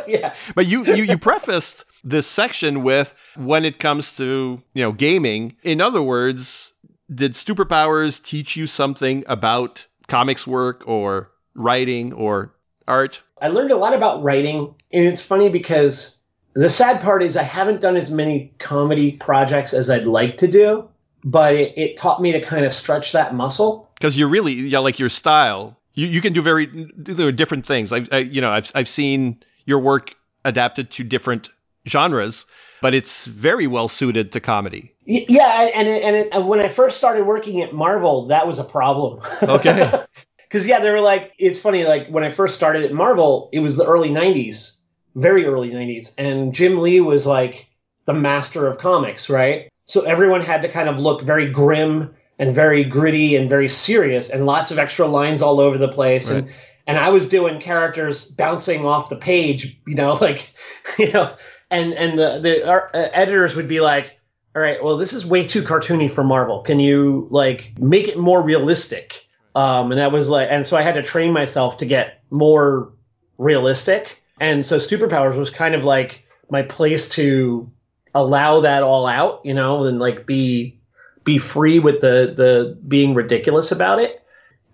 yeah. 0.08 0.34
But 0.56 0.66
you 0.66 0.84
you 0.86 1.04
you 1.04 1.18
prefaced 1.18 1.86
this 2.04 2.28
section 2.28 2.84
with 2.84 3.16
when 3.38 3.66
it 3.66 3.80
comes 3.80 4.16
to 4.18 4.62
you 4.74 4.84
know 4.84 4.91
gaming. 4.91 5.56
In 5.64 5.82
other 5.82 6.01
words, 6.01 6.74
did 7.14 7.34
superpowers 7.34 8.22
teach 8.22 8.56
you 8.56 8.68
something 8.68 9.24
about 9.28 9.86
comics 10.08 10.45
work 10.45 10.84
or 10.88 11.32
writing 11.56 12.14
or 12.14 12.54
art? 12.88 13.22
I 13.41 13.47
learned 13.49 13.72
a 13.72 13.78
lot 13.78 13.93
about 13.93 14.24
writing, 14.24 14.74
and 14.91 15.06
it's 15.06 15.22
funny 15.22 15.49
because 15.49 16.20
the 16.54 16.70
sad 16.70 17.01
part 17.01 17.24
is 17.24 17.36
I 17.36 17.43
haven't 17.43 17.82
done 17.82 17.97
as 17.97 18.10
many 18.10 18.54
comedy 18.60 19.14
projects 19.14 19.74
as 19.74 19.89
I'd 19.89 20.06
like 20.06 20.38
to 20.38 20.47
do, 20.47 20.88
but 21.24 21.56
it, 21.56 21.78
it 21.78 21.97
taught 21.97 22.22
me 22.22 22.32
to 22.32 22.41
kind 22.41 22.66
of 22.66 22.74
stretch 22.74 23.12
that 23.14 23.34
muscle. 23.34 23.89
because 23.95 24.18
you're 24.18 24.30
really 24.30 24.54
yeah 24.54 24.80
like 24.80 24.99
your 24.99 25.10
style 25.10 25.78
you, 25.95 26.08
you 26.08 26.22
can 26.22 26.34
do 26.34 26.41
very 26.41 26.66
do 26.66 27.32
different 27.32 27.66
things 27.66 27.91
I've, 27.91 28.12
I, 28.12 28.20
you 28.20 28.41
know 28.41 28.51
I've, 28.51 28.72
I've 28.76 28.89
seen 28.89 29.41
your 29.66 29.80
work 29.80 30.16
adapted 30.45 30.91
to 30.91 31.04
different 31.04 31.49
genres 31.88 32.45
but 32.81 32.93
it's 32.93 33.25
very 33.25 33.65
well 33.65 33.88
suited 33.88 34.31
to 34.31 34.39
comedy 34.39 34.93
Yeah, 35.05 35.69
and 35.73 35.88
it, 35.88 36.03
and, 36.03 36.15
it, 36.15 36.29
and 36.31 36.47
when 36.47 36.59
I 36.59 36.67
first 36.67 36.97
started 36.97 37.25
working 37.25 37.61
at 37.61 37.73
Marvel, 37.73 38.27
that 38.27 38.47
was 38.47 38.59
a 38.59 38.63
problem. 38.63 39.21
Okay. 39.41 40.05
Because 40.47 40.67
yeah, 40.67 40.81
they 40.81 40.91
were 40.91 41.01
like, 41.01 41.34
it's 41.39 41.57
funny. 41.57 41.84
Like 41.84 42.09
when 42.09 42.23
I 42.23 42.29
first 42.29 42.53
started 42.53 42.84
at 42.84 42.93
Marvel, 42.93 43.49
it 43.51 43.59
was 43.59 43.75
the 43.75 43.86
early 43.86 44.09
'90s, 44.09 44.77
very 45.15 45.47
early 45.47 45.71
'90s, 45.71 46.13
and 46.19 46.53
Jim 46.53 46.77
Lee 46.77 47.01
was 47.01 47.25
like 47.25 47.65
the 48.05 48.13
master 48.13 48.67
of 48.67 48.77
comics, 48.77 49.31
right? 49.31 49.71
So 49.86 50.01
everyone 50.01 50.41
had 50.41 50.61
to 50.61 50.69
kind 50.69 50.89
of 50.89 50.99
look 50.99 51.23
very 51.23 51.49
grim 51.49 52.13
and 52.38 52.53
very 52.53 52.84
gritty 52.84 53.36
and 53.36 53.49
very 53.49 53.67
serious, 53.67 54.29
and 54.29 54.45
lots 54.45 54.69
of 54.69 54.77
extra 54.77 55.07
lines 55.07 55.41
all 55.41 55.59
over 55.59 55.79
the 55.79 55.89
place, 55.89 56.29
and 56.29 56.53
and 56.86 56.97
I 56.97 57.09
was 57.09 57.27
doing 57.27 57.59
characters 57.59 58.25
bouncing 58.25 58.86
off 58.86 59.09
the 59.09 59.15
page, 59.15 59.79
you 59.88 59.95
know, 59.95 60.13
like, 60.21 60.53
you 60.97 61.11
know, 61.11 61.36
and 61.74 61.93
and 61.93 62.17
the 62.17 62.39
the 62.39 62.65
uh, 62.65 62.88
editors 62.93 63.55
would 63.55 63.67
be 63.67 63.82
like, 63.82 64.19
all 64.55 64.61
right, 64.61 64.82
well, 64.84 64.97
this 64.97 65.13
is 65.13 65.26
way 65.26 65.45
too 65.45 65.63
cartoony 65.63 66.09
for 66.09 66.24
Marvel. 66.24 66.61
Can 66.61 66.80
you 66.80 67.28
like 67.32 67.74
make 67.80 68.07
it 68.07 68.17
more 68.17 68.41
realistic? 68.41 69.28
Um, 69.55 69.91
and 69.91 69.99
that 69.99 70.11
was 70.11 70.30
like, 70.30 70.49
and 70.51 70.65
so 70.65 70.78
I 70.78 70.82
had 70.82 70.95
to 70.95 71.03
train 71.03 71.34
myself 71.34 71.78
to 71.78 71.86
get 71.86 72.24
more 72.30 72.93
realistic. 73.38 74.21
And 74.39 74.65
so 74.65 74.78
Superpowers 74.78 75.38
was 75.38 75.49
kind 75.49 75.76
of 75.76 75.84
like 75.84 76.26
my 76.49 76.63
place 76.63 77.09
to 77.09 77.71
allow 78.15 78.61
that 78.61 78.84
all 78.84 79.07
out, 79.07 79.41
you 79.43 79.53
know, 79.53 79.84
and 79.84 79.99
like 79.99 80.26
be 80.26 80.80
be 81.24 81.38
free 81.38 81.80
with 81.80 82.01
the 82.01 82.34
the 82.36 82.78
being 82.88 83.15
ridiculous 83.15 83.71
about 83.71 83.99
it. 83.99 84.19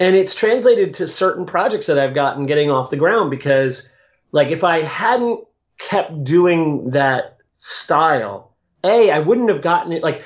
And 0.02 0.16
it's 0.16 0.34
translated 0.34 0.96
to 0.96 1.08
certain 1.08 1.46
projects 1.46 1.88
that 1.88 2.00
I've 2.00 2.16
gotten 2.16 2.46
getting 2.46 2.72
off 2.72 2.90
the 2.90 2.96
ground 2.98 3.32
because 3.32 3.92
like 4.32 4.50
if 4.50 4.64
I 4.64 4.82
hadn't 4.82 5.46
kept 5.80 6.24
doing 6.24 6.92
that 6.92 7.38
style, 7.58 8.56
A, 8.84 9.10
I 9.10 9.20
wouldn't 9.20 9.50
have 9.50 9.64
gotten 9.64 9.92
it 9.92 10.04
like 10.04 10.24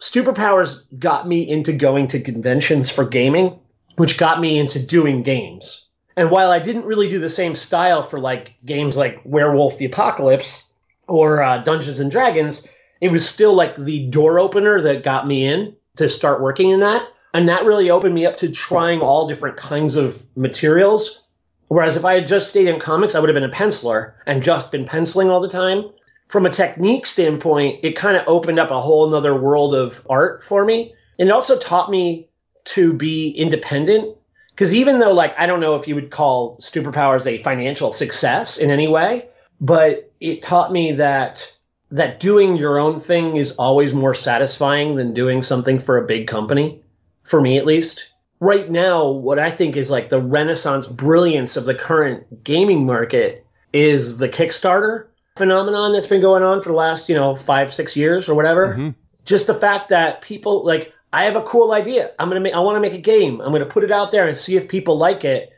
Superpowers 0.00 0.82
got 0.98 1.26
me 1.26 1.48
into 1.48 1.72
going 1.72 2.08
to 2.08 2.20
conventions 2.20 2.90
for 2.90 3.04
gaming, 3.06 3.58
which 3.96 4.18
got 4.18 4.40
me 4.40 4.58
into 4.58 4.84
doing 4.84 5.22
games. 5.22 5.86
And 6.16 6.30
while 6.30 6.50
I 6.50 6.58
didn't 6.58 6.84
really 6.84 7.08
do 7.08 7.18
the 7.18 7.30
same 7.30 7.56
style 7.56 8.02
for 8.02 8.20
like 8.20 8.54
games 8.64 8.96
like 8.96 9.22
Werewolf 9.24 9.78
the 9.78 9.86
Apocalypse 9.86 10.64
or 11.08 11.42
uh, 11.42 11.58
Dungeons 11.58 12.00
and 12.00 12.10
Dragons, 12.10 12.68
it 13.00 13.10
was 13.10 13.26
still 13.26 13.54
like 13.54 13.76
the 13.76 14.06
door 14.08 14.38
opener 14.38 14.82
that 14.82 15.02
got 15.02 15.26
me 15.26 15.46
in 15.46 15.76
to 15.96 16.08
start 16.08 16.42
working 16.42 16.70
in 16.70 16.80
that. 16.80 17.06
And 17.32 17.48
that 17.48 17.64
really 17.64 17.90
opened 17.90 18.14
me 18.14 18.26
up 18.26 18.38
to 18.38 18.50
trying 18.50 19.00
all 19.00 19.28
different 19.28 19.56
kinds 19.56 19.96
of 19.96 20.22
materials. 20.36 21.22
Whereas 21.68 21.96
if 21.96 22.04
I 22.04 22.14
had 22.14 22.26
just 22.26 22.48
stayed 22.48 22.68
in 22.68 22.80
comics, 22.80 23.14
I 23.14 23.20
would 23.20 23.28
have 23.28 23.34
been 23.34 23.44
a 23.44 23.48
penciler 23.48 24.12
and 24.26 24.42
just 24.42 24.70
been 24.70 24.84
penciling 24.84 25.30
all 25.30 25.40
the 25.40 25.48
time. 25.48 25.90
From 26.28 26.46
a 26.46 26.50
technique 26.50 27.06
standpoint, 27.06 27.84
it 27.84 27.96
kind 27.96 28.16
of 28.16 28.24
opened 28.26 28.58
up 28.58 28.70
a 28.70 28.80
whole 28.80 29.08
nother 29.08 29.34
world 29.34 29.74
of 29.74 30.04
art 30.08 30.44
for 30.44 30.64
me. 30.64 30.94
And 31.18 31.28
it 31.28 31.32
also 31.32 31.58
taught 31.58 31.90
me 31.90 32.28
to 32.66 32.92
be 32.92 33.30
independent. 33.30 34.16
Because 34.50 34.74
even 34.74 34.98
though, 34.98 35.12
like, 35.12 35.38
I 35.38 35.46
don't 35.46 35.60
know 35.60 35.76
if 35.76 35.86
you 35.86 35.94
would 35.94 36.10
call 36.10 36.56
Superpowers 36.58 37.26
a 37.26 37.42
financial 37.42 37.92
success 37.92 38.58
in 38.58 38.70
any 38.70 38.88
way, 38.88 39.28
but 39.60 40.10
it 40.20 40.42
taught 40.42 40.72
me 40.72 40.92
that 40.92 41.52
that 41.90 42.18
doing 42.18 42.56
your 42.56 42.78
own 42.78 42.98
thing 42.98 43.36
is 43.36 43.52
always 43.52 43.94
more 43.94 44.14
satisfying 44.14 44.96
than 44.96 45.14
doing 45.14 45.42
something 45.42 45.78
for 45.78 45.98
a 45.98 46.06
big 46.06 46.26
company, 46.26 46.82
for 47.22 47.40
me 47.40 47.58
at 47.58 47.66
least. 47.66 48.08
Right 48.38 48.70
now, 48.70 49.10
what 49.10 49.38
I 49.38 49.50
think 49.50 49.76
is 49.76 49.90
like 49.90 50.08
the 50.08 50.20
renaissance 50.20 50.86
brilliance 50.86 51.56
of 51.56 51.64
the 51.64 51.74
current 51.74 52.44
gaming 52.44 52.84
market 52.84 53.46
is 53.72 54.18
the 54.18 54.28
Kickstarter 54.28 55.06
phenomenon 55.36 55.92
that's 55.92 56.06
been 56.06 56.20
going 56.20 56.42
on 56.42 56.62
for 56.62 56.70
the 56.70 56.74
last, 56.74 57.08
you 57.08 57.14
know, 57.14 57.36
five, 57.36 57.72
six 57.72 57.96
years 57.96 58.28
or 58.28 58.34
whatever. 58.34 58.68
Mm-hmm. 58.68 58.90
Just 59.24 59.46
the 59.46 59.54
fact 59.54 59.88
that 59.88 60.20
people 60.20 60.64
like, 60.64 60.92
I 61.12 61.24
have 61.24 61.36
a 61.36 61.42
cool 61.42 61.72
idea. 61.72 62.10
I'm 62.18 62.28
gonna 62.28 62.40
make. 62.40 62.54
I 62.54 62.60
want 62.60 62.76
to 62.76 62.80
make 62.80 62.98
a 62.98 63.02
game. 63.02 63.40
I'm 63.40 63.52
gonna 63.52 63.64
put 63.64 63.84
it 63.84 63.90
out 63.90 64.10
there 64.10 64.28
and 64.28 64.36
see 64.36 64.56
if 64.56 64.68
people 64.68 64.96
like 64.96 65.24
it. 65.24 65.52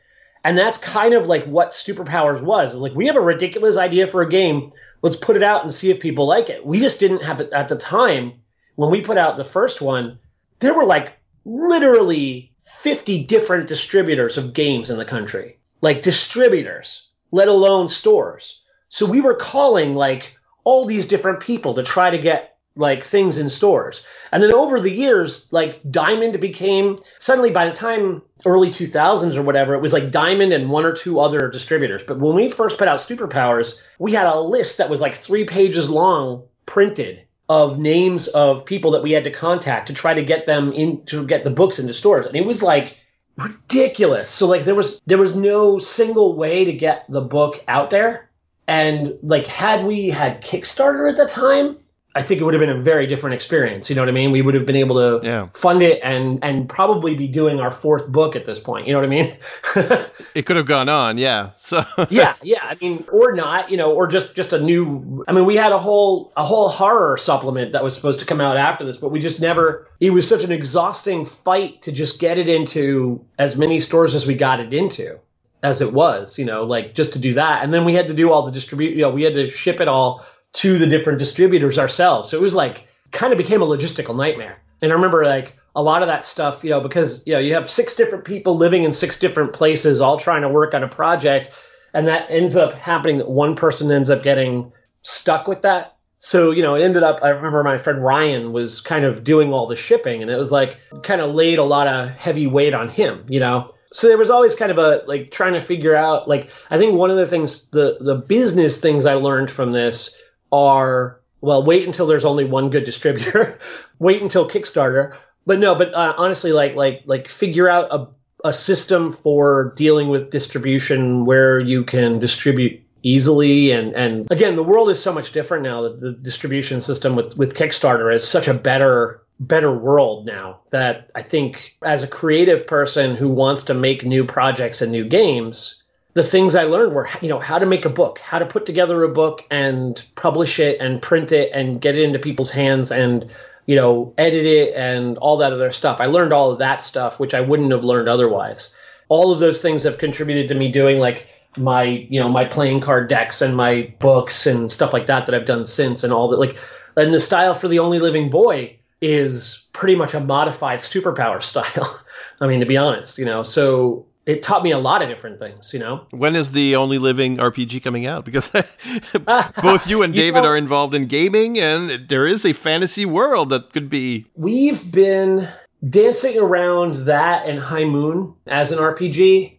And 0.45 0.57
that's 0.57 0.79
kind 0.79 1.15
of 1.15 1.27
like 1.27 1.45
what 1.45 1.71
Superpowers 1.71 2.43
was. 2.43 2.77
Like 2.77 2.95
we 2.95 3.07
have 3.07 3.17
a 3.17 3.21
ridiculous 3.21 3.77
idea 3.77 4.07
for 4.07 4.23
a 4.23 4.29
game. 4.29 4.71
Let's 5.03 5.17
put 5.17 5.37
it 5.37 5.43
out 5.43 5.63
and 5.63 5.75
see 5.75 5.91
if 5.91 6.01
people 6.01 6.27
like 6.27 6.49
it. 6.49 6.65
We 6.65 6.81
just 6.81 7.01
didn't 7.01 7.23
have 7.23 7.41
it 7.41 7.53
at 7.53 7.69
the 7.69 7.77
time 7.77 8.35
when 8.77 8.91
we 8.91 9.01
put 9.01 9.19
out 9.19 9.37
the 9.37 9.45
first 9.45 9.81
one. 9.81 10.19
There 10.61 10.75
were 10.75 10.85
like 10.85 11.19
literally 11.45 12.48
50 12.69 13.25
different 13.25 13.67
distributors 13.67 14.37
of 14.37 14.53
games 14.53 14.91
in 14.91 14.99
the 14.99 15.05
country, 15.05 15.59
like 15.81 16.03
distributors, 16.03 17.09
let 17.31 17.49
alone 17.49 17.89
stores. 17.89 18.61
So 18.89 19.07
we 19.07 19.21
were 19.21 19.35
calling 19.35 19.95
like 19.95 20.37
all 20.65 20.85
these 20.85 21.07
different 21.07 21.41
people 21.41 21.75
to 21.75 21.83
try 21.83 22.11
to 22.11 22.19
get 22.19 22.57
like 22.77 23.03
things 23.03 23.39
in 23.39 23.49
stores. 23.49 24.07
And 24.31 24.43
then 24.43 24.53
over 24.53 24.81
the 24.81 24.91
years, 24.91 25.53
like 25.53 25.81
Diamond 25.91 26.39
became 26.41 27.01
suddenly 27.19 27.51
by 27.51 27.67
the 27.67 27.75
time 27.75 28.23
early 28.45 28.69
2000s 28.69 29.37
or 29.37 29.43
whatever, 29.43 29.75
it 29.75 29.83
was 29.83 29.95
like 29.95 30.13
Diamond 30.13 30.53
and 30.53 30.71
one 30.71 30.85
or 30.85 30.93
two 30.93 31.21
other 31.21 31.49
distributors. 31.49 32.03
But 32.03 32.21
when 32.21 32.35
we 32.35 32.51
first 32.51 32.79
put 32.79 32.87
out 32.87 32.99
Superpowers, 32.99 33.81
we 33.99 34.13
had 34.13 34.27
a 34.27 34.41
list 34.41 34.79
that 34.79 34.91
was 34.91 35.01
like 35.01 35.15
three 35.15 35.45
pages 35.45 35.89
long 35.89 36.45
printed 36.67 37.25
of 37.49 37.79
names 37.79 38.29
of 38.29 38.67
people 38.67 38.93
that 38.93 39.03
we 39.03 39.13
had 39.13 39.25
to 39.25 39.31
contact 39.31 39.89
to 39.89 39.95
try 39.95 40.15
to 40.15 40.23
get 40.23 40.47
them 40.47 40.73
in 40.73 41.05
to 41.07 41.27
get 41.27 41.45
the 41.45 41.51
books 41.51 41.79
into 41.79 41.95
stores. 41.95 42.27
And 42.27 42.37
it 42.37 42.45
was 42.45 42.63
like 42.63 42.97
ridiculous. 43.37 44.29
So 44.29 44.47
like 44.47 44.65
there 44.65 44.75
was 44.75 45.01
there 45.07 45.19
was 45.19 45.35
no 45.35 45.79
single 45.79 46.35
way 46.37 46.67
to 46.67 46.73
get 46.73 47.07
the 47.09 47.23
book 47.23 47.65
out 47.67 47.91
there. 47.91 48.29
And 48.67 49.19
like 49.23 49.47
had 49.47 49.87
we 49.87 50.09
had 50.09 50.43
Kickstarter 50.43 51.11
at 51.11 51.17
the 51.17 51.27
time, 51.27 51.79
I 52.19 52.23
think 52.23 52.41
it 52.41 52.45
would 52.45 52.53
have 52.55 52.61
been 52.61 52.69
a 52.77 52.83
very 52.83 53.07
different 53.07 53.35
experience. 53.35 53.89
You 53.89 53.95
know 53.97 54.03
what 54.03 54.09
I 54.09 54.13
mean? 54.13 54.33
We 54.33 54.43
would 54.43 54.55
have 54.55 54.67
been 54.67 54.77
able 54.77 54.97
to 54.97 55.25
Yeah. 55.25 55.49
fund 55.55 55.83
it 55.83 56.01
and 56.03 56.43
and 56.43 56.69
probably 56.69 57.15
be 57.15 57.29
doing 57.29 57.61
our 57.61 57.71
fourth 57.71 58.09
book 58.09 58.35
at 58.35 58.45
this 58.45 58.59
point. 58.59 58.87
You 58.87 58.93
know 58.93 58.99
what 59.01 59.07
I 59.07 59.09
mean? 59.09 59.37
It 60.35 60.47
could 60.47 60.57
have 60.57 60.67
gone 60.67 60.89
on, 60.89 61.19
yeah. 61.19 61.51
So 61.57 61.85
yeah, 62.11 62.35
yeah. 62.43 62.61
I 62.63 62.77
mean, 62.81 63.05
or 63.13 63.33
not, 63.33 63.71
you 63.71 63.77
know, 63.77 63.93
or 63.93 64.07
just 64.07 64.35
just 64.37 64.53
a 64.53 64.61
new. 64.61 65.25
I 65.29 65.33
mean, 65.33 65.47
we 65.47 65.57
had 65.57 65.73
a 65.73 65.79
whole 65.79 66.33
a 66.37 66.45
whole 66.45 66.69
horror 66.69 67.17
supplement 67.17 67.73
that 67.73 67.83
was 67.83 67.95
supposed 67.95 68.21
to 68.21 68.27
come 68.27 68.41
out 68.41 68.57
after 68.57 68.85
this, 68.85 68.97
but 68.99 69.11
we 69.11 69.21
just 69.21 69.41
never. 69.41 69.89
It 70.01 70.11
was 70.11 70.29
such 70.29 70.45
an 70.45 70.53
exhausting 70.53 71.25
fight 71.25 71.83
to 71.83 71.93
just 71.93 72.21
get 72.21 72.39
it 72.39 72.49
into 72.49 73.25
as 73.39 73.57
many 73.57 73.81
stores 73.81 74.15
as 74.15 74.27
we 74.27 74.35
got 74.35 74.61
it 74.61 74.73
into, 74.73 75.19
as 75.63 75.81
it 75.81 75.93
was, 75.93 76.39
you 76.39 76.45
know, 76.45 76.65
like 76.65 76.95
just 76.95 77.15
to 77.15 77.19
do 77.19 77.35
that, 77.35 77.65
and 77.65 77.73
then 77.73 77.85
we 77.85 77.95
had 77.95 78.09
to 78.09 78.15
do 78.15 78.31
all 78.33 78.43
the 78.43 78.53
distribute. 78.53 78.91
You 78.95 79.03
know, 79.03 79.11
we 79.11 79.23
had 79.25 79.35
to 79.35 79.49
ship 79.51 79.81
it 79.81 79.89
all 79.89 80.25
to 80.55 80.79
the 80.79 80.87
different 80.87 81.19
distributors 81.19 81.79
ourselves. 81.79 82.31
So 82.31 82.37
it 82.37 82.43
was 82.43 82.55
like 82.55 82.89
kind 83.11 83.33
of 83.33 83.39
became 83.39 83.63
a 83.63 83.67
logistical 83.67 84.17
nightmare. 84.17 84.63
And 84.83 84.93
I 84.93 84.95
remember 84.95 85.25
like 85.25 85.57
a 85.75 85.83
lot 85.83 86.03
of 86.03 86.09
that 86.09 86.25
stuff, 86.25 86.65
you 86.65 86.71
know, 86.71 86.81
because 86.81 87.27
you 87.27 87.35
know 87.35 87.39
you 87.39 87.55
have 87.55 87.71
six 87.71 87.95
different 87.95 88.25
people 88.25 88.57
living 88.57 88.85
in 88.85 88.93
six 88.93 89.19
different 89.19 89.53
places, 89.53 90.01
all 90.01 90.17
trying 90.17 90.43
to 90.43 90.49
work 90.49 90.75
on 90.75 90.83
a 90.83 90.89
project, 90.89 91.51
and 91.93 92.09
that 92.09 92.31
ends 92.31 92.57
up 92.57 92.75
happening 92.75 93.19
that 93.19 93.31
one 93.31 93.55
person 93.55 93.91
ends 93.91 94.11
up 94.11 94.23
getting 94.23 94.73
stuck 95.03 95.47
with 95.47 95.63
that. 95.63 95.97
So 96.19 96.51
you 96.51 96.63
know, 96.63 96.75
it 96.75 96.83
ended 96.83 97.03
up. 97.03 97.21
I 97.23 97.29
remember 97.29 97.63
my 97.63 97.79
friend 97.79 98.03
Ryan 98.03 98.53
was 98.53 98.81
kind 98.81 99.05
of 99.05 99.25
doing 99.25 99.53
all 99.53 99.67
the 99.67 99.77
shipping, 99.77 100.23
and 100.23 100.31
it 100.31 100.37
was 100.37 100.51
like 100.51 100.79
kind 101.03 101.21
of 101.21 101.35
laid 101.35 101.59
a 101.59 101.65
lot 101.65 101.87
of 101.87 102.11
heavy 102.11 102.47
weight 102.47 102.75
on 102.75 102.89
him, 102.89 103.27
you 103.29 103.41
know. 103.41 103.75
So 103.93 104.09
there 104.09 104.19
was 104.19 104.31
always 104.31 104.55
kind 104.55 104.71
of 104.71 104.79
a 104.79 105.05
like 105.07 105.31
trying 105.31 105.55
to 105.55 105.61
figure 105.61 105.95
out 105.95 106.29
like 106.29 106.51
I 106.71 106.79
think 106.79 106.95
one 106.95 107.11
of 107.11 107.17
the 107.17 107.29
things 107.29 107.71
the 107.71 107.99
the 108.01 108.17
business 108.17 108.81
things 108.81 109.07
I 109.07 109.15
learned 109.15 109.51
from 109.51 109.73
this 109.73 110.19
are 110.53 111.21
well 111.41 111.63
wait 111.63 111.87
until 111.87 112.07
there's 112.07 112.25
only 112.25 112.45
one 112.45 112.71
good 112.71 112.85
distributor, 112.85 113.59
wait 113.99 114.23
until 114.23 114.49
Kickstarter, 114.49 115.17
but 115.47 115.59
no, 115.59 115.75
but 115.75 115.95
uh, 115.95 116.15
honestly 116.17 116.53
like 116.53 116.75
like 116.75 117.03
like 117.07 117.29
figure 117.29 117.69
out 117.69 117.89
a 117.91 118.09
a 118.45 118.53
system 118.53 119.11
for 119.11 119.73
dealing 119.77 120.09
with 120.09 120.31
distribution 120.31 121.27
where 121.27 121.59
you 121.59 121.85
can 121.85 122.19
distribute 122.19 122.81
easily. 123.03 123.73
And 123.73 123.95
and 123.95 124.31
again 124.31 124.57
the 124.57 124.63
world 124.63 124.91
is 124.91 125.03
so 125.03 125.13
much 125.13 125.33
different 125.33 125.65
now 125.65 125.83
that 125.83 126.01
the 126.01 126.13
distribution 126.13 126.81
system 126.81 127.17
with 127.17 127.37
with 127.37 127.55
Kickstarter 127.55 128.15
is 128.15 128.27
such 128.27 128.49
a 128.49 128.55
better 128.55 129.23
better 129.41 129.73
world 129.73 130.27
now 130.27 130.61
that 130.73 131.11
I 131.15 131.23
think 131.23 131.77
as 131.83 132.03
a 132.03 132.09
creative 132.09 132.67
person 132.67 133.17
who 133.17 133.29
wants 133.29 133.65
to 133.65 133.75
make 133.75 134.05
new 134.05 134.25
projects 134.25 134.83
and 134.83 134.91
new 134.91 135.05
games 135.05 135.78
the 136.19 136.25
things 136.25 136.57
I 136.57 136.65
learned 136.65 136.95
were 136.95 137.09
you 137.23 137.29
know 137.29 137.39
how 137.39 137.61
to 137.61 137.65
make 137.65 137.85
a 137.85 137.91
book 137.91 138.19
how 138.19 138.41
to 138.41 138.47
put 138.47 138.67
together 138.67 139.05
a 139.05 139.09
book 139.09 139.47
and 139.53 140.03
publish 140.17 140.59
it 140.59 140.81
and 140.81 141.01
print 141.01 141.31
it 141.31 141.53
and 141.55 141.81
get 141.81 141.97
it 141.97 142.03
into 142.03 142.19
people's 142.19 142.51
hands 142.51 142.91
and 142.91 143.31
you 143.67 143.77
know 143.77 144.15
edit 144.19 144.45
it 144.45 144.75
and 144.75 145.17
all 145.19 145.37
that 145.37 145.53
other 145.53 145.71
stuff. 145.71 146.01
I 146.01 146.07
learned 146.07 146.33
all 146.33 146.51
of 146.51 146.59
that 146.59 146.83
stuff 146.83 147.21
which 147.21 147.35
I 147.35 147.41
wouldn't 147.41 147.71
have 147.71 147.85
learned 147.85 148.09
otherwise. 148.09 148.75
All 149.09 149.31
of 149.31 149.39
those 149.39 149.63
things 149.63 149.85
have 149.85 149.99
contributed 149.99 150.49
to 150.49 150.57
me 150.57 150.73
doing 150.73 150.99
like 150.99 151.29
my 151.57 151.85
you 151.85 152.19
know 152.19 152.29
my 152.29 152.47
playing 152.47 152.81
card 152.81 153.09
decks 153.09 153.41
and 153.41 153.57
my 153.57 153.95
books 154.01 154.47
and 154.47 154.73
stuff 154.73 154.93
like 154.93 155.07
that 155.07 155.27
that 155.27 155.37
I've 155.37 155.47
done 155.47 155.65
since 155.67 156.03
and 156.03 156.13
all 156.13 156.31
that 156.31 156.41
like 156.41 156.59
and 156.97 157.15
the 157.15 157.21
style 157.21 157.55
for 157.55 157.69
the 157.69 157.79
only 157.79 158.01
living 158.01 158.29
boy 158.29 158.77
is 159.01 159.67
pretty 159.73 159.95
much 159.95 160.15
a 160.15 160.21
modified 160.21 160.81
superpower 160.81 161.41
style. 161.53 162.03
I 162.41 162.49
mean 162.49 162.59
to 162.59 162.67
be 162.67 162.77
honest 162.77 163.19
you 163.19 163.25
know 163.25 163.45
so 163.45 164.07
it 164.29 164.43
taught 164.43 164.63
me 164.63 164.71
a 164.73 164.79
lot 164.79 165.03
of 165.03 165.09
different 165.09 165.39
things 165.41 165.73
you 165.73 165.81
know 165.81 166.07
When 166.11 166.37
is 166.37 166.53
the 166.53 166.77
only 166.77 166.99
living 166.99 167.39
RPG 167.39 167.83
coming 167.83 168.07
out? 168.07 168.25
Because 168.25 168.49
both 169.63 169.87
you 169.89 170.03
and 170.03 170.15
You 170.15 170.23
David 170.23 170.43
know- 170.43 170.51
are 170.51 170.57
involved 170.57 170.95
in 170.95 171.07
gaming, 171.07 171.59
and 171.59 172.09
there 172.09 172.27
is 172.27 172.45
a 172.45 172.53
fantasy 172.53 173.07
world 173.07 173.49
that 173.51 173.73
could 173.73 173.89
be. 173.89 174.27
we've 174.37 174.89
been 174.91 175.49
dancing 175.89 176.39
around 176.39 176.95
that 177.07 177.47
and 177.47 177.59
High 177.59 177.85
Moon 177.85 178.35
as 178.47 178.73
an 178.73 178.79
RPG 178.79 179.55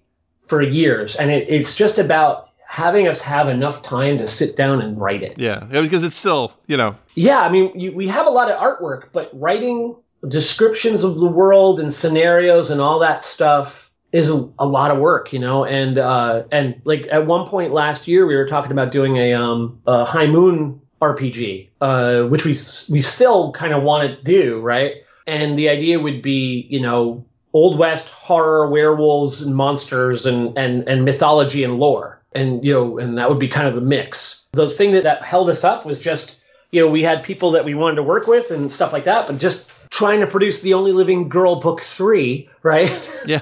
for 0.47 0.61
years, 0.61 1.15
and 1.15 1.31
it, 1.31 1.49
it's 1.49 1.75
just 1.75 1.97
about 1.97 2.49
having 2.67 3.07
us 3.07 3.19
have 3.21 3.47
enough 3.49 3.81
time 3.83 4.17
to 4.19 4.27
sit 4.27 4.55
down 4.55 4.81
and 4.81 4.99
write 5.01 5.23
it. 5.23 5.39
Yeah, 5.39 5.63
because 5.71 6.03
it's 6.03 6.15
still, 6.15 6.53
you 6.67 6.77
know, 6.77 6.95
Yeah, 7.15 7.39
I 7.39 7.49
mean, 7.49 7.71
you, 7.79 7.91
we 7.93 8.07
have 8.07 8.27
a 8.27 8.29
lot 8.29 8.49
of 8.51 8.59
artwork, 8.59 9.05
but 9.11 9.29
writing 9.33 9.95
descriptions 10.27 11.03
of 11.03 11.17
the 11.19 11.27
world 11.27 11.79
and 11.79 11.93
scenarios 11.93 12.69
and 12.69 12.79
all 12.81 12.99
that 12.99 13.23
stuff 13.23 13.88
is 14.11 14.29
a, 14.29 14.65
lot 14.65 14.91
of 14.91 14.97
work, 14.97 15.33
you 15.33 15.39
know. 15.39 15.65
And 15.65 15.97
uh, 15.97 16.43
and 16.51 16.81
like 16.83 17.07
at 17.11 17.25
one 17.25 17.47
point 17.47 17.73
last 17.73 18.07
year, 18.07 18.25
we 18.25 18.35
were 18.35 18.47
talking 18.47 18.71
about 18.71 18.91
doing 18.91 19.17
a 19.17 19.33
um 19.33 19.81
a 19.85 20.05
High 20.05 20.27
Moon 20.27 20.81
RPG, 21.01 21.69
uh, 21.81 22.23
which 22.23 22.45
we 22.45 22.51
we 22.89 23.01
still 23.01 23.51
kind 23.51 23.73
of 23.73 23.83
want 23.83 24.09
to 24.09 24.23
do, 24.23 24.59
right? 24.59 24.95
And 25.27 25.57
the 25.57 25.69
idea 25.69 25.99
would 25.99 26.21
be, 26.21 26.65
you 26.69 26.81
know, 26.81 27.25
old 27.53 27.77
west 27.77 28.09
horror, 28.09 28.69
werewolves 28.69 29.41
and 29.41 29.55
monsters, 29.55 30.25
and 30.25 30.57
and 30.57 30.87
and 30.87 31.05
mythology 31.05 31.63
and 31.63 31.77
lore, 31.77 32.21
and 32.33 32.63
you 32.65 32.73
know, 32.73 32.97
and 32.97 33.17
that 33.17 33.29
would 33.29 33.39
be 33.39 33.47
kind 33.47 33.67
of 33.67 33.75
the 33.75 33.81
mix. 33.81 34.47
The 34.53 34.69
thing 34.69 34.93
that 34.93 35.03
that 35.03 35.23
held 35.23 35.49
us 35.49 35.63
up 35.63 35.85
was 35.85 35.99
just 35.99 36.39
you 36.71 36.81
know, 36.81 36.91
we 36.91 37.01
had 37.01 37.23
people 37.23 37.51
that 37.51 37.65
we 37.65 37.73
wanted 37.73 37.95
to 37.95 38.03
work 38.03 38.27
with 38.27 38.51
and 38.51 38.71
stuff 38.71 38.93
like 38.93 39.05
that, 39.05 39.27
but 39.27 39.39
just 39.39 39.71
trying 39.89 40.19
to 40.19 40.27
produce 40.27 40.61
the 40.61 40.75
only 40.75 40.91
living 40.91 41.29
girl 41.29 41.59
book 41.59 41.81
three, 41.81 42.47
right? 42.61 43.21
yeah, 43.25 43.41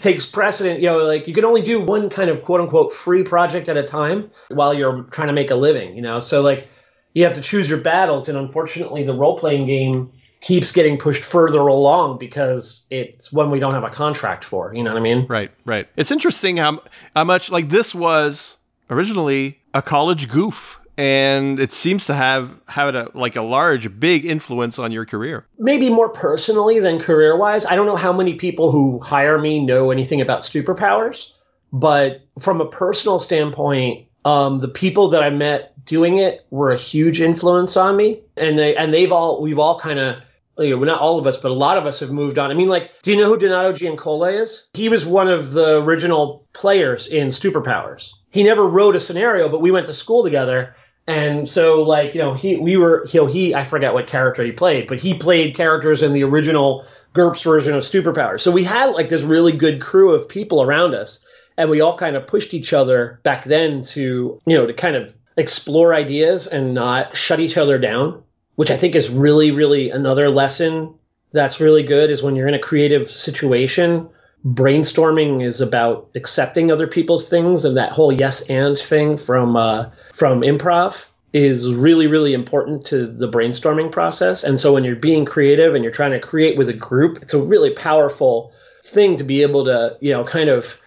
takes 0.00 0.26
precedent. 0.26 0.80
You 0.80 0.86
know, 0.86 1.04
like 1.04 1.28
you 1.28 1.34
can 1.34 1.44
only 1.44 1.62
do 1.62 1.80
one 1.80 2.10
kind 2.10 2.30
of 2.30 2.42
quote 2.42 2.60
unquote 2.60 2.92
free 2.92 3.22
project 3.22 3.68
at 3.68 3.76
a 3.76 3.82
time 3.82 4.30
while 4.48 4.74
you're 4.74 5.02
trying 5.04 5.28
to 5.28 5.34
make 5.34 5.50
a 5.50 5.56
living, 5.56 5.94
you 5.96 6.02
know? 6.02 6.20
So 6.20 6.42
like 6.42 6.68
you 7.14 7.24
have 7.24 7.34
to 7.34 7.40
choose 7.40 7.68
your 7.68 7.80
battles. 7.80 8.28
And 8.28 8.36
unfortunately, 8.36 9.04
the 9.04 9.14
role 9.14 9.38
playing 9.38 9.66
game 9.66 10.12
keeps 10.40 10.72
getting 10.72 10.98
pushed 10.98 11.24
further 11.24 11.60
along 11.60 12.18
because 12.18 12.84
it's 12.90 13.32
one 13.32 13.50
we 13.50 13.58
don't 13.58 13.72
have 13.72 13.84
a 13.84 13.90
contract 13.90 14.44
for. 14.44 14.74
You 14.74 14.82
know 14.82 14.92
what 14.92 14.98
I 14.98 15.02
mean? 15.02 15.26
right, 15.28 15.50
right. 15.64 15.88
It's 15.96 16.10
interesting 16.10 16.58
how 16.58 16.80
how 17.16 17.24
much 17.24 17.50
like 17.50 17.70
this 17.70 17.94
was 17.94 18.58
originally 18.90 19.58
a 19.72 19.80
college 19.80 20.28
goof, 20.28 20.78
and 20.96 21.58
it 21.58 21.72
seems 21.72 22.06
to 22.06 22.14
have 22.14 22.50
had 22.68 22.94
a 22.94 23.10
like 23.14 23.36
a 23.36 23.42
large, 23.42 23.98
big 23.98 24.24
influence 24.24 24.78
on 24.78 24.92
your 24.92 25.04
career. 25.04 25.46
maybe 25.58 25.90
more 25.90 26.08
personally 26.08 26.78
than 26.80 26.98
career 26.98 27.36
wise. 27.36 27.66
I 27.66 27.74
don't 27.76 27.86
know 27.86 27.96
how 27.96 28.12
many 28.12 28.34
people 28.34 28.70
who 28.70 28.98
hire 29.00 29.38
me 29.38 29.60
know 29.64 29.90
anything 29.90 30.20
about 30.20 30.42
superpowers, 30.42 31.30
but 31.72 32.22
from 32.38 32.60
a 32.60 32.66
personal 32.66 33.18
standpoint, 33.18 34.06
um, 34.24 34.60
the 34.60 34.68
people 34.68 35.08
that 35.08 35.22
I 35.22 35.30
met 35.30 35.84
doing 35.84 36.18
it 36.18 36.46
were 36.50 36.70
a 36.70 36.78
huge 36.78 37.20
influence 37.20 37.76
on 37.76 37.96
me, 37.96 38.20
and 38.36 38.58
they 38.58 38.76
and 38.76 38.94
they've 38.94 39.12
all 39.12 39.42
we've 39.42 39.58
all 39.58 39.80
kind 39.80 39.98
of. 39.98 40.16
You 40.56 40.76
know, 40.76 40.84
not 40.84 41.00
all 41.00 41.18
of 41.18 41.26
us, 41.26 41.36
but 41.36 41.50
a 41.50 41.54
lot 41.54 41.78
of 41.78 41.84
us 41.84 41.98
have 41.98 42.12
moved 42.12 42.38
on. 42.38 42.52
I 42.52 42.54
mean, 42.54 42.68
like, 42.68 42.92
do 43.02 43.10
you 43.10 43.16
know 43.16 43.26
who 43.26 43.36
Donato 43.36 43.72
Giancola 43.72 44.30
is? 44.30 44.68
He 44.74 44.88
was 44.88 45.04
one 45.04 45.26
of 45.26 45.50
the 45.50 45.82
original 45.82 46.46
players 46.52 47.08
in 47.08 47.30
Superpowers. 47.30 48.12
He 48.30 48.44
never 48.44 48.64
wrote 48.64 48.94
a 48.94 49.00
scenario, 49.00 49.48
but 49.48 49.60
we 49.60 49.72
went 49.72 49.86
to 49.86 49.92
school 49.92 50.22
together, 50.22 50.76
and 51.06 51.48
so, 51.48 51.82
like, 51.82 52.14
you 52.14 52.20
know, 52.20 52.34
he, 52.34 52.56
we 52.56 52.76
were, 52.76 53.06
know, 53.20 53.26
he, 53.26 53.54
I 53.54 53.64
forget 53.64 53.92
what 53.92 54.06
character 54.06 54.42
he 54.42 54.52
played, 54.52 54.86
but 54.86 54.98
he 54.98 55.14
played 55.14 55.54
characters 55.54 56.02
in 56.02 56.12
the 56.12 56.24
original 56.24 56.86
GURPS 57.12 57.44
version 57.44 57.74
of 57.74 57.82
Superpower. 57.82 58.40
So 58.40 58.50
we 58.50 58.64
had 58.64 58.86
like 58.90 59.08
this 59.08 59.22
really 59.22 59.52
good 59.52 59.80
crew 59.80 60.14
of 60.14 60.28
people 60.28 60.62
around 60.62 60.94
us, 60.94 61.24
and 61.56 61.68
we 61.68 61.82
all 61.82 61.96
kind 61.96 62.16
of 62.16 62.26
pushed 62.26 62.54
each 62.54 62.72
other 62.72 63.20
back 63.22 63.44
then 63.44 63.82
to, 63.82 64.38
you 64.46 64.56
know, 64.56 64.66
to 64.66 64.72
kind 64.72 64.96
of 64.96 65.14
explore 65.36 65.94
ideas 65.94 66.46
and 66.46 66.74
not 66.74 67.14
shut 67.16 67.40
each 67.40 67.58
other 67.58 67.78
down, 67.78 68.22
which 68.54 68.70
I 68.70 68.76
think 68.76 68.94
is 68.94 69.10
really, 69.10 69.50
really 69.50 69.90
another 69.90 70.30
lesson 70.30 70.94
that's 71.34 71.60
really 71.60 71.82
good 71.82 72.10
is 72.10 72.22
when 72.22 72.36
you're 72.36 72.48
in 72.48 72.54
a 72.54 72.60
creative 72.60 73.10
situation. 73.10 74.08
Brainstorming 74.44 75.42
is 75.42 75.60
about 75.60 76.10
accepting 76.14 76.70
other 76.70 76.86
people's 76.86 77.28
things, 77.28 77.64
and 77.64 77.76
that 77.76 77.90
whole 77.90 78.12
yes 78.12 78.42
and 78.50 78.78
thing 78.78 79.16
from 79.16 79.56
uh, 79.56 79.86
from 80.12 80.42
improv 80.42 81.06
is 81.32 81.72
really 81.74 82.06
really 82.06 82.32
important 82.32 82.86
to 82.86 83.06
the 83.06 83.28
brainstorming 83.28 83.90
process. 83.90 84.44
And 84.44 84.60
so 84.60 84.72
when 84.72 84.84
you're 84.84 84.96
being 84.96 85.24
creative 85.24 85.74
and 85.74 85.82
you're 85.82 85.92
trying 85.92 86.12
to 86.12 86.20
create 86.20 86.56
with 86.56 86.68
a 86.68 86.74
group 86.74 87.18
it's 87.22 87.34
a 87.34 87.42
really 87.42 87.70
powerful 87.70 88.52
thing 88.84 89.16
to 89.16 89.24
be 89.24 89.42
able 89.42 89.64
to 89.64 89.96
you 90.00 90.12
know 90.12 90.24
kind 90.24 90.48
of 90.48 90.78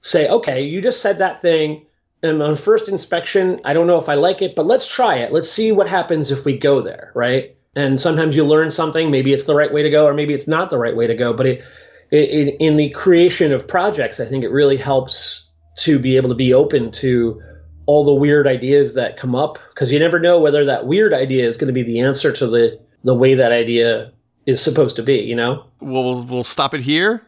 say 0.00 0.28
okay 0.28 0.62
you 0.62 0.80
just 0.80 1.02
said 1.02 1.18
that 1.18 1.40
thing 1.40 1.86
and 2.22 2.42
on 2.42 2.56
first 2.56 2.88
inspection 2.88 3.60
i 3.64 3.72
don't 3.72 3.86
know 3.86 3.98
if 3.98 4.08
i 4.08 4.14
like 4.14 4.40
it 4.40 4.56
but 4.56 4.66
let's 4.66 4.86
try 4.86 5.16
it. 5.16 5.32
Let's 5.32 5.50
see 5.50 5.72
what 5.72 5.88
happens 5.88 6.30
if 6.30 6.44
we 6.44 6.58
go 6.58 6.80
there 6.80 7.12
right? 7.14 7.54
And 7.76 8.00
sometimes 8.00 8.34
you 8.34 8.44
learn 8.44 8.70
something 8.70 9.10
maybe 9.10 9.32
it's 9.32 9.44
the 9.44 9.54
right 9.54 9.72
way 9.72 9.82
to 9.82 9.90
go 9.90 10.06
or 10.06 10.14
maybe 10.14 10.34
it's 10.34 10.48
not 10.48 10.70
the 10.70 10.78
right 10.78 10.96
way 10.96 11.06
to 11.06 11.14
go 11.14 11.32
but 11.32 11.46
it, 11.46 11.64
it, 12.10 12.56
in 12.60 12.76
the 12.76 12.90
creation 12.90 13.52
of 13.52 13.66
projects 13.68 14.20
i 14.20 14.24
think 14.24 14.44
it 14.44 14.50
really 14.50 14.76
helps 14.76 15.48
to 15.76 15.98
be 15.98 16.16
able 16.16 16.28
to 16.28 16.34
be 16.34 16.52
open 16.54 16.90
to 16.90 17.40
all 17.86 18.04
the 18.04 18.12
weird 18.14 18.46
ideas 18.46 18.94
that 18.94 19.16
come 19.16 19.34
up 19.34 19.58
because 19.72 19.90
you 19.92 19.98
never 19.98 20.18
know 20.18 20.40
whether 20.40 20.64
that 20.66 20.86
weird 20.86 21.14
idea 21.14 21.44
is 21.46 21.56
going 21.56 21.68
to 21.68 21.72
be 21.72 21.82
the 21.82 22.00
answer 22.00 22.32
to 22.32 22.46
the 22.46 22.78
the 23.04 23.14
way 23.14 23.34
that 23.34 23.52
idea 23.52 24.12
is 24.46 24.60
supposed 24.62 24.96
to 24.96 25.02
be 25.02 25.20
you 25.20 25.36
know 25.36 25.64
We'll 25.80 26.24
we'll 26.24 26.44
stop 26.44 26.74
it 26.74 26.80
here. 26.80 27.22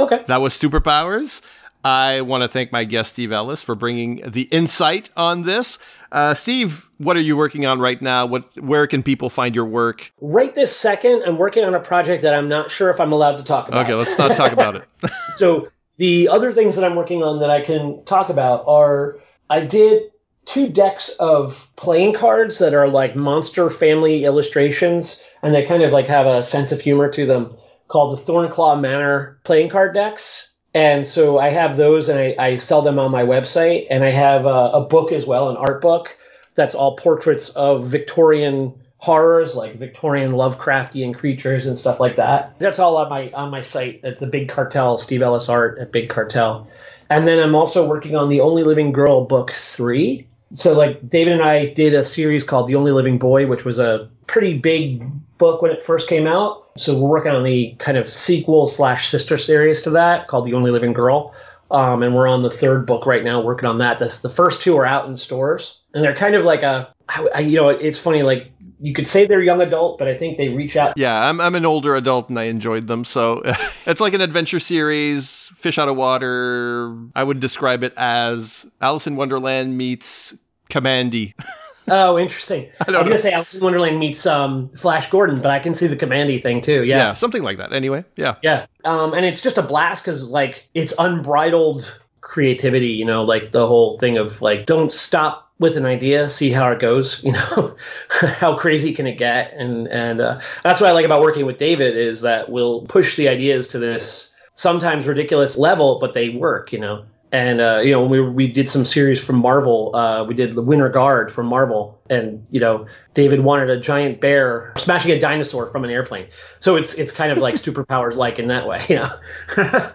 okay 0.00 0.24
That 0.26 0.40
was 0.40 0.58
Superpowers. 0.58 1.42
I 1.84 2.20
want 2.20 2.42
to 2.42 2.48
thank 2.48 2.72
my 2.72 2.84
guest 2.84 3.12
Steve 3.12 3.32
Ellis 3.32 3.62
for 3.62 3.74
bringing 3.74 4.30
the 4.30 4.42
insight 4.42 5.10
on 5.16 5.42
this. 5.42 5.78
Uh, 6.10 6.34
Steve, 6.34 6.88
what 6.98 7.16
are 7.16 7.20
you 7.20 7.36
working 7.36 7.66
on 7.66 7.80
right 7.80 8.00
now? 8.00 8.26
What 8.26 8.60
where 8.60 8.86
can 8.86 9.02
people 9.02 9.28
find 9.28 9.54
your 9.54 9.64
work? 9.64 10.12
right 10.20 10.54
this 10.54 10.74
second 10.74 11.22
i'm 11.24 11.36
working 11.36 11.64
on 11.64 11.74
a 11.74 11.80
project 11.80 12.22
that 12.22 12.34
i'm 12.34 12.48
not 12.48 12.70
sure 12.70 12.90
if 12.90 13.00
i'm 13.00 13.12
allowed 13.12 13.36
to 13.38 13.44
talk 13.44 13.68
about 13.68 13.84
Okay, 13.84 13.94
let's 13.94 14.16
not 14.18 14.36
talk 14.36 14.52
about 14.52 14.76
it. 14.76 14.84
so 15.36 15.68
the 15.98 16.28
other 16.28 16.52
things 16.52 16.76
that 16.76 16.84
i'm 16.84 16.94
working 16.94 17.22
on 17.22 17.40
that 17.40 17.50
i 17.50 17.60
can 17.60 18.04
talk 18.04 18.28
about 18.28 18.64
are 18.66 19.18
i 19.50 19.60
did 19.60 20.04
two 20.44 20.68
decks 20.68 21.08
of 21.20 21.68
playing 21.76 22.14
cards 22.14 22.58
that 22.58 22.74
are 22.74 22.88
like 22.88 23.14
monster 23.14 23.68
family 23.68 24.24
illustrations 24.24 25.22
and 25.42 25.54
they 25.54 25.64
kind 25.64 25.82
of 25.82 25.92
like 25.92 26.06
have 26.06 26.26
a 26.26 26.42
sense 26.42 26.72
of 26.72 26.80
humor 26.80 27.08
to 27.08 27.26
them 27.26 27.54
called 27.88 28.18
the 28.18 28.22
thornclaw 28.22 28.80
manor 28.80 29.38
playing 29.44 29.68
card 29.68 29.94
decks 29.94 30.51
and 30.74 31.06
so 31.06 31.38
i 31.38 31.48
have 31.48 31.76
those 31.76 32.08
and 32.08 32.18
i, 32.18 32.34
I 32.38 32.56
sell 32.56 32.82
them 32.82 32.98
on 32.98 33.10
my 33.10 33.22
website 33.22 33.86
and 33.90 34.04
i 34.04 34.10
have 34.10 34.46
a, 34.46 34.70
a 34.74 34.80
book 34.82 35.12
as 35.12 35.26
well 35.26 35.50
an 35.50 35.56
art 35.56 35.80
book 35.80 36.16
that's 36.54 36.74
all 36.74 36.96
portraits 36.96 37.50
of 37.50 37.86
Victorian 37.86 38.74
horrors, 38.98 39.56
like 39.56 39.76
Victorian 39.76 40.32
Lovecraftian 40.32 41.14
creatures 41.14 41.66
and 41.66 41.76
stuff 41.76 41.98
like 41.98 42.16
that. 42.16 42.54
That's 42.58 42.78
all 42.78 42.96
on 42.98 43.08
my 43.08 43.30
on 43.32 43.50
my 43.50 43.60
site. 43.62 44.00
It's 44.04 44.22
a 44.22 44.26
Big 44.26 44.48
Cartel, 44.48 44.98
Steve 44.98 45.22
Ellis 45.22 45.48
art 45.48 45.78
at 45.78 45.92
Big 45.92 46.08
Cartel. 46.08 46.68
And 47.10 47.26
then 47.26 47.40
I'm 47.40 47.54
also 47.54 47.86
working 47.86 48.16
on 48.16 48.28
the 48.28 48.40
Only 48.40 48.62
Living 48.62 48.92
Girl 48.92 49.24
book 49.24 49.52
three. 49.52 50.26
So 50.54 50.74
like 50.74 51.08
David 51.08 51.32
and 51.32 51.42
I 51.42 51.66
did 51.66 51.94
a 51.94 52.04
series 52.04 52.44
called 52.44 52.68
The 52.68 52.74
Only 52.74 52.92
Living 52.92 53.18
Boy, 53.18 53.46
which 53.46 53.64
was 53.64 53.78
a 53.78 54.08
pretty 54.26 54.58
big 54.58 55.02
book 55.38 55.62
when 55.62 55.72
it 55.72 55.82
first 55.82 56.08
came 56.08 56.26
out. 56.26 56.61
So 56.76 56.98
we're 56.98 57.08
working 57.08 57.32
on 57.32 57.44
the 57.44 57.74
kind 57.78 57.98
of 57.98 58.10
sequel 58.10 58.66
slash 58.66 59.08
sister 59.08 59.36
series 59.36 59.82
to 59.82 59.90
that 59.90 60.26
called 60.26 60.46
The 60.46 60.54
Only 60.54 60.70
Living 60.70 60.92
Girl. 60.92 61.34
Um, 61.70 62.02
and 62.02 62.14
we're 62.14 62.28
on 62.28 62.42
the 62.42 62.50
third 62.50 62.86
book 62.86 63.06
right 63.06 63.24
now, 63.24 63.40
working 63.40 63.66
on 63.66 63.78
that. 63.78 63.98
That's, 63.98 64.20
the 64.20 64.28
first 64.28 64.60
two 64.60 64.76
are 64.76 64.84
out 64.84 65.06
in 65.06 65.16
stores, 65.16 65.80
and 65.94 66.04
they're 66.04 66.14
kind 66.14 66.34
of 66.34 66.44
like 66.44 66.62
a, 66.62 66.92
I, 67.34 67.40
you 67.40 67.56
know, 67.56 67.70
it's 67.70 67.96
funny. 67.96 68.22
Like 68.22 68.52
you 68.78 68.92
could 68.92 69.06
say 69.06 69.26
they're 69.26 69.40
young 69.40 69.60
adult, 69.60 69.98
but 69.98 70.08
I 70.08 70.16
think 70.16 70.36
they 70.36 70.48
reach 70.48 70.76
out. 70.76 70.94
Yeah, 70.96 71.28
I'm 71.28 71.40
I'm 71.40 71.54
an 71.54 71.64
older 71.64 71.94
adult 71.94 72.28
and 72.28 72.38
I 72.38 72.44
enjoyed 72.44 72.88
them. 72.88 73.04
So 73.04 73.42
it's 73.86 74.00
like 74.00 74.12
an 74.12 74.20
adventure 74.20 74.58
series, 74.58 75.50
fish 75.54 75.78
out 75.78 75.88
of 75.88 75.96
water. 75.96 76.94
I 77.14 77.24
would 77.24 77.40
describe 77.40 77.84
it 77.84 77.94
as 77.96 78.66
Alice 78.80 79.06
in 79.06 79.16
Wonderland 79.16 79.78
meets 79.78 80.36
Kamandi. 80.68 81.34
Oh, 81.94 82.18
interesting. 82.18 82.70
I, 82.80 82.90
I 82.90 82.98
was 83.00 83.06
gonna 83.06 83.18
say 83.18 83.32
Alice 83.32 83.54
in 83.54 83.62
Wonderland 83.62 83.98
meets 83.98 84.24
um, 84.24 84.70
Flash 84.70 85.10
Gordon, 85.10 85.42
but 85.42 85.50
I 85.50 85.58
can 85.58 85.74
see 85.74 85.88
the 85.88 85.96
Kamandi 85.96 86.40
thing 86.40 86.62
too. 86.62 86.82
Yeah. 86.84 86.96
Yeah, 86.96 87.12
something 87.12 87.42
like 87.42 87.58
that. 87.58 87.74
Anyway, 87.74 88.06
yeah. 88.16 88.36
yeah. 88.42 88.64
Um, 88.82 89.12
and 89.12 89.26
it's 89.26 89.42
just 89.42 89.58
a 89.58 89.62
blast 89.62 90.02
because 90.02 90.24
like 90.24 90.66
it's 90.72 90.94
unbridled 90.98 92.00
creativity. 92.22 92.92
You 92.92 93.04
know, 93.04 93.24
like 93.24 93.52
the 93.52 93.66
whole 93.66 93.98
thing 93.98 94.16
of 94.16 94.40
like 94.40 94.64
don't 94.64 94.90
stop 94.90 95.52
with 95.58 95.76
an 95.76 95.84
idea, 95.84 96.30
see 96.30 96.50
how 96.50 96.70
it 96.70 96.78
goes. 96.78 97.22
You 97.24 97.32
know, 97.32 97.76
how 98.08 98.56
crazy 98.56 98.94
can 98.94 99.06
it 99.06 99.18
get? 99.18 99.52
And 99.52 99.86
and 99.86 100.22
uh, 100.22 100.40
that's 100.64 100.80
what 100.80 100.88
I 100.88 100.92
like 100.94 101.04
about 101.04 101.20
working 101.20 101.44
with 101.44 101.58
David 101.58 101.98
is 101.98 102.22
that 102.22 102.50
we'll 102.50 102.86
push 102.86 103.16
the 103.16 103.28
ideas 103.28 103.68
to 103.68 103.78
this 103.78 104.32
sometimes 104.54 105.06
ridiculous 105.06 105.58
level, 105.58 105.98
but 105.98 106.14
they 106.14 106.30
work. 106.30 106.72
You 106.72 106.78
know. 106.78 107.04
And 107.32 107.62
uh, 107.62 107.80
you 107.82 107.92
know, 107.92 108.02
when 108.02 108.10
we 108.10 108.20
we 108.20 108.46
did 108.48 108.68
some 108.68 108.84
series 108.84 109.18
from 109.22 109.36
Marvel, 109.36 109.96
uh, 109.96 110.24
we 110.24 110.34
did 110.34 110.54
the 110.54 110.60
Winter 110.62 110.90
Guard 110.90 111.32
from 111.32 111.46
Marvel, 111.46 111.98
and 112.12 112.46
you 112.50 112.60
know, 112.60 112.86
David 113.14 113.40
wanted 113.40 113.70
a 113.70 113.80
giant 113.80 114.20
bear 114.20 114.72
smashing 114.76 115.10
a 115.12 115.18
dinosaur 115.18 115.66
from 115.66 115.84
an 115.84 115.90
airplane. 115.90 116.28
So 116.60 116.76
it's 116.76 116.94
it's 116.94 117.12
kind 117.12 117.32
of 117.32 117.38
like 117.38 117.54
superpowers 117.66 118.16
like 118.16 118.38
in 118.38 118.48
that 118.48 118.66
way, 118.66 118.84
you 118.88 118.96
know. 118.96 119.08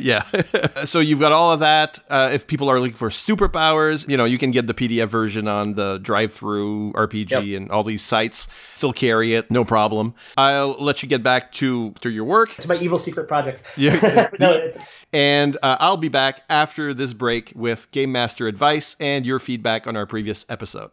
yeah. 0.00 0.22
so 0.84 1.00
you've 1.00 1.20
got 1.20 1.32
all 1.32 1.52
of 1.52 1.60
that. 1.60 1.98
Uh, 2.08 2.30
if 2.32 2.46
people 2.46 2.70
are 2.70 2.78
looking 2.80 2.96
for 2.96 3.08
superpowers, 3.08 4.08
you 4.08 4.16
know, 4.16 4.24
you 4.24 4.38
can 4.38 4.50
get 4.50 4.66
the 4.66 4.74
PDF 4.74 5.08
version 5.08 5.48
on 5.48 5.74
the 5.74 5.98
DriveThru 6.00 6.92
RPG 6.92 7.30
Yep. 7.30 7.42
and 7.56 7.70
all 7.70 7.82
these 7.82 8.02
sites. 8.02 8.46
Still 8.76 8.92
carry 8.92 9.34
it, 9.34 9.50
no 9.50 9.64
problem. 9.64 10.14
I'll 10.36 10.72
let 10.82 11.02
you 11.02 11.08
get 11.08 11.22
back 11.22 11.52
to 11.52 11.92
to 12.00 12.10
your 12.10 12.24
work. 12.24 12.56
it's 12.56 12.68
my 12.68 12.76
evil 12.76 12.98
secret 12.98 13.26
project. 13.28 13.62
Yeah. 13.76 14.30
no, 14.38 14.70
And 15.12 15.56
uh, 15.62 15.76
I'll 15.80 15.96
be 15.96 16.08
back 16.08 16.42
after 16.48 16.94
this 16.94 17.12
break 17.14 17.52
with 17.54 17.90
Game 17.90 18.12
Master 18.12 18.46
advice 18.48 18.96
and 19.00 19.24
your 19.26 19.38
feedback 19.38 19.86
on 19.86 19.96
our 19.96 20.06
previous 20.06 20.46
episode. 20.48 20.90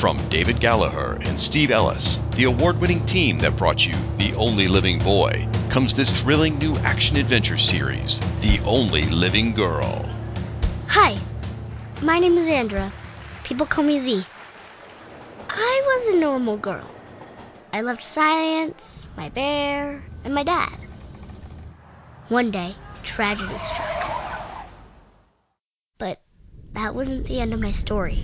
From 0.00 0.18
David 0.30 0.58
Gallagher 0.58 1.16
and 1.20 1.38
Steve 1.38 1.70
Ellis, 1.70 2.18
the 2.34 2.44
award 2.44 2.80
winning 2.80 3.06
team 3.06 3.38
that 3.38 3.56
brought 3.56 3.86
you 3.86 3.94
The 4.16 4.34
Only 4.34 4.66
Living 4.66 4.98
Boy, 4.98 5.46
comes 5.70 5.94
this 5.94 6.20
thrilling 6.20 6.58
new 6.58 6.76
action 6.78 7.18
adventure 7.18 7.56
series, 7.56 8.18
The 8.40 8.60
Only 8.66 9.02
Living 9.02 9.52
Girl. 9.52 10.04
Hi, 10.88 11.16
my 12.00 12.18
name 12.18 12.36
is 12.36 12.48
Andra. 12.48 12.92
People 13.44 13.66
call 13.66 13.84
me 13.84 14.00
Z. 14.00 14.26
I 15.48 15.82
was 15.86 16.14
a 16.14 16.18
normal 16.18 16.56
girl. 16.56 16.90
I 17.72 17.82
loved 17.82 18.02
science, 18.02 19.06
my 19.16 19.28
bear, 19.28 20.02
and 20.24 20.34
my 20.34 20.42
dad. 20.42 20.76
One 22.28 22.50
day, 22.50 22.74
tragedy 23.04 23.58
struck. 23.58 24.06
But 25.98 26.20
that 26.74 26.96
wasn't 26.96 27.26
the 27.26 27.40
end 27.40 27.54
of 27.54 27.60
my 27.60 27.70
story. 27.70 28.18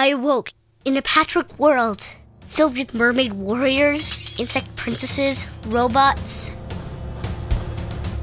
I 0.00 0.10
awoke 0.10 0.52
in 0.84 0.96
a 0.96 1.02
patchwork 1.02 1.58
world 1.58 2.00
filled 2.46 2.78
with 2.78 2.94
mermaid 2.94 3.32
warriors, 3.32 4.32
insect 4.38 4.76
princesses, 4.76 5.44
robots. 5.66 6.52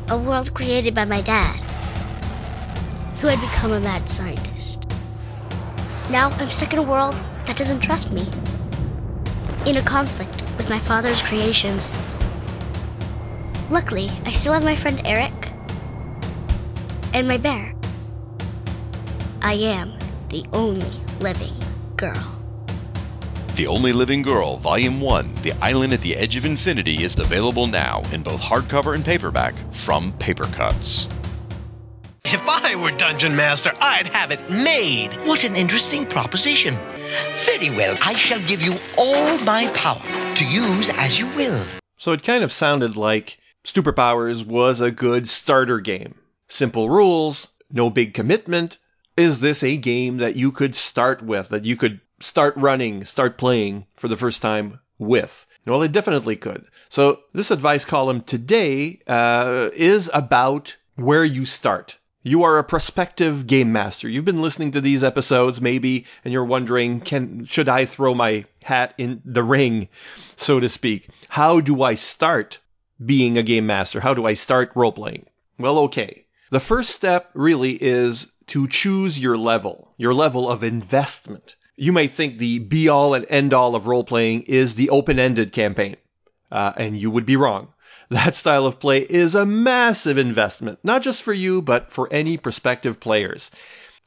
A 0.09 0.17
world 0.17 0.53
created 0.53 0.95
by 0.95 1.03
my 1.03 1.19
dad, 1.19 1.59
who 3.19 3.27
had 3.27 3.41
become 3.41 3.73
a 3.73 3.81
mad 3.81 4.09
scientist. 4.09 4.89
Now 6.09 6.29
I'm 6.39 6.47
stuck 6.47 6.71
in 6.71 6.79
a 6.79 6.81
world 6.81 7.19
that 7.43 7.57
doesn't 7.57 7.81
trust 7.81 8.13
me, 8.13 8.29
in 9.65 9.75
a 9.75 9.81
conflict 9.81 10.43
with 10.55 10.69
my 10.69 10.79
father's 10.79 11.21
creations. 11.21 11.93
Luckily, 13.69 14.09
I 14.25 14.31
still 14.31 14.53
have 14.53 14.63
my 14.63 14.77
friend 14.77 15.01
Eric 15.03 15.51
and 17.13 17.27
my 17.27 17.35
bear. 17.35 17.73
I 19.41 19.55
am 19.55 19.97
the 20.29 20.45
only 20.53 21.01
living 21.19 21.64
girl. 22.13 22.31
The 23.55 23.67
Only 23.67 23.93
Living 23.93 24.21
Girl, 24.21 24.57
Volume 24.57 24.99
1, 24.99 25.35
The 25.41 25.53
Island 25.53 25.93
at 25.93 26.01
the 26.01 26.15
Edge 26.15 26.35
of 26.35 26.45
Infinity, 26.45 27.03
is 27.03 27.17
available 27.17 27.67
now 27.67 28.01
in 28.11 28.21
both 28.21 28.41
hardcover 28.41 28.93
and 28.93 29.05
paperback 29.05 29.55
from 29.73 30.11
Papercutz. 30.13 31.09
If 32.25 32.41
I 32.47 32.75
were 32.75 32.91
Dungeon 32.91 33.35
Master, 33.35 33.71
I'd 33.79 34.07
have 34.07 34.31
it 34.31 34.49
made. 34.49 35.13
What 35.25 35.45
an 35.45 35.55
interesting 35.55 36.05
proposition. 36.05 36.75
Very 37.45 37.69
well, 37.69 37.97
I 38.01 38.13
shall 38.13 38.41
give 38.41 38.61
you 38.61 38.75
all 38.97 39.37
my 39.39 39.67
power 39.73 40.01
to 40.35 40.45
use 40.45 40.89
as 40.89 41.17
you 41.17 41.29
will. 41.29 41.63
So 41.97 42.11
it 42.11 42.23
kind 42.23 42.43
of 42.43 42.51
sounded 42.51 42.97
like 42.97 43.39
Superpowers 43.63 44.45
was 44.45 44.81
a 44.81 44.91
good 44.91 45.29
starter 45.29 45.79
game. 45.79 46.15
Simple 46.47 46.89
rules, 46.89 47.49
no 47.71 47.89
big 47.89 48.13
commitment. 48.13 48.79
Is 49.17 49.39
this 49.39 49.63
a 49.63 49.77
game 49.77 50.17
that 50.17 50.35
you 50.35 50.51
could 50.51 50.75
start 50.75 51.21
with, 51.21 51.47
that 51.49 51.63
you 51.63 51.77
could 51.77 52.01
start 52.19 52.53
running, 52.57 53.05
start 53.05 53.37
playing 53.37 53.85
for 53.95 54.09
the 54.09 54.17
first 54.17 54.41
time 54.41 54.81
with? 54.97 55.47
Well, 55.65 55.81
it 55.83 55.93
definitely 55.93 56.35
could. 56.35 56.65
So 56.89 57.21
this 57.33 57.49
advice 57.49 57.85
column 57.85 58.21
today 58.21 58.99
uh, 59.07 59.69
is 59.73 60.11
about 60.13 60.75
where 60.95 61.23
you 61.23 61.45
start. 61.45 61.97
You 62.23 62.43
are 62.43 62.57
a 62.57 62.63
prospective 62.63 63.47
game 63.47 63.71
master. 63.71 64.09
You've 64.09 64.25
been 64.25 64.41
listening 64.41 64.71
to 64.71 64.81
these 64.81 65.03
episodes 65.03 65.61
maybe, 65.61 66.05
and 66.25 66.33
you're 66.33 66.43
wondering, 66.43 66.99
can 66.99 67.45
should 67.45 67.69
I 67.69 67.85
throw 67.85 68.13
my 68.13 68.43
hat 68.63 68.95
in 68.97 69.21
the 69.23 69.43
ring, 69.43 69.87
so 70.35 70.59
to 70.59 70.67
speak? 70.67 71.07
How 71.29 71.61
do 71.61 71.83
I 71.83 71.93
start 71.93 72.59
being 73.05 73.37
a 73.37 73.43
game 73.43 73.65
master? 73.65 74.01
How 74.01 74.13
do 74.13 74.25
I 74.25 74.33
start 74.33 74.71
role 74.75 74.91
playing? 74.91 75.25
Well, 75.57 75.77
okay. 75.79 76.25
The 76.49 76.59
first 76.59 76.91
step 76.91 77.29
really 77.33 77.81
is 77.81 78.27
to 78.47 78.67
choose 78.67 79.19
your 79.19 79.37
level, 79.37 79.93
your 79.97 80.13
level 80.13 80.49
of 80.49 80.63
investment. 80.63 81.55
You 81.75 81.91
might 81.91 82.11
think 82.11 82.37
the 82.37 82.59
be 82.59 82.87
all 82.87 83.13
and 83.13 83.25
end 83.29 83.53
all 83.53 83.75
of 83.75 83.87
role 83.87 84.03
playing 84.03 84.43
is 84.43 84.75
the 84.75 84.89
open 84.89 85.19
ended 85.19 85.51
campaign, 85.51 85.97
uh, 86.51 86.73
and 86.77 86.97
you 86.97 87.11
would 87.11 87.25
be 87.25 87.35
wrong. 87.35 87.69
That 88.09 88.35
style 88.35 88.65
of 88.65 88.79
play 88.79 88.99
is 89.01 89.33
a 89.33 89.45
massive 89.45 90.17
investment, 90.17 90.79
not 90.83 91.01
just 91.01 91.23
for 91.23 91.33
you, 91.33 91.61
but 91.61 91.91
for 91.91 92.11
any 92.13 92.37
prospective 92.37 92.99
players. 92.99 93.49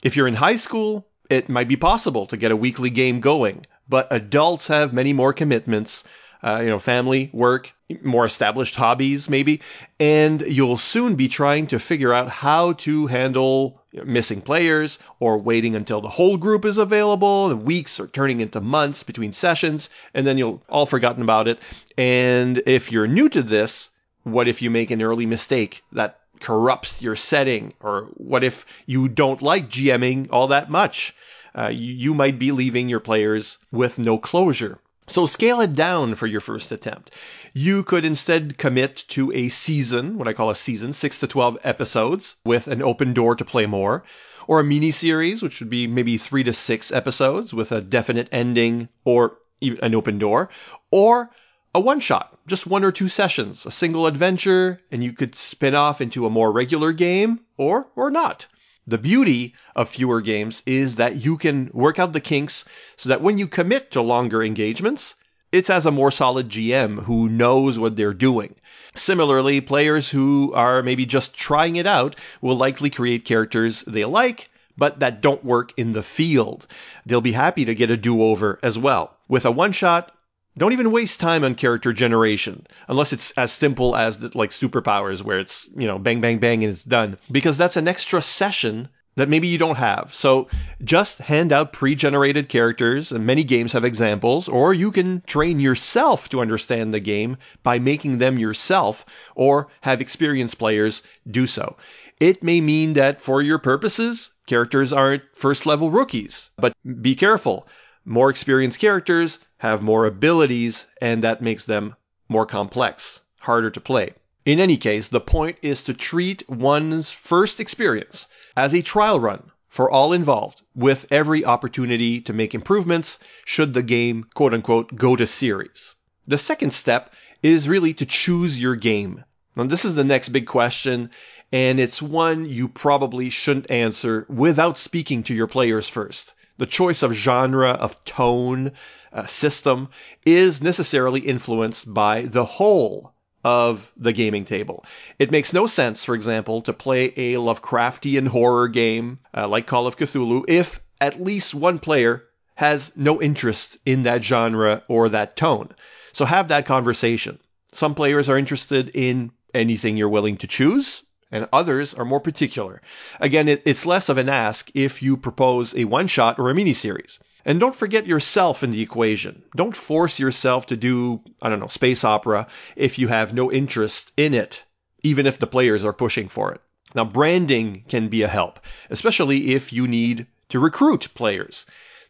If 0.03 0.17
you're 0.17 0.29
in 0.29 0.35
high 0.35 0.57
school, 0.57 1.07
it 1.29 1.49
might 1.49 1.69
be 1.69 1.77
possible 1.77 2.27
to 2.27 2.37
get 2.37 2.53
a 2.53 2.57
weekly 2.57 2.91
game 2.91 3.21
going, 3.21 3.67
but 3.89 4.07
adults 4.11 4.69
have 4.69 4.93
many 4.93 5.13
more 5.13 5.33
commitments, 5.33 6.05
uh, 6.43 6.61
you 6.63 6.69
know, 6.69 6.79
family, 6.79 7.29
work, 7.33 7.73
more 8.03 8.25
established 8.25 8.77
hobbies, 8.77 9.29
maybe, 9.29 9.61
and 9.99 10.43
you'll 10.43 10.77
soon 10.77 11.17
be 11.17 11.29
trying 11.29 11.67
to 11.67 11.79
figure 11.79 12.15
out 12.15 12.29
how 12.29 12.75
to 12.75 13.07
handle 13.09 13.78
missing 13.93 14.41
players 14.41 14.99
or 15.21 15.39
waiting 15.39 15.75
until 15.75 16.01
the 16.01 16.09
whole 16.09 16.37
group 16.37 16.65
is 16.65 16.79
available. 16.79 17.51
and 17.51 17.65
Weeks 17.65 17.99
are 17.99 18.07
turning 18.09 18.41
into 18.41 18.61
months 18.61 19.03
between 19.03 19.33
sessions, 19.33 19.91
and 20.15 20.27
then 20.27 20.39
you'll 20.39 20.63
all 20.69 20.87
forgotten 20.87 21.23
about 21.23 21.49
it. 21.49 21.59
And 21.97 22.63
if 22.67 22.93
you're 22.93 23.07
new 23.07 23.29
to 23.31 23.43
this, 23.43 23.91
what 24.25 24.49
if 24.49 24.61
you 24.61 24.71
make 24.71 24.91
an 24.91 25.03
early 25.03 25.27
mistake 25.27 25.83
that 25.93 26.21
corrupts 26.41 27.03
your 27.03 27.17
setting? 27.17 27.73
Or 27.81 28.09
what 28.15 28.45
if 28.45 28.67
you 28.87 29.09
don't 29.09 29.43
like 29.43 29.71
GMing 29.71 30.29
all 30.31 30.49
that 30.49 30.71
much? 30.71 31.15
Uh, 31.57 31.69
you, 31.69 31.95
you 31.95 32.15
might 32.15 32.39
be 32.39 32.53
leaving 32.53 32.89
your 32.89 33.01
players 33.01 33.59
with 33.73 33.99
no 33.99 34.19
closure. 34.19 34.79
So 35.09 35.25
scale 35.25 35.63
it 35.63 35.73
down 35.73 36.17
for 36.17 36.27
your 36.27 36.43
first 36.43 36.71
attempt. 36.71 37.13
You 37.55 37.83
could 37.83 38.05
instead 38.05 38.59
commit 38.59 39.05
to 39.09 39.33
a 39.33 39.49
season, 39.49 40.19
what 40.19 40.29
I 40.29 40.35
call 40.35 40.51
a 40.51 40.55
season, 40.55 40.93
6 40.93 41.19
to 41.21 41.27
12 41.27 41.57
episodes 41.65 42.37
with 42.45 42.69
an 42.69 42.83
open 42.83 43.15
door 43.15 43.35
to 43.35 43.45
play 43.45 43.65
more, 43.65 44.05
or 44.47 44.61
a 44.61 44.65
mini 44.65 44.91
series, 44.91 45.41
which 45.41 45.61
would 45.61 45.71
be 45.71 45.87
maybe 45.87 46.19
3 46.19 46.45
to 46.45 46.53
6 46.53 46.93
episodes 46.93 47.55
with 47.55 47.73
a 47.73 47.81
definite 47.81 48.29
ending 48.31 48.91
or 49.05 49.39
an 49.63 49.95
open 49.95 50.19
door, 50.19 50.51
or 50.91 51.31
a 51.75 51.81
one 51.81 52.01
shot, 52.01 52.39
just 52.47 52.67
one 52.67 52.85
or 52.85 52.93
two 52.93 53.09
sessions, 53.09 53.65
a 53.65 53.71
single 53.71 54.07
adventure, 54.07 54.83
and 54.93 55.03
you 55.03 55.15
could 55.15 55.35
spin 55.35 55.75
off 55.75 56.03
into 56.03 56.27
a 56.27 56.31
more 56.31 56.53
regular 56.53 56.93
game 56.93 57.41
or 57.57 57.89
or 57.97 58.11
not. 58.11 58.47
The 58.89 58.97
beauty 58.97 59.53
of 59.77 59.91
fewer 59.91 60.23
games 60.23 60.63
is 60.65 60.97
that 60.97 61.17
you 61.17 61.37
can 61.37 61.69
work 61.75 61.99
out 61.99 62.15
the 62.15 62.23
kinks 62.23 62.65
so 62.97 63.11
that 63.11 63.21
when 63.21 63.37
you 63.37 63.47
commit 63.47 63.91
to 63.91 64.01
longer 64.01 64.43
engagements, 64.43 65.15
it's 65.53 65.69
as 65.69 65.85
a 65.85 65.91
more 65.91 66.11
solid 66.11 66.49
GM 66.49 67.03
who 67.03 67.29
knows 67.29 67.79
what 67.79 67.97
they're 67.97 68.15
doing. 68.15 68.55
Similarly, 68.95 69.61
players 69.61 70.09
who 70.09 70.55
are 70.55 70.83
maybe 70.83 71.05
just 71.05 71.35
trying 71.35 71.77
it 71.77 71.87
out 71.87 72.17
will 72.41 72.57
likely 72.57 72.89
create 72.89 73.27
characters 73.27 73.83
they 73.83 74.07
like, 74.07 74.49
but 74.79 75.01
that 75.01 75.21
don't 75.21 75.45
work 75.45 75.75
in 75.77 75.93
the 75.93 76.03
field. 76.03 76.67
They'll 77.05 77.21
be 77.21 77.33
happy 77.33 77.67
to 77.67 77.75
get 77.75 77.91
a 77.91 77.97
do 77.99 78.23
over 78.23 78.59
as 78.63 78.79
well. 78.79 79.19
With 79.29 79.45
a 79.45 79.51
one 79.51 79.73
shot, 79.73 80.15
don't 80.59 80.73
even 80.73 80.91
waste 80.91 81.21
time 81.21 81.45
on 81.45 81.55
character 81.55 81.93
generation 81.93 82.67
unless 82.89 83.13
it's 83.13 83.31
as 83.33 83.53
simple 83.53 83.97
as 83.97 84.19
the, 84.19 84.37
like 84.37 84.51
superpowers 84.51 85.23
where 85.23 85.39
it's, 85.39 85.69
you 85.77 85.87
know, 85.87 85.99
bang, 85.99 86.21
bang, 86.21 86.39
bang 86.39 86.65
and 86.65 86.73
it's 86.73 86.85
done 86.85 87.17
because 87.31 87.57
that's 87.57 87.77
an 87.77 87.89
extra 87.89 88.21
session 88.21 88.89
that 89.15 89.29
maybe 89.29 89.49
you 89.49 89.59
don't 89.59 89.77
have. 89.77 90.15
So 90.15 90.49
just 90.85 91.19
hand 91.19 91.53
out 91.53 91.73
pre-generated 91.73 92.49
characters 92.49 93.11
and 93.11 93.27
many 93.27 93.45
games 93.45 93.73
have 93.73 93.85
examples 93.85 94.49
or 94.49 94.73
you 94.75 94.91
can 94.91 95.23
train 95.27 95.61
yourself 95.61 96.29
to 96.31 96.41
understand 96.41 96.93
the 96.93 97.01
game 97.01 97.37
by 97.63 97.79
making 97.79 98.19
them 98.19 98.39
yourself 98.39 99.05
or 99.35 99.69
have 99.81 100.01
experienced 100.01 100.59
players 100.59 101.03
do 101.31 101.47
so. 101.47 101.77
It 102.21 102.43
may 102.43 102.61
mean 102.61 102.95
that 102.95 103.21
for 103.21 103.43
your 103.43 103.59
purposes, 103.59 104.33
characters 104.47 104.93
aren't 104.93 105.23
first 105.35 105.67
level 105.67 105.91
rookies, 105.91 106.51
but 106.57 106.73
be 107.01 107.15
careful. 107.15 107.69
More 108.05 108.31
experienced 108.31 108.81
characters 108.81 109.39
have 109.59 109.83
more 109.83 110.07
abilities 110.07 110.87
and 111.01 111.23
that 111.23 111.43
makes 111.43 111.65
them 111.65 111.95
more 112.29 112.47
complex, 112.47 113.23
harder 113.41 113.71
to 113.71 113.81
play. 113.81 114.13
In 114.45 114.61
any 114.61 114.77
case, 114.77 115.09
the 115.09 115.21
point 115.21 115.59
is 115.63 115.83
to 115.83 115.93
treat 115.93 116.49
one's 116.49 117.11
first 117.11 117.61
experience 117.61 118.27
as 118.57 118.75
a 118.75 118.83
trial 118.83 119.21
run 119.21 119.51
for 119.69 119.91
all 119.91 120.13
involved 120.13 120.63
with 120.75 121.07
every 121.11 121.45
opportunity 121.45 122.21
to 122.23 122.33
make 122.33 122.55
improvements 122.55 123.19
should 123.45 123.75
the 123.75 123.83
game 123.83 124.25
quote 124.35 124.55
unquote 124.55 124.97
go 124.97 125.15
to 125.17 125.27
series. 125.27 125.95
The 126.27 126.39
second 126.39 126.73
step 126.73 127.13
is 127.43 127.69
really 127.69 127.93
to 127.95 128.07
choose 128.07 128.61
your 128.61 128.77
game. 128.77 129.25
Now, 129.55 129.65
this 129.65 129.85
is 129.85 129.95
the 129.95 130.05
next 130.05 130.31
big 130.31 130.47
question, 130.47 131.11
and 131.53 131.81
it's 131.81 132.01
one 132.01 132.49
you 132.49 132.69
probably 132.69 133.31
shouldn't 133.31 133.71
answer 133.71 134.25
without 134.29 134.79
speaking 134.79 135.23
to 135.25 135.35
your 135.35 135.47
players 135.47 135.89
first. 135.89 136.33
The 136.59 136.67
choice 136.67 137.03
of 137.03 137.13
genre, 137.13 137.71
of 137.71 138.05
tone, 138.05 138.73
uh, 139.13 139.27
system 139.27 139.89
is 140.27 140.61
necessarily 140.61 141.21
influenced 141.21 141.93
by 141.93 142.23
the 142.23 142.45
whole 142.45 143.15
of 143.45 143.93
the 143.97 144.13
gaming 144.13 144.45
table. 144.45 144.85
It 145.19 145.31
makes 145.31 145.53
no 145.53 145.67
sense, 145.67 146.05
for 146.05 146.15
example, 146.15 146.61
to 146.63 146.73
play 146.73 147.07
a 147.17 147.35
Lovecraftian 147.35 148.29
horror 148.29 148.69
game 148.69 149.21
uh, 149.35 149.49
like 149.49 149.67
Call 149.67 149.87
of 149.87 149.97
Cthulhu 149.97 150.45
if 150.49 150.81
at 151.01 151.23
least 151.23 151.55
one 151.55 151.79
player 151.79 152.25
has 152.57 152.93
no 152.97 153.23
interest 153.23 153.79
in 153.87 154.03
that 154.03 154.25
genre 154.25 154.83
or 154.89 155.09
that 155.09 155.37
tone. 155.37 155.71
So 156.13 156.25
have 156.25 156.49
that 156.49 156.67
conversation. 156.67 157.39
Some 157.73 157.95
players 157.95 158.29
are 158.29 158.37
interested 158.37 158.91
in 158.95 159.31
anything 159.55 159.97
you're 159.97 160.09
willing 160.09 160.37
to 160.39 160.49
choose, 160.49 161.05
and 161.31 161.49
others 161.53 161.95
are 161.95 162.05
more 162.05 162.21
particular. 162.21 162.81
Again, 163.21 163.49
it, 163.49 163.63
it's 163.65 163.87
less 163.87 164.09
of 164.09 164.19
an 164.19 164.29
ask 164.29 164.71
if 164.75 165.03
you 165.03 165.17
propose 165.17 165.75
a 165.75 165.85
one 165.85 166.07
shot 166.07 166.39
or 166.39 166.51
a 166.51 166.55
mini 166.55 166.73
series. 166.73 167.19
And 167.45 167.61
don't 167.61 167.75
forget 167.75 168.07
yourself 168.07 168.63
in 168.63 168.73
the 168.73 168.83
equation. 168.83 169.43
Don't 169.57 169.77
force 169.77 170.19
yourself 170.19 170.67
to 170.67 170.77
do, 170.77 171.23
I 171.41 171.49
don't 171.49 171.61
know, 171.61 171.67
space 171.67 172.05
opera 172.05 172.47
if 172.77 172.99
you 172.99 173.09
have 173.09 173.33
no 173.33 173.51
interest 173.51 174.13
in 174.17 174.35
it, 174.35 174.65
even 175.03 175.27
if 175.27 175.39
the 175.39 175.47
players 175.47 175.85
are 175.85 175.93
pushing 175.93 176.29
for 176.29 176.53
it. 176.53 176.61
Now, 176.95 177.05
branding 177.05 177.85
can 177.89 178.09
be 178.09 178.23
a 178.23 178.29
help, 178.29 178.61
especially 178.91 179.55
if 179.55 179.73
you 179.73 179.87
need 179.87 180.27
to 180.49 180.59
recruit 180.59 181.09
players. 181.15 181.67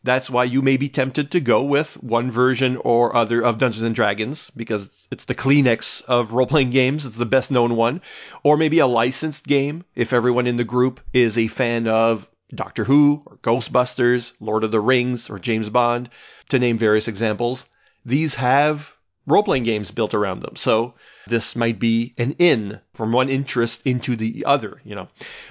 That's 0.09 0.31
why 0.31 0.45
you 0.45 0.63
may 0.63 0.79
be 0.79 0.89
tempted 0.89 1.31
to 1.33 1.39
go 1.39 1.63
with 1.63 2.03
one 2.03 2.31
version 2.31 2.79
or 2.79 3.15
other 3.15 3.43
of 3.43 3.59
Dungeons 3.59 3.83
and 3.83 3.95
Dragons 3.95 4.51
because 4.57 5.07
it's 5.11 5.27
the 5.27 5.35
Kleenex 5.35 6.03
of 6.07 6.33
role 6.33 6.47
playing 6.47 6.71
games. 6.71 7.05
It's 7.05 7.19
the 7.19 7.27
best 7.27 7.51
known 7.51 7.77
one. 7.77 8.01
Or 8.43 8.57
maybe 8.57 8.79
a 8.79 8.87
licensed 8.87 9.47
game 9.47 9.85
if 9.95 10.15
everyone 10.15 10.47
in 10.47 10.57
the 10.57 10.65
group 10.65 11.01
is 11.13 11.37
a 11.37 11.49
fan 11.49 11.87
of 11.87 12.27
Doctor 12.55 12.85
Who 12.85 13.23
or 13.27 13.37
Ghostbusters, 13.43 14.33
Lord 14.41 14.65
of 14.65 14.71
the 14.71 14.81
Rings 14.81 15.29
or 15.29 15.39
James 15.39 15.69
Bond, 15.69 16.09
to 16.49 16.59
name 16.59 16.79
various 16.79 17.07
examples. 17.07 17.67
These 18.03 18.37
have 18.37 18.97
role 19.27 19.43
playing 19.43 19.65
games 19.65 19.91
built 19.91 20.15
around 20.15 20.41
them. 20.41 20.57
So 20.57 20.95
this 21.27 21.55
might 21.55 21.79
be 21.79 22.15
an 22.17 22.33
in 22.39 22.81
from 22.95 23.13
one 23.13 23.29
interest 23.29 23.83
into 23.87 24.17
the 24.17 24.43
other, 24.47 24.81
you 24.85 24.95
know. 24.95 25.09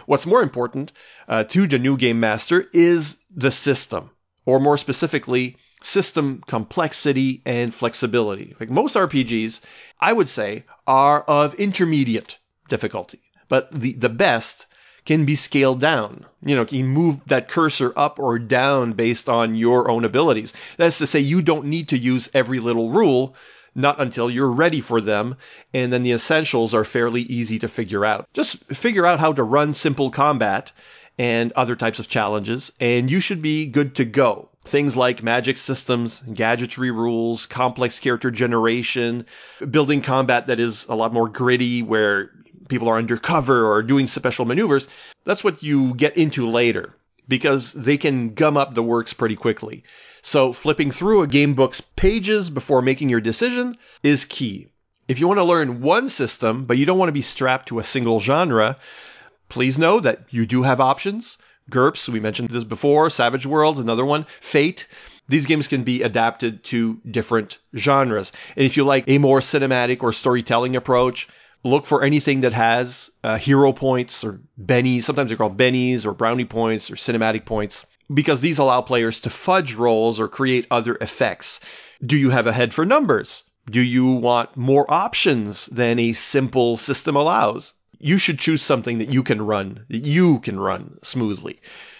What's 0.07 0.25
more 0.25 0.41
important 0.41 0.93
uh, 1.27 1.43
to 1.43 1.67
the 1.67 1.77
new 1.77 1.95
game 1.95 2.19
master 2.19 2.65
is 2.73 3.17
the 3.29 3.51
system, 3.51 4.09
or 4.48 4.61
more 4.61 4.78
specifically, 4.78 5.57
system 5.82 6.41
complexity 6.48 7.41
and 7.45 7.74
flexibility. 7.74 8.56
Like 8.60 8.69
most 8.69 8.95
RPGs, 8.95 9.60
I 9.99 10.14
would 10.14 10.30
say, 10.30 10.64
are 10.88 11.22
of 11.24 11.53
intermediate 11.56 12.40
difficulty. 12.69 13.19
But 13.49 13.69
the, 13.72 13.91
the 13.91 14.10
best 14.10 14.65
can 15.06 15.26
be 15.26 15.36
scaled 15.36 15.82
down. 15.82 16.26
You 16.41 16.56
know, 16.56 16.65
can 16.65 16.88
move 16.88 17.19
that 17.28 17.49
cursor 17.49 17.91
up 17.98 18.19
or 18.19 18.40
down 18.40 18.94
based 18.94 19.28
on 19.28 19.56
your 19.56 19.91
own 19.91 20.06
abilities. 20.06 20.53
That's 20.78 20.98
to 20.99 21.07
say, 21.07 21.19
you 21.19 21.41
don't 21.41 21.65
need 21.65 21.90
to 21.90 21.98
use 21.98 22.30
every 22.34 22.61
little 22.61 22.90
rule, 22.91 23.36
not 23.76 23.99
until 23.99 24.30
you're 24.32 24.52
ready 24.52 24.80
for 24.80 25.02
them, 25.02 25.36
and 25.74 25.91
then 25.91 26.03
the 26.03 26.14
essentials 26.14 26.74
are 26.74 26.86
fairly 26.86 27.24
easy 27.24 27.60
to 27.60 27.68
figure 27.68 28.06
out. 28.06 28.28
Just 28.34 28.64
figure 28.74 29.06
out 29.06 29.19
how 29.19 29.34
to 29.34 29.44
run 29.44 29.74
simple 29.74 30.10
combat 30.10 30.72
and 31.18 31.52
other 31.53 31.76
types 31.76 31.99
of 31.99 32.07
challenges, 32.07 32.72
and 32.80 33.10
you 33.10 33.19
should 33.19 33.41
be 33.41 33.65
good 33.65 33.95
to 33.95 34.06
go. 34.06 34.49
Things 34.64 34.95
like 34.95 35.23
magic 35.23 35.57
systems, 35.57 36.22
gadgetry 36.34 36.91
rules, 36.91 37.45
complex 37.45 37.99
character 37.99 38.30
generation, 38.30 39.26
building 39.69 40.02
combat 40.02 40.48
that 40.48 40.60
is 40.60 40.85
a 40.89 40.95
lot 40.95 41.14
more 41.14 41.30
gritty, 41.30 41.81
where 41.81 42.31
people 42.68 42.88
are 42.89 42.98
undercover 42.98 43.65
or 43.65 43.81
doing 43.81 44.07
special 44.07 44.45
maneuvers, 44.45 44.88
that's 45.23 45.44
what 45.44 45.64
you 45.64 45.94
get 45.95 46.18
into 46.18 46.49
later 46.49 46.94
because 47.27 47.73
they 47.73 47.98
can 47.98 48.34
gum 48.34 48.57
up 48.57 48.73
the 48.73 48.84
works 48.84 49.14
pretty 49.14 49.35
quickly. 49.35 49.84
So 50.22 50.53
flipping 50.53 50.91
through 50.91 51.22
a 51.22 51.27
game 51.27 51.53
book's 51.53 51.81
pages 51.81 52.49
before 52.49 52.81
making 52.81 53.10
your 53.10 53.22
decision 53.22 53.76
is 54.03 54.26
key. 54.26 54.68
If 55.07 55.19
you 55.19 55.27
want 55.27 55.38
to 55.39 55.44
learn 55.44 55.81
one 55.81 56.10
system, 56.10 56.65
but 56.65 56.77
you 56.77 56.85
don't 56.85 56.98
want 56.98 57.10
to 57.10 57.14
be 57.14 57.22
strapped 57.22 57.69
to 57.69 57.80
a 57.80 57.84
single 57.84 58.19
genre, 58.19 58.77
please 59.49 59.78
know 59.78 59.99
that 59.99 60.26
you 60.30 60.45
do 60.45 60.64
have 60.64 60.80
options. 60.80 61.38
GURPS, 61.69 62.10
we 62.10 62.19
mentioned 62.19 62.49
this 62.49 62.64
before, 62.64 63.10
Savage 63.10 63.45
Worlds, 63.45 63.80
another 63.80 64.06
one, 64.06 64.26
Fate. 64.26 64.88
These 65.28 65.45
games 65.45 65.68
can 65.68 65.84
be 65.84 66.03
adapted 66.03 66.64
to 66.65 67.02
different 67.11 67.57
genres. 67.76 68.32
And 68.56 68.65
if 68.65 68.78
you 68.78 68.86
like 68.86 69.03
a 69.07 69.18
more 69.18 69.41
cinematic 69.41 70.02
or 70.02 70.14
storytelling 70.14 70.76
approach, 70.76 71.28
look 71.64 71.86
for 71.86 72.03
anything 72.03 72.41
that 72.41 72.53
has 72.53 73.10
uh, 73.24 73.38
hero 73.38 73.74
points 73.74 74.24
or 74.24 74.40
bennies. 74.61 75.03
Sometimes 75.03 75.30
they're 75.30 75.38
called 75.38 75.57
bennies 75.57 76.06
or 76.06 76.14
brownie 76.14 76.45
points 76.45 76.90
or 76.90 76.95
cinematic 76.95 77.45
points 77.45 77.86
because 78.14 78.40
these 78.40 78.57
allow 78.57 78.82
players 78.82 79.19
to 79.22 79.30
fudge 79.30 79.74
rolls 79.74 80.19
or 80.19 80.30
create 80.30 80.65
other 80.72 80.98
effects. 81.02 81.60
Do 82.06 82.15
you 82.15 82.30
have 82.30 82.48
a 82.48 82.53
head 82.53 82.74
for 82.74 82.86
numbers? 82.86 83.44
Do 83.69 83.82
you 83.82 84.06
want 84.06 84.56
more 84.56 84.90
options 84.90 85.65
than 85.65 85.99
a 85.99 86.14
simple 86.14 86.78
system 86.78 87.18
allows? 87.18 87.74
You 87.99 88.18
should 88.18 88.40
choose 88.40 88.61
something 88.61 88.99
that 88.99 89.10
you 89.10 89.24
can 89.24 89.41
run, 89.41 89.86
that 89.90 90.06
you 90.06 90.40
can 90.40 90.60
run 90.60 90.98
smoothly. 91.02 91.60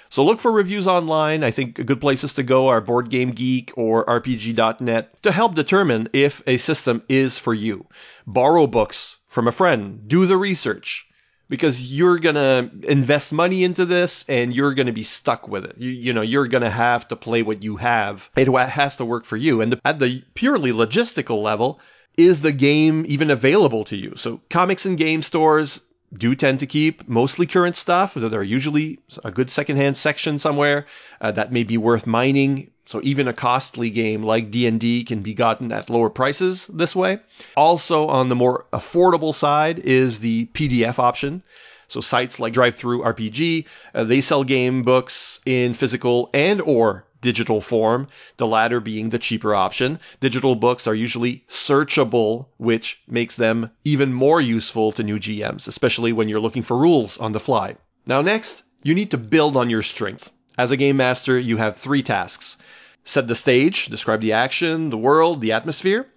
So 0.10 0.24
look 0.24 0.40
for 0.40 0.52
reviews 0.52 0.88
online. 0.88 1.44
I 1.44 1.52
think 1.52 1.86
good 1.86 2.00
places 2.00 2.34
to 2.36 2.44
go 2.44 2.68
are 2.70 2.80
Board 2.80 3.10
Game 3.10 3.32
Geek 3.32 3.74
or 3.76 4.06
RPG.net 4.06 5.22
to 5.24 5.32
help 5.32 5.56
determine 5.56 6.08
if 6.14 6.42
a 6.48 6.58
system 6.58 7.04
is 7.10 7.38
for 7.38 7.54
you. 7.54 7.86
Borrow 8.26 8.68
books 8.68 9.18
from 9.28 9.48
a 9.48 9.52
friend. 9.52 10.08
Do 10.08 10.26
the 10.26 10.38
research 10.38 11.06
because 11.50 11.94
you're 11.94 12.20
going 12.20 12.36
to 12.36 12.70
invest 12.84 13.34
money 13.34 13.64
into 13.64 13.86
this 13.86 14.26
and 14.30 14.54
you're 14.54 14.74
going 14.74 14.88
to 14.88 14.94
be 14.94 15.04
stuck 15.04 15.48
with 15.48 15.66
it. 15.66 15.76
You, 15.78 15.90
you 15.90 16.14
know, 16.14 16.22
you're 16.22 16.48
going 16.48 16.64
to 16.64 16.70
have 16.70 17.08
to 17.10 17.16
play 17.16 17.42
what 17.42 17.64
you 17.64 17.78
have. 17.78 18.30
It 18.36 18.48
has 18.48 18.96
to 18.98 19.06
work 19.06 19.26
for 19.26 19.38
you. 19.38 19.62
And 19.62 19.80
at 19.84 20.00
the 20.00 20.24
purely 20.36 20.72
logistical 20.72 21.42
level, 21.42 21.80
is 22.18 22.42
the 22.42 22.52
game 22.52 23.06
even 23.08 23.30
available 23.30 23.84
to 23.86 23.96
you? 23.96 24.14
So 24.16 24.42
comics 24.50 24.86
and 24.86 24.98
game 24.98 25.22
stores 25.22 25.82
do 26.16 26.36
tend 26.36 26.60
to 26.60 26.66
keep 26.66 27.08
mostly 27.08 27.46
current 27.46 27.76
stuff. 27.76 28.14
There 28.14 28.40
are 28.40 28.44
usually 28.44 29.00
a 29.24 29.32
good 29.32 29.50
secondhand 29.50 29.98
section 29.98 30.40
somewhere 30.40 30.86
uh, 31.20 31.32
that 31.32 31.52
may 31.52 31.64
be 31.64 31.78
worth 31.78 32.08
mining. 32.08 32.72
So 32.86 33.02
even 33.04 33.28
a 33.28 33.34
costly 33.34 33.90
game 33.90 34.24
like 34.24 34.50
D&D 34.50 35.04
can 35.04 35.22
be 35.22 35.34
gotten 35.34 35.72
at 35.74 35.90
lower 35.90 36.10
prices 36.10 36.68
this 36.68 36.96
way. 36.96 37.20
Also 37.58 38.08
on 38.08 38.30
the 38.30 38.36
more 38.36 38.66
affordable 38.72 39.34
side 39.34 39.80
is 39.80 40.20
the 40.20 40.46
PDF 40.54 40.98
option. 40.98 41.44
So 41.90 42.02
sites 42.02 42.40
like 42.40 42.54
DriveThru 42.54 43.04
RPG, 43.14 43.66
uh, 43.94 44.04
they 44.04 44.22
sell 44.22 44.44
game 44.44 44.84
books 44.84 45.40
in 45.46 45.74
physical 45.74 46.30
and 46.34 46.62
or 46.62 47.06
digital 47.22 47.62
form, 47.62 48.08
the 48.38 48.48
latter 48.48 48.80
being 48.80 49.10
the 49.10 49.20
cheaper 49.20 49.56
option. 49.56 50.00
Digital 50.20 50.56
books 50.56 50.88
are 50.88 50.96
usually 50.96 51.44
searchable, 51.48 52.48
which 52.58 53.02
makes 53.08 53.36
them 53.36 53.72
even 53.84 54.14
more 54.14 54.42
useful 54.42 54.92
to 54.92 55.04
new 55.04 55.20
GMs, 55.20 55.68
especially 55.68 56.14
when 56.14 56.30
you're 56.30 56.40
looking 56.40 56.64
for 56.64 56.78
rules 56.78 57.18
on 57.18 57.32
the 57.32 57.40
fly. 57.40 57.76
Now, 58.06 58.22
next, 58.22 58.64
you 58.84 58.94
need 58.94 59.12
to 59.12 59.18
build 59.18 59.58
on 59.58 59.70
your 59.70 59.82
strength. 59.82 60.32
As 60.58 60.72
a 60.72 60.78
game 60.78 60.98
master, 60.98 61.38
you 61.38 61.58
have 61.58 61.76
three 61.76 62.04
tasks 62.04 62.58
set 63.04 63.28
the 63.30 63.36
stage, 63.36 63.86
describe 63.86 64.20
the 64.20 64.34
action, 64.34 64.90
the 64.90 64.98
world, 64.98 65.40
the 65.40 65.54
atmosphere, 65.54 66.08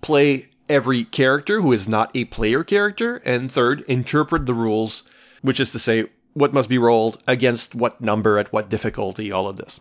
play 0.00 0.48
every 0.68 1.04
character 1.04 1.60
who 1.60 1.72
is 1.72 1.86
not 1.86 2.10
a 2.14 2.24
player 2.24 2.64
character, 2.64 3.22
and 3.24 3.52
third, 3.52 3.84
interpret 3.86 4.44
the 4.44 4.54
rules, 4.54 5.04
which 5.42 5.60
is 5.60 5.70
to 5.70 5.78
say, 5.78 6.04
what 6.32 6.52
must 6.52 6.68
be 6.68 6.78
rolled 6.78 7.22
against 7.28 7.76
what 7.76 8.00
number 8.00 8.38
at 8.38 8.52
what 8.52 8.68
difficulty, 8.68 9.30
all 9.30 9.46
of 9.46 9.56
this. 9.56 9.78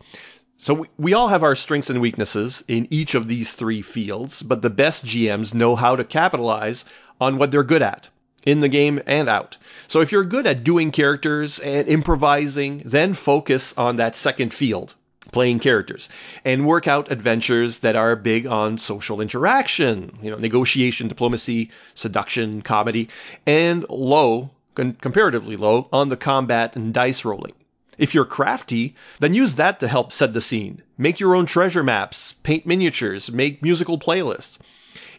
So 0.57 0.73
we, 0.75 0.87
we 0.97 1.13
all 1.13 1.27
have 1.27 1.43
our 1.43 1.55
strengths 1.55 1.89
and 1.89 1.99
weaknesses 1.99 2.63
in 2.67 2.87
each 2.89 3.15
of 3.15 3.27
these 3.27 3.51
three 3.53 3.81
fields, 3.81 4.41
but 4.43 4.61
the 4.61 4.69
best 4.69 5.05
GMs 5.05 5.53
know 5.53 5.75
how 5.75 5.95
to 5.95 6.03
capitalize 6.03 6.85
on 7.19 7.37
what 7.37 7.51
they're 7.51 7.63
good 7.63 7.81
at 7.81 8.09
in 8.45 8.61
the 8.61 8.69
game 8.69 9.01
and 9.05 9.29
out. 9.29 9.57
So 9.87 10.01
if 10.01 10.11
you're 10.11 10.23
good 10.23 10.45
at 10.45 10.63
doing 10.63 10.91
characters 10.91 11.59
and 11.59 11.87
improvising, 11.87 12.83
then 12.85 13.13
focus 13.13 13.73
on 13.77 13.95
that 13.95 14.15
second 14.15 14.53
field, 14.53 14.95
playing 15.31 15.59
characters, 15.59 16.09
and 16.45 16.67
work 16.67 16.87
out 16.87 17.11
adventures 17.11 17.79
that 17.79 17.95
are 17.95 18.15
big 18.15 18.45
on 18.45 18.77
social 18.77 19.21
interaction, 19.21 20.17
you 20.21 20.29
know, 20.29 20.37
negotiation, 20.37 21.07
diplomacy, 21.07 21.71
seduction, 21.95 22.61
comedy, 22.61 23.09
and 23.45 23.85
low 23.89 24.51
con- 24.75 24.97
comparatively 25.01 25.55
low 25.55 25.87
on 25.91 26.09
the 26.09 26.17
combat 26.17 26.75
and 26.75 26.93
dice 26.93 27.25
rolling. 27.25 27.53
If 27.97 28.15
you're 28.15 28.25
crafty, 28.25 28.95
then 29.19 29.35
use 29.35 29.53
that 29.55 29.79
to 29.79 29.87
help 29.87 30.11
set 30.11 30.33
the 30.33 30.41
scene. 30.41 30.81
Make 30.97 31.19
your 31.19 31.35
own 31.35 31.45
treasure 31.45 31.83
maps, 31.83 32.33
paint 32.41 32.65
miniatures, 32.65 33.31
make 33.31 33.61
musical 33.61 33.99
playlists. 33.99 34.57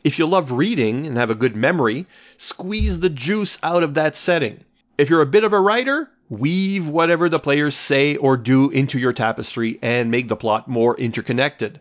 If 0.03 0.19
you 0.19 0.27
love 0.27 0.51
reading 0.51 1.07
and 1.07 1.17
have 1.17 1.31
a 1.31 1.37
good 1.37 1.55
memory, 1.55 2.07
squeeze 2.37 2.99
the 2.99 3.09
juice 3.09 3.59
out 3.63 3.85
of 3.85 3.95
that 3.95 4.17
setting. 4.17 4.65
If 4.99 5.09
you're 5.09 5.21
a 5.21 5.27
bit 5.27 5.45
of 5.45 5.53
a 5.53 5.61
writer, 5.61 6.11
weave 6.29 6.89
whatever 6.89 7.29
the 7.29 7.39
players 7.39 7.77
say 7.77 8.17
or 8.17 8.37
do 8.37 8.71
into 8.71 8.99
your 8.99 9.13
tapestry 9.13 9.79
and 9.81 10.11
make 10.11 10.29
the 10.29 10.37
plot 10.37 10.67
more 10.67 10.97
interconnected. 10.99 11.81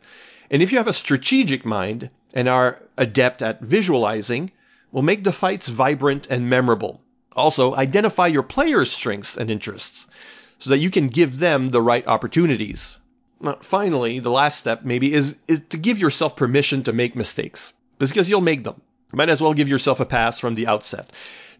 And 0.51 0.61
if 0.61 0.71
you 0.71 0.77
have 0.77 0.87
a 0.87 0.93
strategic 0.93 1.65
mind 1.65 2.11
and 2.35 2.47
are 2.47 2.83
adept 2.97 3.41
at 3.41 3.61
visualizing, 3.61 4.51
will 4.91 5.01
make 5.01 5.23
the 5.23 5.31
fights 5.31 5.67
vibrant 5.67 6.27
and 6.29 6.47
memorable. 6.47 7.01
Also, 7.35 7.73
identify 7.75 8.27
your 8.27 8.43
players' 8.43 8.91
strengths 8.91 9.35
and 9.35 9.49
interests 9.49 10.05
so 10.63 10.69
that 10.69 10.77
you 10.77 10.89
can 10.89 11.09
give 11.09 11.39
them 11.39 11.71
the 11.71 11.81
right 11.81 12.07
opportunities. 12.07 12.99
Finally, 13.59 14.19
the 14.19 14.31
last 14.31 14.57
step 14.57 14.85
maybe 14.85 15.13
is, 15.13 15.35
is 15.49 15.61
to 15.69 15.75
give 15.75 15.97
yourself 15.97 16.37
permission 16.37 16.81
to 16.83 16.93
make 16.93 17.17
mistakes 17.17 17.73
because 17.97 18.29
you'll 18.29 18.39
make 18.39 18.63
them. 18.63 18.79
Might 19.11 19.27
as 19.29 19.41
well 19.41 19.53
give 19.53 19.67
yourself 19.67 19.99
a 19.99 20.05
pass 20.05 20.39
from 20.39 20.55
the 20.55 20.65
outset. 20.65 21.11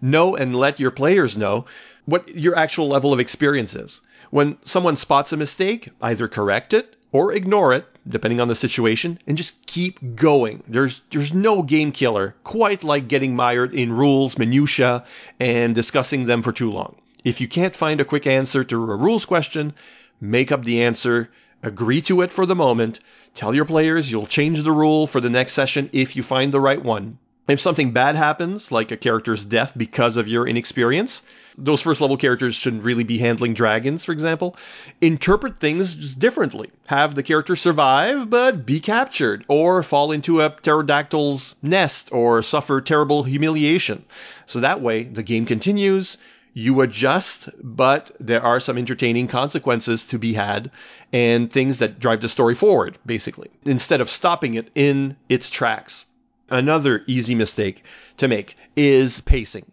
Know 0.01 0.38
and 0.38 0.55
let 0.55 0.80
your 0.80 0.89
players 0.89 1.35
know 1.35 1.65
what 2.05 2.30
your 2.30 2.55
actual 2.55 2.88
level 2.88 3.11
of 3.11 3.19
experience 3.19 3.75
is. 3.75 3.99
When 4.30 4.57
someone 4.63 4.95
spots 4.95 5.34
a 5.34 5.38
mistake, 5.38 5.89
either 6.01 6.30
correct 6.30 6.73
it 6.73 6.95
or 7.11 7.34
ignore 7.34 7.73
it, 7.73 7.85
depending 8.07 8.39
on 8.39 8.47
the 8.47 8.55
situation, 8.55 9.19
and 9.27 9.35
just 9.35 9.65
keep 9.65 10.15
going. 10.15 10.63
There's 10.65 11.01
there's 11.11 11.34
no 11.34 11.61
game 11.61 11.91
killer 11.91 12.35
quite 12.45 12.85
like 12.85 13.09
getting 13.09 13.35
mired 13.35 13.73
in 13.73 13.91
rules, 13.91 14.38
minutia, 14.38 15.03
and 15.41 15.75
discussing 15.75 16.25
them 16.25 16.41
for 16.41 16.53
too 16.53 16.71
long. 16.71 16.95
If 17.23 17.39
you 17.39 17.47
can't 17.47 17.75
find 17.75 18.01
a 18.01 18.05
quick 18.05 18.27
answer 18.27 18.63
to 18.65 18.91
a 18.91 18.95
rules 18.97 19.23
question, 19.23 19.73
make 20.19 20.51
up 20.51 20.65
the 20.65 20.83
answer, 20.83 21.29
agree 21.61 22.01
to 22.01 22.21
it 22.21 22.31
for 22.31 22.45
the 22.45 22.55
moment, 22.55 22.99
tell 23.33 23.55
your 23.55 23.65
players 23.65 24.11
you'll 24.11 24.27
change 24.27 24.63
the 24.63 24.73
rule 24.73 25.07
for 25.07 25.21
the 25.21 25.29
next 25.29 25.53
session 25.53 25.89
if 25.93 26.15
you 26.15 26.23
find 26.23 26.53
the 26.53 26.59
right 26.59 26.83
one, 26.83 27.17
if 27.45 27.59
something 27.59 27.91
bad 27.91 28.15
happens, 28.15 28.71
like 28.71 28.89
a 28.89 28.95
character's 28.95 29.43
death 29.43 29.73
because 29.75 30.15
of 30.15 30.29
your 30.29 30.47
inexperience, 30.47 31.21
those 31.57 31.81
first 31.81 31.99
level 31.99 32.15
characters 32.15 32.55
shouldn't 32.55 32.85
really 32.85 33.03
be 33.03 33.17
handling 33.17 33.53
dragons, 33.53 34.05
for 34.05 34.13
example. 34.13 34.55
Interpret 35.01 35.59
things 35.59 36.15
differently. 36.15 36.71
Have 36.87 37.15
the 37.15 37.23
character 37.23 37.57
survive, 37.57 38.29
but 38.29 38.65
be 38.65 38.79
captured, 38.79 39.43
or 39.49 39.83
fall 39.83 40.13
into 40.13 40.39
a 40.39 40.51
pterodactyl's 40.51 41.55
nest, 41.61 42.07
or 42.13 42.41
suffer 42.41 42.79
terrible 42.79 43.23
humiliation. 43.23 44.05
So 44.45 44.61
that 44.61 44.79
way, 44.79 45.03
the 45.03 45.23
game 45.23 45.45
continues, 45.45 46.17
you 46.53 46.81
adjust, 46.81 47.49
but 47.61 48.11
there 48.19 48.41
are 48.41 48.59
some 48.59 48.77
entertaining 48.77 49.27
consequences 49.27 50.05
to 50.05 50.19
be 50.19 50.34
had 50.34 50.69
and 51.11 51.51
things 51.51 51.80
that 51.80 51.99
drive 51.99 52.21
the 52.21 52.30
story 52.30 52.53
forward, 52.53 52.97
basically, 53.05 53.49
instead 53.65 54.01
of 54.01 54.09
stopping 54.09 54.53
it 54.53 54.69
in 54.75 55.15
its 55.30 55.49
tracks. 55.49 56.05
Another 56.49 57.03
easy 57.07 57.34
mistake 57.34 57.84
to 58.17 58.27
make 58.27 58.55
is 58.75 59.21
pacing. 59.21 59.65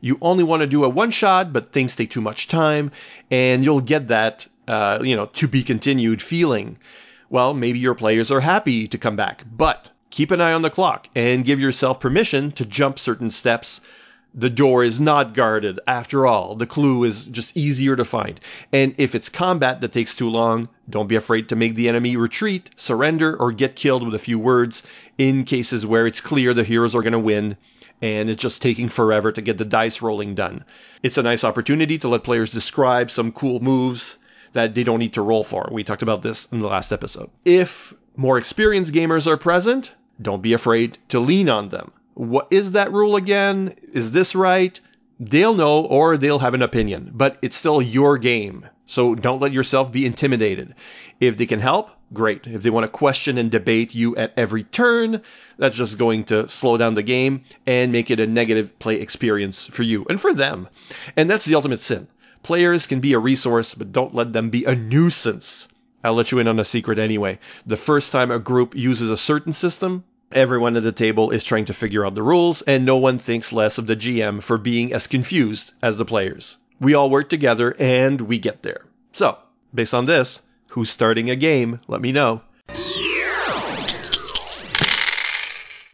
You 0.00 0.18
only 0.20 0.44
want 0.44 0.60
to 0.60 0.66
do 0.66 0.84
a 0.84 0.88
one 0.88 1.10
shot, 1.10 1.52
but 1.52 1.72
things 1.72 1.96
take 1.96 2.10
too 2.10 2.20
much 2.20 2.48
time, 2.48 2.90
and 3.30 3.64
you'll 3.64 3.80
get 3.80 4.08
that, 4.08 4.46
uh, 4.68 4.98
you 5.02 5.16
know, 5.16 5.26
to 5.26 5.48
be 5.48 5.62
continued 5.62 6.20
feeling. 6.20 6.76
Well, 7.30 7.54
maybe 7.54 7.78
your 7.78 7.94
players 7.94 8.30
are 8.30 8.40
happy 8.40 8.86
to 8.86 8.98
come 8.98 9.16
back, 9.16 9.44
but 9.50 9.90
keep 10.10 10.30
an 10.30 10.42
eye 10.42 10.52
on 10.52 10.62
the 10.62 10.70
clock 10.70 11.08
and 11.16 11.44
give 11.44 11.58
yourself 11.58 11.98
permission 11.98 12.52
to 12.52 12.66
jump 12.66 12.98
certain 12.98 13.30
steps 13.30 13.80
the 14.36 14.50
door 14.50 14.84
is 14.84 15.00
not 15.00 15.32
guarded. 15.32 15.80
After 15.86 16.26
all, 16.26 16.54
the 16.54 16.66
clue 16.66 17.04
is 17.04 17.24
just 17.24 17.56
easier 17.56 17.96
to 17.96 18.04
find. 18.04 18.38
And 18.70 18.94
if 18.98 19.14
it's 19.14 19.30
combat 19.30 19.80
that 19.80 19.92
takes 19.92 20.14
too 20.14 20.28
long, 20.28 20.68
don't 20.90 21.08
be 21.08 21.16
afraid 21.16 21.48
to 21.48 21.56
make 21.56 21.74
the 21.74 21.88
enemy 21.88 22.16
retreat, 22.16 22.70
surrender, 22.76 23.34
or 23.34 23.50
get 23.50 23.76
killed 23.76 24.04
with 24.04 24.14
a 24.14 24.18
few 24.18 24.38
words 24.38 24.82
in 25.16 25.44
cases 25.44 25.86
where 25.86 26.06
it's 26.06 26.20
clear 26.20 26.52
the 26.52 26.64
heroes 26.64 26.94
are 26.94 27.00
going 27.00 27.14
to 27.14 27.18
win 27.18 27.56
and 28.02 28.28
it's 28.28 28.42
just 28.42 28.60
taking 28.60 28.90
forever 28.90 29.32
to 29.32 29.40
get 29.40 29.56
the 29.56 29.64
dice 29.64 30.02
rolling 30.02 30.34
done. 30.34 30.62
It's 31.02 31.16
a 31.16 31.22
nice 31.22 31.42
opportunity 31.42 31.98
to 31.98 32.08
let 32.08 32.22
players 32.22 32.52
describe 32.52 33.10
some 33.10 33.32
cool 33.32 33.60
moves 33.60 34.18
that 34.52 34.74
they 34.74 34.84
don't 34.84 34.98
need 34.98 35.14
to 35.14 35.22
roll 35.22 35.44
for. 35.44 35.68
We 35.72 35.82
talked 35.82 36.02
about 36.02 36.20
this 36.20 36.46
in 36.52 36.58
the 36.58 36.68
last 36.68 36.92
episode. 36.92 37.30
If 37.46 37.94
more 38.16 38.36
experienced 38.36 38.92
gamers 38.92 39.26
are 39.26 39.38
present, 39.38 39.94
don't 40.20 40.42
be 40.42 40.52
afraid 40.52 40.98
to 41.08 41.20
lean 41.20 41.48
on 41.48 41.70
them. 41.70 41.92
What 42.16 42.48
is 42.50 42.72
that 42.72 42.94
rule 42.94 43.14
again? 43.14 43.74
Is 43.92 44.12
this 44.12 44.34
right? 44.34 44.80
They'll 45.20 45.52
know 45.52 45.84
or 45.84 46.16
they'll 46.16 46.38
have 46.38 46.54
an 46.54 46.62
opinion, 46.62 47.10
but 47.12 47.36
it's 47.42 47.58
still 47.58 47.82
your 47.82 48.16
game. 48.16 48.66
So 48.86 49.14
don't 49.14 49.42
let 49.42 49.52
yourself 49.52 49.92
be 49.92 50.06
intimidated. 50.06 50.74
If 51.20 51.36
they 51.36 51.44
can 51.44 51.60
help, 51.60 51.90
great. 52.14 52.46
If 52.46 52.62
they 52.62 52.70
want 52.70 52.84
to 52.84 52.88
question 52.88 53.36
and 53.36 53.50
debate 53.50 53.94
you 53.94 54.16
at 54.16 54.32
every 54.34 54.64
turn, 54.64 55.20
that's 55.58 55.76
just 55.76 55.98
going 55.98 56.24
to 56.24 56.48
slow 56.48 56.78
down 56.78 56.94
the 56.94 57.02
game 57.02 57.44
and 57.66 57.92
make 57.92 58.10
it 58.10 58.18
a 58.18 58.26
negative 58.26 58.78
play 58.78 58.98
experience 58.98 59.66
for 59.66 59.82
you 59.82 60.06
and 60.08 60.18
for 60.18 60.32
them. 60.32 60.68
And 61.18 61.28
that's 61.28 61.44
the 61.44 61.54
ultimate 61.54 61.80
sin. 61.80 62.08
Players 62.42 62.86
can 62.86 63.00
be 63.00 63.12
a 63.12 63.18
resource, 63.18 63.74
but 63.74 63.92
don't 63.92 64.14
let 64.14 64.32
them 64.32 64.48
be 64.48 64.64
a 64.64 64.74
nuisance. 64.74 65.68
I'll 66.02 66.14
let 66.14 66.32
you 66.32 66.38
in 66.38 66.48
on 66.48 66.58
a 66.58 66.64
secret 66.64 66.98
anyway. 66.98 67.38
The 67.66 67.76
first 67.76 68.10
time 68.10 68.30
a 68.30 68.38
group 68.38 68.74
uses 68.74 69.10
a 69.10 69.18
certain 69.18 69.52
system, 69.52 70.04
Everyone 70.32 70.76
at 70.76 70.82
the 70.82 70.90
table 70.90 71.30
is 71.30 71.44
trying 71.44 71.66
to 71.66 71.72
figure 71.72 72.04
out 72.04 72.16
the 72.16 72.22
rules, 72.22 72.60
and 72.62 72.84
no 72.84 72.96
one 72.96 73.18
thinks 73.18 73.52
less 73.52 73.78
of 73.78 73.86
the 73.86 73.94
GM 73.94 74.42
for 74.42 74.58
being 74.58 74.92
as 74.92 75.06
confused 75.06 75.72
as 75.82 75.98
the 75.98 76.04
players. 76.04 76.58
We 76.80 76.94
all 76.94 77.08
work 77.10 77.28
together 77.28 77.76
and 77.78 78.20
we 78.22 78.38
get 78.38 78.62
there. 78.62 78.86
So, 79.12 79.38
based 79.72 79.94
on 79.94 80.06
this, 80.06 80.42
who's 80.70 80.90
starting 80.90 81.30
a 81.30 81.36
game? 81.36 81.80
Let 81.86 82.00
me 82.00 82.10
know. 82.10 82.42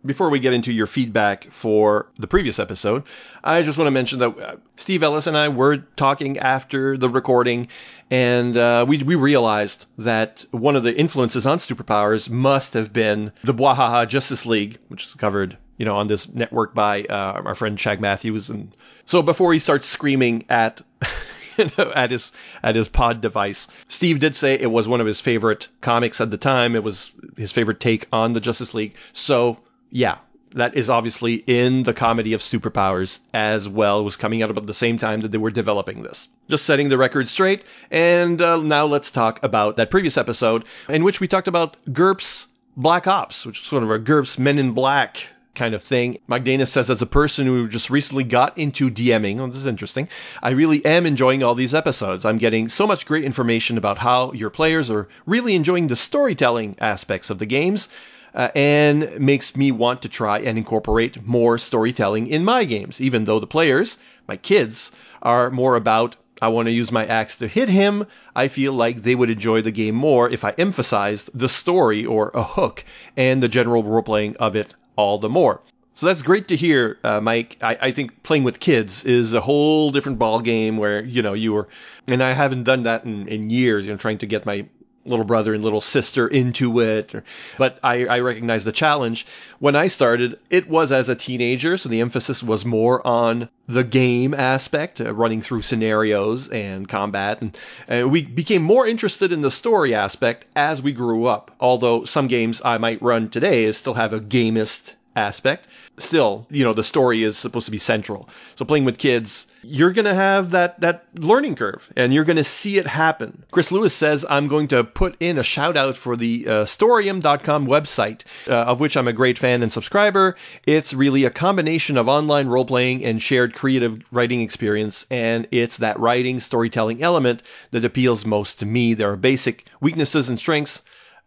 Before 0.04 0.30
we 0.30 0.40
get 0.40 0.52
into 0.52 0.72
your 0.72 0.86
feedback 0.86 1.44
for 1.50 2.10
the 2.18 2.26
previous 2.26 2.58
episode, 2.58 3.04
I 3.44 3.62
just 3.62 3.78
want 3.78 3.86
to 3.86 3.92
mention 3.92 4.18
that 4.18 4.38
uh, 4.38 4.56
Steve 4.76 5.02
Ellis 5.04 5.28
and 5.28 5.36
I 5.36 5.48
were 5.48 5.78
talking 5.96 6.38
after 6.38 6.96
the 6.96 7.08
recording, 7.08 7.68
and 8.10 8.56
uh, 8.56 8.84
we 8.88 8.98
we 8.98 9.14
realized 9.14 9.86
that 9.98 10.44
one 10.50 10.74
of 10.74 10.82
the 10.82 10.96
influences 10.96 11.46
on 11.46 11.58
superpowers 11.58 12.28
must 12.28 12.74
have 12.74 12.92
been 12.92 13.30
the 13.44 13.54
Bwahaha 13.54 14.08
Justice 14.08 14.44
League, 14.44 14.78
which 14.88 15.06
is 15.06 15.14
covered 15.14 15.56
you 15.76 15.84
know 15.84 15.96
on 15.96 16.08
this 16.08 16.28
network 16.32 16.74
by 16.74 17.02
uh, 17.04 17.42
our 17.44 17.54
friend 17.54 17.78
Shagg 17.78 18.00
Matthews. 18.00 18.50
And 18.50 18.74
so 19.04 19.22
before 19.22 19.52
he 19.52 19.58
starts 19.58 19.86
screaming 19.86 20.44
at 20.48 20.80
you 21.58 21.66
know, 21.78 21.92
at 21.94 22.10
his 22.10 22.32
at 22.62 22.76
his 22.76 22.88
pod 22.88 23.20
device. 23.20 23.68
Steve 23.88 24.18
did 24.18 24.36
say 24.36 24.54
it 24.54 24.70
was 24.70 24.88
one 24.88 25.00
of 25.00 25.06
his 25.06 25.20
favorite 25.20 25.68
comics 25.80 26.20
at 26.20 26.30
the 26.30 26.38
time. 26.38 26.74
It 26.74 26.82
was 26.82 27.12
his 27.36 27.52
favorite 27.52 27.80
take 27.80 28.06
on 28.12 28.32
the 28.32 28.40
Justice 28.40 28.74
League. 28.74 28.96
So 29.12 29.58
yeah, 29.92 30.16
that 30.54 30.74
is 30.74 30.90
obviously 30.90 31.44
in 31.46 31.84
the 31.84 31.94
comedy 31.94 32.32
of 32.32 32.40
superpowers 32.40 33.20
as 33.32 33.68
well. 33.68 34.04
Was 34.04 34.16
coming 34.16 34.42
out 34.42 34.50
about 34.50 34.66
the 34.66 34.74
same 34.74 34.98
time 34.98 35.20
that 35.20 35.30
they 35.30 35.38
were 35.38 35.50
developing 35.50 36.02
this. 36.02 36.28
Just 36.48 36.64
setting 36.64 36.88
the 36.88 36.98
record 36.98 37.28
straight. 37.28 37.64
And 37.90 38.40
uh, 38.40 38.56
now 38.58 38.86
let's 38.86 39.10
talk 39.10 39.42
about 39.42 39.76
that 39.76 39.90
previous 39.90 40.16
episode 40.16 40.64
in 40.88 41.04
which 41.04 41.20
we 41.20 41.28
talked 41.28 41.48
about 41.48 41.76
GURPS 41.92 42.46
Black 42.76 43.06
Ops, 43.06 43.46
which 43.46 43.60
is 43.60 43.66
sort 43.66 43.82
of 43.82 43.90
a 43.90 43.98
GURPS 43.98 44.38
Men 44.38 44.58
in 44.58 44.72
Black 44.72 45.28
kind 45.54 45.74
of 45.74 45.82
thing. 45.82 46.18
Mike 46.26 46.44
Danis 46.44 46.68
says, 46.68 46.88
as 46.88 47.02
a 47.02 47.06
person 47.06 47.46
who 47.46 47.68
just 47.68 47.90
recently 47.90 48.24
got 48.24 48.56
into 48.56 48.90
DMing, 48.90 49.36
well, 49.36 49.48
this 49.48 49.56
is 49.56 49.66
interesting, 49.66 50.08
I 50.42 50.50
really 50.50 50.82
am 50.86 51.04
enjoying 51.04 51.42
all 51.42 51.54
these 51.54 51.74
episodes. 51.74 52.24
I'm 52.24 52.38
getting 52.38 52.68
so 52.68 52.86
much 52.86 53.04
great 53.04 53.24
information 53.24 53.76
about 53.76 53.98
how 53.98 54.32
your 54.32 54.48
players 54.48 54.90
are 54.90 55.08
really 55.26 55.54
enjoying 55.54 55.88
the 55.88 55.96
storytelling 55.96 56.76
aspects 56.80 57.28
of 57.28 57.38
the 57.38 57.44
games. 57.44 57.90
Uh, 58.34 58.48
and 58.54 59.20
makes 59.20 59.54
me 59.56 59.70
want 59.70 60.00
to 60.00 60.08
try 60.08 60.38
and 60.38 60.56
incorporate 60.56 61.26
more 61.26 61.58
storytelling 61.58 62.26
in 62.26 62.44
my 62.44 62.64
games, 62.64 63.00
even 63.00 63.24
though 63.24 63.38
the 63.38 63.46
players, 63.46 63.98
my 64.26 64.36
kids, 64.36 64.90
are 65.20 65.50
more 65.50 65.76
about 65.76 66.16
I 66.42 66.48
want 66.48 66.66
to 66.66 66.72
use 66.72 66.90
my 66.90 67.06
axe 67.06 67.36
to 67.36 67.46
hit 67.46 67.68
him. 67.68 68.04
I 68.34 68.48
feel 68.48 68.72
like 68.72 69.02
they 69.02 69.14
would 69.14 69.30
enjoy 69.30 69.62
the 69.62 69.70
game 69.70 69.94
more 69.94 70.28
if 70.28 70.44
I 70.44 70.54
emphasized 70.58 71.30
the 71.32 71.48
story 71.48 72.04
or 72.04 72.32
a 72.34 72.42
hook 72.42 72.84
and 73.16 73.40
the 73.40 73.48
general 73.48 73.84
role 73.84 74.02
playing 74.02 74.36
of 74.38 74.56
it 74.56 74.74
all 74.96 75.18
the 75.18 75.28
more. 75.28 75.60
So 75.94 76.06
that's 76.06 76.22
great 76.22 76.48
to 76.48 76.56
hear, 76.56 76.98
uh, 77.04 77.20
Mike. 77.20 77.58
I, 77.62 77.78
I, 77.80 77.90
think 77.92 78.22
playing 78.24 78.44
with 78.44 78.58
kids 78.58 79.04
is 79.04 79.34
a 79.34 79.40
whole 79.40 79.92
different 79.92 80.18
ball 80.18 80.40
game 80.40 80.78
where 80.78 81.04
you 81.04 81.22
know 81.22 81.34
you 81.34 81.52
were, 81.52 81.68
and 82.08 82.22
I 82.22 82.32
haven't 82.32 82.64
done 82.64 82.84
that 82.84 83.04
in, 83.04 83.28
in 83.28 83.50
years. 83.50 83.84
You 83.84 83.92
know, 83.92 83.98
trying 83.98 84.18
to 84.18 84.26
get 84.26 84.46
my 84.46 84.66
little 85.04 85.24
brother 85.24 85.54
and 85.54 85.64
little 85.64 85.80
sister 85.80 86.28
into 86.28 86.80
it. 86.80 87.14
But 87.58 87.78
I, 87.82 88.06
I 88.06 88.20
recognize 88.20 88.64
the 88.64 88.72
challenge. 88.72 89.26
When 89.58 89.76
I 89.76 89.86
started, 89.88 90.38
it 90.50 90.68
was 90.68 90.92
as 90.92 91.08
a 91.08 91.14
teenager, 91.14 91.76
so 91.76 91.88
the 91.88 92.00
emphasis 92.00 92.42
was 92.42 92.64
more 92.64 93.04
on 93.06 93.48
the 93.66 93.84
game 93.84 94.34
aspect, 94.34 95.00
uh, 95.00 95.12
running 95.14 95.40
through 95.40 95.62
scenarios 95.62 96.48
and 96.48 96.88
combat, 96.88 97.40
and, 97.40 97.56
and 97.88 98.10
we 98.10 98.22
became 98.22 98.62
more 98.62 98.86
interested 98.86 99.32
in 99.32 99.40
the 99.40 99.50
story 99.50 99.94
aspect 99.94 100.46
as 100.56 100.82
we 100.82 100.92
grew 100.92 101.26
up. 101.26 101.54
Although 101.60 102.04
some 102.04 102.26
games 102.26 102.60
I 102.64 102.78
might 102.78 103.02
run 103.02 103.28
today 103.30 103.70
still 103.72 103.94
have 103.94 104.12
a 104.12 104.20
gamist 104.20 104.96
aspect. 105.16 105.68
Still, 105.98 106.46
you 106.50 106.64
know, 106.64 106.72
the 106.72 106.82
story 106.82 107.22
is 107.22 107.36
supposed 107.36 107.66
to 107.66 107.70
be 107.70 107.78
central. 107.78 108.28
So 108.54 108.64
playing 108.64 108.84
with 108.84 108.98
kids, 108.98 109.46
you're 109.62 109.92
going 109.92 110.06
to 110.06 110.14
have 110.14 110.50
that, 110.52 110.80
that 110.80 111.04
learning 111.14 111.56
curve 111.56 111.92
and 111.96 112.12
you're 112.12 112.24
going 112.24 112.36
to 112.36 112.44
see 112.44 112.78
it 112.78 112.86
happen. 112.86 113.44
Chris 113.50 113.70
Lewis 113.70 113.94
says, 113.94 114.24
I'm 114.28 114.48
going 114.48 114.68
to 114.68 114.84
put 114.84 115.16
in 115.20 115.38
a 115.38 115.42
shout 115.42 115.76
out 115.76 115.96
for 115.96 116.16
the 116.16 116.46
uh, 116.48 116.64
Storium.com 116.64 117.66
website, 117.66 118.24
uh, 118.48 118.52
of 118.52 118.80
which 118.80 118.96
I'm 118.96 119.08
a 119.08 119.12
great 119.12 119.38
fan 119.38 119.62
and 119.62 119.72
subscriber. 119.72 120.36
It's 120.66 120.94
really 120.94 121.24
a 121.24 121.30
combination 121.30 121.96
of 121.96 122.08
online 122.08 122.48
role 122.48 122.64
playing 122.64 123.04
and 123.04 123.22
shared 123.22 123.54
creative 123.54 124.02
writing 124.10 124.40
experience. 124.40 125.06
And 125.10 125.46
it's 125.50 125.76
that 125.78 126.00
writing 126.00 126.40
storytelling 126.40 127.02
element 127.02 127.42
that 127.70 127.84
appeals 127.84 128.24
most 128.24 128.58
to 128.60 128.66
me. 128.66 128.94
There 128.94 129.12
are 129.12 129.16
basic 129.16 129.66
weaknesses 129.80 130.28
and 130.28 130.38
strengths 130.38 130.82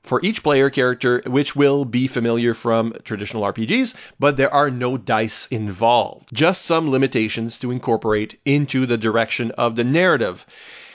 for 0.06 0.20
each 0.24 0.44
player 0.44 0.70
character, 0.70 1.22
which 1.26 1.56
will 1.56 1.84
be 1.84 2.08
familiar 2.08 2.54
from 2.54 2.94
traditional 3.04 3.44
RPGs, 3.44 3.96
but 4.20 4.38
there 4.38 4.54
are 4.54 4.70
no 4.70 4.98
dice 4.98 5.48
involved. 5.48 6.30
Just 6.34 6.64
some 6.64 6.92
limitations 6.92 7.58
to 7.60 7.72
incorporate 7.72 8.40
into 8.46 8.86
the 8.86 8.98
direction 8.98 9.52
of 9.52 9.76
the 9.76 9.84
narrative. 9.84 10.46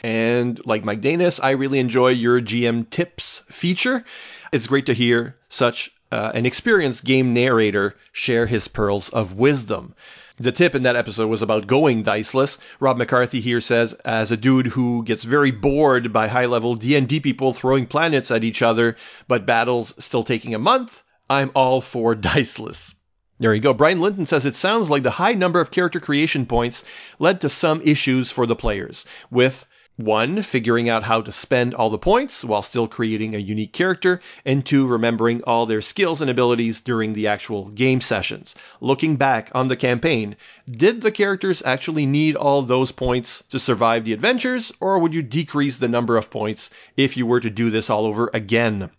And 0.03 0.65
like 0.65 0.85
Mike 0.85 1.03
Danis, 1.03 1.41
I 1.43 1.51
really 1.51 1.79
enjoy 1.79 2.09
your 2.09 2.41
GM 2.41 2.89
tips 2.89 3.43
feature. 3.51 4.05
It's 4.53 4.67
great 4.67 4.87
to 4.87 4.95
hear 4.95 5.37
such 5.49 5.91
uh, 6.13 6.33
an 6.35 6.47
experienced 6.47 7.05
game 7.05 7.35
narrator 7.35 7.97
share 8.13 8.47
his 8.47 8.69
pearls 8.69 9.09
of 9.11 9.35
wisdom. 9.35 9.95
The 10.41 10.53
tip 10.53 10.75
in 10.75 10.85
that 10.85 10.97
episode 10.97 11.27
was 11.27 11.43
about 11.43 11.67
going 11.67 12.03
diceless. 12.03 12.57
Rob 12.81 12.97
McCarthy 12.97 13.43
here 13.43 13.61
says, 13.61 13.93
as 14.07 14.33
a 14.33 14.39
dude 14.39 14.69
who 14.69 15.05
gets 15.05 15.25
very 15.25 15.51
bored 15.51 16.15
by 16.15 16.29
high 16.29 16.47
level 16.47 16.77
D&D 16.77 17.21
people 17.21 17.53
throwing 17.53 17.85
planets 17.85 18.31
at 18.31 18.43
each 18.43 18.63
other, 18.63 18.97
but 19.29 19.45
battles 19.45 19.93
still 19.99 20.23
taking 20.23 20.55
a 20.55 20.59
month, 20.59 21.03
I'm 21.29 21.51
all 21.55 21.83
for 21.83 22.15
diceless. 22.15 22.95
There 23.39 23.53
you 23.53 23.61
go. 23.61 23.75
Brian 23.75 24.01
Linton 24.01 24.25
says 24.25 24.47
it 24.47 24.57
sounds 24.57 24.89
like 24.89 25.03
the 25.03 25.11
high 25.11 25.35
number 25.35 25.61
of 25.61 25.71
character 25.71 26.01
creation 26.01 26.47
points 26.47 26.85
led 27.19 27.43
to 27.43 27.51
some 27.51 27.83
issues 27.83 28.31
for 28.31 28.47
the 28.47 28.57
players, 28.57 29.05
with 29.31 29.67
one, 30.05 30.43
figuring 30.43 30.89
out 30.89 31.05
how 31.05 31.21
to 31.21 31.31
spend 31.31 31.75
all 31.75 31.91
the 31.91 31.99
points 31.99 32.45
while 32.45 32.63
still 32.63 32.89
creating 32.89 33.35
a 33.35 33.39
unique 33.39 33.73
character, 33.73 34.21
and 34.45 34.65
two, 34.65 34.87
remembering 34.87 35.43
all 35.45 35.67
their 35.67 35.81
skills 35.81 36.21
and 36.21 36.31
abilities 36.31 36.81
during 36.81 37.13
the 37.13 37.27
actual 37.27 37.69
game 37.71 38.01
sessions. 38.01 38.55
Looking 38.81 39.17
back 39.17 39.51
on 39.55 39.69
the 39.69 39.77
campaign, 39.77 40.37
did 40.71 41.03
the 41.03 41.13
characters 41.13 41.63
actually 41.65 42.07
need 42.07 42.37
all 42.37 42.63
those 42.63 42.93
points 42.93 43.45
to 43.51 43.59
survive 43.59 44.05
the 44.05 44.13
adventures, 44.13 44.73
or 44.81 44.99
would 44.99 45.15
you 45.15 45.23
decrease 45.23 45.77
the 45.77 45.89
number 45.89 46.17
of 46.17 46.31
points 46.31 46.71
if 46.97 47.17
you 47.17 47.27
were 47.27 47.41
to 47.41 47.51
do 47.51 47.69
this 47.69 47.91
all 47.91 48.07
over 48.07 48.31
again? 48.33 48.91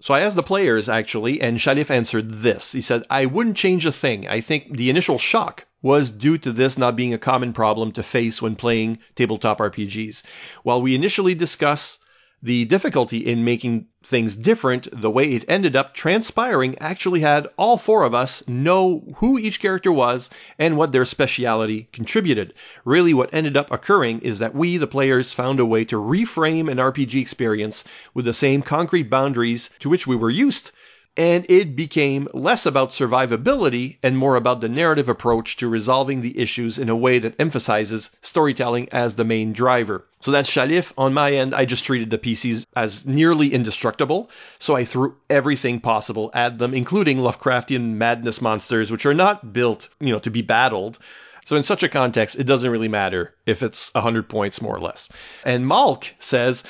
So 0.00 0.14
I 0.14 0.20
asked 0.20 0.36
the 0.36 0.42
players 0.42 0.88
actually, 0.88 1.40
and 1.40 1.58
Shalif 1.58 1.90
answered 1.90 2.32
this. 2.32 2.72
He 2.72 2.80
said, 2.80 3.04
I 3.10 3.26
wouldn't 3.26 3.56
change 3.56 3.84
a 3.84 3.92
thing. 3.92 4.28
I 4.28 4.40
think 4.40 4.76
the 4.76 4.90
initial 4.90 5.18
shock 5.18 5.66
was 5.82 6.10
due 6.10 6.38
to 6.38 6.52
this 6.52 6.76
not 6.76 6.96
being 6.96 7.14
a 7.14 7.18
common 7.18 7.52
problem 7.52 7.92
to 7.92 8.02
face 8.02 8.42
when 8.42 8.56
playing 8.56 8.98
tabletop 9.14 9.58
RPGs. 9.58 10.22
While 10.62 10.82
we 10.82 10.94
initially 10.94 11.34
discuss 11.34 11.98
the 12.42 12.64
difficulty 12.66 13.18
in 13.18 13.44
making 13.44 13.84
things 14.04 14.36
different, 14.36 14.86
the 14.92 15.10
way 15.10 15.32
it 15.32 15.44
ended 15.48 15.74
up 15.74 15.92
transpiring 15.92 16.78
actually 16.78 17.18
had 17.18 17.48
all 17.56 17.76
four 17.76 18.04
of 18.04 18.14
us 18.14 18.46
know 18.46 19.02
who 19.16 19.36
each 19.38 19.58
character 19.60 19.90
was 19.90 20.30
and 20.56 20.76
what 20.76 20.92
their 20.92 21.04
speciality 21.04 21.88
contributed. 21.92 22.54
Really, 22.84 23.12
what 23.12 23.32
ended 23.32 23.56
up 23.56 23.72
occurring 23.72 24.20
is 24.20 24.38
that 24.38 24.54
we, 24.54 24.76
the 24.76 24.86
players, 24.86 25.32
found 25.32 25.58
a 25.58 25.66
way 25.66 25.84
to 25.86 25.96
reframe 25.96 26.70
an 26.70 26.78
RPG 26.78 27.20
experience 27.20 27.82
with 28.14 28.24
the 28.24 28.32
same 28.32 28.62
concrete 28.62 29.10
boundaries 29.10 29.68
to 29.80 29.88
which 29.88 30.06
we 30.06 30.14
were 30.14 30.30
used 30.30 30.70
and 31.16 31.44
it 31.48 31.74
became 31.74 32.28
less 32.32 32.64
about 32.64 32.90
survivability 32.90 33.96
and 34.02 34.16
more 34.16 34.36
about 34.36 34.60
the 34.60 34.68
narrative 34.68 35.08
approach 35.08 35.56
to 35.56 35.68
resolving 35.68 36.20
the 36.20 36.38
issues 36.38 36.78
in 36.78 36.88
a 36.88 36.96
way 36.96 37.18
that 37.18 37.34
emphasizes 37.40 38.10
storytelling 38.22 38.88
as 38.92 39.14
the 39.14 39.24
main 39.24 39.52
driver. 39.52 40.04
So 40.20 40.30
that's 40.30 40.50
Shalif. 40.50 40.92
On 40.96 41.12
my 41.14 41.32
end, 41.32 41.54
I 41.54 41.64
just 41.64 41.84
treated 41.84 42.10
the 42.10 42.18
PCs 42.18 42.66
as 42.76 43.04
nearly 43.06 43.52
indestructible, 43.52 44.30
so 44.58 44.76
I 44.76 44.84
threw 44.84 45.16
everything 45.28 45.80
possible 45.80 46.30
at 46.34 46.58
them, 46.58 46.74
including 46.74 47.18
Lovecraftian 47.18 47.94
madness 47.94 48.40
monsters, 48.40 48.90
which 48.90 49.06
are 49.06 49.14
not 49.14 49.52
built, 49.52 49.88
you 50.00 50.10
know, 50.10 50.20
to 50.20 50.30
be 50.30 50.42
battled. 50.42 50.98
So 51.44 51.56
in 51.56 51.62
such 51.62 51.82
a 51.82 51.88
context, 51.88 52.36
it 52.38 52.44
doesn't 52.44 52.70
really 52.70 52.88
matter 52.88 53.34
if 53.46 53.62
it's 53.62 53.92
100 53.94 54.28
points 54.28 54.60
more 54.60 54.76
or 54.76 54.80
less. 54.80 55.08
And 55.44 55.64
Malk 55.64 56.12
says, 56.18 56.62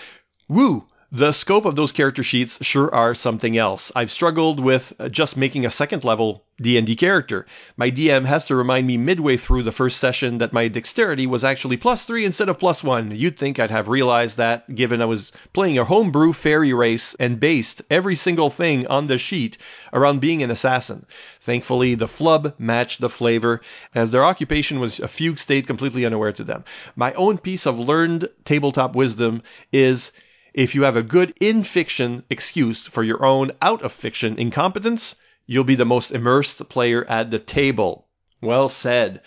Woo, 0.48 0.86
the 1.10 1.32
scope 1.32 1.64
of 1.64 1.74
those 1.74 1.90
character 1.90 2.22
sheets 2.22 2.62
sure 2.62 2.94
are 2.94 3.14
something 3.14 3.56
else. 3.56 3.90
I've 3.96 4.10
struggled 4.10 4.60
with 4.60 4.92
just 5.10 5.38
making 5.38 5.64
a 5.64 5.70
second 5.70 6.04
level 6.04 6.44
D&D 6.60 6.96
character. 6.96 7.46
My 7.78 7.90
DM 7.90 8.26
has 8.26 8.44
to 8.46 8.54
remind 8.54 8.86
me 8.86 8.98
midway 8.98 9.38
through 9.38 9.62
the 9.62 9.72
first 9.72 10.00
session 10.00 10.36
that 10.36 10.52
my 10.52 10.68
dexterity 10.68 11.26
was 11.26 11.44
actually 11.44 11.78
plus 11.78 12.04
3 12.04 12.26
instead 12.26 12.50
of 12.50 12.58
plus 12.58 12.84
1. 12.84 13.12
You'd 13.12 13.38
think 13.38 13.58
I'd 13.58 13.70
have 13.70 13.88
realized 13.88 14.36
that 14.36 14.74
given 14.74 15.00
I 15.00 15.06
was 15.06 15.32
playing 15.54 15.78
a 15.78 15.84
homebrew 15.84 16.34
fairy 16.34 16.74
race 16.74 17.14
and 17.18 17.40
based 17.40 17.80
every 17.88 18.14
single 18.14 18.50
thing 18.50 18.86
on 18.88 19.06
the 19.06 19.16
sheet 19.16 19.56
around 19.94 20.20
being 20.20 20.42
an 20.42 20.50
assassin. 20.50 21.06
Thankfully, 21.40 21.94
the 21.94 22.08
flub 22.08 22.52
matched 22.58 23.00
the 23.00 23.08
flavor 23.08 23.62
as 23.94 24.10
their 24.10 24.24
occupation 24.24 24.78
was 24.78 25.00
a 25.00 25.08
fugue 25.08 25.38
state 25.38 25.66
completely 25.66 26.04
unaware 26.04 26.32
to 26.32 26.44
them. 26.44 26.64
My 26.96 27.14
own 27.14 27.38
piece 27.38 27.64
of 27.64 27.78
learned 27.78 28.28
tabletop 28.44 28.94
wisdom 28.94 29.42
is 29.72 30.12
if 30.54 30.74
you 30.74 30.82
have 30.82 30.96
a 30.96 31.02
good 31.02 31.32
in 31.40 31.62
fiction 31.62 32.24
excuse 32.30 32.86
for 32.86 33.02
your 33.02 33.24
own 33.24 33.50
out 33.62 33.82
of 33.82 33.92
fiction 33.92 34.38
incompetence, 34.38 35.14
you'll 35.46 35.64
be 35.64 35.74
the 35.74 35.84
most 35.84 36.10
immersed 36.10 36.68
player 36.68 37.04
at 37.06 37.30
the 37.30 37.38
table. 37.38 38.06
Well 38.40 38.68
said. 38.68 39.20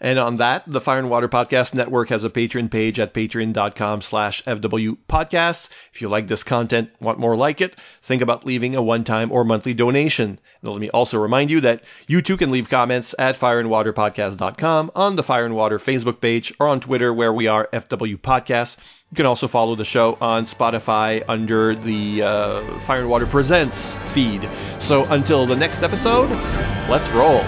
And 0.00 0.18
on 0.18 0.36
that, 0.36 0.62
the 0.66 0.80
Fire 0.80 0.98
and 0.98 1.10
Water 1.10 1.28
Podcast 1.28 1.74
Network 1.74 2.08
has 2.10 2.22
a 2.22 2.30
Patreon 2.30 2.70
page 2.70 3.00
at 3.00 3.12
patreon.com 3.12 4.00
slash 4.00 4.44
FW 4.44 4.96
Podcasts. 5.08 5.68
If 5.92 6.00
you 6.00 6.08
like 6.08 6.28
this 6.28 6.44
content, 6.44 6.90
want 7.00 7.18
more 7.18 7.36
like 7.36 7.60
it, 7.60 7.74
think 8.00 8.22
about 8.22 8.46
leaving 8.46 8.76
a 8.76 8.82
one-time 8.82 9.32
or 9.32 9.44
monthly 9.44 9.74
donation. 9.74 10.38
And 10.62 10.70
let 10.70 10.80
me 10.80 10.90
also 10.90 11.18
remind 11.18 11.50
you 11.50 11.60
that 11.62 11.82
you 12.06 12.22
too 12.22 12.36
can 12.36 12.52
leave 12.52 12.68
comments 12.68 13.14
at 13.18 13.36
fireandwaterpodcast.com 13.36 14.92
on 14.94 15.16
the 15.16 15.24
Fire 15.24 15.44
and 15.44 15.56
Water 15.56 15.78
Facebook 15.78 16.20
page 16.20 16.52
or 16.60 16.68
on 16.68 16.78
Twitter 16.78 17.12
where 17.12 17.32
we 17.32 17.48
are 17.48 17.68
FW 17.72 18.18
Podcasts. 18.18 18.76
You 19.10 19.16
can 19.16 19.24
also 19.24 19.48
follow 19.48 19.74
the 19.74 19.86
show 19.86 20.18
on 20.20 20.44
Spotify 20.44 21.24
under 21.28 21.74
the 21.74 22.22
uh, 22.22 22.80
Fire 22.80 23.00
and 23.00 23.08
Water 23.08 23.24
Presents 23.24 23.94
feed. 24.12 24.46
So 24.78 25.06
until 25.06 25.46
the 25.46 25.56
next 25.56 25.82
episode, 25.82 26.28
let's 26.90 27.08
roll. 27.10 27.42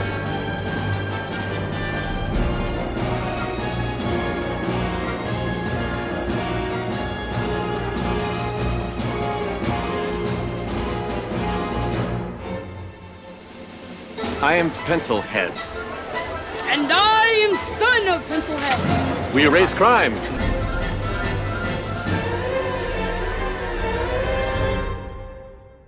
I 14.42 14.54
am 14.54 14.70
Pencilhead. 14.70 15.50
And 16.70 16.90
I 16.90 17.26
am 17.46 17.54
son 17.54 18.08
of 18.08 18.26
Pencilhead. 18.28 19.34
We 19.34 19.44
erase 19.44 19.74
crime. 19.74 20.14